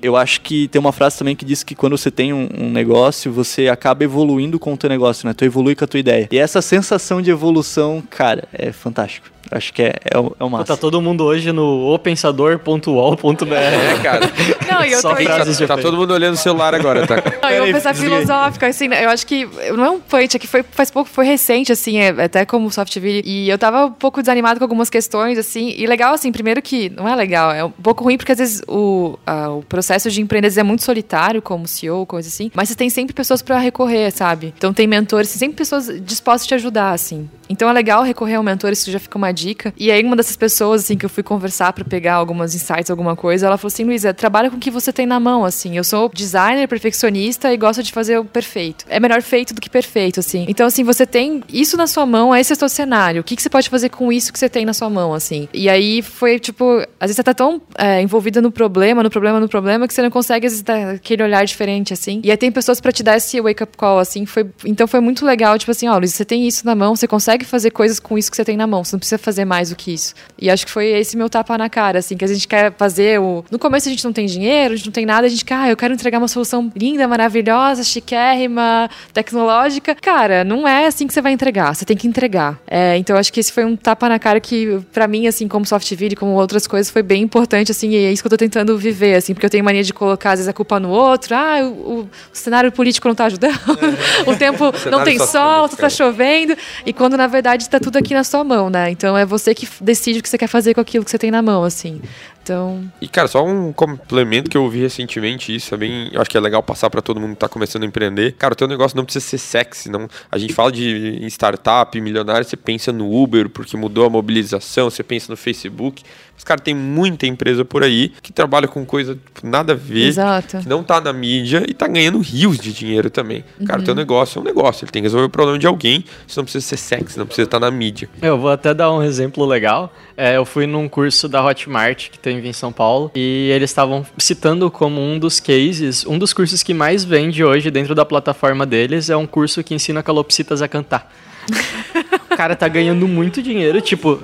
Eu 0.02 0.16
acho 0.16 0.40
que 0.40 0.68
tem 0.68 0.78
uma 0.80 0.92
frase 0.92 1.18
também 1.18 1.36
que 1.36 1.44
diz 1.44 1.62
que 1.62 1.74
quando 1.74 1.96
você 1.96 2.10
tem 2.10 2.32
um, 2.32 2.48
um 2.58 2.70
negócio, 2.70 3.32
você 3.32 3.68
acaba 3.68 4.04
evoluindo 4.04 4.58
com 4.58 4.72
o 4.72 4.76
teu 4.76 4.90
negócio, 4.90 5.26
né? 5.26 5.34
Tu 5.34 5.44
evolui 5.44 5.74
com 5.74 5.84
a 5.84 5.88
tua 5.88 6.00
ideia. 6.00 6.28
E 6.30 6.38
essa 6.38 6.62
sensação 6.62 7.20
de 7.22 7.30
evolução, 7.30 8.02
cara, 8.08 8.48
é 8.52 8.72
fantástico. 8.72 9.35
Acho 9.50 9.72
que 9.72 9.82
é, 9.82 9.94
é, 10.12 10.18
o, 10.18 10.26
é 10.26 10.26
o 10.26 10.32
Pô, 10.38 10.48
massa. 10.50 10.64
tá 10.64 10.76
todo 10.76 11.00
mundo 11.00 11.24
hoje 11.24 11.52
no 11.52 11.92
opensador.ol.br. 11.92 13.54
É, 13.54 13.98
cara. 14.02 14.20
Não, 14.70 14.84
e 14.84 14.92
eu 14.92 15.00
Só 15.00 15.14
frases 15.16 15.58
tá 15.58 15.64
efeito. 15.64 15.82
todo 15.82 15.96
mundo 15.96 16.12
olhando 16.12 16.34
o 16.34 16.36
celular 16.36 16.74
agora, 16.74 17.06
tá? 17.06 17.16
Não, 17.42 17.50
eu 17.50 17.64
vou 17.64 17.72
pensar 17.74 17.94
filosófica, 17.94 18.66
assim, 18.66 18.88
né? 18.88 19.04
eu 19.04 19.08
acho 19.10 19.26
que 19.26 19.46
não 19.76 19.84
é 19.84 19.90
um 19.90 20.00
punch, 20.00 20.36
é 20.36 20.38
que 20.38 20.46
foi, 20.46 20.62
faz 20.62 20.90
pouco, 20.90 21.08
foi 21.08 21.24
recente, 21.26 21.72
assim, 21.72 21.98
é, 21.98 22.08
até 22.08 22.44
como 22.44 22.70
software, 22.70 23.22
e 23.24 23.48
eu 23.48 23.58
tava 23.58 23.86
um 23.86 23.92
pouco 23.92 24.20
desanimado 24.20 24.58
com 24.58 24.64
algumas 24.64 24.90
questões, 24.90 25.38
assim, 25.38 25.74
e 25.76 25.86
legal, 25.86 26.14
assim, 26.14 26.32
primeiro 26.32 26.60
que, 26.60 26.90
não 26.90 27.08
é 27.08 27.14
legal, 27.14 27.52
é 27.52 27.64
um 27.64 27.70
pouco 27.70 28.04
ruim, 28.04 28.16
porque 28.16 28.32
às 28.32 28.38
vezes 28.38 28.62
o, 28.68 29.18
a- 29.26 29.50
o 29.50 29.62
processo 29.62 30.10
de 30.10 30.20
empreender 30.20 30.46
é 30.58 30.62
muito 30.62 30.82
solitário, 30.84 31.40
como 31.42 31.66
CEO, 31.66 32.06
coisa 32.06 32.28
assim, 32.28 32.50
mas 32.54 32.68
você 32.68 32.74
tem 32.74 32.88
sempre 32.90 33.14
pessoas 33.14 33.42
pra 33.42 33.58
recorrer, 33.58 34.10
sabe? 34.12 34.52
Então 34.56 34.72
tem 34.72 34.86
mentores, 34.86 35.28
tem 35.30 35.38
sempre 35.38 35.56
pessoas 35.56 35.86
dispostas 36.02 36.46
a 36.46 36.48
te 36.48 36.54
ajudar, 36.54 36.92
assim. 36.92 37.28
Então 37.48 37.68
é 37.68 37.72
legal 37.72 38.02
recorrer 38.02 38.34
ao 38.36 38.42
mentor, 38.42 38.72
isso 38.72 38.90
já 38.90 38.98
fica 38.98 39.16
uma 39.18 39.32
dica. 39.36 39.72
E 39.76 39.90
aí 39.90 40.02
uma 40.02 40.16
dessas 40.16 40.36
pessoas, 40.36 40.84
assim, 40.84 40.96
que 40.96 41.04
eu 41.04 41.10
fui 41.10 41.22
conversar 41.22 41.72
pra 41.72 41.84
pegar 41.84 42.14
algumas 42.14 42.54
insights, 42.54 42.90
alguma 42.90 43.14
coisa, 43.14 43.46
ela 43.46 43.58
falou 43.58 43.68
assim, 43.68 43.84
Luísa, 43.84 44.14
trabalha 44.14 44.50
com 44.50 44.56
o 44.56 44.58
que 44.58 44.70
você 44.70 44.92
tem 44.92 45.06
na 45.06 45.20
mão, 45.20 45.44
assim. 45.44 45.76
Eu 45.76 45.84
sou 45.84 46.10
designer, 46.12 46.66
perfeccionista 46.66 47.52
e 47.52 47.56
gosto 47.56 47.82
de 47.82 47.92
fazer 47.92 48.18
o 48.18 48.24
perfeito. 48.24 48.84
É 48.88 48.98
melhor 48.98 49.22
feito 49.22 49.54
do 49.54 49.60
que 49.60 49.68
perfeito, 49.68 50.20
assim. 50.20 50.46
Então, 50.48 50.66
assim, 50.66 50.82
você 50.82 51.06
tem 51.06 51.42
isso 51.52 51.76
na 51.76 51.86
sua 51.86 52.06
mão, 52.06 52.34
esse 52.34 52.52
é 52.52 52.56
o 52.56 52.58
seu 52.58 52.68
cenário. 52.68 53.20
O 53.20 53.24
que, 53.24 53.36
que 53.36 53.42
você 53.42 53.50
pode 53.50 53.68
fazer 53.68 53.90
com 53.90 54.10
isso 54.12 54.32
que 54.32 54.38
você 54.38 54.48
tem 54.48 54.64
na 54.64 54.72
sua 54.72 54.88
mão, 54.88 55.12
assim? 55.12 55.48
E 55.52 55.68
aí 55.68 56.00
foi, 56.02 56.38
tipo, 56.38 56.78
às 56.98 57.08
vezes 57.08 57.16
você 57.16 57.22
tá 57.22 57.34
tão 57.34 57.60
é, 57.76 58.00
envolvida 58.00 58.40
no 58.40 58.50
problema, 58.50 59.02
no 59.02 59.10
problema, 59.10 59.38
no 59.38 59.48
problema, 59.48 59.86
que 59.86 59.94
você 59.94 60.02
não 60.02 60.10
consegue, 60.10 60.46
às 60.46 60.52
vezes, 60.52 60.62
dar 60.62 60.94
aquele 60.94 61.22
olhar 61.22 61.44
diferente, 61.44 61.92
assim. 61.92 62.20
E 62.24 62.30
aí 62.30 62.36
tem 62.36 62.50
pessoas 62.50 62.80
pra 62.80 62.90
te 62.90 63.02
dar 63.02 63.16
esse 63.16 63.40
wake-up 63.40 63.76
call, 63.76 63.98
assim. 63.98 64.24
Foi, 64.24 64.48
então 64.64 64.86
foi 64.86 65.00
muito 65.00 65.24
legal, 65.24 65.58
tipo 65.58 65.70
assim, 65.70 65.88
ó, 65.88 65.98
Luiz, 65.98 66.14
você 66.14 66.24
tem 66.24 66.46
isso 66.46 66.64
na 66.64 66.74
mão, 66.74 66.96
você 66.96 67.06
consegue 67.06 67.44
fazer 67.44 67.70
coisas 67.70 68.00
com 68.00 68.16
isso 68.16 68.30
que 68.30 68.36
você 68.36 68.44
tem 68.44 68.56
na 68.56 68.66
mão, 68.66 68.84
você 68.84 68.96
não 68.96 69.00
precisa 69.00 69.18
fazer 69.26 69.44
mais 69.44 69.68
do 69.70 69.76
que 69.76 69.92
isso. 69.92 70.14
E 70.40 70.48
acho 70.48 70.64
que 70.64 70.72
foi 70.72 70.86
esse 70.86 71.16
meu 71.16 71.28
tapa 71.28 71.58
na 71.58 71.68
cara, 71.68 71.98
assim, 71.98 72.16
que 72.16 72.24
a 72.24 72.28
gente 72.28 72.46
quer 72.48 72.72
fazer 72.78 73.20
o. 73.20 73.44
No 73.50 73.58
começo 73.58 73.88
a 73.88 73.90
gente 73.90 74.04
não 74.04 74.12
tem 74.12 74.24
dinheiro, 74.26 74.72
a 74.72 74.76
gente 74.76 74.86
não 74.86 74.92
tem 74.92 75.04
nada, 75.04 75.26
a 75.26 75.28
gente 75.30 75.44
quer, 75.44 75.54
ah, 75.56 75.68
eu 75.70 75.76
quero 75.76 75.92
entregar 75.92 76.18
uma 76.18 76.28
solução 76.28 76.72
linda, 76.74 77.06
maravilhosa, 77.08 77.82
chiquérrima, 77.84 78.88
tecnológica. 79.12 79.94
Cara, 79.94 80.44
não 80.44 80.66
é 80.66 80.86
assim 80.86 81.06
que 81.06 81.12
você 81.12 81.20
vai 81.20 81.32
entregar, 81.32 81.74
você 81.74 81.84
tem 81.84 81.96
que 81.96 82.06
entregar. 82.06 82.58
É, 82.66 82.96
então 82.96 83.16
acho 83.16 83.32
que 83.32 83.40
esse 83.40 83.52
foi 83.52 83.64
um 83.64 83.76
tapa 83.76 84.08
na 84.08 84.18
cara 84.18 84.40
que, 84.40 84.78
pra 84.92 85.06
mim, 85.08 85.26
assim, 85.26 85.48
como 85.48 85.66
software 85.66 86.12
e 86.12 86.16
como 86.16 86.32
outras 86.32 86.66
coisas, 86.66 86.90
foi 86.90 87.02
bem 87.02 87.22
importante, 87.22 87.70
assim, 87.72 87.90
e 87.90 87.96
é 87.96 88.12
isso 88.12 88.22
que 88.22 88.26
eu 88.26 88.30
tô 88.30 88.36
tentando 88.36 88.76
viver, 88.78 89.14
assim, 89.16 89.34
porque 89.34 89.46
eu 89.46 89.50
tenho 89.50 89.64
mania 89.64 89.82
de 89.82 89.92
colocar, 89.92 90.32
às 90.32 90.38
vezes, 90.38 90.48
a 90.48 90.52
culpa 90.52 90.78
no 90.78 90.90
outro, 90.90 91.34
ah, 91.34 91.58
o, 91.62 91.66
o- 91.66 92.00
o 92.02 92.08
cenário 92.32 92.70
político 92.70 93.08
não 93.08 93.14
tá 93.14 93.24
ajudando, 93.26 93.58
o 94.26 94.36
tempo 94.36 94.64
não 94.90 95.00
cenário 95.00 95.04
tem 95.04 95.18
sol, 95.18 95.26
sociopolítico, 95.68 95.76
tá 95.80 95.90
chovendo, 95.90 96.56
e 96.84 96.92
quando 96.92 97.16
na 97.16 97.26
verdade 97.26 97.68
tá 97.68 97.80
tudo 97.80 97.96
aqui 97.96 98.14
na 98.14 98.22
sua 98.24 98.44
mão, 98.44 98.68
né? 98.70 98.90
Então 98.90 99.15
É 99.16 99.24
você 99.24 99.54
que 99.54 99.68
decide 99.80 100.18
o 100.18 100.22
que 100.22 100.28
você 100.28 100.38
quer 100.38 100.48
fazer 100.48 100.74
com 100.74 100.80
aquilo 100.80 101.04
que 101.04 101.10
você 101.10 101.18
tem 101.18 101.30
na 101.30 101.42
mão, 101.42 101.64
assim. 101.64 102.00
Então, 102.42 102.88
E, 103.00 103.08
cara, 103.08 103.26
só 103.26 103.44
um 103.44 103.72
complemento 103.72 104.48
que 104.48 104.56
eu 104.56 104.62
ouvi 104.62 104.78
recentemente, 104.78 105.54
isso 105.54 105.74
é 105.74 105.76
bem. 105.76 106.08
Eu 106.12 106.20
acho 106.20 106.30
que 106.30 106.36
é 106.36 106.40
legal 106.40 106.62
passar 106.62 106.88
pra 106.88 107.02
todo 107.02 107.18
mundo 107.18 107.30
que 107.30 107.40
tá 107.40 107.48
começando 107.48 107.82
a 107.82 107.86
empreender. 107.86 108.32
Cara, 108.38 108.52
o 108.52 108.56
teu 108.56 108.68
negócio 108.68 108.96
não 108.96 109.04
precisa 109.04 109.24
ser 109.24 109.38
sexy. 109.38 109.90
Não, 109.90 110.08
a 110.30 110.38
gente 110.38 110.54
fala 110.54 110.70
de 110.70 111.18
startup, 111.26 112.00
milionário, 112.00 112.46
você 112.46 112.56
pensa 112.56 112.92
no 112.92 113.12
Uber, 113.12 113.48
porque 113.48 113.76
mudou 113.76 114.06
a 114.06 114.10
mobilização, 114.10 114.88
você 114.88 115.02
pensa 115.02 115.26
no 115.32 115.36
Facebook. 115.36 116.04
Mas, 116.36 116.44
cara, 116.44 116.60
tem 116.60 116.74
muita 116.74 117.26
empresa 117.26 117.64
por 117.64 117.82
aí 117.82 118.12
que 118.22 118.30
trabalha 118.32 118.68
com 118.68 118.84
coisa 118.84 119.14
tipo, 119.14 119.46
nada 119.46 119.72
a 119.72 119.76
ver, 119.76 120.06
exato. 120.08 120.58
que 120.58 120.68
não 120.68 120.84
tá 120.84 121.00
na 121.00 121.12
mídia 121.12 121.64
e 121.66 121.72
tá 121.74 121.88
ganhando 121.88 122.18
rios 122.20 122.58
de 122.58 122.72
dinheiro 122.72 123.08
também. 123.10 123.42
Cara, 123.66 123.78
o 123.78 123.80
Uhum. 123.80 123.84
teu 123.86 123.94
negócio 123.94 124.38
é 124.38 124.42
um 124.42 124.44
negócio, 124.44 124.84
ele 124.84 124.92
tem 124.92 125.02
que 125.02 125.06
resolver 125.06 125.26
o 125.26 125.30
problema 125.30 125.58
de 125.58 125.66
alguém, 125.66 126.04
isso 126.26 126.38
não 126.38 126.44
precisa 126.44 126.64
ser 126.66 126.76
sexy, 126.76 127.18
não 127.18 127.26
precisa 127.26 127.46
estar 127.46 127.58
na 127.58 127.70
mídia. 127.70 128.08
Eu 128.20 128.38
vou 128.38 128.50
até 128.50 128.74
dar 128.74 128.92
um 128.92 129.02
exemplo 129.02 129.44
legal. 129.46 129.92
É, 130.16 130.36
eu 130.36 130.44
fui 130.44 130.66
num 130.66 130.88
curso 130.88 131.28
da 131.28 131.44
Hotmart 131.44 132.10
que 132.10 132.18
teve 132.18 132.46
em 132.48 132.52
São 132.52 132.72
Paulo 132.72 133.10
e 133.14 133.50
eles 133.54 133.70
estavam 133.70 134.04
citando 134.18 134.70
como 134.70 135.00
um 135.00 135.18
dos 135.18 135.40
cases, 135.40 136.04
um 136.06 136.18
dos 136.18 136.32
cursos 136.32 136.62
que 136.62 136.72
mais 136.74 137.04
vende 137.04 137.42
hoje 137.42 137.70
dentro 137.70 137.94
da 137.94 138.04
plataforma 138.04 138.64
deles 138.66 139.10
é 139.10 139.16
um 139.16 139.26
curso 139.26 139.62
que 139.64 139.74
ensina 139.74 140.02
calopsitas 140.02 140.60
a 140.62 140.68
cantar. 140.68 141.10
O 142.36 142.38
cara 142.46 142.54
tá 142.54 142.68
ganhando 142.68 143.08
muito 143.08 143.40
dinheiro, 143.42 143.80
tipo, 143.80 144.20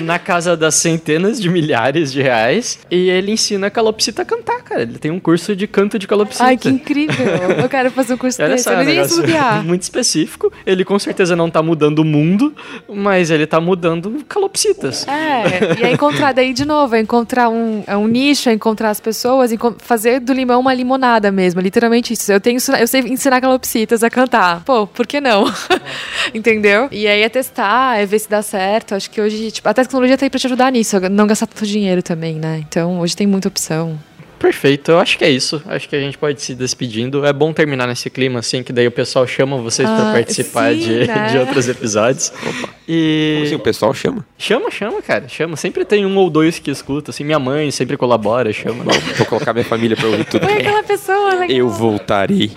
na 0.00 0.18
casa 0.18 0.54
das 0.54 0.74
centenas 0.74 1.40
de 1.40 1.48
milhares 1.48 2.12
de 2.12 2.20
reais. 2.20 2.78
E 2.90 3.08
ele 3.08 3.32
ensina 3.32 3.68
a 3.68 3.70
calopsita 3.70 4.20
a 4.20 4.24
cantar, 4.26 4.60
cara. 4.62 4.82
Ele 4.82 4.98
tem 4.98 5.10
um 5.10 5.18
curso 5.18 5.56
de 5.56 5.66
canto 5.66 5.98
de 5.98 6.06
calopsita. 6.06 6.44
Ai, 6.44 6.58
que 6.58 6.68
incrível. 6.68 7.26
Eu 7.62 7.68
quero 7.68 7.90
fazer 7.90 8.12
um 8.12 8.18
curso 8.18 8.42
Olha 8.42 8.56
desse. 8.56 8.68
é 8.68 8.72
um 8.72 9.62
muito 9.64 9.80
específico. 9.82 10.52
Ele 10.66 10.84
com 10.84 10.98
certeza 10.98 11.34
não 11.34 11.48
tá 11.48 11.62
mudando 11.62 12.00
o 12.00 12.04
mundo, 12.04 12.54
mas 12.86 13.30
ele 13.30 13.46
tá 13.46 13.58
mudando 13.58 14.22
calopsitas. 14.28 15.08
É, 15.08 15.80
e 15.80 15.84
é 15.84 15.92
encontrar 15.92 16.32
daí 16.32 16.52
de 16.52 16.66
novo, 16.66 16.94
é 16.94 17.00
encontrar 17.00 17.48
um, 17.48 17.82
é 17.86 17.96
um 17.96 18.06
nicho, 18.06 18.50
é 18.50 18.52
encontrar 18.52 18.90
as 18.90 19.00
pessoas, 19.00 19.50
fazer 19.78 20.20
do 20.20 20.34
limão 20.34 20.60
uma 20.60 20.74
limonada 20.74 21.32
mesmo, 21.32 21.58
literalmente 21.58 22.12
isso. 22.12 22.30
Eu 22.30 22.38
tenho 22.40 22.56
ensinar- 22.56 22.80
eu 22.82 22.86
sei 22.86 23.00
ensinar 23.00 23.40
calopsitas 23.40 24.04
a 24.04 24.10
cantar. 24.10 24.62
Pô, 24.64 24.86
por 24.86 25.06
que 25.06 25.22
não? 25.22 25.44
Entendeu? 26.34 26.81
E 26.90 27.06
aí 27.06 27.22
é 27.22 27.28
testar, 27.28 27.98
é 27.98 28.06
ver 28.06 28.18
se 28.18 28.28
dá 28.28 28.42
certo. 28.42 28.94
Acho 28.94 29.10
que 29.10 29.20
hoje, 29.20 29.50
tipo, 29.50 29.68
a 29.68 29.74
tecnologia 29.74 30.16
tá 30.16 30.24
aí 30.24 30.30
pra 30.30 30.40
te 30.40 30.46
ajudar 30.46 30.72
nisso, 30.72 30.98
não 31.10 31.26
gastar 31.26 31.46
tanto 31.46 31.66
dinheiro 31.66 32.02
também, 32.02 32.36
né? 32.36 32.58
Então, 32.66 33.00
hoje 33.00 33.16
tem 33.16 33.26
muita 33.26 33.48
opção. 33.48 33.98
Perfeito, 34.42 34.90
eu 34.90 34.98
acho 34.98 35.16
que 35.16 35.24
é 35.24 35.30
isso. 35.30 35.62
Acho 35.66 35.88
que 35.88 35.94
a 35.94 36.00
gente 36.00 36.18
pode 36.18 36.42
se 36.42 36.52
despedindo. 36.52 37.24
É 37.24 37.32
bom 37.32 37.52
terminar 37.52 37.86
nesse 37.86 38.10
clima, 38.10 38.40
assim, 38.40 38.60
que 38.64 38.72
daí 38.72 38.88
o 38.88 38.90
pessoal 38.90 39.24
chama 39.24 39.56
vocês 39.58 39.88
pra 39.88 40.10
Ah, 40.10 40.12
participar 40.12 40.72
sim, 40.74 40.80
de, 40.80 41.06
né? 41.06 41.28
de 41.30 41.38
outros 41.38 41.68
episódios. 41.68 42.30
Como 42.30 42.68
E. 42.88 43.42
assim, 43.46 43.54
o 43.54 43.60
pessoal 43.60 43.94
chama? 43.94 44.26
Chama, 44.36 44.68
chama, 44.68 45.00
cara. 45.00 45.28
Chama. 45.28 45.56
Sempre 45.56 45.84
tem 45.84 46.04
um 46.04 46.16
ou 46.16 46.28
dois 46.28 46.58
que 46.58 46.72
escuta. 46.72 47.12
Assim, 47.12 47.22
minha 47.22 47.38
mãe 47.38 47.70
sempre 47.70 47.96
colabora, 47.96 48.52
chama. 48.52 48.82
Vou 49.16 49.26
colocar 49.26 49.52
minha 49.52 49.64
família 49.64 49.96
pra 49.96 50.08
ouvir 50.08 50.24
tudo. 50.24 50.44
Foi 50.44 50.56
aquela 50.58 50.82
pessoa, 50.82 51.36
né? 51.36 51.46
Eu 51.48 51.68
voltarei. 51.68 52.50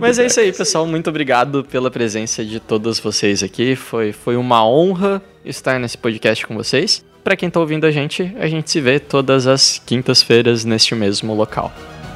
Mas 0.00 0.18
é 0.18 0.24
isso 0.26 0.40
aí, 0.40 0.52
pessoal. 0.52 0.86
Muito 0.86 1.10
obrigado 1.10 1.64
pela 1.64 1.90
presença 1.90 2.42
de 2.44 2.60
todos 2.60 2.98
vocês 2.98 3.42
aqui. 3.42 3.76
Foi, 3.76 4.12
foi 4.12 4.36
uma 4.36 4.66
honra 4.66 5.20
estar 5.44 5.78
nesse 5.78 5.98
podcast 5.98 6.46
com 6.46 6.54
vocês. 6.54 7.04
Pra 7.26 7.34
quem 7.34 7.50
tá 7.50 7.58
ouvindo 7.58 7.84
a 7.84 7.90
gente, 7.90 8.32
a 8.38 8.46
gente 8.46 8.70
se 8.70 8.80
vê 8.80 9.00
todas 9.00 9.48
as 9.48 9.82
quintas-feiras 9.84 10.64
neste 10.64 10.94
mesmo 10.94 11.34
local. 11.34 11.72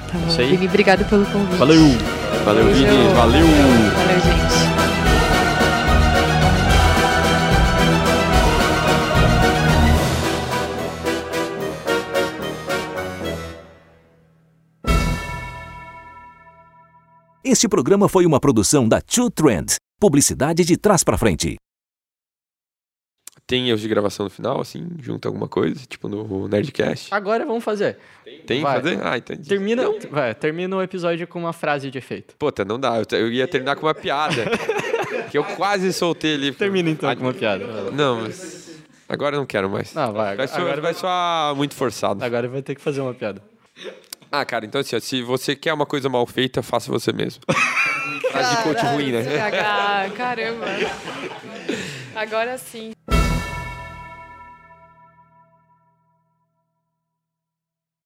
Tá 0.07 0.17
bom. 0.17 0.29
Isso 0.29 0.41
aí. 0.41 0.53
Vini, 0.53 0.69
obrigado 0.69 1.05
pelo 1.07 1.27
convite. 1.27 1.57
Valeu! 1.57 1.81
Valeu, 2.45 2.65
Beijo. 2.67 2.79
Vini. 2.79 3.09
Valeu. 3.13 3.45
Valeu, 3.45 4.21
gente. 4.21 4.71
Este 17.45 17.69
programa 17.69 18.09
foi 18.09 18.27
uma 18.27 18.39
produção 18.39 18.89
da 18.89 19.01
Two 19.01 19.29
Trend. 19.29 19.75
Publicidade 19.99 20.65
de 20.65 20.77
trás 20.77 21.03
pra 21.03 21.19
frente. 21.19 21.57
Tem 23.51 23.69
erros 23.69 23.81
de 23.81 23.89
gravação 23.89 24.23
no 24.27 24.31
final, 24.31 24.61
assim, 24.61 24.87
junta 25.01 25.27
alguma 25.29 25.49
coisa, 25.49 25.81
tipo 25.89 26.09
no 26.09 26.47
Nerdcast? 26.47 27.13
Agora 27.13 27.45
vamos 27.45 27.65
fazer. 27.65 27.99
Tem 28.47 28.63
vai. 28.63 28.77
fazer? 28.81 29.01
Ah, 29.03 29.19
entendi. 29.19 29.49
Termina, 29.49 29.83
Não. 29.83 29.99
vai, 30.09 30.33
termina 30.37 30.77
o 30.77 30.81
episódio 30.81 31.27
com 31.27 31.41
uma 31.41 31.53
frase 31.53 31.91
de 31.91 31.99
efeito. 31.99 32.37
Puta, 32.39 32.65
não 32.65 32.79
dá. 32.79 33.03
Eu, 33.11 33.29
ia 33.29 33.49
terminar 33.49 33.75
com 33.75 33.87
uma 33.87 33.95
piada. 33.95 34.45
que 35.33 35.37
eu 35.37 35.43
quase 35.43 35.93
soltei 35.93 36.35
ali. 36.35 36.53
Termina 36.53 36.91
então 36.91 37.11
Ah, 37.11 37.17
com 37.17 37.23
uma 37.25 37.35
piada. 37.35 37.67
Não, 37.91 38.21
mas. 38.21 38.71
Agora 39.09 39.35
eu 39.35 39.41
não 39.41 39.47
quero 39.47 39.69
mais. 39.69 39.93
Não, 39.95 40.13
vai. 40.13 40.37
Vai 40.37 40.47
soar, 40.47 40.61
Agora, 40.61 40.81
vai 40.81 40.95
soar 40.95 41.57
muito 41.57 41.75
forçado. 41.75 42.25
agora 42.25 42.47
vai 42.47 42.63
ter 42.63 42.77
que 42.77 42.81
fazer 42.81 43.01
uma 43.01 43.13
piada. 43.15 43.43
Ah, 44.31 44.45
cara, 44.45 44.65
então 44.65 44.81
assim, 44.81 44.95
ó, 44.95 45.01
se 45.01 45.23
você 45.23 45.57
quer 45.57 45.73
uma 45.73 45.87
coisa 45.87 46.09
mal 46.09 46.25
feita, 46.25 46.63
faça 46.63 46.89
você 46.89 47.13
mesmo. 47.13 47.43
Frase 48.31 48.57
de 48.59 48.63
coach 48.63 48.87
ruim, 48.87 49.11
né? 49.11 49.25
Caramba. 50.17 50.67
Agora 52.21 52.59
sim. 52.59 52.93